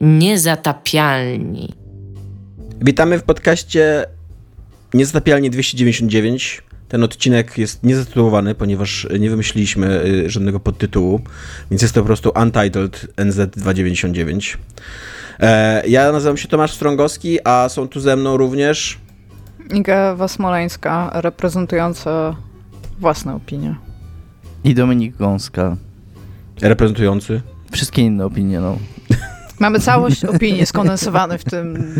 Niezatapialni. 0.00 1.74
Witamy 2.80 3.18
w 3.18 3.22
podcaście 3.22 4.06
Niezatapialni 4.94 5.50
299. 5.50 6.62
Ten 6.88 7.04
odcinek 7.04 7.58
jest 7.58 7.82
niezatytułowany, 7.82 8.54
ponieważ 8.54 9.06
nie 9.20 9.30
wymyśliliśmy 9.30 10.04
y, 10.04 10.30
żadnego 10.30 10.60
podtytułu, 10.60 11.20
więc 11.70 11.82
jest 11.82 11.94
to 11.94 12.00
po 12.00 12.06
prostu 12.06 12.32
Untitled 12.42 13.06
NZ299. 13.16 14.56
E, 15.40 15.88
ja 15.88 16.12
nazywam 16.12 16.36
się 16.36 16.48
Tomasz 16.48 16.72
Strągowski, 16.72 17.38
a 17.44 17.68
są 17.68 17.88
tu 17.88 18.00
ze 18.00 18.16
mną 18.16 18.36
również 18.36 18.98
Iga 19.74 20.28
Smoleńska, 20.28 21.10
reprezentująca 21.14 22.36
własne 22.98 23.34
opinie. 23.34 23.74
I 24.64 24.74
Dominik 24.74 25.16
Gąska. 25.16 25.76
reprezentujący. 26.62 27.40
Wszystkie 27.72 28.02
inne 28.02 28.24
opinie, 28.24 28.60
no. 28.60 28.78
Mamy 29.60 29.80
całość 29.80 30.24
opinii 30.24 30.66
skondensowanej 30.66 31.38
w 31.38 31.44
tym 31.44 31.94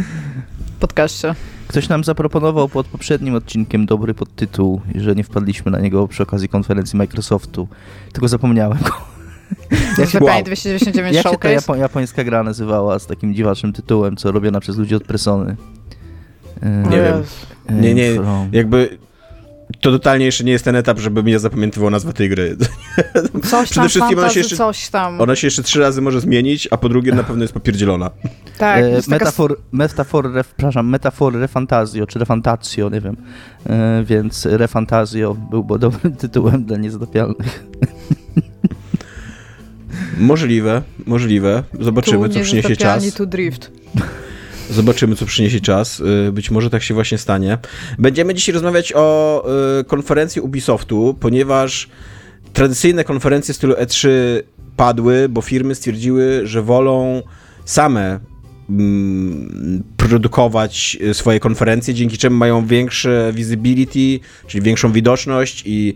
podcaście. 0.81 1.35
Ktoś 1.69 1.89
nam 1.89 2.05
zaproponował 2.05 2.69
pod 2.69 2.87
poprzednim 2.87 3.35
odcinkiem 3.35 3.87
dobry 3.87 4.15
podtytuł, 4.15 4.81
że 4.95 5.15
nie 5.15 5.25
wpadliśmy 5.25 5.71
na 5.73 5.81
niego 5.81 6.09
przy 6.09 6.23
okazji 6.23 6.49
konferencji 6.49 6.97
Microsoftu. 6.99 7.69
Tylko 8.13 8.29
zapomniałem 8.29 8.79
go. 8.79 8.91
Jak 9.99 10.09
się 10.11 10.19
Wow. 10.21 10.43
299 10.45 11.15
Jak 11.15 11.23
się 11.23 11.23
ta 11.23 11.29
Showcase? 11.31 11.53
japo 11.55 11.77
japońska 11.77 12.25
gra 12.25 12.43
nazywała 12.43 12.99
z 12.99 13.07
takim 13.07 13.35
dziwacznym 13.35 13.73
tytułem, 13.73 14.17
co 14.17 14.33
robiona 14.33 14.61
przez 14.61 14.77
ludzi 14.77 14.95
od 14.95 15.05
Persony? 15.05 15.57
E, 16.63 16.69
Nie 16.91 16.97
wiem. 17.03 17.23
Nie, 17.83 17.95
nie, 17.95 18.11
jakby 18.53 18.99
to 19.81 19.91
totalnie 19.91 20.25
jeszcze 20.27 20.45
nie 20.45 20.53
jest 20.53 20.65
ten 20.65 20.77
etap, 20.77 20.99
żebym 20.99 21.29
ja 21.29 21.39
zapamiętywał 21.39 21.91
nazwę 21.91 22.13
tej 22.13 22.29
gry. 22.29 22.57
Coś 23.51 23.71
Przede 23.71 23.75
tam, 23.75 23.89
wszystkim 23.89 24.19
ona 24.19 24.31
się 24.31 24.41
jeszcze- 24.41 24.57
coś 24.57 24.89
tam. 24.89 25.21
Ona 25.21 25.37
się 25.37 25.47
jeszcze 25.47 25.63
trzy 25.63 25.81
razy 25.81 26.01
może 26.01 26.21
zmienić, 26.21 26.69
a 26.71 26.77
po 26.77 26.89
drugie 26.89 27.13
na 27.13 27.23
pewno 27.23 27.43
jest 27.45 27.55
popierdzielona. 27.55 28.11
Tak, 28.59 28.83
E, 28.85 28.91
jest 28.91 29.09
taka 29.09 29.25
metafor, 29.25 29.59
metafor, 29.73 30.33
ref, 30.33 30.47
przepraszam, 30.49 30.89
metafor 30.89 31.35
refantazio, 31.35 32.07
czy 32.07 32.19
refantazio, 32.19 32.91
nie 32.91 33.01
wiem. 33.01 33.17
E, 33.67 34.05
więc 34.05 34.47
refantazio 34.47 35.35
byłby 35.51 35.79
dobrym 35.79 36.17
tytułem 36.23 36.65
dla 36.65 36.77
niezatapialnych. 36.77 37.65
Możliwe, 40.19 40.83
możliwe. 41.07 41.63
Zobaczymy, 41.81 42.29
tu 42.29 42.35
co 42.35 42.41
przyniesie 42.41 42.77
czas. 42.77 43.15
to 43.15 43.27
drift. 43.27 43.71
Zobaczymy, 44.71 45.17
co 45.17 45.27
przyniesie 45.27 45.61
czas. 45.61 46.01
Y, 46.29 46.33
Być 46.33 46.51
może 46.51 46.71
tak 46.71 46.83
się 46.83 46.95
właśnie 46.95 47.19
stanie. 47.19 47.59
Będziemy 47.99 48.35
dzisiaj 48.35 48.53
rozmawiać 48.53 48.93
o 48.97 49.45
y, 49.81 49.85
konferencji 49.85 50.41
Ubisoftu, 50.41 51.17
ponieważ 51.21 51.89
tradycyjne 52.53 53.05
konferencje 53.05 53.55
stylu 53.55 53.75
E3 53.75 54.09
padły, 54.77 55.29
bo 55.29 55.43
firmy 55.43 55.75
stwierdziły, 55.75 56.41
że 56.45 56.63
wolą 56.63 57.23
same 57.65 58.21
produkować 59.97 60.99
y, 61.03 61.15
swoje 61.15 61.41
konferencje, 61.41 61.95
dzięki 61.95 62.19
czemu 62.19 62.37
mają 62.37 62.67
większe 62.67 63.33
visibility, 63.35 64.25
czyli 64.47 64.63
większą 64.65 64.93
widoczność 64.93 65.63
i, 65.67 65.95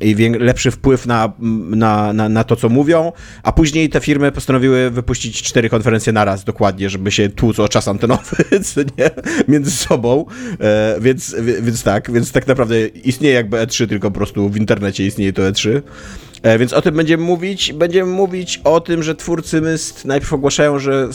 i 0.00 0.16
lepszy 0.38 0.70
wpływ 0.70 1.06
na, 1.06 1.32
na, 1.70 2.12
na, 2.12 2.28
na 2.28 2.44
to, 2.44 2.56
co 2.56 2.68
mówią, 2.68 3.12
a 3.42 3.52
później 3.52 3.88
te 3.88 4.00
firmy 4.00 4.32
postanowiły 4.32 4.90
wypuścić 4.90 5.42
cztery 5.42 5.68
konferencje 5.68 6.12
naraz 6.12 6.44
dokładnie, 6.44 6.90
żeby 6.90 7.10
się 7.10 7.28
tłuc 7.28 7.60
o 7.60 7.68
czas 7.68 7.88
antenowy, 7.88 8.36
nie, 8.98 9.10
między 9.48 9.70
sobą, 9.70 10.26
e, 10.60 10.96
więc, 11.00 11.36
więc 11.62 11.82
tak, 11.82 12.12
więc 12.12 12.32
tak 12.32 12.46
naprawdę 12.46 12.86
istnieje 12.86 13.34
jakby 13.34 13.56
E3, 13.56 13.88
tylko 13.88 14.10
po 14.10 14.16
prostu 14.16 14.48
w 14.48 14.56
internecie 14.56 15.06
istnieje 15.06 15.32
to 15.32 15.42
E3. 15.42 15.82
E, 16.42 16.58
Więc 16.58 16.72
o 16.72 16.82
tym 16.82 16.94
będziemy 16.94 17.22
mówić. 17.24 17.72
Będziemy 17.72 18.12
mówić 18.12 18.60
o 18.64 18.80
tym, 18.80 19.02
że 19.02 19.14
twórcy 19.14 19.60
Myst 19.60 20.04
najpierw 20.04 20.32
ogłaszają, 20.32 20.78
że 20.78 21.08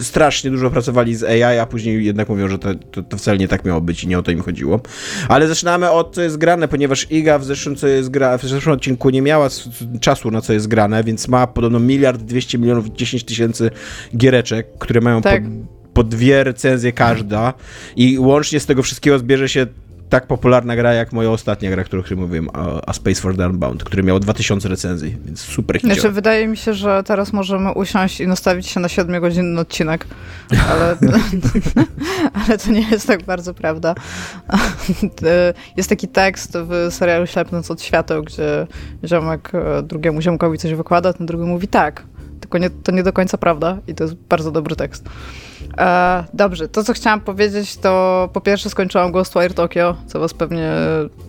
strasznie 0.00 0.50
dużo 0.50 0.70
pracowali 0.70 1.14
z 1.14 1.22
AI, 1.24 1.58
a 1.58 1.66
później 1.66 2.04
jednak 2.04 2.28
mówią, 2.28 2.48
że 2.48 2.58
to, 2.58 2.68
to, 2.74 3.02
to 3.02 3.16
wcale 3.16 3.38
nie 3.38 3.48
tak 3.48 3.64
miało 3.64 3.80
być 3.80 4.04
i 4.04 4.08
nie 4.08 4.18
o 4.18 4.22
to 4.22 4.30
im 4.30 4.42
chodziło. 4.42 4.80
Ale 5.28 5.48
zaczynamy 5.48 5.90
od 5.90 6.14
co 6.14 6.22
jest 6.22 6.36
grane, 6.36 6.68
ponieważ 6.68 7.06
Iga 7.10 7.38
w 7.38 7.44
zeszłym, 7.44 7.76
co 7.76 7.86
jest 7.86 8.10
gra, 8.10 8.38
w 8.38 8.42
zeszłym 8.42 8.74
odcinku 8.74 9.10
nie 9.10 9.22
miała 9.22 9.48
czasu 10.00 10.30
na 10.30 10.40
co 10.40 10.52
jest 10.52 10.68
grane, 10.68 11.04
więc 11.04 11.28
ma 11.28 11.46
podobno 11.46 11.80
miliard 11.80 12.22
200 12.22 12.58
milionów 12.58 12.88
10 12.88 13.24
tysięcy 13.24 13.70
giereczek, 14.16 14.66
które 14.78 15.00
mają 15.00 15.22
Tak. 15.22 15.42
po, 15.44 15.48
po 15.92 16.04
dwie 16.04 16.44
recenzje 16.44 16.92
każda 16.92 17.54
i 17.96 18.18
łącznie 18.18 18.60
z 18.60 18.66
tego 18.66 18.82
wszystkiego 18.82 19.18
zbierze 19.18 19.48
się 19.48 19.66
tak 20.12 20.26
popularna 20.26 20.76
gra 20.76 20.92
jak 20.92 21.12
moja 21.12 21.30
ostatnia 21.30 21.70
gra, 21.70 21.82
o 21.82 21.84
której 21.84 22.20
mówiłem, 22.20 22.48
a, 22.52 22.80
a 22.86 22.92
Space 22.92 23.20
for 23.20 23.36
the 23.36 23.48
Unbound, 23.48 23.84
który 23.84 24.02
miał 24.02 24.20
2000 24.20 24.68
recenzji, 24.68 25.16
więc 25.24 25.40
super 25.40 25.80
Znaczy, 25.80 25.96
hicior. 25.96 26.12
wydaje 26.12 26.48
mi 26.48 26.56
się, 26.56 26.74
że 26.74 27.02
teraz 27.02 27.32
możemy 27.32 27.72
usiąść 27.72 28.20
i 28.20 28.26
nastawić 28.26 28.66
się 28.66 28.80
na 28.80 28.88
7-godzinny 28.88 29.60
odcinek, 29.60 30.06
ale, 30.70 30.96
ale 32.46 32.58
to 32.58 32.70
nie 32.70 32.90
jest 32.90 33.06
tak 33.06 33.22
bardzo 33.22 33.54
prawda. 33.54 33.94
Jest 35.76 35.88
taki 35.88 36.08
tekst 36.08 36.58
w 36.58 36.94
serialu 36.94 37.26
Ślepnąc 37.26 37.70
od 37.70 37.82
świateł, 37.82 38.22
gdzie 38.22 38.66
ziomek 39.04 39.50
e, 39.54 39.82
drugiemu 39.82 40.22
ziomkowi 40.22 40.58
coś 40.58 40.74
wykłada, 40.74 41.12
ten 41.12 41.26
drugi 41.26 41.44
mówi 41.44 41.68
tak, 41.68 42.04
tylko 42.52 42.58
nie, 42.58 42.82
to 42.82 42.92
nie 42.92 43.02
do 43.02 43.12
końca 43.12 43.38
prawda 43.38 43.78
i 43.86 43.94
to 43.94 44.04
jest 44.04 44.14
bardzo 44.14 44.50
dobry 44.50 44.76
tekst. 44.76 45.04
E, 45.78 46.24
dobrze, 46.34 46.68
to 46.68 46.84
co 46.84 46.92
chciałam 46.92 47.20
powiedzieć, 47.20 47.76
to 47.76 48.28
po 48.32 48.40
pierwsze 48.40 48.70
skończyłam 48.70 49.12
Ghostwire 49.12 49.54
Tokyo, 49.54 49.96
co 50.06 50.20
was 50.20 50.34
pewnie 50.34 50.70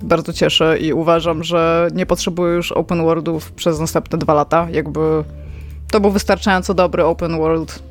bardzo 0.01 0.33
cieszy 0.33 0.77
i 0.81 0.93
uważam, 0.93 1.43
że 1.43 1.87
nie 1.93 2.05
potrzebuję 2.05 2.53
już 2.55 2.71
open 2.71 3.03
worldów 3.03 3.51
przez 3.51 3.79
następne 3.79 4.17
dwa 4.17 4.33
lata. 4.33 4.67
Jakby 4.71 5.23
to 5.91 5.99
był 5.99 6.11
wystarczająco 6.11 6.73
dobry 6.73 7.03
open 7.05 7.37
world. 7.37 7.83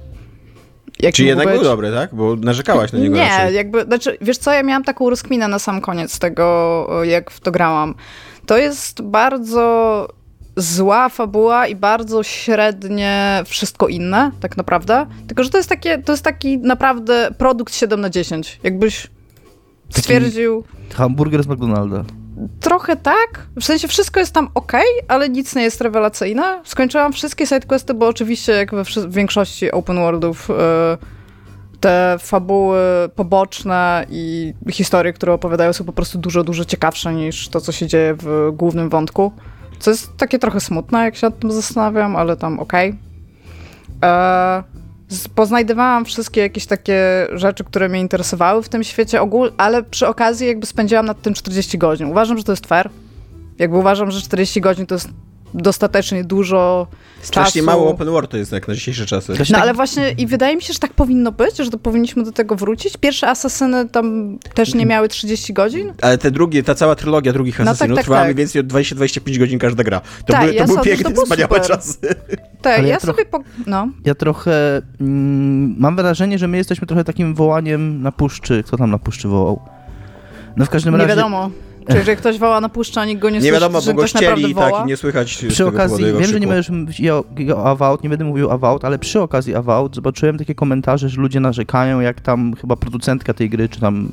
jaki 1.01 1.17
Czyli 1.17 1.29
jednak 1.29 1.47
być. 1.47 1.55
był 1.57 1.65
dobry, 1.65 1.93
tak? 1.93 2.15
Bo 2.15 2.37
narzekałaś 2.37 2.93
na 2.93 2.99
niego 2.99 3.15
Nie, 3.17 3.29
raczej. 3.29 3.55
jakby, 3.55 3.83
znaczy, 3.85 4.19
wiesz 4.21 4.39
co, 4.39 4.53
ja 4.53 4.63
miałam 4.63 4.85
taką 4.85 5.11
rozkminę 5.11 5.49
na 5.49 5.59
sam 5.59 5.81
koniec 5.81 6.19
tego, 6.19 6.87
jak 7.03 7.31
w 7.31 7.41
to 7.41 7.51
grałam. 7.51 7.95
To 8.47 8.57
jest 8.57 9.03
bardzo 9.03 10.09
zła 10.57 11.09
fabuła 11.09 11.67
i 11.67 11.77
bardzo 11.77 12.23
średnie 12.23 13.43
wszystko 13.47 13.89
inne, 13.89 14.31
tak 14.41 14.57
naprawdę. 14.57 15.07
Tylko, 15.27 15.45
że 15.45 15.51
to 15.51 15.59
jest, 15.59 15.69
takie, 15.69 15.99
to 15.99 16.13
jest 16.13 16.25
taki 16.25 16.59
naprawdę 16.59 17.31
produkt 17.39 17.75
7 17.75 18.01
na 18.01 18.11
10. 18.11 18.61
Jakbyś 18.63 19.11
stwierdził... 19.91 20.65
Hamburger 20.95 21.43
z 21.43 21.47
McDonalda. 21.47 22.05
Trochę 22.61 22.97
tak. 22.97 23.47
W 23.61 23.65
sensie 23.65 23.89
wszystko 23.89 24.21
jest 24.21 24.33
tam 24.33 24.49
ok, 24.55 24.73
ale 25.09 25.29
nic 25.29 25.57
nie 25.57 25.63
jest 25.63 25.81
rewelacyjne. 25.81 26.61
Skończyłam 26.65 27.13
wszystkie 27.13 27.47
sidequesty, 27.47 27.95
bo 27.95 28.09
oczywiście 28.09 28.53
jak 28.53 28.75
we 28.75 28.85
w 28.85 29.15
większości 29.15 29.73
open 29.73 29.97
worldów 29.97 30.51
y, 30.51 30.55
te 31.81 32.17
fabuły 32.21 32.79
poboczne 33.15 34.07
i 34.11 34.55
historie, 34.71 35.13
które 35.13 35.33
opowiadają 35.33 35.73
są 35.73 35.85
po 35.85 35.93
prostu 35.93 36.19
dużo, 36.19 36.45
dużo 36.45 36.65
ciekawsze 36.65 37.15
niż 37.15 37.49
to, 37.49 37.61
co 37.61 37.73
się 37.73 37.87
dzieje 37.87 38.15
w 38.19 38.51
głównym 38.53 38.89
wątku. 38.89 39.33
Co 39.83 39.91
jest 39.91 40.17
takie 40.17 40.39
trochę 40.39 40.61
smutne, 40.61 41.05
jak 41.05 41.17
się 41.17 41.27
nad 41.27 41.39
tym 41.39 41.53
zastanawiam, 41.53 42.17
ale 42.17 42.37
tam 42.37 42.59
okej. 42.59 42.99
E, 44.05 44.63
z- 45.09 45.29
Poznajdywałam 45.29 46.05
wszystkie 46.05 46.41
jakieś 46.41 46.67
takie 46.67 47.27
rzeczy, 47.33 47.65
które 47.65 47.89
mnie 47.89 48.01
interesowały 48.01 48.63
w 48.63 48.69
tym 48.69 48.85
świecie 48.85 49.23
ogól, 49.23 49.53
ale 49.57 49.83
przy 49.83 50.07
okazji 50.09 50.47
jakby 50.47 50.67
spędziłam 50.67 51.07
nad 51.07 51.23
tym 51.23 51.35
40 51.35 51.79
godzin. 51.79 52.07
Uważam, 52.07 52.39
że 52.39 52.45
to 52.45 52.53
jest 52.53 52.67
fair. 52.67 52.91
Jakby 53.59 53.77
uważam, 53.77 54.11
że 54.11 54.21
40 54.21 54.61
godzin 54.61 54.87
to 54.87 54.95
jest 54.95 55.09
dostatecznie 55.55 56.25
dużo 56.25 56.87
Strasznie 57.23 57.61
czasu. 57.63 57.67
mało 57.67 57.91
open 57.91 58.09
world 58.11 58.31
to 58.31 58.37
jest 58.37 58.53
jak 58.53 58.69
na 58.69 58.75
dzisiejsze 58.75 59.07
czasy. 59.07 59.33
No 59.39 59.45
tak- 59.53 59.63
ale 59.63 59.75
właśnie 59.75 60.11
i 60.19 60.27
wydaje 60.27 60.57
mi 60.57 60.63
się, 60.63 60.73
że 60.73 60.79
tak 60.79 60.93
powinno 60.93 61.33
być, 61.33 61.57
że 61.57 61.71
to 61.71 61.79
powinniśmy 61.79 62.25
do 62.25 62.33
tego 62.33 62.57
wrócić. 62.57 62.97
Pierwsze 62.97 63.29
Asasyny 63.29 63.89
tam 63.89 64.39
też 64.55 64.75
nie 64.75 64.87
miały 64.87 65.09
30 65.09 65.53
godzin. 65.53 65.93
Ale 66.03 66.19
te 66.19 66.31
drugie, 66.31 66.63
ta 66.63 66.75
cała 66.75 66.95
trylogia 66.95 67.33
drugich 67.33 67.59
No 67.59 67.65
tak, 67.65 67.73
Asasynów 67.75 67.97
tak, 67.97 68.05
trwała 68.05 68.21
tak. 68.21 68.27
mniej 68.29 68.35
więcej 68.37 68.61
od 68.61 68.67
20-25 68.67 69.39
godzin 69.39 69.59
każda 69.59 69.85
gra. 69.85 70.01
To 70.01 70.33
Tak, 70.33 70.41
były, 70.41 70.53
to 70.53 70.59
ja 70.59 70.65
były 70.67 70.77
sądzę, 70.77 70.91
że 70.91 70.97
to 70.97 70.97
piękne, 70.97 71.15
było 71.15 71.25
wspaniałe 71.27 71.49
super. 71.63 71.67
czasy. 71.77 71.99
Tak, 72.63 72.79
Ale 72.79 72.89
ja 72.89 72.95
ja 72.95 73.01
trochę- 73.01 73.17
sobie 73.23 73.31
po... 73.31 73.41
No. 73.67 73.89
Ja 74.05 74.15
trochę 74.15 74.83
mm, 75.01 75.75
mam 75.79 75.97
wrażenie, 75.97 76.39
że 76.39 76.49
my 76.49 76.57
jesteśmy 76.57 76.87
trochę 76.87 77.05
takim 77.05 77.35
wołaniem 77.35 78.03
na 78.03 78.13
puszczy. 78.13 78.63
Kto 78.67 78.77
tam 78.77 78.91
na 78.91 78.99
puszczy 78.99 79.29
wołał? 79.29 79.61
No 80.57 80.65
w 80.67 80.71
każdym 80.71 80.93
Nie 80.95 80.99
razie. 80.99 81.09
wiadomo. 81.17 81.51
Czy 81.91 81.97
jeżeli 81.97 82.17
ktoś 82.17 82.39
woła 82.39 82.61
na 82.61 82.69
puszcza, 82.69 83.01
a 83.01 83.05
nikt 83.05 83.23
go 83.23 83.31
nie, 83.31 83.35
Nie 83.35 83.41
słyszy, 83.41 83.53
wiadomo, 83.55 83.81
że 83.81 83.91
bo 83.91 83.97
go 83.97 84.03
ktoś 84.03 84.15
naprawdę 84.15 84.39
ścieli 84.39 84.55
tak 84.55 84.75
i 84.85 84.89
nie 84.89 84.97
słychać 84.97 85.45
Przy 85.49 85.67
okazji, 85.67 86.05
wiem, 86.05 86.15
że 86.15 86.21
nie 86.21 86.27
krzyku. 86.27 86.47
możesz 86.47 86.71
mówić 86.71 87.09
o, 87.09 87.25
o 87.57 87.65
Avowed, 87.67 88.03
nie 88.03 88.09
będę 88.11 88.25
mówił 88.25 88.51
Avowed, 88.51 88.85
ale 88.85 88.99
przy 88.99 89.21
okazji 89.21 89.55
Avowed 89.55 89.95
zobaczyłem 89.95 90.39
takie 90.39 90.55
komentarze, 90.55 91.09
że 91.09 91.21
ludzie 91.21 91.41
narzekają, 91.41 92.01
jak 92.01 92.21
tam 92.21 92.55
chyba 92.61 92.77
producentka 92.77 93.35
tej 93.35 93.51
gry, 93.51 93.69
czy 93.69 93.81
tam 93.81 94.13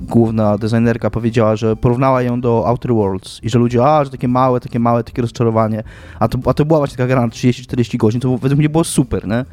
główna 0.00 0.58
designerka 0.58 1.10
powiedziała, 1.10 1.56
że 1.56 1.76
porównała 1.76 2.22
ją 2.22 2.40
do 2.40 2.66
Outer 2.66 2.94
Worlds 2.94 3.40
i 3.42 3.50
że 3.50 3.58
ludzie, 3.58 3.84
a, 3.84 4.04
że 4.04 4.10
takie 4.10 4.28
małe, 4.28 4.60
takie 4.60 4.78
małe, 4.78 5.04
takie 5.04 5.22
rozczarowanie, 5.22 5.82
a 6.18 6.28
to, 6.28 6.38
a 6.46 6.54
to 6.54 6.64
była 6.64 6.78
właśnie 6.78 6.96
taka 6.96 7.06
gra 7.06 7.20
na 7.20 7.28
30-40 7.28 7.96
godzin, 7.96 8.20
to 8.20 8.38
według 8.38 8.58
mnie 8.58 8.68
było 8.68 8.84
super, 8.84 9.28
nie? 9.28 9.44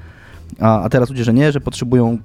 A, 0.60 0.82
a 0.84 0.90
teraz 0.90 1.10
ludzie, 1.10 1.24
że 1.24 1.34
nie, 1.34 1.52
że 1.52 1.62
potrzebują 1.62 2.18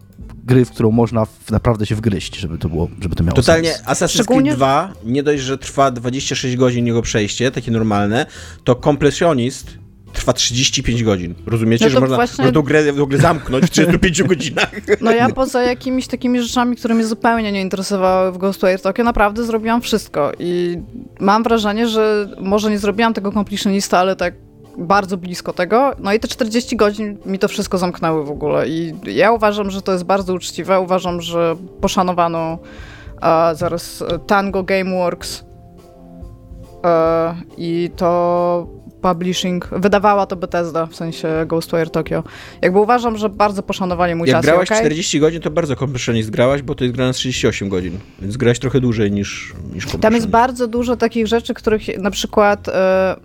gry, 0.44 0.64
w 0.64 0.70
którą 0.70 0.90
można 0.90 1.24
w, 1.24 1.50
naprawdę 1.50 1.86
się 1.86 1.94
wgryźć, 1.94 2.36
żeby 2.36 2.58
to 2.58 2.68
było, 2.68 2.88
żeby 3.00 3.16
to 3.16 3.24
miało 3.24 3.36
Totalnie 3.36 3.72
sens. 3.72 3.86
Assassin's 3.86 4.08
Szczególnie- 4.14 4.42
Creed 4.50 4.56
2, 4.58 4.92
nie 5.04 5.22
dość, 5.22 5.42
że 5.42 5.58
trwa 5.58 5.90
26 5.90 6.56
godzin 6.56 6.86
jego 6.86 7.02
przejście, 7.02 7.50
takie 7.50 7.70
normalne, 7.70 8.26
to 8.64 8.74
kompresjonist 8.76 9.66
trwa 10.12 10.32
35 10.32 11.02
godzin. 11.04 11.34
Rozumiecie, 11.46 11.84
No 11.84 11.88
że 11.90 11.94
to 11.94 12.00
można, 12.00 12.16
właśnie- 12.16 12.52
tą 12.52 12.62
grę 12.62 12.92
w 12.92 13.02
ogóle 13.02 13.18
zamknąć 13.18 13.64
w 13.66 13.70
35 13.70 14.22
godzinach? 14.28 14.70
No 15.00 15.12
ja 15.12 15.28
poza 15.30 15.62
jakimiś 15.62 16.06
takimi 16.06 16.42
rzeczami, 16.42 16.76
które 16.76 16.94
mnie 16.94 17.06
zupełnie 17.06 17.52
nie 17.52 17.60
interesowały 17.60 18.32
w 18.32 18.38
Ghostwire 18.38 18.80
Tokyo, 18.80 19.04
naprawdę 19.04 19.44
zrobiłam 19.44 19.80
wszystko 19.82 20.32
i 20.38 20.78
mam 21.20 21.42
wrażenie, 21.42 21.88
że 21.88 22.28
może 22.40 22.70
nie 22.70 22.78
zrobiłam 22.78 23.14
tego 23.14 23.32
completionista, 23.32 23.98
ale 23.98 24.16
tak 24.16 24.34
bardzo 24.78 25.16
blisko 25.16 25.52
tego. 25.52 25.92
No 25.98 26.12
i 26.12 26.20
te 26.20 26.28
40 26.28 26.76
godzin 26.76 27.19
mi 27.26 27.38
to 27.38 27.48
wszystko 27.48 27.78
zamknęły 27.78 28.24
w 28.24 28.30
ogóle 28.30 28.69
i 28.69 28.94
ja 29.06 29.32
uważam, 29.32 29.70
że 29.70 29.82
to 29.82 29.92
jest 29.92 30.04
bardzo 30.04 30.34
uczciwe. 30.34 30.80
Uważam, 30.80 31.20
że 31.20 31.56
poszanowano 31.80 32.58
e, 33.22 33.54
zaraz 33.54 34.02
e, 34.02 34.19
Tango 34.19 34.62
Gameworks 34.62 35.44
e, 36.84 37.34
i 37.56 37.90
to 37.96 38.82
publishing, 39.02 39.69
wydawała 39.72 40.26
to 40.26 40.36
Bethesda, 40.36 40.86
w 40.86 40.94
sensie 40.94 41.28
Ghostwire 41.46 41.90
Tokyo. 41.90 42.25
Jakby 42.62 42.78
uważam, 42.78 43.16
że 43.16 43.28
bardzo 43.28 43.62
poszanowali 43.62 44.14
mój 44.14 44.28
Jak 44.28 44.36
czas. 44.36 44.44
i 44.44 44.46
grałaś 44.46 44.68
okej. 44.68 44.80
40 44.80 45.20
godzin, 45.20 45.40
to 45.40 45.50
bardzo 45.50 45.76
completionist 45.76 46.30
grałaś, 46.30 46.62
bo 46.62 46.75
to 46.75 46.84
jest 46.84 46.96
gra 46.96 47.06
na 47.06 47.12
38 47.12 47.68
godzin, 47.68 47.98
więc 48.20 48.36
grałaś 48.36 48.58
trochę 48.58 48.80
dłużej 48.80 49.12
niż, 49.12 49.54
niż 49.75 49.86
Tam 50.00 50.14
jest 50.14 50.28
bardzo 50.28 50.66
dużo 50.66 50.96
takich 50.96 51.26
rzeczy, 51.26 51.54
których 51.54 51.98
na 51.98 52.10
przykład 52.10 52.68
e, 52.68 53.16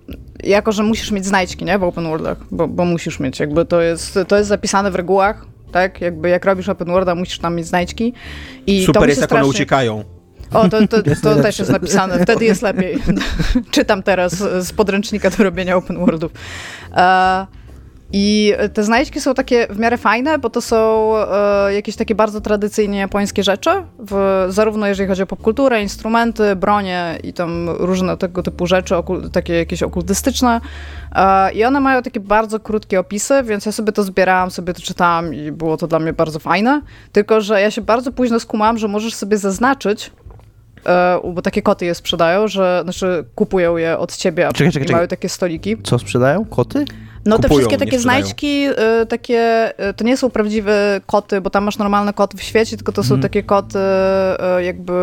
jako, 0.44 0.72
że 0.72 0.84
musisz 0.84 1.12
mieć 1.12 1.25
znajdźki, 1.25 1.66
nie, 1.66 1.80
w 1.80 1.84
open 1.84 2.04
worldach, 2.04 2.38
bo, 2.51 2.68
bo 2.68 2.86
musisz 2.86 3.19
mieć, 3.19 3.39
jakby 3.39 3.66
to 3.66 3.81
jest, 3.81 4.19
to 4.28 4.38
jest 4.38 4.50
zapisane 4.50 4.92
w 4.92 4.95
regułach, 4.95 5.45
tak, 5.72 6.01
jakby 6.01 6.30
jak 6.30 6.45
robisz 6.45 6.69
open 6.69 6.88
worlda, 6.88 7.16
musisz 7.16 7.39
tam 7.39 7.56
mieć 7.56 7.68
znajdźki 7.68 8.13
i 8.68 8.80
to 8.80 8.86
Super 8.86 9.01
mi 9.01 9.07
jest, 9.07 9.19
się 9.19 9.22
jak 9.22 9.31
one 9.31 9.39
strasznie... 9.39 9.50
uciekają. 9.50 10.04
O, 10.54 10.69
to, 10.69 10.88
to, 10.88 10.98
to 11.24 11.36
też 11.36 11.60
jest 11.60 11.72
napisane, 11.72 12.19
wtedy 12.19 12.45
jest 12.45 12.62
lepiej. 12.62 12.98
Czytam 13.72 14.04
teraz 14.04 14.34
z 14.60 14.74
podręcznika 14.74 15.30
do 15.30 15.44
robienia 15.44 15.75
open 15.75 15.98
worldów. 15.98 16.31
E, 16.95 17.48
I 18.13 18.54
te 18.74 18.83
znajdźki 18.83 19.21
są 19.21 19.33
takie 19.33 19.68
w 19.69 19.80
miarę 19.80 19.98
fajne, 19.98 20.39
bo 20.39 20.50
to 20.50 20.62
są 20.62 21.12
e, 21.18 21.74
jakieś 21.74 21.95
takie 21.95 22.15
bardzo 22.15 22.42
tradycyjnie 22.42 23.00
japońskie 23.00 23.44
rzeczy, 23.44 23.69
w, 24.00 24.45
zarówno 24.50 24.88
jeżeli 24.88 25.09
chodzi 25.09 25.24
o 25.24 25.25
popkulturę, 25.27 25.81
instrumenty, 25.81 26.56
bronie 26.56 27.19
i 27.24 27.33
tam 27.33 27.69
różne 27.69 28.18
tego 28.18 28.44
typu 28.44 28.68
rzeczy, 28.68 28.95
okul, 28.95 29.30
takie 29.30 29.54
jakieś 29.54 29.83
okultystyczne. 29.83 30.62
E, 31.15 31.51
I 31.54 31.63
one 31.65 31.80
mają 31.80 32.01
takie 32.01 32.19
bardzo 32.19 32.59
krótkie 32.59 33.00
opisy, 33.00 33.44
więc 33.44 33.65
ja 33.65 33.71
sobie 33.71 33.92
to 33.92 34.04
zbierałam, 34.04 34.51
sobie 34.51 34.74
to 34.74 34.81
czytałam 34.81 35.33
i 35.33 35.51
było 35.51 35.77
to 35.77 35.88
dla 35.88 36.00
mnie 36.00 36.13
bardzo 36.13 36.39
fajne. 36.39 36.81
Tylko, 37.12 37.42
że 37.42 37.62
ja 37.62 37.71
się 37.71 37.81
bardzo 37.81 38.12
późno 38.12 38.39
skumałam, 38.39 38.77
że 38.77 38.88
możesz 38.88 39.13
sobie 39.15 39.38
zaznaczyć, 39.38 40.12
e, 40.86 41.19
bo 41.33 41.42
takie 41.42 41.62
koty 41.62 41.86
je 41.86 41.95
sprzedają, 41.95 42.48
że 42.48 42.80
znaczy 42.83 43.25
kupują 43.36 43.77
je 43.77 43.98
od 43.98 44.15
ciebie, 44.15 44.48
a 44.48 44.51
Czekaj, 44.51 44.71
czekaj, 44.71 44.83
i 44.83 44.86
czekaj. 44.86 44.95
mają 44.95 45.07
takie 45.07 45.30
stoliki. 45.30 45.77
Co 45.83 46.00
sprzedają? 46.00 46.45
Koty? 46.45 46.86
No 47.27 47.39
te 47.39 47.50
wszystkie 47.50 47.77
takie 47.77 48.00
znajdźki, 48.00 48.68
y, 49.01 49.06
takie, 49.06 49.71
y, 49.89 49.94
to 49.94 50.03
nie 50.03 50.18
są 50.18 50.29
prawdziwe 50.29 51.01
koty, 51.06 51.41
bo 51.41 51.50
tam 51.50 51.63
masz 51.63 51.77
normalne 51.77 52.13
koty 52.13 52.38
w 52.38 52.41
świecie, 52.44 52.77
tylko 52.77 52.91
to 52.91 53.03
są 53.03 53.07
Mhm. 53.15 53.21
takie 53.21 53.44
koty 53.44 53.79
y, 54.59 54.63
jakby 54.63 54.94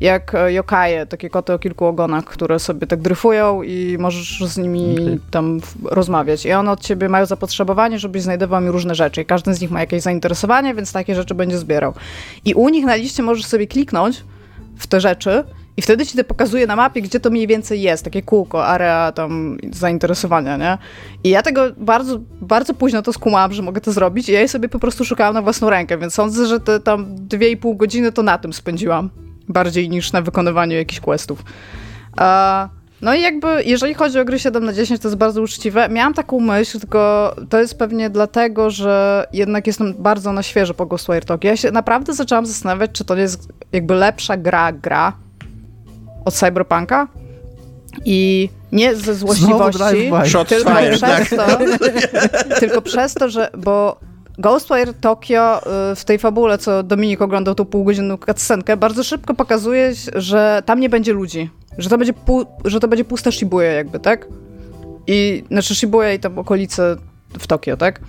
jak 0.00 0.32
yokaje, 0.48 1.06
takie 1.06 1.30
koty 1.30 1.52
o 1.52 1.58
kilku 1.58 1.86
ogonach, 1.86 2.24
które 2.24 2.58
sobie 2.58 2.86
tak 2.86 3.00
dryfują 3.00 3.62
i 3.62 3.96
możesz 4.00 4.40
z 4.44 4.58
nimi 4.58 4.92
Okej. 4.92 5.20
tam 5.30 5.60
rozmawiać. 5.84 6.46
I 6.46 6.52
one 6.52 6.70
od 6.70 6.80
ciebie 6.80 7.08
mają 7.08 7.26
zapotrzebowanie, 7.26 7.98
żebyś 7.98 8.22
znajdował 8.22 8.60
mi 8.60 8.70
różne 8.70 8.94
rzeczy. 8.94 9.22
I 9.22 9.24
każdy 9.24 9.54
z 9.54 9.60
nich 9.60 9.70
ma 9.70 9.80
jakieś 9.80 10.02
zainteresowanie, 10.02 10.74
więc 10.74 10.92
takie 10.92 11.14
rzeczy 11.14 11.34
będzie 11.34 11.58
zbierał. 11.58 11.92
I 12.44 12.54
u 12.54 12.68
nich 12.68 12.84
na 12.84 12.94
liście 12.94 13.22
możesz 13.22 13.46
sobie 13.46 13.66
kliknąć 13.66 14.24
w 14.78 14.86
te 14.86 15.00
rzeczy 15.00 15.44
i 15.76 15.82
wtedy 15.82 16.06
ci 16.06 16.16
to 16.16 16.24
pokazuje 16.24 16.66
na 16.66 16.76
mapie, 16.76 17.02
gdzie 17.02 17.20
to 17.20 17.30
mniej 17.30 17.46
więcej 17.46 17.82
jest, 17.82 18.04
takie 18.04 18.22
kółko, 18.22 18.66
area 18.66 19.12
tam 19.12 19.58
zainteresowania, 19.72 20.56
nie? 20.56 20.78
I 21.24 21.28
ja 21.28 21.42
tego 21.42 21.62
bardzo, 21.76 22.20
bardzo 22.40 22.74
późno 22.74 23.02
to 23.02 23.12
skumałam, 23.12 23.52
że 23.52 23.62
mogę 23.62 23.80
to 23.80 23.92
zrobić 23.92 24.28
i 24.28 24.32
ja 24.32 24.40
je 24.40 24.48
sobie 24.48 24.68
po 24.68 24.78
prostu 24.78 25.04
szukałam 25.04 25.34
na 25.34 25.42
własną 25.42 25.70
rękę, 25.70 25.98
więc 25.98 26.14
sądzę, 26.14 26.46
że 26.46 26.60
te 26.60 26.80
tam 26.80 27.06
dwie 27.08 27.50
i 27.50 27.56
pół 27.56 27.76
godziny 27.76 28.12
to 28.12 28.22
na 28.22 28.38
tym 28.38 28.52
spędziłam, 28.52 29.10
bardziej 29.48 29.88
niż 29.88 30.12
na 30.12 30.22
wykonywaniu 30.22 30.76
jakichś 30.76 31.00
questów. 31.00 31.44
A, 32.16 32.68
no 33.02 33.14
i 33.14 33.20
jakby, 33.20 33.62
jeżeli 33.64 33.94
chodzi 33.94 34.20
o 34.20 34.24
gry 34.24 34.38
7 34.38 34.64
na 34.64 34.72
10, 34.72 35.00
to 35.00 35.08
jest 35.08 35.18
bardzo 35.18 35.42
uczciwe. 35.42 35.88
Miałam 35.88 36.14
taką 36.14 36.40
myśl, 36.40 36.80
tylko 36.80 37.34
to 37.48 37.60
jest 37.60 37.78
pewnie 37.78 38.10
dlatego, 38.10 38.70
że 38.70 39.26
jednak 39.32 39.66
jestem 39.66 39.94
bardzo 39.98 40.32
na 40.32 40.42
świeżo 40.42 40.74
po 40.74 40.86
Ghostwire 40.86 41.24
Tokyo. 41.24 41.50
Ja 41.50 41.56
się 41.56 41.70
naprawdę 41.70 42.14
zaczęłam 42.14 42.46
zastanawiać, 42.46 42.90
czy 42.92 43.04
to 43.04 43.16
jest 43.16 43.48
jakby 43.72 43.94
lepsza 43.94 44.36
gra, 44.36 44.72
gra 44.72 45.12
od 46.24 46.34
Cyberpunka 46.34 47.08
i 48.04 48.48
nie 48.72 48.96
ze 48.96 49.14
złośliwości, 49.14 49.78
tylko 50.44 50.70
fired, 50.80 51.00
przez 51.00 51.30
to, 51.38 51.46
tylko 52.60 52.82
przez 52.82 53.14
to, 53.14 53.28
że, 53.28 53.50
bo 53.58 53.96
Ghostwire 54.38 54.94
Tokyo 55.00 55.58
y, 55.92 55.96
w 55.96 56.04
tej 56.04 56.18
fabule, 56.18 56.58
co 56.58 56.82
Dominik 56.82 57.22
oglądał 57.22 57.54
tą 57.54 57.64
półgodzinną 57.64 58.18
cutscenkę, 58.18 58.76
bardzo 58.76 59.04
szybko 59.04 59.34
pokazuje, 59.34 59.92
że 60.14 60.62
tam 60.66 60.80
nie 60.80 60.88
będzie 60.88 61.12
ludzi. 61.12 61.50
Że 61.78 61.90
to 61.90 61.98
będzie, 61.98 62.12
pu- 62.12 62.46
że 62.64 62.80
to 62.80 62.88
będzie 62.88 63.04
pusta 63.04 63.32
Shibuya 63.32 63.64
jakby, 63.64 63.98
tak? 64.00 64.26
I, 65.06 65.44
znaczy 65.50 65.74
Shibuya 65.74 66.12
i 66.16 66.18
tam 66.20 66.38
okolice 66.38 66.96
w 67.38 67.46
Tokio, 67.46 67.76
tak? 67.76 68.00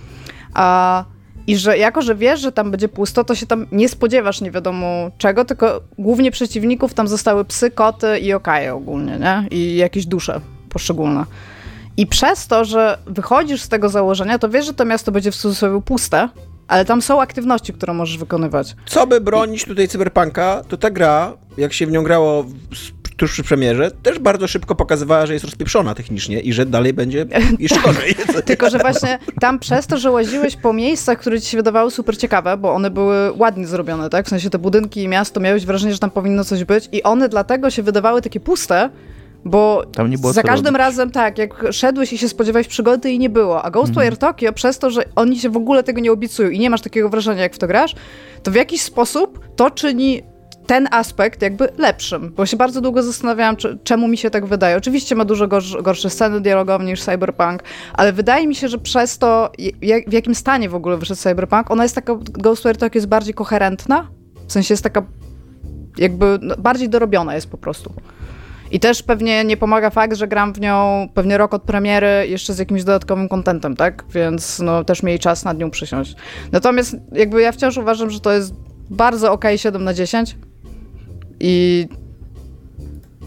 A, 0.54 1.04
I 1.46 1.56
że 1.56 1.78
jako, 1.78 2.02
że 2.02 2.14
wiesz, 2.14 2.40
że 2.40 2.52
tam 2.52 2.70
będzie 2.70 2.88
pusto, 2.88 3.24
to 3.24 3.34
się 3.34 3.46
tam 3.46 3.66
nie 3.72 3.88
spodziewasz 3.88 4.40
nie 4.40 4.50
wiadomo 4.50 5.10
czego, 5.18 5.44
tylko 5.44 5.80
głównie 5.98 6.30
przeciwników 6.30 6.94
tam 6.94 7.08
zostały 7.08 7.44
psy, 7.44 7.70
koty 7.70 8.18
i 8.18 8.32
okaje 8.32 8.74
ogólnie, 8.74 9.18
nie? 9.18 9.48
I 9.50 9.76
jakieś 9.76 10.06
dusze 10.06 10.40
poszczególne. 10.68 11.24
I 11.96 12.06
przez 12.06 12.46
to, 12.46 12.64
że 12.64 12.98
wychodzisz 13.06 13.62
z 13.62 13.68
tego 13.68 13.88
założenia, 13.88 14.38
to 14.38 14.48
wiesz, 14.48 14.66
że 14.66 14.74
to 14.74 14.84
miasto 14.84 15.12
będzie 15.12 15.32
w 15.32 15.36
cudzysłowie 15.36 15.82
puste, 15.82 16.28
ale 16.68 16.84
tam 16.84 17.02
są 17.02 17.20
aktywności, 17.20 17.72
które 17.72 17.94
możesz 17.94 18.18
wykonywać. 18.18 18.76
Co 18.86 19.06
by 19.06 19.20
bronić 19.20 19.64
tutaj 19.64 19.88
Cyberpunka, 19.88 20.62
to 20.68 20.76
ta 20.76 20.90
gra, 20.90 21.32
jak 21.56 21.72
się 21.72 21.86
w 21.86 21.90
nią 21.90 22.02
grało 22.02 22.44
tuż 23.16 23.32
przy 23.32 23.44
premierze, 23.44 23.90
też 23.90 24.18
bardzo 24.18 24.48
szybko 24.48 24.74
pokazywała, 24.74 25.26
że 25.26 25.32
jest 25.32 25.44
rozpieprzona 25.44 25.94
technicznie 25.94 26.40
i 26.40 26.52
że 26.52 26.66
dalej 26.66 26.92
będzie 26.92 27.26
jeszcze 27.58 27.80
gorzej. 27.80 28.14
Tylko, 28.44 28.70
że 28.70 28.78
właśnie 28.78 29.18
tam 29.40 29.58
przez 29.58 29.86
to, 29.86 29.98
że 29.98 30.10
łaziłeś 30.10 30.56
po 30.56 30.72
miejscach, 30.72 31.18
które 31.18 31.40
ci 31.40 31.50
się 31.50 31.56
wydawały 31.56 31.90
super 31.90 32.16
ciekawe, 32.18 32.56
bo 32.56 32.72
one 32.72 32.90
były 32.90 33.32
ładnie 33.32 33.66
zrobione, 33.66 34.10
tak? 34.10 34.26
W 34.26 34.28
sensie 34.28 34.50
te 34.50 34.58
budynki 34.58 35.02
i 35.02 35.08
miasto, 35.08 35.40
miałeś 35.40 35.66
wrażenie, 35.66 35.92
że 35.92 35.98
tam 35.98 36.10
powinno 36.10 36.44
coś 36.44 36.64
być 36.64 36.88
i 36.92 37.02
one 37.02 37.28
dlatego 37.28 37.70
się 37.70 37.82
wydawały 37.82 38.22
takie 38.22 38.40
puste, 38.40 38.90
bo 39.44 39.84
Tam 39.94 40.10
nie 40.10 40.18
było 40.18 40.32
za 40.32 40.42
każdym 40.42 40.66
robić. 40.76 40.78
razem 40.78 41.10
tak, 41.10 41.38
jak 41.38 41.64
szedłeś 41.72 42.12
i 42.12 42.18
się 42.18 42.28
spodziewałeś 42.28 42.68
przygody 42.68 43.10
i 43.10 43.18
nie 43.18 43.30
było, 43.30 43.62
a 43.62 43.70
Ghostwire 43.70 44.02
Mhm. 44.12 44.16
Tokyo 44.16 44.52
przez 44.52 44.78
to, 44.78 44.90
że 44.90 45.04
oni 45.16 45.40
się 45.40 45.50
w 45.50 45.56
ogóle 45.56 45.82
tego 45.82 46.00
nie 46.00 46.12
obiecują 46.12 46.50
i 46.50 46.58
nie 46.58 46.70
masz 46.70 46.80
takiego 46.80 47.08
wrażenia, 47.08 47.42
jak 47.42 47.54
w 47.54 47.58
to 47.58 47.66
grasz, 47.66 47.94
to 48.42 48.50
w 48.50 48.54
jakiś 48.54 48.80
sposób 48.80 49.40
to 49.56 49.70
czyni 49.70 50.22
ten 50.66 50.88
aspekt 50.90 51.42
jakby 51.42 51.68
lepszym, 51.78 52.32
bo 52.36 52.46
się 52.46 52.56
bardzo 52.56 52.80
długo 52.80 53.02
zastanawiałam, 53.02 53.56
czy, 53.56 53.78
czemu 53.84 54.08
mi 54.08 54.18
się 54.18 54.30
tak 54.30 54.46
wydaje. 54.46 54.76
Oczywiście 54.76 55.14
ma 55.14 55.24
dużo 55.24 55.48
gorsze, 55.48 55.82
gorsze 55.82 56.10
sceny 56.10 56.40
dialogowe 56.40 56.84
niż 56.84 57.02
Cyberpunk, 57.02 57.62
ale 57.92 58.12
wydaje 58.12 58.46
mi 58.46 58.54
się, 58.54 58.68
że 58.68 58.78
przez 58.78 59.18
to, 59.18 59.52
jak, 59.82 60.10
w 60.10 60.12
jakim 60.12 60.34
stanie 60.34 60.68
w 60.68 60.74
ogóle 60.74 60.96
wyszedł 60.96 61.20
Cyberpunk, 61.20 61.70
ona 61.70 61.82
jest 61.82 61.94
taka, 61.94 62.14
Ghostwire 62.32 62.76
Tokyo 62.76 62.98
jest 62.98 63.08
bardziej 63.08 63.34
koherentna, 63.34 64.08
w 64.46 64.52
sensie 64.52 64.72
jest 64.72 64.82
taka 64.82 65.02
jakby 65.98 66.38
no, 66.42 66.54
bardziej 66.58 66.88
dorobiona 66.88 67.34
jest 67.34 67.50
po 67.50 67.58
prostu. 67.58 67.92
I 68.70 68.80
też 68.80 69.02
pewnie 69.02 69.44
nie 69.44 69.56
pomaga 69.56 69.90
fakt, 69.90 70.16
że 70.16 70.28
gram 70.28 70.52
w 70.52 70.60
nią 70.60 71.08
pewnie 71.14 71.38
rok 71.38 71.54
od 71.54 71.62
premiery 71.62 72.26
jeszcze 72.28 72.54
z 72.54 72.58
jakimś 72.58 72.84
dodatkowym 72.84 73.28
kontentem, 73.28 73.76
tak? 73.76 74.04
Więc 74.10 74.58
no 74.58 74.84
też 74.84 75.02
mieli 75.02 75.18
czas 75.18 75.44
nad 75.44 75.58
nią 75.58 75.70
przysiąść. 75.70 76.16
Natomiast 76.52 76.96
jakby 77.12 77.42
ja 77.42 77.52
wciąż 77.52 77.76
uważam, 77.76 78.10
że 78.10 78.20
to 78.20 78.32
jest 78.32 78.54
bardzo 78.90 79.32
ok 79.32 79.44
7 79.56 79.84
na 79.84 79.94
10 79.94 80.36
i 81.40 81.86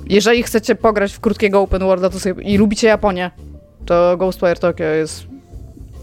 jeżeli 0.10 0.44
chcecie 0.44 0.76
pograć 0.76 1.14
w 1.14 1.20
krótkiego 1.20 1.62
open 1.62 1.82
worlda 1.82 2.10
to 2.10 2.20
sobie, 2.20 2.44
i 2.44 2.58
lubicie 2.58 2.88
Japonię, 2.88 3.32
to 3.86 4.18
Ghostwire 4.18 4.60
Tokyo 4.60 4.86
jest 4.86 5.28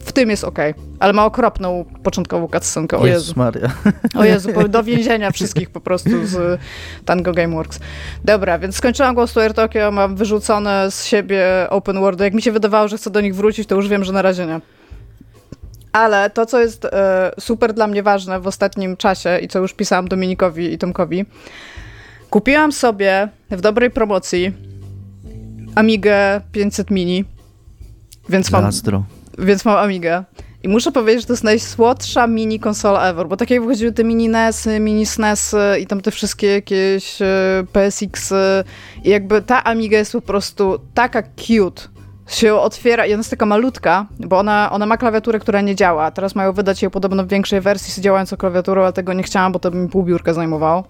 w 0.04 0.12
tym 0.12 0.30
jest 0.30 0.44
ok, 0.44 0.58
ale 1.00 1.12
ma 1.12 1.25
okropną 1.25 1.84
początkową 2.02 2.49
cutscenkę, 2.49 2.99
o 2.99 3.06
Jezu. 3.06 3.32
Maria. 3.37 3.73
O 4.14 4.25
Jezu, 4.34 4.68
do 4.68 4.82
więzienia 4.82 5.30
wszystkich 5.30 5.70
po 5.70 5.80
prostu 5.80 6.26
z 6.26 6.61
Tango 7.04 7.32
Gameworks. 7.32 7.80
Dobra, 8.25 8.58
więc 8.58 8.76
skończyłam 8.76 9.14
Ghostwire 9.14 9.54
Tokyo, 9.54 9.92
mam 9.92 10.16
wyrzucone 10.16 10.90
z 10.90 11.04
siebie 11.04 11.46
open 11.70 12.00
world. 12.00 12.20
Jak 12.20 12.34
mi 12.34 12.42
się 12.42 12.52
wydawało, 12.52 12.88
że 12.88 12.96
chcę 12.96 13.11
do 13.11 13.20
nich 13.20 13.34
wrócić, 13.34 13.68
to 13.68 13.75
już 13.75 13.88
wiem, 13.88 14.04
że 14.04 14.12
na 14.12 14.23
razie 14.23 14.46
nie. 14.46 14.61
Ale 15.92 16.30
to, 16.30 16.46
co 16.46 16.61
jest 16.61 16.84
e, 16.84 17.30
super 17.40 17.73
dla 17.73 17.87
mnie 17.87 18.02
ważne 18.02 18.40
w 18.40 18.46
ostatnim 18.46 18.96
czasie 18.96 19.38
i 19.38 19.49
co 19.49 19.58
już 19.58 19.75
pisałam 19.75 20.08
Dominikowi 20.08 20.73
i 20.73 20.78
Tomkowi, 20.78 21.25
kupiłam 22.34 22.72
sobie 22.72 23.28
w 23.50 23.60
dobrej 23.60 23.90
promocji 23.90 24.52
Amigę 25.74 26.40
500 26.52 26.90
Mini, 26.90 27.24
więc 28.28 28.50
mam 28.50 28.70
więc 29.38 29.64
mam 29.64 29.76
Amigę. 29.76 30.24
I 30.62 30.68
muszę 30.68 30.92
powiedzieć, 30.92 31.20
że 31.20 31.26
to 31.26 31.32
jest 31.32 31.44
najsłodsza 31.44 32.26
mini 32.26 32.60
konsola 32.60 33.08
ever, 33.08 33.28
bo 33.28 33.36
takie 33.36 33.60
wychodziły 33.60 33.92
te 33.92 34.04
mini 34.04 34.28
NESy, 34.28 34.80
mini 34.80 35.06
SNESy 35.06 35.58
i 35.80 35.86
tam 35.86 36.00
te 36.00 36.10
wszystkie 36.10 36.46
jakieś 36.46 37.22
e, 37.22 37.26
PSX 37.72 38.32
-y. 38.32 38.64
i 39.04 39.10
jakby 39.10 39.42
ta 39.42 39.64
Amiga 39.64 39.98
jest 39.98 40.12
po 40.12 40.20
prostu 40.20 40.78
taka 40.94 41.22
cute, 41.22 41.82
się 42.26 42.54
otwiera 42.54 43.06
i 43.06 43.12
ona 43.12 43.20
jest 43.20 43.30
taka 43.30 43.46
malutka, 43.46 44.06
bo 44.20 44.38
ona, 44.38 44.68
ona 44.72 44.86
ma 44.86 44.96
klawiaturę, 44.96 45.38
która 45.38 45.60
nie 45.60 45.74
działa. 45.74 46.10
Teraz 46.10 46.34
mają 46.34 46.52
wydać 46.52 46.82
ją 46.82 46.90
podobno 46.90 47.24
w 47.24 47.28
większej 47.28 47.60
wersji 47.60 47.92
z 47.92 48.00
działającą 48.00 48.36
klawiaturą, 48.36 48.82
ale 48.82 48.92
tego 48.92 49.12
nie 49.12 49.22
chciałam, 49.22 49.52
bo 49.52 49.58
to 49.58 49.70
by 49.70 49.76
mi 49.76 49.88
pół 49.88 50.02
biurka 50.02 50.34
zajmowało. 50.34 50.84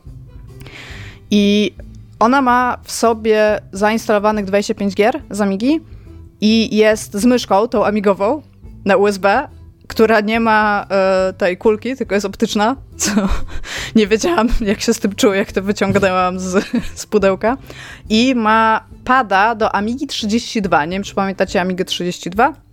I 1.31 1.75
ona 2.19 2.43
ma 2.43 2.79
w 2.83 2.93
sobie 2.93 3.61
zainstalowanych 3.73 4.45
25 4.45 4.95
gier 4.95 5.23
z 5.31 5.41
Amigi 5.41 5.81
i 6.41 6.77
jest 6.77 7.15
z 7.15 7.25
myszką, 7.25 7.69
tą 7.69 7.85
amigową, 7.85 8.43
na 8.85 8.97
USB, 8.97 9.49
która 9.89 10.21
nie 10.21 10.41
ma 10.41 10.87
e, 10.91 11.33
tej 11.33 11.57
kulki, 11.57 11.97
tylko 11.97 12.15
jest 12.15 12.27
optyczna, 12.27 12.77
co 12.97 13.11
nie 13.97 14.07
wiedziałam, 14.07 14.49
jak 14.61 14.81
się 14.81 14.95
z 14.95 15.01
tym 15.01 15.15
czuję, 15.15 15.39
jak 15.39 15.53
to 15.53 15.63
wyciągnęłam 15.63 16.41
z, 16.41 16.65
z 17.01 17.07
pudełka. 17.07 17.57
I 18.09 18.35
ma 18.35 18.85
pada 19.05 19.55
do 19.55 19.75
Amigi 19.75 20.07
32. 20.07 20.85
Nie 20.85 20.93
wiem, 20.93 21.03
czy 21.03 21.15
pamiętacie 21.15 21.61
Amigę 21.61 21.85
32? 21.85 22.64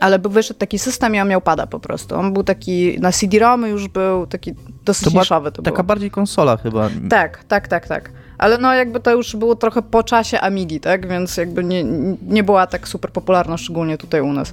Ale 0.00 0.18
był 0.18 0.30
wyszedł 0.30 0.60
taki 0.60 0.78
system 0.78 1.14
i 1.14 1.20
on 1.20 1.28
miał 1.28 1.40
pada 1.40 1.66
po 1.66 1.80
prostu. 1.80 2.14
On 2.16 2.32
był 2.32 2.44
taki, 2.44 3.00
na 3.00 3.12
CD-ROMy 3.12 3.68
już 3.68 3.88
był 3.88 4.26
taki 4.26 4.54
dosyć 4.84 5.12
To 5.12 5.18
niszowy. 5.18 5.52
To 5.52 5.62
Taka 5.62 5.76
było. 5.76 5.84
bardziej 5.84 6.10
konsola 6.10 6.56
chyba. 6.56 6.88
Tak, 7.10 7.44
tak, 7.44 7.68
tak, 7.68 7.88
tak. 7.88 8.10
Ale 8.38 8.58
no 8.58 8.74
jakby 8.74 9.00
to 9.00 9.12
już 9.12 9.36
było 9.36 9.54
trochę 9.56 9.82
po 9.82 10.02
czasie 10.02 10.40
Amigi, 10.40 10.80
tak? 10.80 11.08
Więc 11.08 11.36
jakby 11.36 11.64
nie, 11.64 11.84
nie 12.22 12.44
była 12.44 12.66
tak 12.66 12.88
super 12.88 13.10
popularna, 13.12 13.56
szczególnie 13.56 13.98
tutaj 13.98 14.20
u 14.20 14.32
nas. 14.32 14.52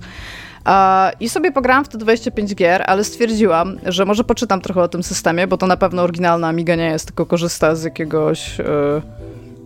I 1.19 1.29
sobie 1.29 1.51
pograłam 1.51 1.85
w 1.85 1.87
te 1.87 1.97
25 1.97 2.55
gier, 2.55 2.83
ale 2.87 3.03
stwierdziłam, 3.03 3.77
że 3.85 4.05
może 4.05 4.23
poczytam 4.23 4.61
trochę 4.61 4.81
o 4.81 4.87
tym 4.87 5.03
systemie, 5.03 5.47
bo 5.47 5.57
to 5.57 5.67
na 5.67 5.77
pewno 5.77 6.01
oryginalna 6.01 6.47
Amiga 6.47 6.75
nie 6.75 6.85
jest, 6.85 7.05
tylko 7.05 7.25
korzysta 7.25 7.75
z 7.75 7.83
jakiegoś 7.83 8.59
e, 8.59 8.63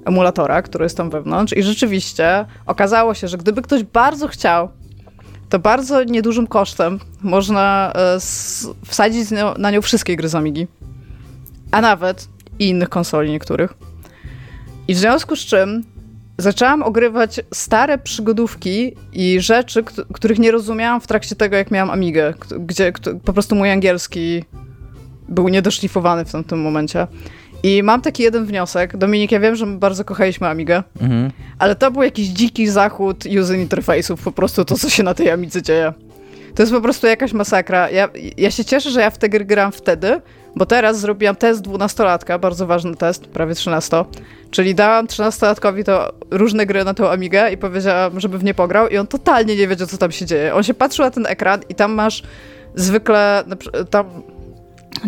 emulatora, 0.05 0.61
który 0.61 0.85
jest 0.85 0.97
tam 0.97 1.09
wewnątrz. 1.09 1.53
I 1.57 1.63
rzeczywiście 1.63 2.45
okazało 2.65 3.13
się, 3.13 3.27
że 3.27 3.37
gdyby 3.37 3.61
ktoś 3.61 3.83
bardzo 3.83 4.27
chciał, 4.27 4.69
to 5.51 5.59
bardzo 5.59 6.03
niedużym 6.03 6.47
kosztem 6.47 6.99
można 7.21 7.93
e, 7.95 8.17
wsadzić 8.85 9.29
na 9.57 9.71
nią 9.71 9.81
wszystkie 9.81 10.15
gry 10.15 10.29
z 10.29 10.35
Amigi. 10.35 10.67
A 11.71 11.81
nawet 11.81 12.27
i 12.59 12.69
innych 12.69 12.89
konsoli 12.89 13.31
niektórych. 13.31 13.73
I 14.87 14.93
w 14.93 14.97
związku 14.97 15.35
z 15.35 15.39
czym 15.39 15.83
zaczęłam 16.37 16.83
ogrywać 16.83 17.39
stare 17.53 17.97
przygodówki 17.97 18.95
i 19.13 19.41
rzeczy, 19.41 19.83
kt- 19.83 20.05
których 20.13 20.39
nie 20.39 20.51
rozumiałam 20.51 21.01
w 21.01 21.07
trakcie 21.07 21.35
tego, 21.35 21.55
jak 21.55 21.71
miałam 21.71 21.89
Amigę, 21.89 22.33
gdzie 22.59 22.93
po 23.25 23.33
prostu 23.33 23.55
mój 23.55 23.71
angielski 23.71 24.43
był 25.29 25.47
niedoszlifowany 25.47 26.25
w 26.25 26.31
tamtym 26.31 26.61
momencie. 26.61 27.07
I 27.63 27.83
mam 27.83 28.01
taki 28.01 28.23
jeden 28.23 28.45
wniosek. 28.45 28.97
Dominik, 28.97 29.31
ja 29.31 29.39
wiem, 29.39 29.55
że 29.55 29.65
my 29.65 29.77
bardzo 29.77 30.05
kochaliśmy 30.05 30.47
Amigę, 30.47 30.83
Mhm. 31.01 31.31
ale 31.59 31.75
to 31.75 31.91
był 31.91 32.03
jakiś 32.03 32.27
dziki 32.27 32.67
zachód 32.67 33.23
user 33.41 33.57
interface'ów, 33.57 34.17
po 34.23 34.31
prostu 34.31 34.65
to, 34.65 34.77
co 34.77 34.89
się 34.89 35.03
na 35.03 35.13
tej 35.13 35.29
Amidze 35.29 35.61
dzieje. 35.61 35.93
To 36.55 36.63
jest 36.63 36.73
po 36.73 36.81
prostu 36.81 37.07
jakaś 37.07 37.33
masakra. 37.33 37.89
Ja, 37.89 38.09
ja 38.37 38.51
się 38.51 38.65
cieszę, 38.65 38.89
że 38.91 39.01
ja 39.01 39.09
w 39.09 39.17
te 39.17 39.29
gry 39.29 39.45
gram 39.45 39.71
wtedy, 39.71 40.21
bo 40.55 40.65
teraz 40.65 40.99
zrobiłam 40.99 41.35
test 41.35 41.61
dwunastolatka, 41.61 42.39
bardzo 42.39 42.67
ważny 42.67 42.95
test, 42.95 43.27
prawie 43.27 43.55
13. 43.55 44.05
Czyli 44.51 44.75
dałam 44.75 45.07
13-latkowi 45.07 45.83
to 45.83 46.13
różne 46.31 46.65
gry 46.65 46.83
na 46.83 46.93
tą 46.93 47.09
Amigę 47.09 47.51
i 47.51 47.57
powiedziałam, 47.57 48.19
żeby 48.19 48.37
w 48.37 48.43
nie 48.43 48.53
pograł 48.53 48.87
i 48.87 48.97
on 48.97 49.07
totalnie 49.07 49.55
nie 49.55 49.67
wiedział, 49.67 49.87
co 49.87 49.97
tam 49.97 50.11
się 50.11 50.25
dzieje. 50.25 50.55
On 50.55 50.63
się 50.63 50.73
patrzył 50.73 51.05
na 51.05 51.11
ten 51.11 51.25
ekran 51.25 51.59
i 51.69 51.75
tam 51.75 51.93
masz 51.93 52.23
zwykle, 52.75 53.43
tam 53.89 54.05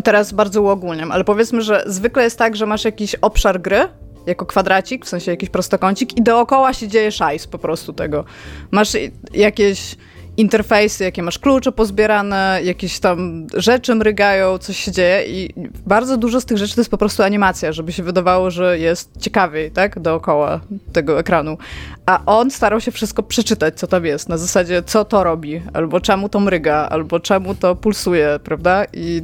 teraz 0.04 0.34
bardzo 0.34 0.62
uogólniam, 0.62 1.12
ale 1.12 1.24
powiedzmy, 1.24 1.62
że 1.62 1.84
zwykle 1.88 2.24
jest 2.24 2.38
tak, 2.38 2.56
że 2.56 2.66
masz 2.66 2.86
jakiś 2.86 3.16
obszar 3.16 3.62
gry, 3.62 3.88
jako 4.26 4.46
kwadracik, 4.46 5.06
w 5.06 5.10
sensie 5.10 5.32
jakiś 5.32 5.50
prostokącik 5.50 6.18
i 6.18 6.22
dookoła 6.22 6.74
się 6.74 6.88
dzieje 6.88 7.12
szajs 7.12 7.48
po 7.48 7.58
prostu 7.58 7.94
tego. 7.94 8.26
Masz 8.72 8.92
jakieś 9.34 9.96
interfejsy, 10.38 11.04
jakie 11.04 11.24
masz 11.24 11.40
klucze 11.40 11.72
pozbierane, 11.72 12.60
jakieś 12.64 13.00
tam 13.00 13.48
rzeczy 13.54 13.96
mrygają, 13.96 14.58
coś 14.58 14.78
się 14.78 14.92
dzieje 14.92 15.26
i 15.26 15.54
bardzo 15.86 16.18
dużo 16.18 16.42
z 16.42 16.46
tych 16.46 16.58
rzeczy 16.58 16.76
to 16.76 16.82
jest 16.82 16.92
po 16.92 16.98
prostu 16.98 17.24
animacja, 17.24 17.72
żeby 17.72 17.92
się 17.92 18.04
wydawało, 18.04 18.52
że 18.52 18.80
jest 18.80 19.12
ciekawiej, 19.20 19.72
tak, 19.72 20.00
dookoła 20.00 20.60
tego 20.94 21.20
ekranu. 21.20 21.58
A 22.06 22.26
on 22.26 22.52
starał 22.52 22.82
się 22.82 22.92
wszystko 22.92 23.24
przeczytać, 23.24 23.80
co 23.80 23.88
tam 23.88 24.06
jest, 24.06 24.30
na 24.30 24.38
zasadzie, 24.38 24.84
co 24.84 25.06
to 25.06 25.24
robi, 25.24 25.62
albo 25.74 26.00
czemu 26.00 26.30
to 26.30 26.40
mryga, 26.40 26.88
albo 26.90 27.20
czemu 27.20 27.56
to 27.56 27.76
pulsuje, 27.76 28.40
prawda? 28.44 28.86
I 28.94 29.22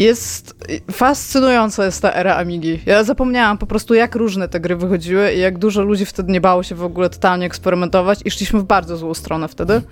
jest 0.00 0.54
fascynująca 0.92 1.84
jest 1.84 2.02
ta 2.02 2.12
era 2.12 2.36
Amigi. 2.36 2.80
Ja 2.86 3.04
zapomniałam 3.04 3.58
po 3.58 3.66
prostu, 3.66 3.94
jak 3.94 4.14
różne 4.14 4.48
te 4.48 4.60
gry 4.60 4.76
wychodziły 4.76 5.32
i 5.32 5.40
jak 5.40 5.58
dużo 5.58 5.82
ludzi 5.82 6.06
wtedy 6.06 6.32
nie 6.32 6.40
bało 6.40 6.62
się 6.62 6.74
w 6.74 6.84
ogóle 6.84 7.10
totalnie 7.10 7.46
eksperymentować 7.46 8.20
i 8.24 8.30
szliśmy 8.30 8.60
w 8.60 8.64
bardzo 8.64 8.96
złą 8.96 9.14
stronę 9.14 9.48
wtedy. 9.48 9.82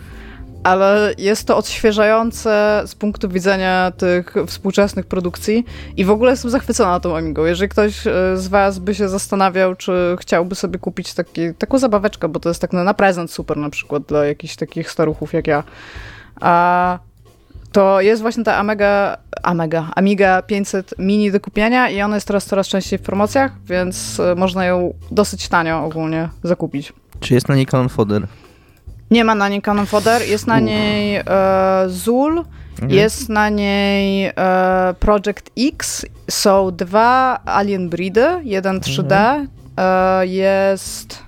Ale 0.63 1.15
jest 1.19 1.47
to 1.47 1.57
odświeżające 1.57 2.83
z 2.87 2.95
punktu 2.95 3.29
widzenia 3.29 3.93
tych 3.97 4.35
współczesnych 4.47 5.07
produkcji 5.07 5.65
i 5.97 6.05
w 6.05 6.11
ogóle 6.11 6.31
jestem 6.31 6.51
zachwycona 6.51 7.01
tą 7.01 7.17
Amigą. 7.17 7.45
Jeżeli 7.45 7.69
ktoś 7.69 8.07
e, 8.07 8.13
z 8.37 8.49
was 8.49 8.79
by 8.79 8.95
się 8.95 9.09
zastanawiał, 9.09 9.75
czy 9.75 10.17
chciałby 10.21 10.55
sobie 10.55 10.79
kupić 10.79 11.15
taki, 11.15 11.55
taką 11.55 11.79
zabaweczkę, 11.79 12.29
bo 12.29 12.41
to 12.41 12.49
jest 12.49 12.61
tak 12.61 12.73
na, 12.73 12.85
na 12.85 12.95
prezent 12.95 13.31
super 13.31 13.57
na 13.57 13.71
przykład 13.71 14.03
dla 14.03 14.25
jakichś 14.25 14.57
takich 14.57 14.91
staruchów 14.91 15.33
jak 15.33 15.47
ja, 15.47 15.63
a 16.41 16.99
to 17.73 18.01
jest 18.01 18.23
właśnie 18.23 18.45
ta 18.45 18.57
Amiga, 18.57 19.17
Amiga, 19.43 19.91
Amiga 19.97 20.43
500 20.43 20.95
mini 20.99 21.33
do 21.33 21.41
kupienia 21.41 21.91
i 21.91 22.03
ona 22.03 22.15
jest 22.15 22.27
teraz 22.27 22.47
coraz 22.47 22.69
częściej 22.69 22.99
w 22.99 23.03
promocjach, 23.03 23.53
więc 23.65 24.21
e, 24.21 24.35
można 24.35 24.65
ją 24.65 24.95
dosyć 25.11 25.49
tanio 25.49 25.85
ogólnie 25.85 26.29
zakupić. 26.43 26.93
Czy 27.21 27.35
jest 27.35 27.49
na 27.49 27.57
niej 27.57 27.67
Canon 27.67 27.89
Fodder? 27.89 28.27
Nie 29.11 29.25
ma 29.25 29.35
na 29.35 29.49
niej 29.49 29.63
Canon 29.63 29.87
Fodder, 29.87 30.23
jest 30.23 30.47
na 30.47 30.61
niej 30.61 31.17
e, 31.17 31.25
Zul, 31.87 32.45
jest 32.89 33.29
na 33.29 33.49
niej 33.49 34.27
e, 34.27 34.95
Project 35.01 35.51
X, 35.59 36.07
są 36.31 36.71
dwa 36.71 37.41
Alien 37.45 37.89
Breedy, 37.89 38.27
jeden 38.43 38.81
3D, 38.81 39.47
e, 39.77 40.27
jest... 40.27 41.28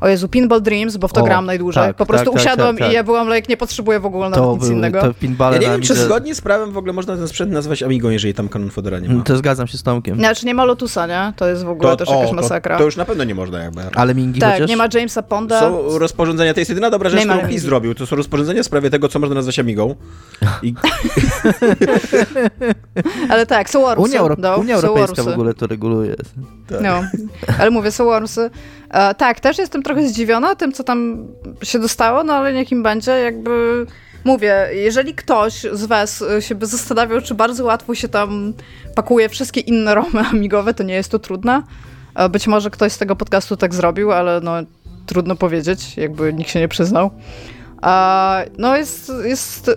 O 0.00 0.08
Jezu, 0.08 0.28
Pinball 0.28 0.62
Dreams, 0.62 0.96
bo 0.96 1.08
w 1.08 1.12
to 1.12 1.20
O, 1.20 1.24
gram 1.24 1.46
najdłużej. 1.46 1.82
tak, 1.82 1.96
po 1.96 2.06
prostu 2.06 2.24
tak, 2.24 2.34
tak, 2.34 2.42
usiadłem 2.42 2.76
tak, 2.76 2.84
tak. 2.84 2.92
i 2.92 2.94
ja 2.94 3.04
byłam 3.04 3.28
like, 3.34 3.46
nie 3.48 3.56
potrzebuję 3.56 4.00
w 4.00 4.06
ogóle 4.06 4.30
nawet 4.30 4.44
To 4.44 4.52
nic 4.52 4.60
były 4.60 4.72
innego. 4.74 5.00
te 5.00 5.14
pinbale 5.14 5.56
Ja 5.56 5.62
nie 5.62 5.68
wiem, 5.68 5.82
czy 5.82 5.94
zgodnie 5.94 6.34
z 6.34 6.40
prawem 6.40 6.72
w 6.72 6.76
ogóle 6.76 6.92
można 6.92 7.16
ten 7.16 7.28
sprzęt 7.28 7.52
nazwać 7.52 7.82
Amigą, 7.82 8.10
jeżeli 8.10 8.34
tam 8.34 8.48
Canon 8.48 8.70
Fodera 8.70 8.98
nie 8.98 9.08
ma. 9.08 9.22
To 9.22 9.36
zgadzam 9.36 9.66
się 9.66 9.78
z 9.78 9.82
Tomkiem. 9.82 10.18
Znaczy 10.18 10.46
nie 10.46 10.54
ma 10.54 10.64
Lotusa, 10.64 11.06
nie? 11.06 11.32
To 11.36 11.48
jest 11.48 11.64
w 11.64 11.68
ogóle 11.68 11.96
też 11.96 12.10
jakaś 12.10 12.30
o, 12.30 12.32
masakra. 12.32 12.74
To, 12.74 12.78
to 12.78 12.84
już 12.84 12.96
na 12.96 13.04
pewno 13.04 13.24
nie 13.24 13.34
można 13.34 13.58
jakby. 13.58 13.82
Ale 13.94 14.14
Mingi 14.14 14.40
tak, 14.40 14.52
chociaż? 14.52 14.70
nie 14.70 14.76
ma 14.76 14.88
Jamesa 14.94 15.22
Ponda. 15.22 15.60
Są 15.60 15.98
rozporządzenia, 15.98 16.54
to 16.54 16.60
jest 16.60 16.68
jedyna 16.68 16.90
dobra 16.90 17.10
rzecz, 17.10 17.20
którą 17.20 17.48
PiS 17.48 17.62
zrobił. 17.62 17.94
To 17.94 18.06
są 18.06 18.16
rozporządzenia 18.16 18.62
w 18.62 18.66
sprawie 18.66 18.90
tego, 18.90 19.08
co 19.08 19.18
można 19.18 19.34
nazwać 19.34 19.58
Amigą. 19.58 19.94
I 20.62 20.74
Ale 23.30 23.46
tak, 23.46 23.70
są. 23.70 23.94
Unia, 23.94 24.20
Euro... 24.20 24.36
no, 24.38 24.56
Unia 24.56 24.74
Europejska 24.74 25.22
w 25.22 25.28
ogóle 25.28 25.54
to 25.54 25.66
reguluje. 25.66 26.16
No, 26.82 27.02
ale 27.60 27.70
mówię, 27.70 27.90
są 27.92 28.04
Wormsy. 28.04 28.50
E, 28.90 29.14
tak, 29.14 29.40
też 29.40 29.58
jestem 29.58 29.82
trochę 29.82 30.08
zdziwiona 30.08 30.54
tym, 30.54 30.72
co 30.72 30.84
tam 30.84 31.26
się 31.62 31.78
dostało, 31.78 32.24
no 32.24 32.32
ale 32.32 32.52
niech 32.52 32.72
im 32.72 32.82
będzie, 32.82 33.10
jakby... 33.12 33.86
Mówię, 34.24 34.68
jeżeli 34.72 35.14
ktoś 35.14 35.66
z 35.72 35.84
was 35.84 36.22
e, 36.22 36.42
się 36.42 36.54
by 36.54 36.66
zastanawiał, 36.66 37.20
czy 37.20 37.34
bardzo 37.34 37.64
łatwo 37.64 37.94
się 37.94 38.08
tam 38.08 38.52
pakuje 38.94 39.28
wszystkie 39.28 39.60
inne 39.60 39.94
romy 39.94 40.20
amigowe, 40.32 40.74
to 40.74 40.82
nie 40.82 40.94
jest 40.94 41.10
to 41.10 41.18
trudne. 41.18 41.62
E, 42.14 42.28
Być 42.28 42.46
może 42.46 42.70
ktoś 42.70 42.92
z 42.92 42.98
tego 42.98 43.16
podcastu 43.16 43.56
tak 43.56 43.74
zrobił, 43.74 44.12
ale 44.12 44.40
no 44.40 44.52
trudno 45.06 45.36
powiedzieć, 45.36 45.96
jakby 45.96 46.32
nikt 46.32 46.50
się 46.50 46.60
nie 46.60 46.68
przyznał. 46.68 47.10
A, 47.82 48.42
no 48.58 48.76
jest, 48.76 49.12
jest, 49.24 49.70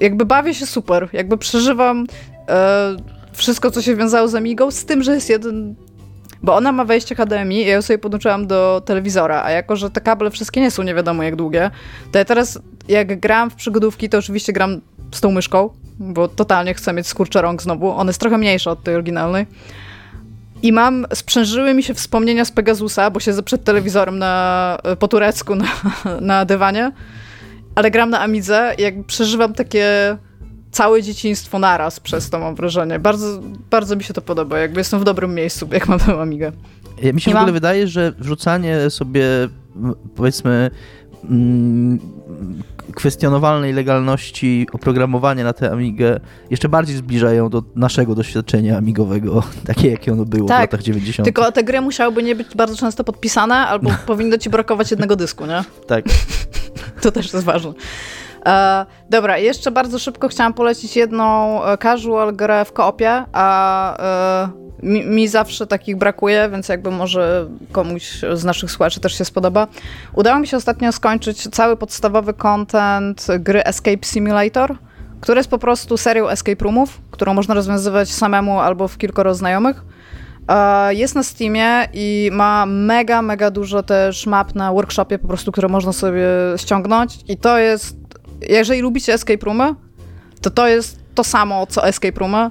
jakby 0.00 0.24
bawię 0.26 0.54
się 0.54 0.66
super, 0.66 1.08
jakby 1.12 1.38
przeżywam 1.38 2.06
e, 2.48 2.96
wszystko, 3.32 3.70
co 3.70 3.82
się 3.82 3.96
wiązało 3.96 4.28
z 4.28 4.34
Amigą, 4.34 4.70
z 4.70 4.84
tym, 4.84 5.02
że 5.02 5.14
jest 5.14 5.30
jeden, 5.30 5.74
bo 6.44 6.54
ona 6.54 6.72
ma 6.72 6.84
wejście 6.84 7.14
HDMI 7.14 7.66
ja 7.66 7.72
ją 7.72 7.82
sobie 7.82 7.98
podłączyłam 7.98 8.46
do 8.46 8.82
telewizora, 8.84 9.42
a 9.44 9.50
jako, 9.50 9.76
że 9.76 9.90
te 9.90 10.00
kable 10.00 10.30
wszystkie 10.30 10.60
nie 10.60 10.70
są 10.70 10.82
nie 10.82 10.94
wiadomo 10.94 11.22
jak 11.22 11.36
długie, 11.36 11.70
to 12.12 12.18
ja 12.18 12.24
teraz 12.24 12.58
jak 12.88 13.20
gram 13.20 13.50
w 13.50 13.54
przygodówki, 13.54 14.08
to 14.08 14.18
oczywiście 14.18 14.52
gram 14.52 14.80
z 15.12 15.20
tą 15.20 15.30
myszką, 15.30 15.70
bo 15.98 16.28
totalnie 16.28 16.74
chcę 16.74 16.92
mieć 16.92 17.06
skurcze 17.06 17.42
rąk 17.42 17.62
znowu, 17.62 17.90
ona 17.90 18.08
jest 18.08 18.20
trochę 18.20 18.38
mniejsza 18.38 18.70
od 18.70 18.82
tej 18.82 18.94
oryginalnej. 18.94 19.46
I 20.62 20.72
mam, 20.72 21.06
sprzężyły 21.14 21.74
mi 21.74 21.82
się 21.82 21.94
wspomnienia 21.94 22.44
z 22.44 22.52
Pegasusa, 22.52 23.10
bo 23.10 23.20
siedzę 23.20 23.42
przed 23.42 23.64
telewizorem 23.64 24.18
na, 24.18 24.78
po 24.98 25.08
turecku 25.08 25.54
na, 25.54 25.66
na 26.20 26.44
dywanie, 26.44 26.92
ale 27.74 27.90
gram 27.90 28.10
na 28.10 28.20
Amidze 28.20 28.74
i 28.78 28.82
jakby 28.82 29.04
przeżywam 29.04 29.54
takie 29.54 30.16
całe 30.74 31.02
dzieciństwo 31.02 31.58
naraz 31.58 32.00
przez 32.00 32.30
to, 32.30 32.38
mam 32.38 32.54
wrażenie. 32.54 32.98
Bardzo, 32.98 33.40
bardzo 33.70 33.96
mi 33.96 34.04
się 34.04 34.14
to 34.14 34.22
podoba, 34.22 34.58
jakby 34.58 34.80
jestem 34.80 35.00
w 35.00 35.04
dobrym 35.04 35.34
miejscu, 35.34 35.68
jak 35.72 35.88
mam 35.88 35.98
tę 36.00 36.20
Amigę. 36.20 36.52
Ja- 37.02 37.12
Mi 37.12 37.20
się 37.20 37.30
Nie 37.30 37.34
w 37.34 37.36
ogóle 37.36 37.46
mam- 37.46 37.54
wydaje, 37.54 37.88
że 37.88 38.12
wrzucanie 38.18 38.90
sobie 38.90 39.24
powiedzmy 40.16 40.70
mm, 41.30 41.98
kwestionowalnej 42.94 43.72
legalności 43.72 44.66
oprogramowania 44.72 45.44
na 45.44 45.52
tę 45.52 45.70
Amigę 45.72 46.20
jeszcze 46.50 46.68
bardziej 46.68 46.96
zbliżają 46.96 47.48
do 47.48 47.62
naszego 47.76 48.14
doświadczenia 48.14 48.78
amigowego, 48.78 49.42
takie 49.66 49.90
jakie 49.90 50.12
ono 50.12 50.24
było 50.24 50.48
Tak, 50.48 50.58
w 50.70 50.72
latach 50.72 50.82
90. 50.82 51.24
Tylko 51.24 51.52
te 51.52 51.64
gry 51.64 51.80
musiałyby 51.80 52.22
nie 52.22 52.34
być 52.36 52.48
bardzo 52.56 52.76
często 52.76 53.04
podpisane, 53.04 53.54
albo 53.54 53.90
powinno 54.06 54.38
ci 54.38 54.50
brakować 54.50 54.90
jednego 54.90 55.16
dysku, 55.16 55.46
nie? 55.46 55.64
Tak. 55.86 56.04
To 57.02 57.12
też 57.12 57.32
jest 57.32 57.44
ważne. 57.44 57.72
E, 58.46 58.86
dobra, 59.10 59.38
jeszcze 59.38 59.70
bardzo 59.70 59.98
szybko 59.98 60.28
chciałam 60.28 60.54
polecić 60.54 60.96
jedną 60.96 61.64
e, 61.64 61.78
casual 61.78 62.36
grę 62.36 62.64
w 62.64 62.72
koopie, 62.72 63.24
a 63.32 63.96
e, 64.44 64.64
mi, 64.82 65.06
mi, 65.06 65.28
zawsze 65.28 65.66
takich 65.66 65.96
brakuje, 65.96 66.48
więc 66.52 66.68
jakby 66.68 66.90
może 66.90 67.48
komuś 67.72 68.20
z 68.32 68.44
naszych 68.44 68.70
słuchaczy 68.70 69.00
też 69.00 69.18
się 69.18 69.24
spodoba. 69.24 69.66
Udało 70.14 70.38
mi 70.38 70.46
się 70.46 70.56
ostatnio 70.56 70.92
skończyć 70.92 71.42
cały 71.42 71.76
podstawowy 71.76 72.34
content 72.34 73.26
gry 73.38 73.64
Escape 73.64 74.04
Simulator, 74.04 74.76
który 75.20 75.38
jest 75.38 75.50
po 75.50 75.58
prostu 75.58 75.96
serią 75.96 76.28
escape 76.28 76.64
roomów, 76.64 77.00
którą 77.10 77.34
można 77.34 77.54
rozwiązywać 77.54 78.12
samemu 78.12 78.60
albo 78.60 78.88
w 78.88 78.98
kilkoro 78.98 79.34
znajomych. 79.34 79.84
E, 80.48 80.94
jest 80.94 81.14
na 81.14 81.22
Steamie 81.22 81.88
i 81.92 82.30
ma 82.32 82.66
mega, 82.66 83.22
mega 83.22 83.50
dużo 83.50 83.82
też 83.82 84.26
map 84.26 84.54
na 84.54 84.72
workshopie 84.72 85.18
po 85.18 85.28
prostu, 85.28 85.52
które 85.52 85.68
można 85.68 85.92
sobie 85.92 86.26
ściągnąć 86.56 87.18
i 87.28 87.36
to 87.36 87.58
jest, 87.58 87.96
jeżeli 88.48 88.80
lubicie 88.80 89.14
escape 89.14 89.46
roomy, 89.46 89.74
to 90.40 90.50
to 90.50 90.68
jest 90.68 90.98
to 91.14 91.24
samo, 91.24 91.66
co 91.66 91.86
escape 91.88 92.20
roomy. 92.20 92.50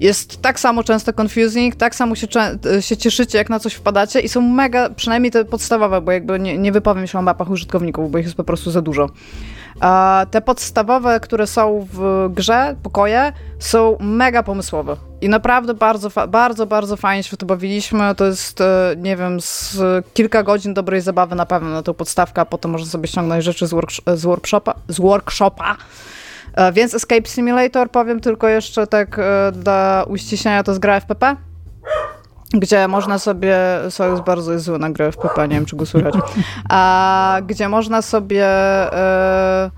Jest 0.00 0.42
tak 0.42 0.60
samo 0.60 0.84
często 0.84 1.12
confusing, 1.22 1.76
tak 1.76 1.94
samo 1.94 2.14
się, 2.14 2.26
się 2.80 2.96
cieszycie, 2.96 3.38
jak 3.38 3.50
na 3.50 3.58
coś 3.58 3.74
wpadacie 3.74 4.20
i 4.20 4.28
są 4.28 4.40
mega, 4.40 4.90
przynajmniej 4.90 5.32
te 5.32 5.44
podstawowe, 5.44 6.00
bo 6.00 6.12
jakby 6.12 6.38
nie, 6.38 6.58
nie 6.58 6.72
wypowiem 6.72 7.06
się 7.06 7.18
o 7.18 7.22
mapach 7.22 7.50
użytkowników, 7.50 8.10
bo 8.10 8.18
ich 8.18 8.24
jest 8.24 8.36
po 8.36 8.44
prostu 8.44 8.70
za 8.70 8.82
dużo. 8.82 9.10
Te 10.30 10.40
podstawowe, 10.40 11.20
które 11.20 11.46
są 11.46 11.86
w 11.92 12.28
grze, 12.30 12.76
pokoje, 12.82 13.32
są 13.58 13.96
mega 14.00 14.42
pomysłowe. 14.42 14.96
I 15.20 15.28
naprawdę 15.28 15.74
bardzo, 15.74 16.10
bardzo, 16.28 16.66
bardzo 16.66 16.96
fajnie 16.96 17.22
się 17.22 17.36
w 17.36 17.36
to 17.36 17.46
bawiliśmy. 17.46 18.14
To 18.14 18.24
jest, 18.24 18.60
e, 18.60 18.94
nie 18.98 19.16
wiem, 19.16 19.40
z 19.40 19.76
kilka 20.14 20.42
godzin 20.42 20.74
dobrej 20.74 21.00
zabawy 21.00 21.34
na 21.34 21.46
pewno 21.46 21.70
na 21.70 21.82
tą 21.82 21.94
podstawkę, 21.94 22.40
a 22.40 22.44
potem 22.44 22.70
można 22.70 22.86
sobie 22.86 23.08
ściągnąć 23.08 23.44
rzeczy 23.44 23.66
z, 23.66 23.74
z 24.14 24.24
workshopa. 24.24 24.74
Z 24.88 25.00
workshopa. 25.00 25.76
E, 26.54 26.72
więc 26.72 26.94
Escape 26.94 27.28
Simulator, 27.28 27.90
powiem 27.90 28.20
tylko 28.20 28.48
jeszcze 28.48 28.86
tak 28.86 29.18
e, 29.18 29.52
dla 29.52 30.04
uściślenia, 30.08 30.62
to 30.62 30.72
jest 30.72 30.80
gra 30.80 31.00
FPP 31.00 31.36
gdzie 32.50 32.88
można 32.88 33.18
sobie, 33.18 33.56
Sojus 33.90 34.20
bardzo 34.20 34.52
jest 34.52 34.64
zły 34.64 34.78
na 34.78 34.90
grę 34.90 35.12
w 35.12 35.16
PP, 35.16 35.48
nie 35.48 35.54
wiem 35.54 35.66
czy 35.66 35.76
go 35.76 35.86
słychać, 35.86 36.14
a 36.68 37.38
gdzie 37.46 37.68
można 37.68 38.02
sobie 38.02 38.46
e, 38.46 39.70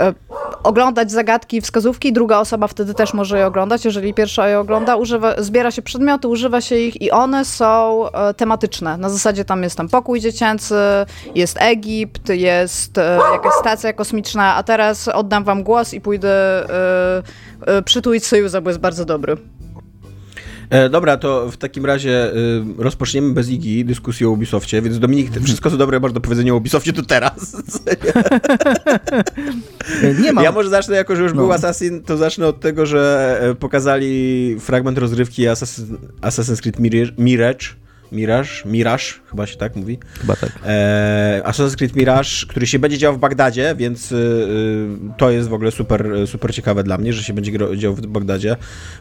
e, 0.00 0.14
oglądać 0.62 1.10
zagadki 1.10 1.56
i 1.56 1.60
wskazówki, 1.60 2.12
druga 2.12 2.38
osoba 2.38 2.66
wtedy 2.66 2.94
też 2.94 3.14
może 3.14 3.38
je 3.38 3.46
oglądać, 3.46 3.84
jeżeli 3.84 4.14
pierwsza 4.14 4.48
je 4.48 4.58
ogląda, 4.58 4.96
używa, 4.96 5.34
zbiera 5.38 5.70
się 5.70 5.82
przedmioty, 5.82 6.28
używa 6.28 6.60
się 6.60 6.76
ich 6.76 7.02
i 7.02 7.10
one 7.10 7.44
są 7.44 8.06
e, 8.08 8.34
tematyczne. 8.34 8.96
Na 8.96 9.10
zasadzie 9.10 9.44
tam 9.44 9.62
jest 9.62 9.76
tam 9.76 9.88
pokój 9.88 10.20
dziecięcy, 10.20 10.74
jest 11.34 11.56
Egipt, 11.60 12.28
jest 12.28 12.98
e, 12.98 13.18
jakaś 13.32 13.52
stacja 13.52 13.92
kosmiczna, 13.92 14.54
a 14.54 14.62
teraz 14.62 15.08
oddam 15.08 15.44
wam 15.44 15.62
głos 15.62 15.94
i 15.94 16.00
pójdę 16.00 16.30
e, 16.30 17.22
e 17.66 17.82
przytulić 17.82 18.26
Sojuza, 18.26 18.60
bo 18.60 18.70
jest 18.70 18.80
bardzo 18.80 19.04
dobry. 19.04 19.36
E, 20.72 20.88
dobra, 20.88 21.16
to 21.16 21.50
w 21.50 21.56
takim 21.56 21.86
razie 21.86 22.34
y, 22.34 22.62
rozpoczniemy 22.78 23.34
bez 23.34 23.50
Igi 23.50 23.84
dyskusję 23.84 24.28
o 24.28 24.30
Ubisoftie, 24.30 24.82
więc 24.82 24.98
Dominik, 24.98 25.30
wszystko 25.44 25.70
co 25.70 25.76
dobre 25.76 26.00
masz 26.00 26.12
do 26.12 26.20
powiedzenia 26.20 26.52
o 26.52 26.56
Ubisoftie, 26.56 26.92
to 26.92 27.02
teraz. 27.02 27.56
nie 30.22 30.32
mam. 30.32 30.44
Ja 30.44 30.52
może 30.52 30.68
zacznę, 30.68 30.96
jako 30.96 31.16
że 31.16 31.22
już 31.22 31.32
no. 31.32 31.42
był 31.42 31.52
Assassin, 31.52 32.02
to 32.02 32.16
zacznę 32.16 32.46
od 32.46 32.60
tego, 32.60 32.86
że 32.86 33.38
e, 33.42 33.54
pokazali 33.54 34.56
fragment 34.60 34.98
rozrywki 34.98 35.48
Assassin, 35.48 35.98
Assassin's 36.20 36.60
Creed 36.60 36.78
Mirage, 37.18 37.66
Mirage, 38.12 38.50
Mirage, 38.64 39.04
chyba 39.30 39.46
się 39.46 39.56
tak 39.56 39.76
mówi. 39.76 39.98
Chyba 40.20 40.36
tak. 40.36 40.50
E, 40.66 41.42
Assassin's 41.44 41.76
Creed 41.76 41.96
Mirage, 41.96 42.30
który 42.48 42.66
się 42.66 42.78
będzie 42.78 42.98
działał 42.98 43.16
w 43.16 43.20
Bagdadzie, 43.20 43.74
więc 43.78 44.12
y, 44.12 44.46
to 45.18 45.30
jest 45.30 45.48
w 45.48 45.54
ogóle 45.54 45.70
super, 45.70 46.08
super 46.26 46.54
ciekawe 46.54 46.84
dla 46.84 46.98
mnie, 46.98 47.12
że 47.12 47.22
się 47.22 47.32
będzie 47.32 47.52
działał 47.76 47.96
w 47.96 48.06
Bagdadzie. 48.06 48.56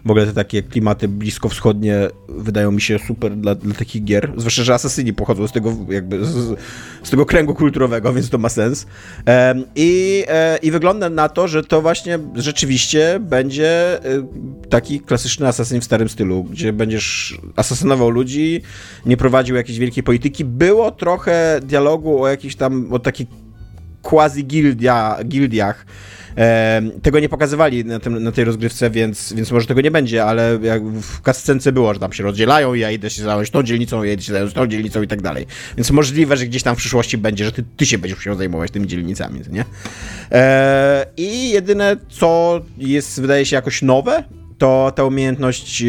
W 0.05 0.09
ogóle 0.11 0.25
te 0.25 0.33
takie 0.33 0.63
klimaty 0.63 1.07
bliskowschodnie 1.07 2.07
wydają 2.29 2.71
mi 2.71 2.81
się 2.81 2.99
super 3.07 3.35
dla, 3.35 3.55
dla 3.55 3.75
takich 3.75 4.03
gier. 4.03 4.31
Zwłaszcza, 4.37 4.63
że 4.63 4.73
asasyni 4.73 5.13
pochodzą 5.13 5.47
z 5.47 5.51
tego 5.51 5.75
jakby 5.89 6.25
z, 6.25 6.59
z 7.03 7.09
tego 7.09 7.25
kręgu 7.25 7.55
kulturowego, 7.55 8.13
więc 8.13 8.29
to 8.29 8.37
ma 8.37 8.49
sens. 8.49 8.85
E, 9.27 9.55
i, 9.75 10.23
e, 10.27 10.57
I 10.57 10.71
wygląda 10.71 11.09
na 11.09 11.29
to, 11.29 11.47
że 11.47 11.63
to 11.63 11.81
właśnie 11.81 12.19
rzeczywiście 12.35 13.19
będzie 13.19 13.99
taki 14.69 14.99
klasyczny 14.99 15.47
asasyn 15.47 15.81
w 15.81 15.83
starym 15.83 16.09
stylu, 16.09 16.43
gdzie 16.43 16.73
będziesz 16.73 17.37
asasynował 17.55 18.09
ludzi, 18.09 18.61
nie 19.05 19.17
prowadził 19.17 19.55
jakiejś 19.55 19.79
wielkiej 19.79 20.03
polityki. 20.03 20.45
Było 20.45 20.91
trochę 20.91 21.59
dialogu 21.63 22.23
o 22.23 22.27
jakichś 22.27 22.55
tam, 22.55 22.93
o 22.93 22.99
takich 22.99 23.27
quasi-gildia, 24.03 25.23
gildiach. 25.25 25.85
E, 26.37 26.81
tego 27.01 27.19
nie 27.19 27.29
pokazywali 27.29 27.85
na, 27.85 27.99
tym, 27.99 28.23
na 28.23 28.31
tej 28.31 28.45
rozgrywce, 28.45 28.89
więc, 28.89 29.33
więc 29.33 29.51
może 29.51 29.67
tego 29.67 29.81
nie 29.81 29.91
będzie, 29.91 30.25
ale 30.25 30.59
jak 30.61 30.83
w 30.85 31.21
kascence 31.21 31.71
było, 31.71 31.93
że 31.93 31.99
tam 31.99 32.13
się 32.13 32.23
rozdzielają 32.23 32.73
ja 32.73 32.91
idę 32.91 33.09
się 33.09 33.23
zająć 33.23 33.49
tą 33.49 33.63
dzielnicą, 33.63 34.03
ja 34.03 34.13
idę 34.13 34.23
się 34.23 34.33
zająć 34.33 34.53
tą 34.53 34.67
dzielnicą 34.67 35.01
i 35.01 35.07
tak 35.07 35.21
dalej. 35.21 35.47
Więc 35.77 35.91
możliwe, 35.91 36.37
że 36.37 36.45
gdzieś 36.45 36.63
tam 36.63 36.75
w 36.75 36.77
przyszłości 36.77 37.17
będzie, 37.17 37.45
że 37.45 37.51
ty, 37.51 37.63
ty 37.77 37.85
się 37.85 37.97
będziesz 37.97 38.17
musiał 38.17 38.35
zajmować 38.35 38.71
tymi 38.71 38.87
dzielnicami, 38.87 39.41
nie? 39.51 39.65
E, 40.31 41.05
I 41.17 41.49
jedyne, 41.49 41.97
co 42.09 42.61
jest, 42.77 43.21
wydaje 43.21 43.45
się 43.45 43.55
jakoś 43.55 43.81
nowe, 43.81 44.23
to 44.57 44.91
ta 44.95 45.03
umiejętność 45.03 45.81
e, 45.81 45.85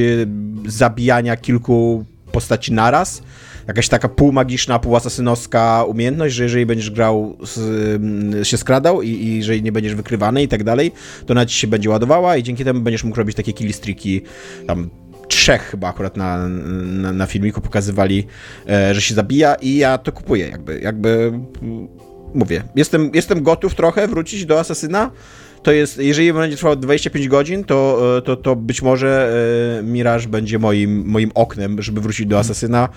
zabijania 0.66 1.36
kilku 1.36 2.04
postaci 2.32 2.72
naraz. 2.72 3.22
Jakaś 3.68 3.88
taka 3.88 4.08
półmagiczna, 4.08 4.78
półasasynowska 4.78 5.84
umiejętność, 5.84 6.34
że 6.34 6.42
jeżeli 6.42 6.66
będziesz 6.66 6.90
grał, 6.90 7.36
z, 7.42 7.58
mm, 7.96 8.44
się 8.44 8.56
skradał 8.56 9.02
i, 9.02 9.08
i 9.08 9.36
jeżeli 9.36 9.62
nie 9.62 9.72
będziesz 9.72 9.94
wykrywany 9.94 10.42
i 10.42 10.48
tak 10.48 10.64
dalej, 10.64 10.92
to 11.26 11.32
ona 11.32 11.46
ci 11.46 11.58
się 11.58 11.66
będzie 11.66 11.90
ładowała 11.90 12.36
i 12.36 12.42
dzięki 12.42 12.64
temu 12.64 12.80
będziesz 12.80 13.04
mógł 13.04 13.16
robić 13.16 13.36
takie 13.36 13.52
killstreaki 13.52 14.22
tam 14.66 14.90
trzech 15.28 15.62
chyba 15.62 15.88
akurat 15.88 16.16
na, 16.16 16.48
na, 16.48 17.12
na 17.12 17.26
filmiku 17.26 17.60
pokazywali, 17.60 18.26
e, 18.68 18.94
że 18.94 19.00
się 19.00 19.14
zabija 19.14 19.54
i 19.54 19.76
ja 19.76 19.98
to 19.98 20.12
kupuję 20.12 20.48
jakby, 20.48 20.80
jakby 20.80 21.32
mm, 21.62 21.88
mówię, 22.34 22.62
jestem, 22.76 23.10
jestem 23.14 23.42
gotów 23.42 23.74
trochę 23.74 24.08
wrócić 24.08 24.46
do 24.46 24.60
Asasyna, 24.60 25.10
to 25.62 25.72
jest, 25.72 25.98
jeżeli 25.98 26.32
będzie 26.32 26.56
trwało 26.56 26.76
25 26.76 27.28
godzin, 27.28 27.64
to, 27.64 27.98
e, 28.18 28.22
to, 28.22 28.36
to 28.36 28.56
być 28.56 28.82
może 28.82 29.32
e, 29.80 29.82
Mirage 29.82 30.28
będzie 30.28 30.58
moim, 30.58 31.04
moim 31.06 31.30
oknem, 31.34 31.82
żeby 31.82 32.00
wrócić 32.00 32.26
do 32.26 32.38
Asasyna 32.38 32.88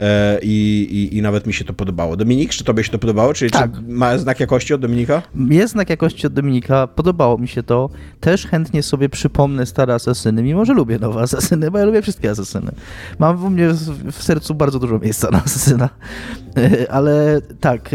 e, 0.00 0.38
i, 0.42 0.86
i, 0.90 1.16
i 1.16 1.22
nawet 1.22 1.46
mi 1.46 1.52
się 1.52 1.64
to 1.64 1.72
podobało. 1.72 2.16
Dominik, 2.16 2.50
czy 2.50 2.64
tobie 2.64 2.84
się 2.84 2.90
to 2.90 2.98
podobało? 2.98 3.34
Czyli 3.34 3.50
tak. 3.50 3.72
czy 3.72 3.82
ma 3.88 4.18
znak 4.18 4.40
jakości 4.40 4.74
od 4.74 4.80
Dominika? 4.80 5.22
Jest 5.50 5.72
znak 5.72 5.90
jakości 5.90 6.26
od 6.26 6.32
Dominika, 6.32 6.86
podobało 6.86 7.38
mi 7.38 7.48
się 7.48 7.62
to. 7.62 7.90
Też 8.20 8.46
chętnie 8.46 8.82
sobie 8.82 9.08
przypomnę 9.08 9.66
stare 9.66 9.94
Asasyny, 9.94 10.42
mimo 10.42 10.64
że 10.64 10.72
lubię 10.72 10.98
nowe 10.98 11.20
Asasyny, 11.20 11.70
bo 11.70 11.78
ja 11.78 11.84
lubię 11.84 12.02
wszystkie 12.02 12.30
Asasyny. 12.30 12.72
Mam 13.18 13.36
w 13.36 13.50
mnie 13.50 13.68
w 14.12 14.22
sercu 14.22 14.54
bardzo 14.54 14.78
dużo 14.78 14.98
miejsca 14.98 15.30
na 15.30 15.38
Asasyna. 15.44 15.88
Ale 16.90 17.40
tak, 17.60 17.90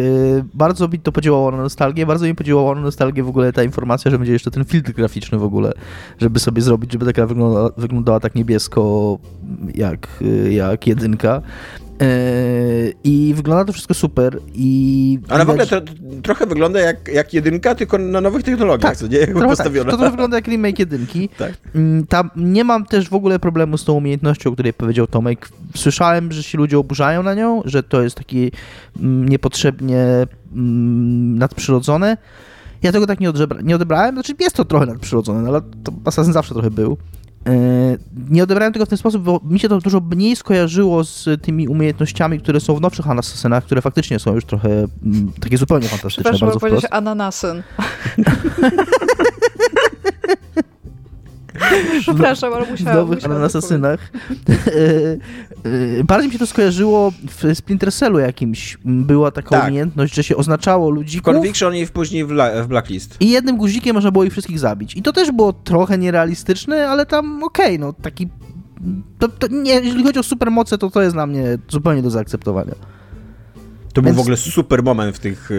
bardzo 0.54 0.88
mi 0.88 1.00
to 1.00 1.12
podziałało 1.12 1.52
na 1.52 1.58
nostalgię, 1.58 2.06
bardzo 2.06 2.26
mi 2.26 2.36
podziałało 2.36 2.76
na 2.76 2.82
nostalgię 2.82 3.24
w 3.24 3.30
ogóle 3.30 3.54
ta 3.54 3.64
informacja, 3.64 4.12
że 4.12 4.19
będzie 4.20 4.34
jeszcze 4.34 4.52
ten 4.52 4.66
filtr 4.66 4.92
graficzny 4.92 5.38
w 5.38 5.44
ogóle, 5.44 5.72
żeby 6.18 6.40
sobie 6.40 6.62
zrobić, 6.62 6.92
żeby 6.92 7.06
taka 7.06 7.28
wyglądała, 7.28 7.70
wyglądała 7.78 8.20
tak 8.20 8.36
niebiesko 8.36 9.18
jak, 9.76 10.08
jak 10.50 10.88
jedynka. 10.88 11.42
E, 12.02 12.08
I 13.04 13.34
wygląda 13.36 13.66
to 13.66 13.74
wszystko 13.74 13.94
super. 13.94 14.40
I 14.54 15.20
Ale 15.30 15.46
w 15.46 15.50
ogóle 15.50 15.68
to, 15.68 15.82
trochę 16.24 16.46
wygląda 16.46 16.80
jak, 16.80 17.08
jak 17.08 17.34
jedynka, 17.34 17.76
tylko 17.76 17.98
na 17.98 18.22
nowych 18.22 18.44
technologiach, 18.44 18.92
tak, 18.92 18.98
co 18.98 19.08
nie? 19.08 19.28
Postawiona. 19.28 19.92
Tak. 19.92 20.00
To, 20.00 20.06
to 20.06 20.12
wygląda 20.12 20.38
jak 20.38 20.48
remake 20.48 20.80
jedynki. 20.80 21.30
tak. 21.38 21.54
Mm, 21.76 22.08
tam 22.08 22.30
nie 22.36 22.64
mam 22.64 22.86
też 22.86 23.10
w 23.10 23.14
ogóle 23.14 23.40
problemu 23.40 23.78
z 23.78 23.86
tą 23.86 23.94
umiejętnością, 23.94 24.50
o 24.50 24.54
której 24.54 24.74
powiedział 24.74 25.08
Tomek. 25.08 25.50
Słyszałem, 25.76 26.32
że 26.32 26.44
się 26.44 26.58
ludzie 26.58 26.80
oburzają 26.80 27.24
na 27.24 27.34
nią, 27.34 27.62
że 27.66 27.84
to 27.84 28.02
jest 28.02 28.16
takie 28.16 28.50
mm, 29.00 29.30
niepotrzebnie 29.30 30.06
mm, 30.54 31.38
nadprzyrodzone. 31.38 32.18
Ja 32.84 32.92
tego 32.92 33.08
tak 33.08 33.20
nie, 33.20 33.34
nie 33.64 33.76
odebrałem, 33.76 34.16
znaczy 34.16 34.34
jest 34.40 34.56
to 34.56 34.66
trochę 34.66 34.86
nadprzyrodzone, 34.86 35.42
no 35.42 35.50
ale 35.50 35.62
to 35.62 35.92
Assassin 36.06 36.34
zawsze 36.34 36.54
trochę 36.54 36.72
był. 36.72 36.98
Yy, 37.46 37.54
nie 38.30 38.44
odebrałem 38.44 38.74
tego 38.74 38.86
w 38.86 38.90
ten 38.90 38.98
sposób, 38.98 39.24
bo 39.24 39.42
mi 39.44 39.60
się 39.60 39.70
to 39.70 39.80
dużo 39.80 40.00
mniej 40.00 40.36
skojarzyło 40.36 41.04
z 41.04 41.30
tymi 41.42 41.68
umiejętnościami, 41.68 42.40
które 42.40 42.60
są 42.60 42.76
w 42.76 42.82
nowszych 42.82 43.10
Assassinach, 43.10 43.64
które 43.64 43.82
faktycznie 43.82 44.20
są 44.20 44.36
już 44.36 44.46
trochę 44.46 44.70
m, 44.70 44.90
mm, 45.06 45.32
takie 45.40 45.58
zupełnie 45.58 45.88
fantastyczne. 45.88 46.24
Przepraszam, 46.24 46.48
bardzo 46.48 46.60
powiedzieć 46.60 46.86
ananasyn. 46.92 47.64
Przepraszam, 52.14 52.54
ale 52.54 52.66
w 52.66 52.72
musiałam. 52.72 52.96
nowych 52.96 53.20
to 53.20 53.44
asasynach. 53.44 54.00
E, 56.00 56.04
Bardziej 56.04 56.28
mi 56.28 56.34
się 56.34 56.40
to 56.40 56.48
skojarzyło 56.48 57.12
w 57.30 57.56
Splinter 57.58 57.94
Cellu 57.94 58.20
jakimś. 58.20 58.78
Była 58.86 59.32
taka 59.32 59.50
Tak. 59.50 59.68
umiejętność, 59.68 60.16
że 60.16 60.24
się 60.24 60.36
oznaczało 60.36 60.92
W 60.92 60.96
ludzików 60.96 61.34
Conviction 61.34 61.76
i 61.76 61.88
później 61.88 62.26
w, 62.26 62.28
w 62.64 62.68
Blacklist. 62.68 63.18
i 63.20 63.30
jednym 63.30 63.58
guzikiem 63.58 63.94
można 63.94 64.12
było 64.12 64.24
ich 64.24 64.32
wszystkich 64.32 64.60
zabić. 64.60 64.96
I 64.96 65.02
to 65.02 65.14
też 65.14 65.32
było 65.32 65.54
trochę 65.54 65.98
nierealistyczne, 65.98 66.90
ale 66.90 67.06
tam 67.06 67.44
okej, 67.44 67.80
no 67.80 67.94
taki... 67.94 68.28
To, 69.20 69.28
to 69.28 69.48
nie, 69.48 69.72
jeżeli 69.74 70.04
chodzi 70.04 70.20
o 70.20 70.24
supermoce, 70.24 70.78
to 70.78 70.90
to 70.90 71.02
jest 71.02 71.16
dla 71.16 71.28
mnie 71.28 71.58
zupełnie 71.70 72.02
do 72.02 72.10
zaakceptowania. 72.10 72.74
To 73.94 74.02
był 74.02 74.04
Więc- 74.04 74.18
w 74.18 74.20
ogóle 74.20 74.38
super 74.38 74.84
moment 74.84 75.16
w 75.16 75.20
tych 75.20 75.52
y, 75.52 75.54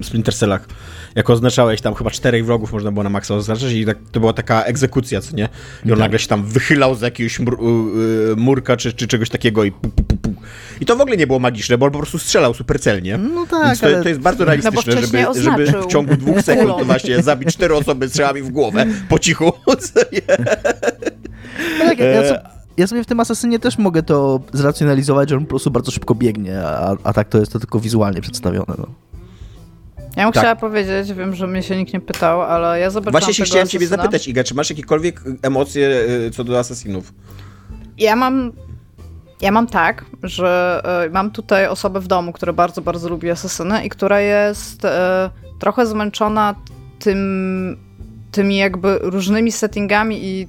y, 0.00 0.04
Splinter 0.04 0.34
Cellach. 0.34 0.68
Jak 1.14 1.30
oznaczałeś 1.30 1.80
tam 1.80 1.94
chyba 1.94 2.10
czterech 2.10 2.46
wrogów 2.46 2.72
można 2.72 2.92
było 2.92 3.02
na 3.02 3.10
maksa 3.10 3.34
oznaczać 3.34 3.72
i 3.72 3.86
tak, 3.86 3.98
to 4.12 4.20
była 4.20 4.32
taka 4.32 4.62
egzekucja, 4.62 5.20
co 5.20 5.36
nie? 5.36 5.48
I 5.84 5.84
on 5.84 5.90
Tak. 5.90 5.98
nagle 5.98 6.18
się 6.18 6.28
tam 6.28 6.44
wychylał 6.44 6.94
z 6.94 7.00
jakiegoś 7.00 7.40
mur, 7.40 7.54
y, 7.54 8.32
y, 8.32 8.36
murka 8.36 8.76
czy, 8.76 8.92
czy 8.92 9.06
czegoś 9.06 9.28
takiego 9.28 9.64
i 9.64 9.72
pu, 9.72 9.88
pu, 9.88 10.04
pu, 10.04 10.16
pu. 10.16 10.34
I 10.80 10.86
to 10.86 10.96
w 10.96 11.00
ogóle 11.00 11.16
nie 11.16 11.26
było 11.26 11.38
magiczne, 11.38 11.78
bo 11.78 11.86
on 11.86 11.92
po 11.92 11.98
prostu 11.98 12.18
strzelał 12.18 12.54
super 12.54 12.80
celnie. 12.80 13.18
No 13.18 13.46
tak, 13.46 13.66
Więc 13.66 13.80
to, 13.80 13.86
ale... 13.86 14.02
to 14.02 14.08
jest 14.08 14.20
bardzo 14.20 14.44
realistyczne, 14.44 14.82
wcześniej 14.82 15.24
żeby, 15.34 15.66
żeby 15.66 15.82
w 15.82 15.86
ciągu 15.86 16.16
dwóch 16.16 16.42
sekund 16.50 16.78
to 16.78 16.84
właśnie 16.84 17.22
zabić 17.22 17.54
cztery 17.54 17.74
osoby 17.74 18.08
strzałami 18.08 18.42
w 18.42 18.50
głowę 18.50 18.86
po 19.08 19.18
cichu. 19.18 19.52
No 21.78 21.84
tak, 21.88 21.98
ja, 21.98 22.04
E, 22.06 22.42
ja 22.76 22.86
sobie 22.86 23.04
w 23.04 23.06
tym 23.06 23.20
Asasynie 23.20 23.58
też 23.58 23.78
mogę 23.78 24.02
to 24.02 24.40
zracjonalizować, 24.52 25.30
że 25.30 25.36
on 25.36 25.42
po 25.42 25.48
prostu 25.48 25.70
bardzo 25.70 25.90
szybko 25.90 26.14
biegnie, 26.14 26.60
a, 26.60 26.96
a 27.04 27.12
tak 27.12 27.28
to 27.28 27.38
jest 27.38 27.52
to 27.52 27.58
tylko 27.58 27.80
wizualnie 27.80 28.20
przedstawione. 28.20 28.74
No. 28.78 28.86
Ja 30.16 30.24
bym 30.24 30.32
Tak. 30.32 30.42
chciała 30.42 30.56
powiedzieć, 30.56 31.12
wiem, 31.12 31.34
że 31.34 31.46
mnie 31.46 31.62
się 31.62 31.76
nikt 31.76 31.92
nie 31.92 32.00
pytał, 32.00 32.42
ale 32.42 32.80
ja 32.80 32.90
zobaczyłam 32.90 33.20
Właśnie 33.20 33.34
się 33.34 33.44
chciałem 33.44 33.68
ciebie 33.68 33.86
zapytać, 33.86 34.28
Iga, 34.28 34.44
czy 34.44 34.54
masz 34.54 34.70
jakiekolwiek 34.70 35.20
emocje 35.42 35.88
y, 36.26 36.30
co 36.30 36.44
do 36.44 36.58
Assassinów? 36.58 37.12
Ja 37.98 38.16
mam. 38.16 38.52
Ja 39.40 39.52
mam 39.52 39.66
tak, 39.66 40.04
że 40.22 40.82
e, 41.06 41.10
mam 41.10 41.30
tutaj 41.30 41.66
osobę 41.66 42.00
w 42.00 42.06
domu, 42.06 42.32
która 42.32 42.52
bardzo, 42.52 42.82
bardzo 42.82 43.08
lubi 43.08 43.30
Asasyny 43.30 43.84
i 43.84 43.88
która 43.88 44.20
jest 44.20 44.86
trochę 45.58 45.86
zmęczona 45.86 46.54
tym, 46.98 47.76
tymi 48.32 48.56
jakby 48.56 48.98
różnymi 49.02 49.52
settingami 49.52 50.24
i 50.24 50.48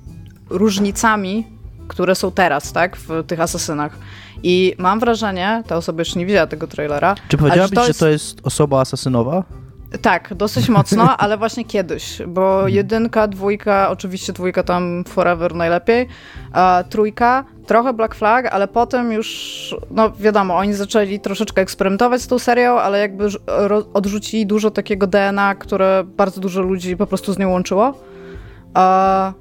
różnicami, 0.50 1.48
które 1.88 2.16
są 2.16 2.32
teraz, 2.32 2.74
tak, 2.74 2.98
w 2.98 3.24
tych 3.28 3.40
Asasynach. 3.40 3.98
I 4.44 4.76
mam 4.78 5.00
wrażenie, 5.00 5.64
ta 5.68 5.76
osoba 5.78 6.02
jeszcze 6.02 6.20
nie 6.20 6.26
widziała 6.26 6.48
tego 6.48 6.68
trailera. 6.68 7.16
Czy 7.28 7.38
powiedziałabyś, 7.38 7.80
że 7.80 7.88
jest- 7.88 8.00
to 8.00 8.08
jest 8.08 8.40
osoba 8.44 8.80
asasynowa? 8.82 9.44
Tak, 10.02 10.34
dosyć 10.34 10.70
mocno, 10.70 11.18
ale 11.24 11.38
właśnie 11.38 11.66
kiedyś, 11.66 12.22
bo 12.28 12.68
jedynka, 12.68 13.28
dwójka, 13.28 13.90
oczywiście 13.90 14.34
dwójka 14.34 14.64
tam 14.64 15.04
forever 15.08 15.56
najlepiej, 15.56 16.08
a 16.54 16.84
trójka, 16.90 17.44
trochę 17.68 17.94
Black 17.94 18.16
Flag, 18.16 18.46
ale 18.46 18.68
potem 18.68 19.12
już, 19.12 19.76
no 19.92 20.12
wiadomo, 20.20 20.58
oni 20.58 20.74
zaczęli 20.74 21.20
troszeczkę 21.20 21.62
eksperymentować 21.62 22.22
z 22.22 22.28
tą 22.28 22.40
serią, 22.40 22.80
ale 22.80 23.00
jakby 23.00 23.28
odrzucili 23.94 24.48
dużo 24.48 24.72
takiego 24.72 25.08
DNA, 25.08 25.56
które 25.56 26.04
bardzo 26.18 26.42
dużo 26.42 26.62
ludzi 26.62 26.98
po 26.98 27.08
prostu 27.08 27.34
z 27.34 27.38
nią 27.38 27.50
łączyło. 27.50 27.94
A, 28.74 29.34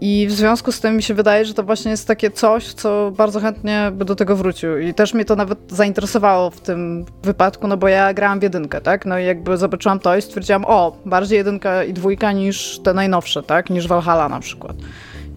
I 0.00 0.26
w 0.26 0.32
związku 0.32 0.72
z 0.72 0.80
tym 0.80 0.96
mi 0.96 1.02
się 1.02 1.14
wydaje, 1.14 1.44
że 1.44 1.54
to 1.54 1.62
właśnie 1.62 1.90
jest 1.90 2.06
takie 2.06 2.30
coś, 2.30 2.72
co 2.72 3.12
bardzo 3.16 3.40
chętnie 3.40 3.90
by 3.94 4.04
do 4.04 4.16
tego 4.16 4.36
wrócił. 4.36 4.78
I 4.78 4.94
też 4.94 5.14
mnie 5.14 5.24
to 5.24 5.36
nawet 5.36 5.58
zainteresowało 5.68 6.50
w 6.50 6.60
tym 6.60 7.04
wypadku, 7.22 7.68
no 7.68 7.76
bo 7.76 7.88
ja 7.88 8.14
grałam 8.14 8.40
w 8.40 8.42
jedynkę, 8.42 8.80
tak? 8.80 9.06
No 9.06 9.18
i 9.18 9.24
jakby 9.24 9.56
zobaczyłam 9.56 9.98
to 9.98 10.16
i 10.16 10.22
stwierdziłam, 10.22 10.64
o, 10.64 10.96
bardziej 11.04 11.38
jedynka 11.38 11.84
i 11.84 11.92
dwójka 11.92 12.32
niż 12.32 12.80
te 12.84 12.94
najnowsze, 12.94 13.42
tak? 13.42 13.70
Niż 13.70 13.86
Valhalla 13.86 14.28
na 14.28 14.40
przykład. 14.40 14.76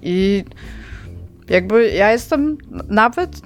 I 0.02 0.44
jakby 1.50 1.90
ja 1.92 2.12
jestem 2.12 2.58
nawet 2.90 3.42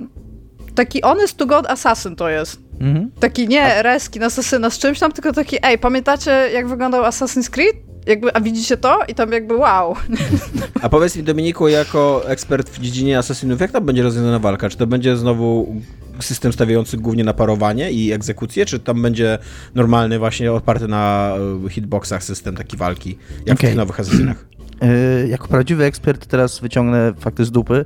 taki 0.76 1.02
honest 1.02 1.38
to 1.38 1.46
god 1.46 1.70
assassin 1.70 2.16
to 2.16 2.30
jest. 2.30 2.60
Mhm. 2.82 3.12
Taki 3.20 3.48
nie 3.48 3.84
reskin 3.84 4.24
asasyna 4.24 4.70
z 4.70 4.80
czymś 4.80 5.00
tam, 5.00 5.12
tylko 5.12 5.34
taki, 5.34 5.58
ej, 5.64 5.78
pamiętacie 5.78 6.32
jak 6.32 6.68
wyglądał 6.68 7.04
Assassin's 7.04 7.50
Creed? 7.50 7.87
Jakby, 8.08 8.34
a 8.34 8.42
widzicie 8.42 8.78
to? 8.78 9.00
I 9.08 9.16
tam 9.16 9.32
jakby 9.32 9.56
wow. 9.56 9.96
A 10.84 10.90
powiedz 10.90 11.16
mi, 11.16 11.24
Dominiku, 11.24 11.68
jako 11.68 12.30
ekspert 12.30 12.70
w 12.70 12.80
dziedzinie 12.80 13.18
asasynów, 13.18 13.62
jak 13.62 13.72
tam 13.72 13.86
będzie 13.86 14.04
rozwiązana 14.04 14.40
walka? 14.40 14.70
Czy 14.70 14.78
to 14.78 14.88
będzie 14.88 15.18
znowu 15.18 15.76
system 16.20 16.54
stawiający 16.54 16.98
głównie 16.98 17.24
na 17.24 17.34
parowanie 17.34 17.92
i 17.92 18.12
egzekucję, 18.12 18.66
czy 18.66 18.80
tam 18.80 19.02
będzie 19.02 19.38
normalny, 19.76 20.20
właśnie 20.20 20.52
oparty 20.52 20.88
na 20.88 21.34
e, 21.66 21.70
hitboxach 21.70 22.24
system 22.24 22.56
taki 22.56 22.78
walki, 22.78 23.18
jak 23.46 23.58
w 23.58 23.60
Okej. 23.60 23.70
tych 23.70 23.78
nowych 23.78 24.00
asasynach? 24.00 24.46
Yy, 24.82 25.28
jako 25.28 25.48
prawdziwy 25.48 25.84
ekspert 25.84 26.26
teraz 26.26 26.60
wyciągnę 26.60 27.14
fakty 27.20 27.46
z 27.46 27.52
dupy. 27.52 27.86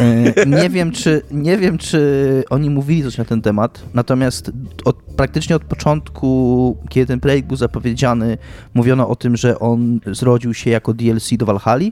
Yy, 0.00 0.46
nie, 0.46 0.70
wiem, 0.70 0.92
czy, 0.92 1.22
nie 1.30 1.58
wiem, 1.58 1.78
czy 1.78 2.44
oni 2.50 2.70
mówili 2.70 3.02
coś 3.02 3.18
na 3.18 3.24
ten 3.24 3.42
temat, 3.42 3.82
natomiast 3.94 4.50
od, 4.84 4.96
praktycznie 4.96 5.56
od 5.56 5.64
początku, 5.64 6.76
kiedy 6.88 7.06
ten 7.06 7.20
projekt 7.20 7.48
był 7.48 7.56
zapowiedziany, 7.56 8.38
mówiono 8.74 9.08
o 9.08 9.16
tym, 9.16 9.36
że 9.36 9.58
on 9.58 10.00
zrodził 10.06 10.54
się 10.54 10.70
jako 10.70 10.94
DLC 10.94 11.30
do 11.36 11.46
Valhalla 11.46 11.90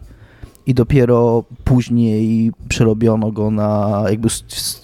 i 0.66 0.74
dopiero 0.74 1.44
później 1.64 2.52
przerobiono 2.68 3.32
go 3.32 3.50
na, 3.50 4.02
jakby 4.10 4.28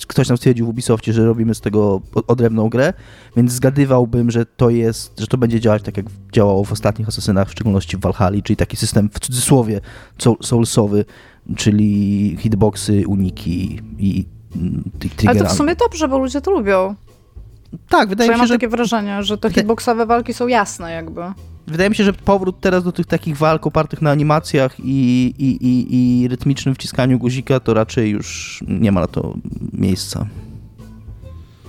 ktoś 0.07 0.29
tam 0.29 0.37
stwierdził 0.37 0.67
w 0.67 0.69
Ubisoftie, 0.69 1.13
że 1.13 1.25
robimy 1.27 1.55
z 1.55 1.61
tego 1.61 2.01
odrębną 2.27 2.69
grę, 2.69 2.93
więc 3.37 3.53
zgadywałbym, 3.53 4.31
że 4.31 4.47
to 4.47 4.71
jest, 4.71 5.21
że 5.21 5.27
to 5.27 5.39
będzie 5.39 5.61
działać 5.61 5.83
tak 5.83 5.97
jak 5.97 6.07
działało 6.33 6.65
w 6.65 6.73
ostatnich 6.73 7.09
Asasynach, 7.09 7.49
w 7.49 7.53
szczególności 7.53 7.97
w 7.97 8.01
Valhalla, 8.01 8.43
czyli 8.43 8.57
taki 8.57 8.77
system 8.77 9.11
w 9.13 9.21
cudzysłowie 9.21 9.81
soul- 10.19 10.43
soulsowy, 10.45 11.05
czyli 11.57 12.37
hitboxy, 12.39 13.03
uniki 13.07 13.81
i 13.99 14.25
ty- 14.99 15.29
Ale 15.29 15.39
to 15.39 15.47
w 15.49 15.53
sumie 15.53 15.77
dobrze, 15.77 16.09
bo 16.09 16.19
ludzie 16.19 16.41
to 16.41 16.51
lubią. 16.51 16.95
Tak, 17.89 18.09
wydaje 18.09 18.31
ja 18.31 18.35
mi 18.35 18.37
się, 18.37 18.39
mam 18.39 18.49
że 18.49 18.55
takie 18.55 18.69
wrażenie, 18.69 19.23
że 19.23 19.39
te 19.39 19.51
hitboxowe 19.51 20.07
walki 20.07 20.35
są 20.35 20.47
jasne 20.47 20.93
jakby. 20.93 21.21
Wydaje 21.67 21.91
mi 21.91 21.97
się, 21.97 22.05
że 22.05 22.13
powrót 22.13 22.61
teraz 22.61 22.85
do 22.85 22.93
tych 22.93 23.07
takich 23.07 23.37
walk 23.37 23.67
opartych 23.67 24.03
na 24.03 24.11
animacjach 24.11 24.81
i, 24.81 25.35
i, 25.39 25.67
i, 25.67 26.23
i 26.23 26.29
rytmicznym 26.29 26.75
wciskaniu 26.75 27.19
guzika 27.19 27.61
to 27.61 27.75
raczej 27.75 28.11
już 28.11 28.61
nie 28.69 28.93
ma 28.93 29.01
na 29.01 29.07
to 29.07 29.35
miejsca. 29.73 30.27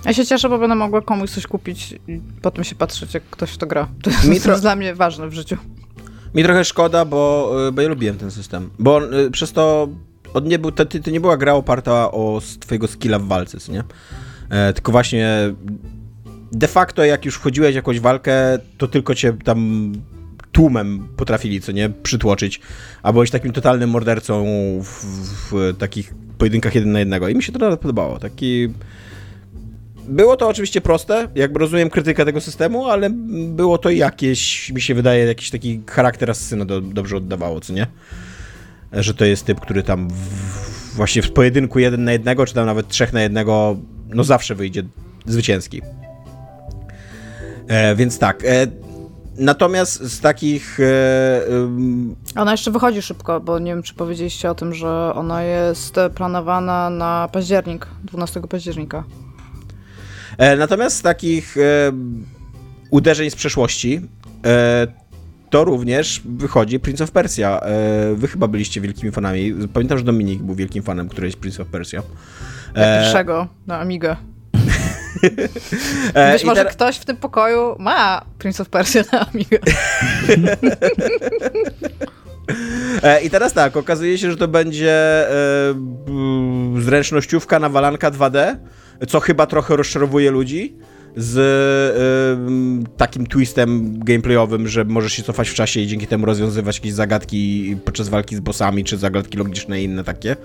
Ja 0.04 0.12
się 0.12 0.26
cieszę, 0.26 0.48
bo 0.48 0.58
będę 0.58 0.74
mogła 0.74 1.02
komuś 1.02 1.30
coś 1.30 1.46
kupić 1.46 1.94
i 2.08 2.20
potem 2.42 2.64
się 2.64 2.74
patrzeć, 2.74 3.14
jak 3.14 3.22
ktoś 3.30 3.50
w 3.50 3.58
to 3.58 3.66
gra. 3.66 3.88
To 4.02 4.10
jest, 4.10 4.28
Mi 4.28 4.40
tro- 4.40 4.60
dla 4.60 4.76
mnie 4.76 4.94
ważne 4.94 5.28
w 5.28 5.34
życiu. 5.34 5.56
Mi 6.34 6.42
trochę 6.44 6.64
szkoda, 6.64 7.04
bo, 7.04 7.52
y, 7.68 7.72
bo 7.72 7.82
ja 7.82 7.88
lubiłem 7.88 8.18
ten 8.18 8.30
system. 8.30 8.70
Bo 8.78 9.12
y, 9.20 9.30
przez 9.30 9.52
to 9.52 9.88
on 10.34 10.44
nie 10.44 10.58
był, 10.58 10.72
to, 10.72 10.84
to 10.86 11.10
nie 11.10 11.20
była 11.20 11.36
gra 11.36 11.54
oparta 11.54 12.12
o 12.12 12.40
twojego 12.60 12.88
skilla 12.88 13.18
w 13.18 13.26
walce, 13.26 13.60
co 13.60 13.72
nie? 13.72 13.84
E, 14.50 14.72
tylko 14.72 14.92
właśnie 14.92 15.28
de 16.52 16.68
facto 16.68 17.04
jak 17.04 17.24
już 17.24 17.34
wchodziłeś 17.34 17.72
w 17.72 17.76
jakąś 17.76 18.00
walkę, 18.00 18.58
to 18.78 18.88
tylko 18.88 19.14
cię 19.14 19.32
tam 19.44 19.92
tłumem 20.52 21.08
potrafili, 21.16 21.60
co 21.60 21.72
nie, 21.72 21.90
przytłoczyć, 21.90 22.60
a 23.02 23.12
byłeś 23.12 23.30
takim 23.30 23.52
totalnym 23.52 23.90
mordercą 23.90 24.44
w, 24.82 25.04
w 25.50 25.76
takich 25.78 26.14
pojedynkach 26.38 26.74
jeden 26.74 26.92
na 26.92 26.98
jednego 26.98 27.28
i 27.28 27.34
mi 27.34 27.42
się 27.42 27.52
to 27.52 27.58
nawet 27.58 27.80
podobało, 27.80 28.18
taki... 28.18 28.68
Było 30.08 30.36
to 30.36 30.48
oczywiście 30.48 30.80
proste, 30.80 31.28
jakby 31.34 31.58
rozumiem 31.58 31.90
krytykę 31.90 32.24
tego 32.24 32.40
systemu, 32.40 32.86
ale 32.86 33.10
było 33.48 33.78
to 33.78 33.90
jakieś, 33.90 34.70
mi 34.70 34.80
się 34.80 34.94
wydaje, 34.94 35.24
jakiś 35.24 35.50
taki 35.50 35.80
charakter 35.86 36.30
asesyna 36.30 36.64
do, 36.64 36.80
dobrze 36.80 37.16
oddawało, 37.16 37.60
co 37.60 37.72
nie? 37.72 37.86
Że 38.92 39.14
to 39.14 39.24
jest 39.24 39.46
typ, 39.46 39.60
który 39.60 39.82
tam 39.82 40.08
w, 40.08 40.94
właśnie 40.96 41.22
w 41.22 41.32
pojedynku 41.32 41.78
jeden 41.78 42.04
na 42.04 42.12
jednego, 42.12 42.46
czy 42.46 42.54
tam 42.54 42.66
nawet 42.66 42.88
trzech 42.88 43.12
na 43.12 43.22
jednego, 43.22 43.76
no 44.08 44.24
zawsze 44.24 44.54
wyjdzie 44.54 44.82
zwycięski. 45.26 45.82
E, 47.68 47.94
więc 47.96 48.18
tak. 48.18 48.44
E, 48.44 48.66
natomiast 49.38 50.02
z 50.02 50.20
takich. 50.20 50.80
E, 50.80 52.40
Ona 52.40 52.50
jeszcze 52.50 52.70
wychodzi 52.70 53.02
szybko, 53.02 53.40
bo 53.40 53.58
nie 53.58 53.72
wiem, 53.72 53.82
czy 53.82 53.94
powiedzieliście 53.94 54.50
o 54.50 54.54
tym, 54.54 54.74
że 54.74 55.12
ona 55.14 55.42
jest 55.42 55.96
planowana 56.14 56.90
na 56.90 57.28
październik, 57.32 57.86
12 58.04 58.40
października. 58.40 59.04
E, 60.38 60.56
natomiast 60.56 60.96
z 60.96 61.02
takich 61.02 61.56
e, 61.56 61.92
uderzeń 62.90 63.30
z 63.30 63.34
przeszłości 63.34 64.00
e, 64.46 64.86
to 65.50 65.64
również 65.64 66.22
wychodzi 66.24 66.80
Prince 66.80 67.00
of 67.00 67.10
Persia. 67.10 67.60
Wy 68.14 68.28
chyba 68.28 68.48
byliście 68.48 68.80
wielkimi 68.80 69.12
fanami. 69.12 69.54
Pamiętam, 69.72 69.98
że 69.98 70.04
Dominik 70.04 70.42
był 70.42 70.54
wielkim 70.54 70.82
fanem 70.82 71.08
którejś 71.08 71.36
Prince 71.36 71.60
of 71.60 71.68
Persia. 71.68 72.02
Pierwszego 72.74 73.48
na 73.66 73.78
Amigę. 73.78 74.16
E, 76.14 76.32
Być 76.32 76.44
może 76.44 76.64
ktoś 76.64 76.96
w 76.96 77.04
tym 77.04 77.16
pokoju 77.16 77.76
ma 77.78 78.24
Prince 78.38 78.60
of 78.60 78.68
Persia 78.68 79.02
na 79.12 79.26
Amigę. 79.30 79.58
E, 83.02 83.22
I 83.22 83.30
teraz 83.30 83.52
tak, 83.52 83.76
okazuje 83.76 84.18
się, 84.18 84.30
że 84.30 84.36
to 84.36 84.48
będzie 84.48 84.92
e, 85.30 85.74
zręcznościówka 86.78 87.58
nawalanka 87.58 88.10
2D, 88.10 88.56
co 89.08 89.20
chyba 89.20 89.46
trochę 89.46 89.76
rozczarowuje 89.76 90.30
ludzi, 90.30 90.76
z 91.16 91.38
y, 92.88 92.96
takim 92.96 93.26
twistem 93.26 93.98
gameplayowym, 93.98 94.68
że 94.68 94.84
możesz 94.84 95.12
się 95.12 95.22
cofać 95.22 95.48
w 95.48 95.54
czasie 95.54 95.80
i 95.80 95.86
dzięki 95.86 96.06
temu 96.06 96.26
rozwiązywać 96.26 96.76
jakieś 96.76 96.92
zagadki 96.92 97.76
podczas 97.84 98.08
walki 98.08 98.36
z 98.36 98.40
bossami, 98.40 98.84
czy 98.84 98.96
zagadki 98.98 99.38
logiczne 99.38 99.80
i 99.80 99.84
inne 99.84 100.04
takie. 100.04 100.36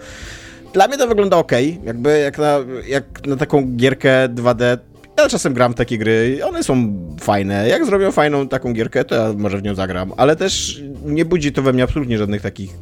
Dla 0.73 0.87
mnie 0.87 0.97
to 0.97 1.07
wygląda 1.07 1.37
ok, 1.37 1.51
jakby 1.83 2.19
jak 2.19 2.37
na, 2.37 2.59
jak 2.87 3.27
na 3.27 3.35
taką 3.35 3.75
gierkę 3.75 4.29
2D. 4.29 4.77
Ja 5.17 5.29
czasem 5.29 5.53
gram 5.53 5.73
w 5.73 5.75
takie 5.75 5.97
gry, 5.97 6.39
one 6.45 6.63
są 6.63 6.93
fajne. 7.19 7.67
Jak 7.67 7.85
zrobią 7.85 8.11
fajną 8.11 8.47
taką 8.47 8.73
gierkę, 8.73 9.05
to 9.05 9.15
ja 9.15 9.33
może 9.37 9.57
w 9.57 9.63
nią 9.63 9.75
zagram, 9.75 10.13
ale 10.17 10.35
też 10.35 10.81
nie 11.05 11.25
budzi 11.25 11.51
to 11.51 11.61
we 11.61 11.73
mnie 11.73 11.83
absolutnie 11.83 12.17
żadnych 12.17 12.41
takich 12.41 12.73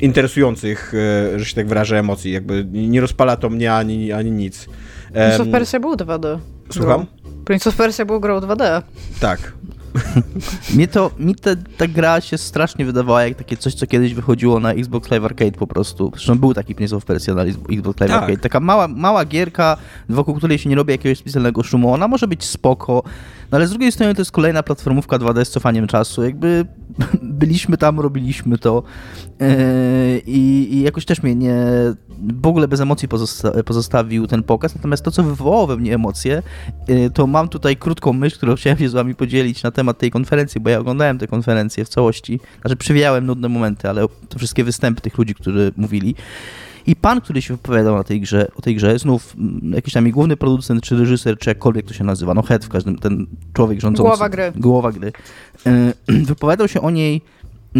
interesujących, 0.00 0.94
e, 1.34 1.38
że 1.38 1.44
się 1.44 1.54
tak 1.54 1.66
wyrażę, 1.66 1.98
emocji. 1.98 2.32
Jakby 2.32 2.66
nie 2.72 3.00
rozpala 3.00 3.36
to 3.36 3.50
mnie 3.50 3.74
ani, 3.74 4.12
ani 4.12 4.30
nic. 4.30 4.66
Prince 5.12 5.40
of 5.40 5.48
Persia 5.48 5.80
był 5.80 5.94
2D. 5.94 6.38
Słucham? 6.70 7.06
Prince 7.44 7.66
of 7.66 7.76
Persia 7.76 8.04
był 8.04 8.20
grą 8.20 8.40
2D. 8.40 8.82
Tak. 9.20 9.52
Mnie 10.74 10.88
to, 10.88 11.10
mi 11.18 11.34
te, 11.34 11.56
ta 11.56 11.86
gra 11.86 12.20
się 12.20 12.38
strasznie 12.38 12.84
wydawała 12.84 13.24
jak 13.24 13.38
takie 13.38 13.56
coś, 13.56 13.74
co 13.74 13.86
kiedyś 13.86 14.14
wychodziło 14.14 14.60
na 14.60 14.72
Xbox 14.72 15.10
Live 15.10 15.24
Arcade 15.24 15.52
po 15.52 15.66
prostu. 15.66 16.10
Zresztą 16.14 16.38
był 16.38 16.54
taki 16.54 16.74
Prince 16.74 16.92
of 16.92 17.04
Persia 17.04 17.34
na 17.34 17.42
Xbox 17.42 17.70
Live 17.70 17.96
Tak. 17.96 18.10
Arcade. 18.10 18.36
Taka 18.36 18.60
mała, 18.60 18.88
mała 18.88 19.24
gierka, 19.24 19.76
wokół 20.08 20.34
której 20.34 20.58
się 20.58 20.68
nie 20.68 20.76
robi 20.76 20.92
jakiegoś 20.92 21.18
specjalnego 21.18 21.62
szumu. 21.62 21.92
Ona 21.92 22.08
może 22.08 22.28
być 22.28 22.44
spoko, 22.44 23.02
no 23.50 23.56
ale 23.56 23.66
z 23.66 23.70
drugiej 23.70 23.92
strony 23.92 24.14
to 24.14 24.20
jest 24.20 24.32
kolejna 24.32 24.62
platformówka 24.62 25.18
2D 25.18 25.44
z 25.44 25.50
cofaniem 25.50 25.86
czasu. 25.86 26.22
Jakby 26.22 26.66
byliśmy 27.22 27.76
tam, 27.76 28.00
robiliśmy 28.00 28.58
to 28.58 28.82
yy, 29.40 29.46
i, 30.26 30.68
i 30.74 30.82
jakoś 30.82 31.04
też 31.04 31.22
mnie 31.22 31.34
nie, 31.34 31.56
w 32.42 32.46
ogóle 32.46 32.68
bez 32.68 32.80
emocji 32.80 33.08
pozosta- 33.08 33.62
pozostawił 33.62 34.26
ten 34.26 34.42
pokaz. 34.42 34.74
Natomiast 34.74 35.04
to, 35.04 35.10
co 35.10 35.22
wywołało 35.22 35.66
we 35.66 35.76
mnie 35.76 35.94
emocje, 35.94 36.42
yy, 36.88 37.10
to 37.10 37.26
mam 37.26 37.48
tutaj 37.48 37.76
krótką 37.76 38.12
myśl, 38.12 38.36
którą 38.36 38.56
chciałem 38.56 38.78
się 38.78 38.88
z 38.88 38.92
wami 38.92 39.14
podzielić 39.14 39.62
na 39.62 39.70
temat 39.70 39.98
tej 39.98 40.10
konferencji, 40.10 40.60
bo 40.60 40.70
ja 40.70 40.78
oglądałem 40.78 41.18
tę 41.18 41.26
konferencję 41.26 41.84
w 41.84 41.88
całości. 41.88 42.40
Znaczy 42.60 42.76
przewijałem 42.76 43.26
nudne 43.26 43.48
momenty, 43.48 43.88
ale 43.88 44.06
to 44.28 44.38
wszystkie 44.38 44.64
występy 44.64 45.00
tych 45.00 45.18
ludzi, 45.18 45.34
którzy 45.34 45.72
mówili. 45.76 46.14
I 46.88 46.96
pan, 46.96 47.20
który 47.20 47.42
się 47.42 47.54
wypowiadał 47.54 47.96
na 47.96 48.04
tej 48.04 48.20
grze, 48.20 48.48
o 48.56 48.62
tej 48.62 48.76
grze, 48.76 48.98
znów 48.98 49.36
jakiś 49.62 49.94
tam 49.94 50.10
główny 50.10 50.36
producent, 50.36 50.82
czy 50.82 50.96
reżyser, 50.96 51.38
czy 51.38 51.50
jakkolwiek 51.50 51.86
to 51.86 51.94
się 51.94 52.04
nazywa, 52.04 52.34
no 52.34 52.42
head 52.42 52.64
w 52.64 52.68
każdym, 52.68 52.98
ten 52.98 53.26
człowiek 53.52 53.80
rządzący. 53.80 54.08
Głowa 54.08 54.28
gry. 54.28 54.52
Głowa 54.56 54.92
gry. 54.92 55.12
E, 55.66 55.92
Wypowiadał 56.32 56.68
się 56.68 56.80
o 56.80 56.90
niej, 56.90 57.22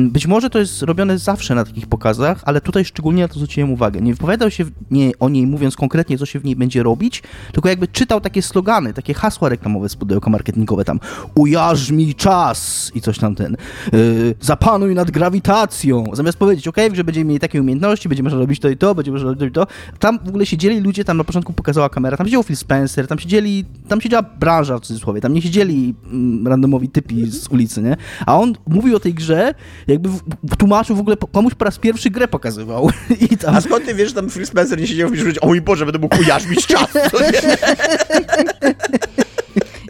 być 0.07 0.27
może 0.27 0.51
to 0.51 0.59
jest 0.59 0.83
robione 0.83 1.19
zawsze 1.19 1.55
na 1.55 1.65
takich 1.65 1.87
pokazach, 1.87 2.43
ale 2.45 2.61
tutaj 2.61 2.85
szczególnie 2.85 3.23
na 3.23 3.29
to 3.29 3.35
zwróciłem 3.35 3.73
uwagę. 3.73 4.01
Nie 4.01 4.15
wypowiadał 4.15 4.51
się 4.51 4.65
nie, 4.91 5.11
o 5.21 5.29
niej 5.29 5.47
mówiąc 5.47 5.77
konkretnie, 5.77 6.19
co 6.19 6.27
się 6.27 6.41
w 6.41 6.45
niej 6.45 6.57
będzie 6.57 6.83
robić, 6.83 7.23
tylko 7.53 7.69
jakby 7.69 7.89
czytał 7.89 8.21
takie 8.21 8.43
slogany, 8.43 8.95
takie 8.95 9.15
hasła 9.15 9.49
reklamowe 9.49 9.89
z 9.89 9.97
pudełka 9.97 10.31
marketingowe 10.31 10.85
tam 10.85 11.01
ujarzmij 11.35 12.15
czas 12.15 12.91
i 12.95 13.01
coś 13.01 13.19
tam 13.19 13.35
ten, 13.35 13.57
yy, 13.93 14.35
zapanuj 14.41 14.95
nad 14.95 15.11
grawitacją. 15.11 16.05
Zamiast 16.13 16.39
powiedzieć, 16.39 16.69
okej, 16.69 16.97
że 16.97 17.05
będziemy 17.05 17.25
mieli 17.25 17.41
takie 17.41 17.61
umiejętności, 17.61 18.09
będziemy 18.09 18.27
można 18.27 18.41
robić 18.41 18.61
to 18.61 18.69
i 18.69 18.77
to, 18.77 18.95
będziemy 18.95 19.15
można 19.15 19.29
robić 19.29 19.41
to 19.41 19.47
i 19.47 19.51
to. 19.51 19.67
Tam 19.99 20.19
w 20.25 20.29
ogóle 20.29 20.47
siedzieli 20.47 20.81
ludzie, 20.81 21.05
tam 21.05 21.17
na 21.17 21.25
początku 21.25 21.53
pokazała 21.53 21.89
kamera, 21.89 22.17
tam 22.17 22.27
siedział 22.27 22.43
Phil 22.43 22.57
Spencer, 22.57 23.07
tam 23.07 23.19
siedzieli, 23.19 23.65
tam 23.89 24.01
siedziała 24.01 24.23
branża 24.23 24.79
w 24.79 24.81
cudzysłowie, 24.81 25.21
tam 25.21 25.33
nie 25.33 25.43
siedzieli 25.43 25.95
mm, 26.13 26.47
randomowi 26.49 26.89
typi 26.89 27.27
z 27.31 27.49
ulicy, 27.49 27.83
nie? 27.83 27.97
A 28.27 28.39
on 28.39 28.55
mówił 28.69 28.97
o 28.97 29.01
tej 29.01 29.15
grze, 29.15 29.55
jakby 29.89 30.09
w, 30.09 30.21
w 30.43 30.57
tłumaczył 30.57 30.97
w 30.97 31.01
ogóle 31.01 31.17
komuś 31.33 31.55
po 31.55 31.65
raz 31.65 31.79
pierwszy 31.79 32.11
grę 32.11 32.29
pokazywał. 32.29 32.91
I 33.31 33.37
tam... 33.37 33.57
A 33.57 33.61
skąd 33.61 33.85
ty 33.85 33.95
wiesz, 33.95 34.09
że 34.09 34.15
tam 34.15 34.31
Phil 34.31 34.47
Spencer 34.47 34.81
nie 34.81 34.87
siedział 34.87 35.09
w 35.09 35.11
powiedzieć, 35.11 35.43
o 35.43 35.47
mój 35.47 35.61
Boże, 35.61 35.85
będę 35.85 35.99
mógł 35.99 36.21
ujarzmić 36.21 36.67
czas. 36.67 36.91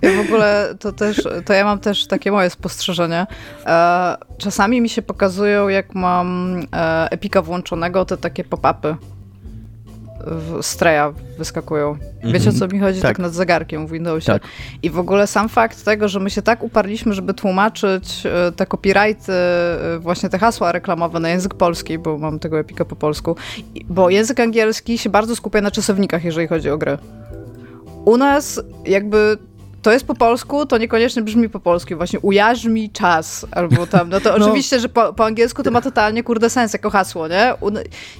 Ja 0.02 0.22
w 0.22 0.26
ogóle 0.26 0.74
to 0.80 0.92
też, 0.92 1.22
to 1.44 1.52
ja 1.52 1.64
mam 1.64 1.78
też 1.78 2.06
takie 2.06 2.32
moje 2.32 2.50
spostrzeżenie. 2.50 3.26
E, 3.66 4.16
czasami 4.38 4.80
mi 4.80 4.88
się 4.88 5.02
pokazują, 5.02 5.68
jak 5.68 5.94
mam 5.94 6.60
e, 6.72 7.10
Epika 7.10 7.42
włączonego, 7.42 8.04
te 8.04 8.16
takie 8.16 8.44
pop-upy 8.44 8.96
w 10.30 10.58
Streja 10.62 11.12
wyskakują. 11.38 11.96
Wiecie 12.24 12.50
o 12.50 12.52
co 12.52 12.68
mi 12.68 12.78
chodzi? 12.80 13.00
Tak, 13.00 13.10
Tak. 13.10 13.18
nad 13.18 13.34
zegarkiem 13.34 13.86
w 13.86 13.90
Windowsie. 13.90 14.26
Tak. 14.32 14.42
I 14.82 14.90
w 14.90 14.98
ogóle 14.98 15.26
sam 15.26 15.48
fakt 15.48 15.84
tego, 15.84 16.08
że 16.08 16.20
my 16.20 16.30
się 16.30 16.42
tak 16.42 16.62
uparliśmy, 16.62 17.14
żeby 17.14 17.34
tłumaczyć 17.34 18.26
e, 18.26 18.52
te 18.52 18.66
copyrighty, 18.66 19.32
e, 19.32 19.98
właśnie 20.00 20.28
te 20.28 20.38
hasła 20.38 20.72
reklamowe 20.72 21.20
na 21.20 21.28
język 21.28 21.54
polski, 21.54 21.98
bo 21.98 22.18
mam 22.18 22.38
tego 22.38 22.58
Epika 22.58 22.84
po 22.84 22.96
polsku, 22.96 23.36
bo 23.88 24.10
język 24.10 24.40
angielski 24.40 24.98
się 24.98 25.10
bardzo 25.10 25.36
skupia 25.36 25.60
na 25.60 25.70
czasownikach, 25.70 26.24
jeżeli 26.24 26.48
chodzi 26.48 26.70
o 26.70 26.78
gry. 26.78 26.98
U 28.04 28.16
nas 28.16 28.60
jakby 28.86 29.38
to 29.82 29.92
jest 29.92 30.06
po 30.06 30.14
polsku, 30.14 30.66
to 30.66 30.78
niekoniecznie 30.78 31.22
brzmi 31.22 31.48
po 31.48 31.60
polsku. 31.60 31.96
Właśnie 31.96 32.20
ujarzmi 32.20 32.90
czas, 32.90 33.46
albo 33.50 33.86
tam, 33.86 34.08
no 34.08 34.20
to 34.20 34.38
No. 34.38 34.44
oczywiście, 34.46 34.80
że 34.80 34.88
po, 34.88 35.12
po 35.12 35.24
angielsku 35.24 35.62
to 35.62 35.70
ma 35.70 35.80
totalnie 35.80 36.22
kurde 36.22 36.50
sens 36.50 36.72
jako 36.72 36.90
hasło, 36.90 37.28
nie? 37.28 37.54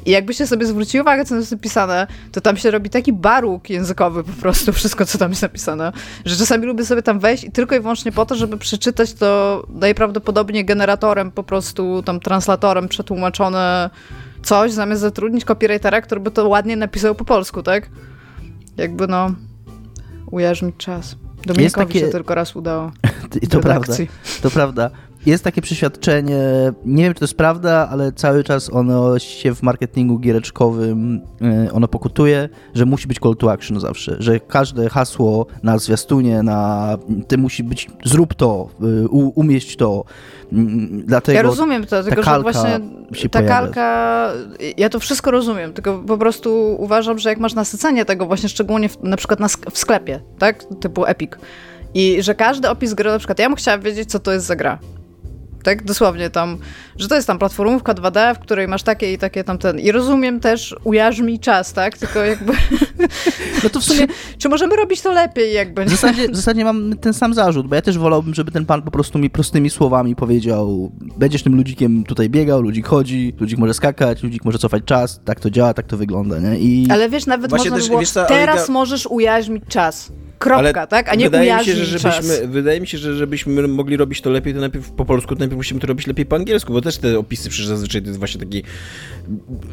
I 0.07 0.11
jakbyście 0.11 0.47
sobie 0.47 0.67
zwrócili 0.67 1.01
uwagę, 1.01 1.25
co 1.25 1.37
jest 1.37 1.53
napisane, 1.53 2.07
to 2.33 2.41
tam 2.41 2.57
się 2.57 2.71
robi 2.71 2.91
taki 2.91 3.13
baruk 3.13 3.71
językowy 3.71 4.25
po 4.25 4.33
prostu, 4.33 4.73
wszystko, 4.73 5.07
co 5.07 5.19
tam 5.19 5.31
jest 5.31 5.43
napisane, 5.43 5.93
że 6.25 6.37
czasami 6.37 6.67
lubię 6.67 6.85
sobie 6.85 7.03
tam 7.03 7.19
wejść 7.19 7.45
i 7.45 7.51
tylko 7.53 7.77
i 7.77 7.81
wyłącznie 7.81 8.13
po 8.13 8.27
to, 8.27 8.35
żeby 8.35 8.59
przeczytać 8.59 9.13
to 9.13 9.63
najprawdopodobniej 9.69 10.65
generatorem, 10.65 11.31
po 11.31 11.43
prostu 11.43 12.03
tam 12.03 12.21
translatorem 12.21 12.89
przetłumaczone 12.89 13.91
coś, 14.43 14.73
zamiast 14.73 15.01
zatrudnić 15.01 15.45
copywritera, 15.45 16.01
który 16.01 16.21
by 16.21 16.31
to 16.31 16.49
ładnie 16.49 16.77
napisał 16.77 17.15
po 17.15 17.25
polsku, 17.25 17.63
tak? 17.63 17.91
Jakby 18.77 19.07
no, 19.09 19.31
ujarzmić 20.31 20.77
czas. 20.77 21.28
Dominikowi 21.47 21.87
takie- 21.87 22.01
się 22.01 22.09
tylko 22.09 22.35
raz 22.35 22.57
udało. 22.57 22.93
To 23.51 23.61
prawda. 23.61 23.95
To 24.43 24.51
prawda. 24.51 24.91
Jest 25.27 25.45
takie 25.45 25.63
przeświadczenie, 25.63 26.39
nie 26.85 27.03
wiem 27.05 27.15
czy 27.15 27.19
to 27.21 27.25
jest 27.25 27.37
prawda, 27.37 27.89
ale 27.91 28.13
cały 28.13 28.45
czas 28.45 28.73
ono 28.73 29.19
się 29.19 29.55
w 29.55 29.63
marketingu 29.63 30.19
giereczkowym 30.19 31.21
y, 31.67 31.73
ono 31.73 31.89
pokutuje, 31.89 32.49
że 32.75 32.87
musi 32.87 33.09
być 33.09 33.19
call 33.19 33.37
to 33.37 33.53
action 33.53 33.81
zawsze, 33.81 34.17
że 34.19 34.41
każde 34.41 34.89
hasło 34.89 35.47
na 35.63 35.79
zwiastunie, 35.79 36.43
na 36.43 36.97
ty 37.29 37.39
musi 37.39 37.65
być 37.65 37.91
zrób 38.05 38.35
to, 38.35 38.69
u, 39.11 39.41
umieść 39.41 39.77
to. 39.77 40.05
Mm, 40.53 41.03
Dlatego 41.07 41.37
Ja 41.37 41.43
rozumiem 41.43 41.87
to, 41.87 42.03
tylko 42.03 42.23
że 42.23 42.31
właśnie 42.43 42.71
ta 43.29 43.39
kalka, 43.49 44.29
ja 44.77 44.89
to 44.89 45.01
wszystko 45.01 45.31
rozumiem, 45.31 45.73
tylko 45.73 45.99
po 45.99 46.19
prostu 46.19 46.77
uważam, 46.79 47.19
że 47.19 47.29
jak 47.29 47.39
masz 47.39 47.55
nasycenie 47.55 48.05
tego 48.05 48.27
właśnie 48.27 48.49
szczególnie 48.49 48.89
w, 48.89 49.03
na 49.03 49.17
przykład 49.17 49.41
na, 49.41 49.47
sk- 49.47 49.71
w 49.71 49.79
sklepie, 49.79 50.21
tak, 50.39 50.65
typu 50.81 51.07
Epic 51.07 51.31
i 51.95 52.23
że 52.23 52.35
każdy 52.35 52.71
opis 52.71 52.95
gry, 52.95 53.11
na 53.11 53.19
przykład 53.19 53.39
ja 53.39 53.49
bym 53.49 53.57
chciała 53.57 53.79
wiedzieć, 53.79 54.11
co 54.11 54.19
to 54.19 54.33
jest 54.33 54.47
za 54.47 54.57
gra. 54.57 54.79
Tak, 55.63 55.85
dosłownie 55.85 56.31
tam, 56.31 56.59
że 56.97 57.09
to 57.09 57.15
jest 57.15 57.27
tam 57.27 57.39
platformówka 57.39 57.95
2D, 57.95 58.35
w 58.35 58.39
której 58.39 58.69
masz 58.69 58.83
takie 58.83 59.13
i 59.13 59.19
takie 59.19 59.45
tam 59.45 59.59
ten. 59.59 59.79
I 59.79 59.93
rozumiem 59.93 60.41
też, 60.41 60.77
ujarzmi 60.85 61.41
czas, 61.41 61.73
tak? 61.73 61.99
Tylko 61.99 62.25
jakby. 62.25 62.53
no 63.65 63.71
to 63.71 63.81
w 63.81 63.85
sumie 63.85 63.99
czy, 64.07 64.39
czy 64.39 64.49
możemy 64.49 64.77
robić 64.77 65.01
to 65.01 65.13
lepiej, 65.13 65.55
jakby? 65.55 65.85
W 65.85 65.89
zasadzie, 65.89 66.29
w 66.29 66.37
zasadzie 66.37 66.65
mam 66.65 66.97
ten 66.97 67.15
sam 67.15 67.35
zarzut, 67.35 67.67
bo 67.67 67.75
ja 67.75 67.83
też 67.83 67.99
wolałbym, 67.99 68.35
żeby 68.35 68.53
ten 68.53 68.67
pan 68.67 68.83
po 68.83 68.91
prostu 68.91 69.19
mi 69.19 69.31
prostymi 69.31 69.71
słowami 69.71 70.17
powiedział 70.17 70.93
będziesz 71.17 71.43
tym 71.43 71.57
ludzikiem 71.57 72.05
tutaj 72.05 72.31
biegał, 72.31 72.63
ludzik 72.63 72.87
chodzi, 72.87 73.35
ludzik 73.41 73.59
może 73.59 73.75
skakać, 73.75 74.23
ludzik 74.23 74.45
może 74.45 74.59
cofać 74.59 74.85
czas, 74.85 75.21
tak 75.25 75.41
to 75.41 75.51
działa, 75.51 75.75
tak 75.75 75.87
to 75.87 75.97
wygląda, 75.97 76.39
nie? 76.39 76.59
I 76.59 76.87
Ale 76.91 77.09
wiesz, 77.09 77.27
nawet 77.27 77.51
Właśnie 77.51 77.71
można 77.71 77.77
też, 77.77 77.85
by 77.85 77.89
było, 77.89 78.01
wiesz 78.01 78.11
co, 78.11 78.25
teraz 78.25 78.69
Oliga- 78.69 78.73
możesz 78.73 79.07
ujarzmić 79.07 79.65
czas. 79.69 80.13
Kropka, 80.39 80.87
tak? 80.87 81.09
A 81.09 81.15
nie 81.15 81.25
wydaje 81.25 81.57
mi 81.57 81.65
się, 81.65 81.75
że 81.75 81.99
czas. 82.01 82.15
żebyśmy, 82.25 82.49
Wydaje 82.49 82.81
mi 82.81 82.87
się, 82.87 82.99
że 82.99 83.15
żebyśmy 83.15 83.69
mogli 83.69 83.97
robić 83.97 84.21
to 84.21 84.31
lepiej, 84.31 84.55
to 84.55 84.61
najpierw 84.61 84.91
po 84.91 85.05
polsku, 85.05 85.35
to 85.35 85.39
najpierw 85.39 85.57
musimy 85.57 85.81
to 85.81 85.87
robić 85.87 86.07
lepiej 86.07 86.27
po 86.27 86.37
angielsku, 86.37 86.73
bo 86.73 86.81
też 86.81 86.97
te 86.99 87.19
opisy 87.19 87.49
przecież 87.49 87.67
zazwyczaj 87.67 88.03
to 88.03 88.07
jest 88.07 88.19
właśnie 88.19 88.41
taki... 88.41 88.63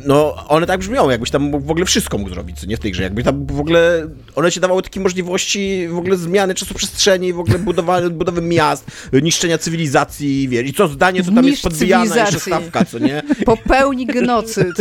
No, 0.05 0.35
one 0.47 0.65
tak 0.65 0.79
brzmią, 0.79 1.09
jakbyś 1.09 1.31
tam 1.31 1.51
w 1.51 1.71
ogóle 1.71 1.85
wszystko 1.85 2.17
mógł 2.17 2.29
zrobić, 2.29 2.59
co 2.59 2.65
nie 2.65 2.77
w 2.77 2.79
tej 2.79 2.91
grze. 2.91 3.03
Jakby 3.03 3.23
tam 3.23 3.45
w 3.45 3.59
ogóle... 3.59 4.07
One 4.35 4.51
ci 4.51 4.59
dawały 4.59 4.81
takie 4.81 4.99
możliwości 4.99 5.87
w 5.87 5.97
ogóle 5.97 6.17
zmiany 6.17 6.53
czasoprzestrzeni, 6.55 7.33
w 7.33 7.39
ogóle 7.39 7.59
budowy, 7.59 8.09
budowy 8.19 8.41
miast, 8.41 8.85
niszczenia 9.13 9.57
cywilizacji, 9.57 10.47
wiesz, 10.49 10.67
i 10.67 10.73
co 10.73 10.87
zdanie, 10.87 11.23
co 11.23 11.31
tam 11.31 11.45
jest 11.45 11.47
Niszcz 11.47 11.63
podbijana, 11.63 12.03
jeszcze 12.03 12.39
cywilizację. 12.39 12.53
stawka, 12.53 12.85
co 12.85 12.99
nie? 12.99 13.23
Popełni 13.45 14.05
genocyd. 14.05 14.75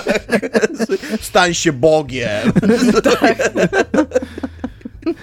Stań 1.20 1.54
się 1.54 1.72
Bogiem! 1.72 2.52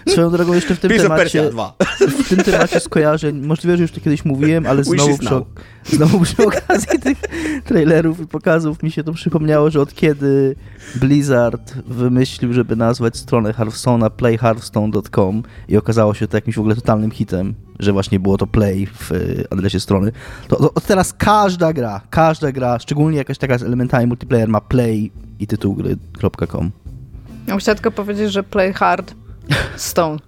Swoją 0.08 0.32
drogą 0.32 0.54
jeszcze 0.54 0.76
w 0.76 0.80
tym 0.80 0.90
Persia 0.90 1.04
temacie, 1.04 1.50
2. 1.50 1.74
w 2.00 2.30
tym 2.30 2.38
temacie 2.38 2.80
skojarzeń, 2.80 3.46
możliwe, 3.46 3.78
że 3.78 3.82
już 3.82 3.92
to 3.92 4.02
kiedyś 4.02 4.26
mówiłem, 4.26 4.66
ale 4.66 4.84
znowu 4.84 5.18
przy, 5.18 5.34
now. 5.34 5.44
znowu 5.86 6.20
przy 6.20 6.46
okazji 6.46 7.00
tych 7.00 7.18
trailerów 7.66 8.20
i 8.20 8.28
pokazów 8.28 8.84
mi 8.84 8.92
się 8.92 9.04
to 9.04 9.14
przypomniało, 9.14 9.72
że 9.72 9.82
od 9.82 9.94
kiedy 9.94 10.56
Blizzard 10.96 11.74
wymyślił, 11.88 12.54
żeby 12.54 12.76
nazwać 12.76 13.18
stronę 13.18 13.52
Hearthstone'a 13.52 14.10
playhearthstone.com 14.10 15.44
i 15.68 15.78
okazało 15.78 16.14
się 16.14 16.28
to 16.28 16.38
jakimś 16.38 16.56
w 16.56 16.60
ogóle 16.60 16.76
totalnym 16.76 17.12
hitem, 17.12 17.54
że 17.80 17.94
właśnie 17.94 18.20
było 18.20 18.38
to 18.38 18.48
play 18.48 18.88
w 18.88 19.12
y, 19.12 19.46
adresie 19.50 19.80
strony, 19.80 20.12
to, 20.48 20.56
to 20.56 20.74
od 20.74 20.84
teraz 20.84 21.14
każda 21.14 21.74
gra, 21.74 22.02
każda 22.10 22.52
gra, 22.52 22.80
szczególnie 22.80 23.18
jakaś 23.18 23.38
taka 23.38 23.58
z 23.58 23.64
elementami 23.64 24.08
multiplayer 24.08 24.50
ma 24.50 24.62
play 24.62 25.12
i 25.40 25.48
tytuł 25.48 25.76
gry.com. 25.76 26.72
Ja 27.48 27.58
chciałam 27.58 27.76
tylko 27.76 27.92
powiedzieć, 27.92 28.32
że 28.32 28.44
play 28.44 28.74
hard 28.74 29.16
Stone. 29.76 30.20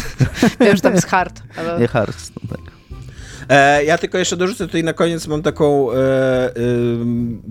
Wiem, 0.60 0.76
że 0.76 0.82
tam 0.82 0.94
jest 0.94 1.06
hard, 1.06 1.42
ale... 1.56 1.80
Nie 1.80 1.88
Hearthstone, 1.88 2.48
tak. 2.48 2.76
E, 3.48 3.84
ja 3.84 3.98
tylko 3.98 4.18
jeszcze 4.18 4.36
dorzucę 4.36 4.66
tutaj 4.66 4.84
na 4.84 4.92
koniec, 4.92 5.26
mam 5.26 5.42
taką, 5.42 5.92
e, 5.92 5.96
e, 5.96 6.52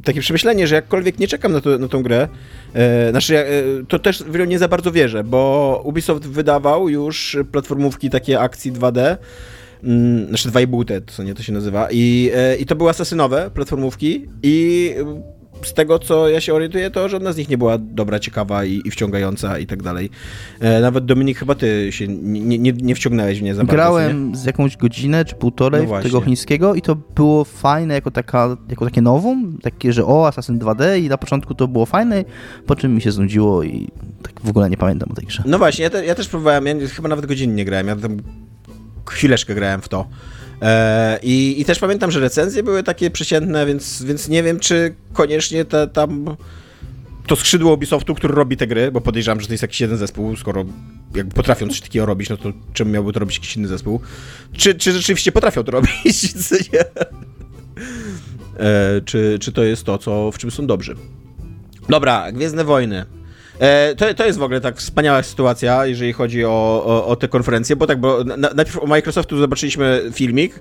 takie 0.04 0.21
przemyślenie, 0.21 0.67
że 0.67 0.75
jakkolwiek 0.75 1.19
nie 1.19 1.28
czekam 1.28 1.51
na, 1.51 1.62
to, 1.62 1.78
na 1.78 1.88
tą 1.88 2.04
grę, 2.04 2.28
e, 2.73 3.10
znaczy 3.10 3.38
e, 3.38 3.45
to 3.88 3.99
też 3.99 4.23
w 4.23 4.38
nią 4.38 4.45
nie 4.45 4.60
za 4.60 4.67
bardzo 4.67 4.91
wierzę, 4.91 5.23
bo 5.23 5.82
Ubisoft 5.86 6.28
wydawał 6.28 6.89
już 6.89 7.38
platformówki 7.51 8.10
takie 8.10 8.39
akcji 8.39 8.73
2D, 8.73 9.17
mm, 9.84 10.28
znaczy 10.28 10.49
2,5D, 10.49 11.01
co 11.08 11.23
nie 11.23 11.34
to 11.34 11.43
się 11.43 11.54
nazywa, 11.54 11.88
i, 11.91 12.32
e, 12.36 12.56
i 12.56 12.65
to 12.65 12.75
były 12.75 12.89
asasynowe 12.89 13.51
platformówki 13.54 14.25
i 14.43 14.95
z 15.61 15.73
tego, 15.73 15.99
co 15.99 16.29
ja 16.29 16.41
się 16.41 16.53
orientuję, 16.53 16.91
to 16.91 17.09
żadna 17.09 17.33
z 17.33 17.37
nich 17.37 17.49
nie 17.49 17.57
była 17.57 17.77
dobra, 17.77 18.19
ciekawa 18.19 18.65
i, 18.65 18.81
i 18.85 18.91
wciągająca 18.91 19.59
i 19.59 19.67
tak 19.67 19.83
dalej. 19.83 20.09
E, 20.59 20.81
nawet 20.81 21.05
Dominik, 21.05 21.37
chyba 21.37 21.55
ty 21.55 21.91
się 21.91 22.07
nie, 22.07 22.57
nie, 22.59 22.73
nie 22.73 22.95
wciągnąłeś 22.95 23.39
w 23.39 23.41
nie 23.41 23.55
za 23.55 23.63
bardzo, 23.63 23.83
co 23.83 23.99
nie? 23.99 24.05
Grałem 24.05 24.35
z 24.35 24.45
jakąś 24.45 24.77
godzinę 24.77 25.25
czy 25.25 25.35
półtorej 25.35 25.87
No 25.87 26.01
tego 26.01 26.21
chińskiego 26.21 26.75
i 26.75 26.81
to 26.81 26.95
było 26.95 27.43
fajne 27.43 27.93
jako, 27.93 28.11
taka, 28.11 28.57
jako 28.69 28.85
takie 28.85 29.01
nowum, 29.01 29.57
takie, 29.61 29.93
że 29.93 30.05
o, 30.05 30.27
Assassin 30.27 30.59
2D 30.59 30.99
i 31.03 31.09
na 31.09 31.17
początku 31.17 31.55
to 31.55 31.67
było 31.67 31.85
fajne, 31.85 32.25
po 32.65 32.75
czym 32.75 32.95
mi 32.95 33.01
się 33.01 33.11
znudziło 33.11 33.63
i 33.63 33.91
tak 34.23 34.41
w 34.43 34.49
ogóle 34.49 34.69
nie 34.69 34.77
pamiętam 34.77 35.11
o 35.11 35.15
tej 35.15 35.25
grze. 35.25 35.43
No 35.45 35.57
właśnie, 35.57 35.83
ja, 35.83 35.89
te, 35.89 36.05
ja 36.05 36.15
też 36.15 36.27
próbowałem, 36.27 36.67
ja 36.67 36.87
chyba 36.87 37.09
nawet 37.09 37.25
godzinnie 37.25 37.65
grałem, 37.65 37.87
ja 37.87 37.95
tam 37.95 38.17
chwileczkę 39.05 39.55
grałem 39.55 39.81
w 39.81 39.89
to. 39.89 40.07
E, 40.61 41.19
i, 41.23 41.61
I 41.61 41.65
też 41.65 41.79
pamiętam, 41.79 42.11
że 42.11 42.19
recenzje 42.19 42.63
były 42.63 42.83
takie 42.83 43.11
przeciętne, 43.11 43.65
więc, 43.65 44.03
więc 44.03 44.27
nie 44.27 44.43
wiem, 44.43 44.59
czy 44.59 44.95
koniecznie 45.13 45.65
te, 45.65 45.87
tam 45.87 46.35
to 47.27 47.35
skrzydło 47.35 47.73
Ubisoftu, 47.73 48.15
który 48.15 48.35
robi 48.35 48.57
te 48.57 48.67
gry, 48.67 48.91
bo 48.91 49.01
podejrzewam, 49.01 49.41
że 49.41 49.47
to 49.47 49.53
jest 49.53 49.61
jakiś 49.61 49.81
jeden 49.81 49.97
zespół, 49.97 50.35
skoro 50.35 50.65
jakby 51.15 51.35
potrafią 51.35 51.67
coś 51.67 51.81
takiego 51.81 52.05
robić, 52.05 52.29
no 52.29 52.37
to 52.37 52.53
czemu 52.73 52.91
miałby 52.91 53.13
to 53.13 53.19
robić 53.19 53.35
jakiś 53.35 53.57
inny 53.57 53.67
zespół? 53.67 53.99
Czy, 54.53 54.75
czy 54.75 54.91
rzeczywiście 54.91 55.31
potrafią 55.31 55.63
to 55.63 55.71
robić? 55.71 55.91
E, 58.59 59.01
czy, 59.05 59.37
czy 59.41 59.51
to 59.51 59.63
jest 59.63 59.83
to, 59.83 59.97
co, 59.97 60.31
w 60.31 60.37
czym 60.37 60.51
są 60.51 60.67
dobrzy? 60.67 60.95
Dobra, 61.89 62.31
Gwiezdne 62.31 62.63
Wojny. 62.63 63.05
E, 63.59 63.95
to, 63.95 64.13
to 64.13 64.25
jest 64.25 64.39
w 64.39 64.43
ogóle 64.43 64.61
tak 64.61 64.77
wspaniała 64.77 65.23
sytuacja, 65.23 65.85
jeżeli 65.85 66.13
chodzi 66.13 66.45
o, 66.45 66.83
o, 66.85 67.05
o 67.07 67.15
te 67.15 67.27
konferencje, 67.27 67.75
bo 67.75 67.87
tak, 67.87 67.99
bo 67.99 68.23
na, 68.23 68.37
najpierw 68.37 68.83
o 68.83 68.87
Microsoftu 68.87 69.37
zobaczyliśmy 69.37 70.01
filmik, 70.13 70.59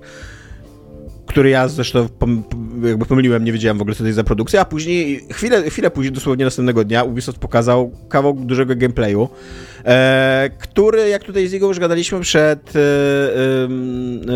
który 1.27 1.49
ja 1.49 1.67
zresztą 1.67 2.09
pom, 2.19 2.43
jakby 2.83 3.05
pomyliłem, 3.05 3.43
nie 3.43 3.51
wiedziałem 3.51 3.77
w 3.77 3.81
ogóle 3.81 3.95
co 3.95 4.03
to 4.03 4.05
jest 4.05 4.15
za 4.15 4.23
produkcja, 4.23 4.61
a 4.61 4.65
później, 4.65 5.27
chwilę, 5.31 5.69
chwilę 5.69 5.91
później, 5.91 6.11
dosłownie 6.11 6.45
następnego 6.45 6.83
dnia, 6.83 7.03
Ubisoft 7.03 7.37
pokazał 7.37 7.91
kawał 8.09 8.33
dużego 8.33 8.75
gameplayu, 8.75 9.29
który, 10.59 11.09
jak 11.09 11.23
tutaj 11.23 11.47
z 11.47 11.53
Igą 11.53 11.67
już 11.67 11.79
gadaliśmy 11.79 12.19
przed, 12.21 12.73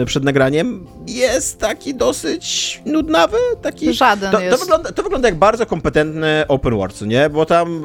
e, 0.02 0.06
przed 0.06 0.24
nagraniem, 0.24 0.88
jest 1.08 1.60
taki 1.60 1.96
dosyć 1.96 2.82
nudnawy, 2.86 3.38
taki... 3.62 3.94
Żaden 3.94 4.32
To, 4.32 4.38
to, 4.38 4.44
jest. 4.44 4.60
wygląda, 4.60 4.92
to 4.92 5.04
wygląda 5.04 5.28
jak 5.28 5.38
bardzo 5.38 5.66
kompetentny 5.66 6.44
open 6.48 6.76
world, 6.76 7.02
nie? 7.02 7.30
Bo 7.30 7.46
tam 7.46 7.84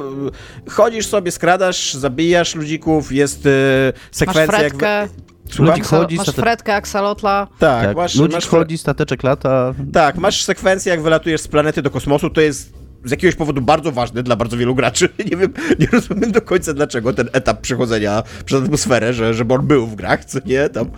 y, 0.67 0.69
chodzisz 0.71 1.07
sobie, 1.07 1.31
skradasz, 1.31 1.93
zabijasz 1.93 2.55
ludzików, 2.55 3.11
jest 3.11 3.45
y, 3.45 3.49
Masz 3.93 4.17
sekwencja 4.17 4.61
jak... 4.61 4.73
fretkę, 4.73 5.07
Słucham? 5.49 5.65
Ludzik 5.65 5.85
chodzi, 5.85 6.15
masz 6.15 6.27
state- 6.27 6.41
fretkę, 6.41 6.75
aksalotla. 6.75 7.47
Tak, 7.59 7.85
tak, 7.85 7.95
masz, 7.97 8.15
ludzik 8.15 8.33
masz, 8.33 8.47
chodzi, 8.47 8.77
stateczek 8.77 9.23
lata. 9.23 9.73
tak, 9.93 10.15
masz 10.17 10.43
sekwencję 10.43 10.89
jak 10.89 11.01
wylatujesz 11.01 11.41
z 11.41 11.47
planety 11.47 11.81
do 11.81 11.89
kosmosu, 11.91 12.29
to 12.29 12.41
jest 12.41 12.84
z 13.05 13.11
jakiegoś 13.11 13.35
powodu 13.35 13.61
bardzo 13.61 13.91
ważny 13.91 14.23
dla 14.23 14.35
bardzo 14.35 14.57
wielu 14.57 14.75
graczy. 14.75 15.09
Nie 15.31 15.37
wiem, 15.37 15.53
nie 15.79 15.87
rozumiem 15.91 16.31
do 16.31 16.41
końca 16.41 16.73
dlaczego 16.73 17.13
ten 17.13 17.29
etap 17.33 17.61
przechodzenia 17.61 18.23
przez 18.45 18.63
atmosferę, 18.63 19.13
że, 19.13 19.33
żeby 19.33 19.53
on 19.53 19.67
był 19.67 19.87
w 19.87 19.95
grach, 19.95 20.25
co 20.25 20.39
nie, 20.45 20.69
tam. 20.69 20.89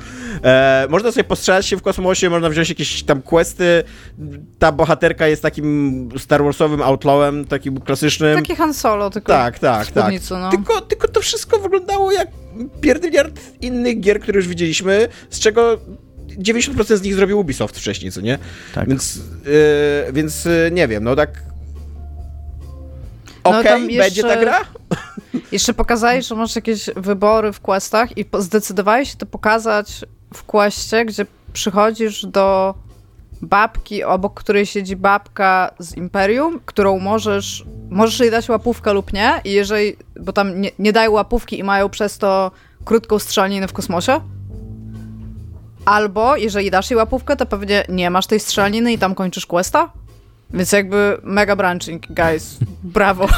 E, 0.44 0.88
można 0.90 1.12
sobie 1.12 1.24
postrzelać 1.24 1.66
się 1.66 1.78
w 1.78 1.82
kosmosie, 1.82 2.30
można 2.30 2.50
wziąć 2.50 2.70
jakieś 2.70 3.04
tam 3.04 3.22
questy. 3.22 3.84
Ta 4.60 4.72
bohaterka 4.72 5.28
jest 5.28 5.42
takim 5.42 6.10
Star 6.18 6.44
Warsowym 6.44 6.82
outlawem, 6.82 7.46
takim 7.46 7.80
klasycznym. 7.82 8.36
Taki 8.36 8.56
Han 8.56 8.74
Solo, 8.74 9.10
tylko 9.10 9.32
Tak, 9.32 9.60
tak, 9.60 9.88
w 9.88 9.92
tak. 9.92 10.14
no. 10.32 10.50
Tylko, 10.50 10.82
tylko 10.82 11.08
to 11.08 11.22
wszystko 11.22 11.60
wyglądało 11.60 12.12
jak 12.12 12.28
pierdyliard 12.82 13.40
innych 13.62 14.00
gier, 14.00 14.20
które 14.20 14.38
już 14.38 14.48
widzieliśmy, 14.48 15.08
z 15.30 15.40
czego 15.40 15.80
90% 16.40 16.98
z 16.98 17.02
nich 17.02 17.16
zrobił 17.16 17.40
Ubisoft 17.40 17.78
wcześniej, 17.78 18.12
co 18.12 18.22
nie? 18.22 18.40
Tak. 18.76 18.90
Więc, 18.90 19.16
yy, 19.16 20.14
więc 20.14 20.46
yy, 20.46 20.70
nie 20.72 20.88
wiem, 20.88 21.04
no 21.04 21.16
tak... 21.16 21.47
No, 23.52 23.60
Okej, 23.60 23.72
tam 23.72 23.82
będzie 23.82 23.98
jeszcze- 24.04 24.24
ta 24.24 24.38
gra? 24.38 24.60
Jeszcze 25.52 25.74
pokazałeś, 25.74 26.28
że 26.28 26.36
masz 26.36 26.56
jakieś 26.56 26.90
wybory 26.96 27.54
w 27.54 27.60
questach 27.60 28.18
i 28.18 28.26
zdecydowałeś 28.40 29.12
się 29.12 29.18
to 29.18 29.26
pokazać 29.26 30.06
w 30.34 30.44
questie, 30.44 31.06
gdzie 31.06 31.26
przychodzisz 31.54 32.26
do 32.26 32.76
babki, 33.42 34.04
obok 34.04 34.40
której 34.40 34.66
siedzi 34.66 34.96
babka 34.96 35.72
z 35.80 35.98
Imperium, 35.98 36.60
którą 36.66 37.00
możesz, 37.00 37.66
możesz 37.90 38.20
jej 38.20 38.32
dać 38.32 38.50
łapówkę 38.50 38.94
lub 38.94 39.14
nie 39.14 39.42
i 39.44 39.52
jeżeli, 39.52 39.96
bo 40.20 40.34
tam 40.34 40.62
nie, 40.62 40.72
nie 40.80 40.94
dają 40.94 41.12
łapówki 41.12 41.60
i 41.60 41.64
mają 41.64 41.90
przez 41.90 42.18
to 42.18 42.52
krótką 42.86 43.20
strzelninę 43.20 43.68
w 43.68 43.74
kosmosie, 43.74 44.22
albo 45.86 46.36
jeżeli 46.36 46.72
dasz 46.72 46.90
jej 46.92 46.98
łapówkę, 46.98 47.36
to 47.36 47.46
pewnie 47.46 47.84
nie 47.90 48.10
masz 48.10 48.28
tej 48.28 48.40
strzelniny 48.40 48.94
i 48.94 48.98
tam 48.98 49.16
kończysz 49.16 49.46
questa. 49.46 49.92
Więc 50.54 50.72
jakby 50.72 51.18
mega 51.24 51.56
branching, 51.56 52.08
guys. 52.10 52.58
Brawo. 52.84 53.26
E, 53.26 53.30